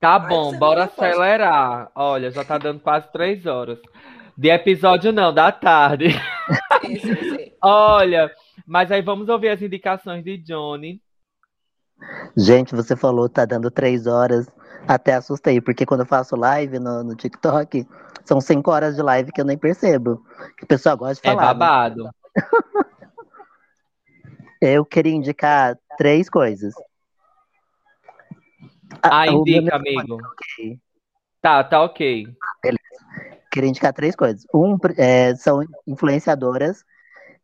Tá 0.00 0.18
bom, 0.18 0.56
bora 0.58 0.84
acelerar. 0.84 1.90
Olha, 1.94 2.30
já 2.30 2.44
tá 2.44 2.58
dando 2.58 2.80
quase 2.80 3.10
três 3.10 3.46
horas. 3.46 3.78
De 4.36 4.48
episódio 4.50 5.10
não, 5.12 5.32
da 5.34 5.50
tarde. 5.50 6.10
Sim, 6.82 6.98
sim, 7.00 7.14
sim. 7.16 7.52
Olha, 7.62 8.30
mas 8.66 8.92
aí 8.92 9.02
vamos 9.02 9.28
ouvir 9.28 9.48
as 9.48 9.60
indicações 9.60 10.22
de 10.22 10.38
Johnny. 10.38 11.02
Gente, 12.36 12.74
você 12.74 12.94
falou 12.94 13.28
tá 13.28 13.44
dando 13.44 13.70
três 13.70 14.06
horas. 14.06 14.46
Até 14.86 15.14
assustei, 15.14 15.60
porque 15.60 15.84
quando 15.84 16.00
eu 16.00 16.06
faço 16.06 16.36
live 16.36 16.78
no, 16.78 17.02
no 17.02 17.16
TikTok, 17.16 17.84
são 18.24 18.40
cinco 18.40 18.70
horas 18.70 18.94
de 18.94 19.02
live 19.02 19.32
que 19.32 19.40
eu 19.40 19.44
nem 19.44 19.58
percebo. 19.58 20.22
Que 20.56 20.64
o 20.64 20.68
pessoal 20.68 20.96
gosta 20.96 21.20
de 21.20 21.28
É 21.28 21.32
falar. 21.32 21.42
né? 21.42 21.58
babado. 21.58 22.10
Eu 24.60 24.84
queria 24.84 25.12
indicar 25.14 25.76
três 25.96 26.28
coisas. 26.28 26.74
Ah, 29.02 29.26
meu 29.26 29.40
indica, 29.40 29.76
amigo. 29.76 30.16
tá. 30.18 30.28
Tá, 31.40 31.64
tá 31.64 31.82
ok. 31.82 32.26
Queria 33.50 33.68
indicar 33.68 33.92
três 33.92 34.14
coisas. 34.14 34.44
Um 34.54 34.76
é, 34.96 35.34
são 35.36 35.60
influenciadoras 35.86 36.84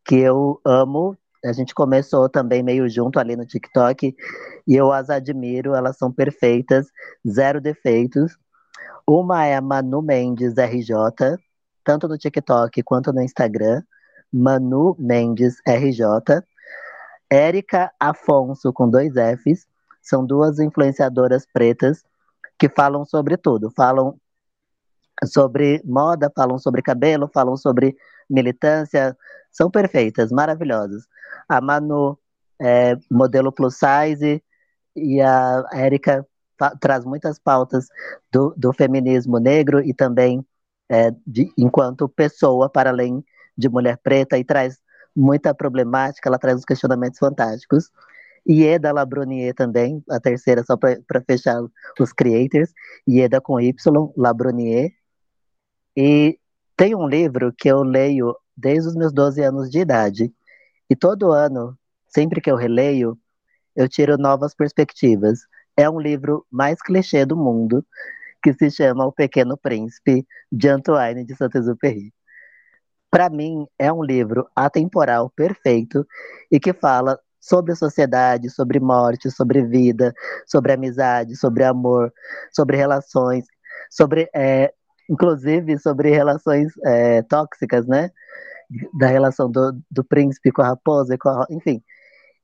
que 0.04 0.16
eu 0.16 0.60
amo. 0.64 1.16
A 1.44 1.52
gente 1.52 1.74
começou 1.74 2.28
também 2.28 2.62
meio 2.62 2.88
junto 2.88 3.18
ali 3.18 3.36
no 3.36 3.46
TikTok 3.46 4.14
e 4.66 4.74
eu 4.74 4.92
as 4.92 5.10
admiro. 5.10 5.74
Elas 5.74 5.96
são 5.96 6.12
perfeitas, 6.12 6.86
zero 7.26 7.60
defeitos. 7.60 8.36
Uma 9.06 9.44
é 9.44 9.54
a 9.54 9.60
Manu 9.60 10.02
Mendes 10.02 10.54
RJ, 10.56 11.38
tanto 11.84 12.08
no 12.08 12.16
TikTok 12.16 12.82
quanto 12.82 13.12
no 13.12 13.22
Instagram. 13.22 13.82
Manu 14.32 14.96
Mendes 14.98 15.56
RJ. 15.66 16.42
Érica 17.30 17.92
Afonso 17.98 18.72
com 18.72 18.88
dois 18.88 19.12
Fs. 19.14 19.66
São 20.04 20.24
duas 20.24 20.58
influenciadoras 20.60 21.46
pretas 21.50 22.04
que 22.58 22.68
falam 22.68 23.04
sobre 23.04 23.38
tudo. 23.38 23.70
Falam 23.70 24.16
sobre 25.24 25.82
moda, 25.84 26.30
falam 26.36 26.58
sobre 26.58 26.82
cabelo, 26.82 27.30
falam 27.32 27.56
sobre 27.56 27.96
militância, 28.28 29.16
são 29.50 29.70
perfeitas, 29.70 30.30
maravilhosas. 30.30 31.06
A 31.48 31.60
Manu 31.60 32.18
é 32.60 32.96
modelo 33.10 33.50
plus 33.50 33.76
size 33.76 34.42
e 34.94 35.20
a 35.20 35.64
Érica 35.72 36.26
traz 36.80 37.04
muitas 37.04 37.38
pautas 37.38 37.88
do, 38.30 38.54
do 38.56 38.72
feminismo 38.72 39.38
negro 39.38 39.80
e 39.80 39.94
também 39.94 40.44
é, 40.88 41.10
de, 41.26 41.52
enquanto 41.56 42.08
pessoa 42.08 42.68
para 42.68 42.90
além 42.90 43.24
de 43.56 43.68
mulher 43.68 43.98
preta 44.02 44.38
e 44.38 44.44
traz 44.44 44.78
muita 45.16 45.54
problemática, 45.54 46.28
ela 46.28 46.38
traz 46.38 46.58
uns 46.58 46.64
questionamentos 46.64 47.18
fantásticos. 47.18 47.90
Ieda 48.48 48.92
Labronier 48.92 49.54
também, 49.54 50.02
a 50.10 50.20
terceira 50.20 50.62
só 50.64 50.76
para 50.76 51.22
fechar 51.26 51.62
os 51.98 52.12
creators, 52.12 52.72
Ieda 53.08 53.40
com 53.40 53.60
Y, 53.60 54.12
Labronier. 54.16 54.92
E 55.96 56.38
tem 56.76 56.94
um 56.94 57.06
livro 57.06 57.52
que 57.56 57.68
eu 57.68 57.82
leio 57.82 58.36
desde 58.56 58.88
os 58.88 58.94
meus 58.94 59.12
12 59.12 59.42
anos 59.42 59.70
de 59.70 59.78
idade. 59.78 60.32
E 60.90 60.94
todo 60.94 61.32
ano, 61.32 61.78
sempre 62.06 62.40
que 62.40 62.50
eu 62.50 62.56
releio, 62.56 63.18
eu 63.74 63.88
tiro 63.88 64.18
novas 64.18 64.54
perspectivas. 64.54 65.40
É 65.76 65.88
um 65.88 65.98
livro 65.98 66.46
mais 66.50 66.80
clichê 66.80 67.24
do 67.24 67.36
mundo, 67.36 67.84
que 68.42 68.52
se 68.52 68.70
chama 68.70 69.06
O 69.06 69.12
Pequeno 69.12 69.56
Príncipe, 69.56 70.26
de 70.52 70.68
Antoine 70.68 71.24
de 71.24 71.34
Saint-Exupéry. 71.34 72.12
Para 73.10 73.30
mim, 73.30 73.66
é 73.78 73.92
um 73.92 74.02
livro 74.02 74.46
atemporal, 74.54 75.30
perfeito, 75.30 76.06
e 76.50 76.60
que 76.60 76.72
fala 76.72 77.18
sobre 77.44 77.72
a 77.72 77.76
sociedade, 77.76 78.48
sobre 78.48 78.80
morte, 78.80 79.30
sobre 79.30 79.62
vida, 79.66 80.14
sobre 80.46 80.72
amizade, 80.72 81.36
sobre 81.36 81.62
amor, 81.62 82.12
sobre 82.50 82.76
relações, 82.76 83.44
sobre 83.90 84.30
é, 84.34 84.72
inclusive 85.10 85.78
sobre 85.78 86.10
relações 86.10 86.72
é, 86.84 87.22
tóxicas, 87.22 87.86
né? 87.86 88.10
Da 88.98 89.08
relação 89.08 89.50
do, 89.50 89.78
do 89.90 90.02
príncipe 90.02 90.50
com 90.50 90.62
a 90.62 90.68
raposa, 90.68 91.18
com 91.18 91.28
a, 91.28 91.46
enfim. 91.50 91.82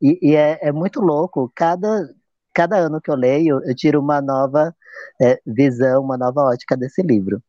E, 0.03 0.19
e 0.23 0.37
é, 0.37 0.59
é, 0.63 0.73
muito 0.73 1.01
louco. 1.01 1.51
Cada, 1.57 2.09
cada 2.55 2.77
ano 2.77 3.01
que 3.01 3.11
eu 3.11 3.17
leio, 3.17 3.61
eu 3.65 3.75
tiro 3.75 4.01
uma 4.01 4.21
nova 4.21 4.75
é, 5.21 5.41
visão, 5.47 6.03
uma 6.03 6.19
nova 6.19 6.43
ótica 6.43 6.77
desse 6.77 7.03
livro. 7.03 7.43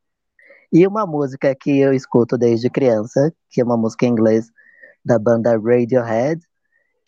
E 0.71 0.87
uma 0.87 1.05
música 1.05 1.53
que 1.53 1.79
eu 1.79 1.93
escuto 1.93 2.37
desde 2.37 2.69
criança, 2.69 3.33
que 3.49 3.61
é 3.61 3.63
uma 3.63 3.77
música 3.77 4.05
em 4.05 4.09
inglês 4.09 4.49
da 5.03 5.19
banda 5.19 5.51
Radiohead, 5.57 6.41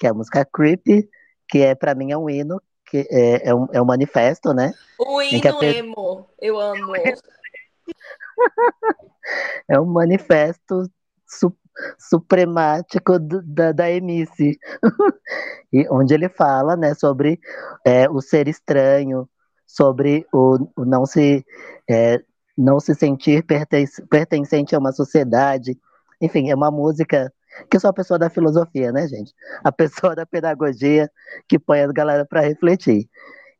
que 0.04 0.08
é 0.08 0.10
a 0.10 0.14
música 0.14 0.44
Creepy, 0.44 1.10
que 1.48 1.60
é 1.60 1.74
para 1.74 1.96
mim 1.96 2.12
é 2.12 2.18
um 2.18 2.30
hino, 2.30 2.62
que 2.86 3.08
é, 3.10 3.48
é, 3.48 3.56
um, 3.56 3.70
é 3.72 3.82
um 3.82 3.86
manifesto, 3.86 4.54
né? 4.54 4.74
O 5.00 5.22
hino 5.22 5.60
pe... 5.60 5.78
emo, 5.78 6.28
eu 6.42 6.60
amo. 6.60 6.92
é 9.70 9.80
um 9.80 9.86
manifesto 9.86 10.92
su 11.26 11.56
supremático 11.98 13.18
da, 13.18 13.72
da 13.72 13.90
Emice, 13.90 14.60
e 15.72 15.88
onde 15.90 16.14
ele 16.14 16.28
fala 16.28 16.76
né, 16.76 16.94
sobre 16.94 17.40
é, 17.86 18.10
o 18.10 18.20
ser 18.20 18.50
estranho, 18.50 19.30
sobre 19.66 20.28
o, 20.34 20.68
o 20.76 20.84
não, 20.84 21.06
se, 21.06 21.46
é, 21.90 22.22
não 22.58 22.78
se 22.82 22.94
sentir 22.94 23.46
perten 23.46 23.86
pertencente 24.10 24.76
a 24.76 24.80
uma 24.80 24.92
sociedade. 24.92 25.80
Enfim, 26.20 26.50
é 26.50 26.56
uma 26.56 26.70
música 26.70 27.32
que 27.70 27.78
eu 27.78 27.82
sou 27.82 27.90
a 27.90 27.94
pessoa 27.94 28.20
da 28.20 28.30
filosofia, 28.30 28.92
né, 28.92 29.08
gente? 29.08 29.34
A 29.64 29.72
pessoa 29.72 30.16
da 30.16 30.26
pedagogia 30.26 31.10
que 31.48 31.60
põe 31.60 31.82
a 31.82 31.92
galera 31.92 32.26
para 32.26 32.42
refletir. 32.42 33.08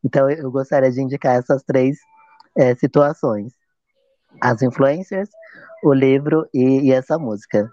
Então, 0.04 0.30
eu 0.30 0.52
gostaria 0.52 0.92
de 0.92 1.02
indicar 1.02 1.36
essas 1.36 1.64
três 1.64 1.98
é, 2.58 2.76
situações 2.76 3.54
as 4.42 4.62
influencers, 4.62 5.30
o 5.84 5.94
livro 5.94 6.48
e, 6.54 6.88
e, 6.88 6.92
essa 6.92 7.18
música. 7.18 7.70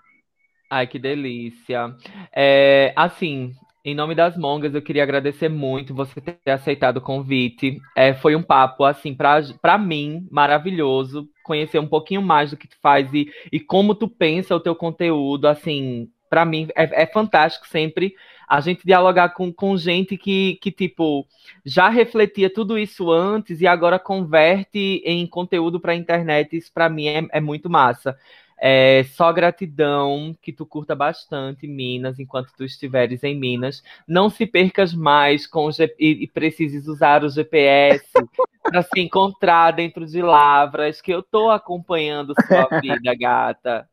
Ai, 0.68 0.86
que 0.86 0.98
delícia. 0.98 1.94
É, 2.34 2.92
assim, 2.96 3.52
em 3.84 3.94
nome 3.94 4.14
das 4.14 4.36
mongas, 4.36 4.74
eu 4.74 4.82
queria 4.82 5.02
agradecer 5.02 5.48
muito 5.48 5.94
você 5.94 6.20
ter 6.20 6.50
aceitado 6.50 6.98
o 6.98 7.00
convite. 7.00 7.80
É, 7.96 8.12
foi 8.12 8.36
um 8.36 8.42
papo, 8.42 8.84
assim, 8.84 9.14
para 9.14 9.78
mim, 9.78 10.26
maravilhoso. 10.30 11.28
Conhecer 11.42 11.78
um 11.78 11.86
pouquinho 11.86 12.22
mais 12.22 12.50
do 12.50 12.56
que 12.56 12.68
tu 12.68 12.76
faz 12.82 13.12
e, 13.14 13.30
e 13.50 13.58
como 13.58 13.94
tu 13.94 14.06
pensa 14.06 14.54
o 14.54 14.60
teu 14.60 14.74
conteúdo, 14.74 15.46
assim, 15.46 16.10
para 16.28 16.44
mim 16.44 16.68
é, 16.76 17.02
é, 17.02 17.06
fantástico 17.06 17.66
sempre 17.66 18.14
a 18.50 18.60
gente 18.60 18.84
dialogar 18.84 19.28
com, 19.28 19.52
com 19.52 19.76
gente 19.76 20.16
que, 20.16 20.58
que, 20.60 20.72
tipo, 20.72 21.24
já 21.64 21.88
refletia 21.88 22.52
tudo 22.52 22.76
isso 22.76 23.08
antes 23.08 23.60
e 23.60 23.66
agora 23.66 23.96
converte 23.96 25.00
em 25.04 25.24
conteúdo 25.24 25.78
para 25.78 25.92
a 25.92 25.96
internet. 25.96 26.56
Isso, 26.56 26.72
para 26.74 26.88
mim, 26.88 27.06
é, 27.06 27.24
é, 27.30 27.40
muito 27.40 27.70
massa. 27.70 28.18
É, 28.62 29.04
só 29.04 29.32
gratidão, 29.32 30.36
que 30.42 30.52
tu 30.52 30.66
curta 30.66 30.94
bastante 30.94 31.66
Minas 31.66 32.18
enquanto 32.18 32.52
tu 32.54 32.62
estiveres 32.62 33.24
em 33.24 33.34
Minas. 33.34 33.82
Não 34.06 34.28
se 34.28 34.46
percas 34.46 34.92
mais 34.92 35.46
com 35.46 35.70
G 35.70 35.94
e, 35.98 36.24
e 36.24 36.28
precises 36.28 36.86
usar 36.86 37.24
o 37.24 37.30
GPS 37.30 38.04
para 38.62 38.82
se 38.82 39.00
encontrar 39.00 39.70
dentro 39.70 40.04
de 40.04 40.20
Lavras, 40.20 41.00
que 41.00 41.10
eu 41.10 41.22
tô 41.22 41.48
acompanhando 41.50 42.34
sua 42.46 42.68
vida, 42.80 43.14
gata. 43.18 43.88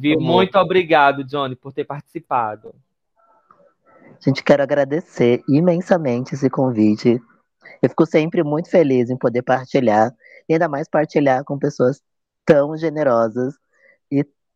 Viu? 0.00 0.20
Muito 0.20 0.58
obrigado, 0.58 1.22
Johnny, 1.22 1.54
por 1.54 1.72
ter 1.72 1.84
participado. 1.84 2.74
Gente, 4.20 4.42
quero 4.42 4.64
agradecer 4.64 5.44
imensamente 5.48 6.34
esse 6.34 6.50
convite. 6.50 7.20
Eu 7.80 7.88
fico 7.88 8.04
sempre 8.04 8.42
muito 8.42 8.68
feliz 8.68 9.10
em 9.10 9.16
poder 9.16 9.42
partilhar, 9.42 10.12
e 10.48 10.54
ainda 10.54 10.68
mais 10.68 10.88
partilhar 10.88 11.44
com 11.44 11.56
pessoas 11.56 12.02
tão 12.44 12.76
generosas 12.76 13.54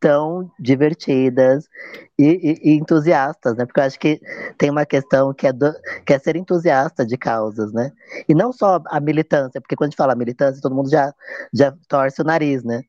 tão 0.02 0.50
divertidas 0.58 1.68
e, 2.18 2.24
e, 2.24 2.72
e, 2.72 2.74
entusiastas, 2.74 3.56
né? 3.56 3.64
Porque 3.64 3.78
eu 3.78 3.84
acho 3.84 4.00
que 4.00 4.20
tem 4.58 4.68
uma 4.68 4.84
questão 4.84 5.32
que 5.32 5.46
é, 5.46 5.52
do, 5.52 5.72
que 6.04 6.12
é 6.12 6.18
ser 6.18 6.34
entusiasta 6.34 7.06
de 7.06 7.16
causas, 7.16 7.72
né? 7.72 7.92
E 8.28 8.34
não 8.34 8.52
só 8.52 8.82
a 8.86 8.98
militância, 8.98 9.60
porque 9.60 9.76
quando 9.76 9.86
a 9.86 9.90
gente 9.90 9.96
fala 9.96 10.16
militância, 10.16 10.60
todo 10.60 10.74
mundo 10.74 10.90
já, 10.90 11.14
já 11.54 11.72
torce 11.88 12.20
o 12.20 12.24
nariz, 12.24 12.64
né? 12.64 12.82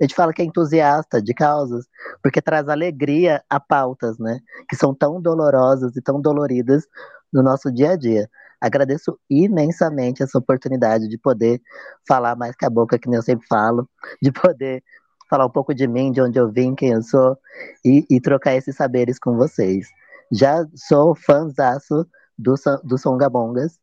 A 0.00 0.04
gente 0.04 0.14
fala 0.14 0.32
que 0.32 0.42
é 0.42 0.44
entusiasta 0.44 1.20
de 1.20 1.34
causas 1.34 1.86
porque 2.22 2.40
traz 2.40 2.68
alegria 2.68 3.42
a 3.50 3.58
pautas, 3.58 4.16
né? 4.20 4.38
Que 4.68 4.76
são 4.76 4.94
tão 4.94 5.20
dolorosas 5.20 5.96
e 5.96 6.00
tão 6.00 6.20
doloridas 6.20 6.86
no 7.32 7.42
nosso 7.42 7.72
dia 7.72 7.90
a 7.90 7.96
dia. 7.96 8.30
Agradeço 8.60 9.18
imensamente 9.28 10.22
essa 10.22 10.38
oportunidade 10.38 11.08
de 11.08 11.18
poder 11.18 11.60
falar 12.06 12.36
mais 12.36 12.54
que 12.54 12.64
a 12.64 12.70
boca, 12.70 12.98
que 12.98 13.08
nem 13.08 13.16
eu 13.16 13.22
sempre 13.22 13.46
falo, 13.48 13.88
de 14.22 14.30
poder 14.30 14.84
falar 15.30 15.46
um 15.46 15.50
pouco 15.50 15.72
de 15.72 15.86
mim, 15.86 16.10
de 16.10 16.20
onde 16.20 16.38
eu 16.38 16.50
vim, 16.50 16.74
quem 16.74 16.90
eu 16.90 17.02
sou, 17.02 17.38
e, 17.84 18.04
e 18.10 18.20
trocar 18.20 18.56
esses 18.56 18.74
saberes 18.74 19.18
com 19.18 19.36
vocês. 19.36 19.86
Já 20.32 20.66
sou 20.74 21.14
fãzaço 21.14 22.04
do, 22.36 22.54
do 22.82 22.98
Songabongas 22.98 23.78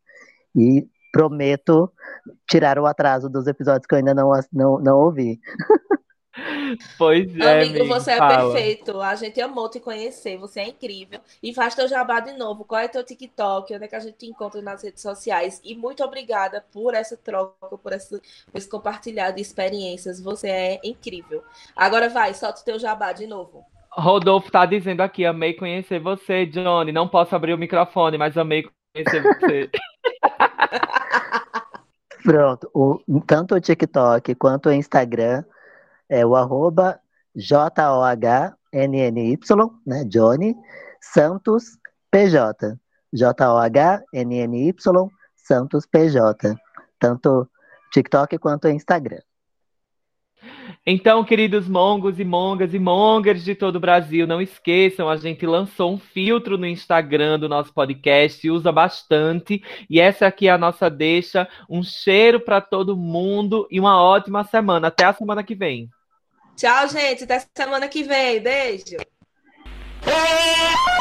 e 0.56 0.86
prometo 1.12 1.92
tirar 2.48 2.78
o 2.78 2.86
atraso 2.86 3.30
dos 3.30 3.48
episódios 3.48 3.88
que 3.88 3.96
eu 3.96 4.00
ainda 4.00 4.14
não, 4.14 4.30
não, 4.52 4.80
não 4.80 5.00
ouvi. 5.00 5.40
Pois 6.98 7.36
é, 7.38 7.62
Amigo, 7.62 7.80
amigo, 7.80 7.88
você 7.88 8.12
é 8.12 8.18
fala. 8.18 8.52
perfeito. 8.54 9.02
A 9.02 9.16
gente 9.16 9.42
amou 9.42 9.70
te 9.70 9.80
conhecer. 9.80 10.38
Você 10.38 10.60
é 10.60 10.68
incrível. 10.68 11.20
E 11.42 11.54
faz 11.54 11.74
teu 11.74 11.88
jabá 11.88 12.20
de 12.20 12.34
novo. 12.34 12.64
Qual 12.66 12.80
é 12.80 12.88
teu 12.88 13.04
TikTok? 13.04 13.74
Onde 13.74 13.84
é 13.86 13.88
que 13.88 13.96
a 13.96 14.00
gente 14.00 14.18
te 14.18 14.28
encontra 14.28 14.62
nas 14.62 14.84
redes 14.84 15.02
sociais? 15.02 15.60
E 15.64 15.76
muito 15.76 16.04
obrigada 16.04 16.64
por 16.72 16.94
essa 16.94 17.18
troca, 17.18 17.78
por 17.78 17.94
esse, 17.94 18.10
por 18.52 18.58
esse 18.58 18.70
compartilhar 18.70 19.32
de 19.32 19.42
experiências. 19.42 20.22
Você 20.22 20.50
é 20.50 20.80
incrível. 20.84 21.44
Agora 21.76 22.10
vai, 22.10 22.34
solta 22.34 22.62
o 22.62 22.66
teu 22.66 22.78
jabá 22.80 23.12
de 23.14 23.26
novo. 23.26 23.66
Rodolfo 23.92 24.52
tá 24.52 24.66
dizendo 24.66 25.02
aqui, 25.02 25.26
amei 25.26 25.54
conhecer 25.54 26.00
você, 26.00 26.46
Johnny. 26.46 26.92
Não 26.92 27.08
posso 27.08 27.36
abrir 27.36 27.54
o 27.54 27.58
microfone, 27.58 28.18
mas 28.18 28.38
amei 28.38 28.64
conhecer 28.94 29.24
você. 29.24 29.72
Pronto, 32.24 32.70
o, 32.74 33.00
tanto 33.26 33.56
o 33.56 33.60
TikTok 33.60 34.36
quanto 34.36 34.68
o 34.70 34.74
Instagram 34.74 35.44
é 36.10 36.26
o 36.26 36.36
arroba 36.36 37.00
J-O-H-N-N-Y, 37.36 38.58
né, 39.86 40.04
Johnny, 40.06 40.56
Santos 41.00 41.78
PJ. 42.12 42.78
J-O-H-N-N-Y, 43.14 44.74
Santos 45.36 45.86
PJ. 45.86 46.56
Tanto 47.00 47.48
TikTok 47.92 48.38
quanto 48.38 48.68
Instagram. 48.68 49.22
Então, 50.86 51.24
queridos 51.24 51.68
mongos 51.68 52.20
e 52.20 52.24
mongas 52.24 52.74
e 52.74 52.80
mongers 52.80 53.44
de 53.44 53.56
todo 53.56 53.76
o 53.76 53.80
Brasil, 53.80 54.26
não 54.26 54.42
esqueçam, 54.42 55.10
a 55.10 55.18
gente 55.18 55.46
lançou 55.46 55.94
um 55.94 55.98
filtro 55.98 56.58
no 56.58 56.66
Instagram 56.66 57.40
do 57.40 57.50
nosso 57.50 57.74
podcast, 57.74 58.50
usa 58.50 58.72
bastante, 58.72 59.62
e 59.90 60.00
essa 60.00 60.28
aqui 60.28 60.48
é 60.48 60.52
a 60.52 60.58
nossa 60.58 60.90
deixa. 60.90 61.48
Um 61.70 61.84
cheiro 61.84 62.40
para 62.40 62.62
todo 62.62 62.96
mundo 62.96 63.68
e 63.70 63.80
uma 63.80 64.02
ótima 64.02 64.44
semana. 64.44 64.88
Até 64.88 65.06
a 65.06 65.14
semana 65.14 65.44
que 65.44 65.56
vem. 65.56 65.90
Tchau, 66.58 66.90
gente. 66.90 67.24
Até 67.24 67.46
semana 67.56 67.88
que 67.88 68.04
vem. 68.04 68.42
Beijo. 68.42 68.98
É! 70.06 70.97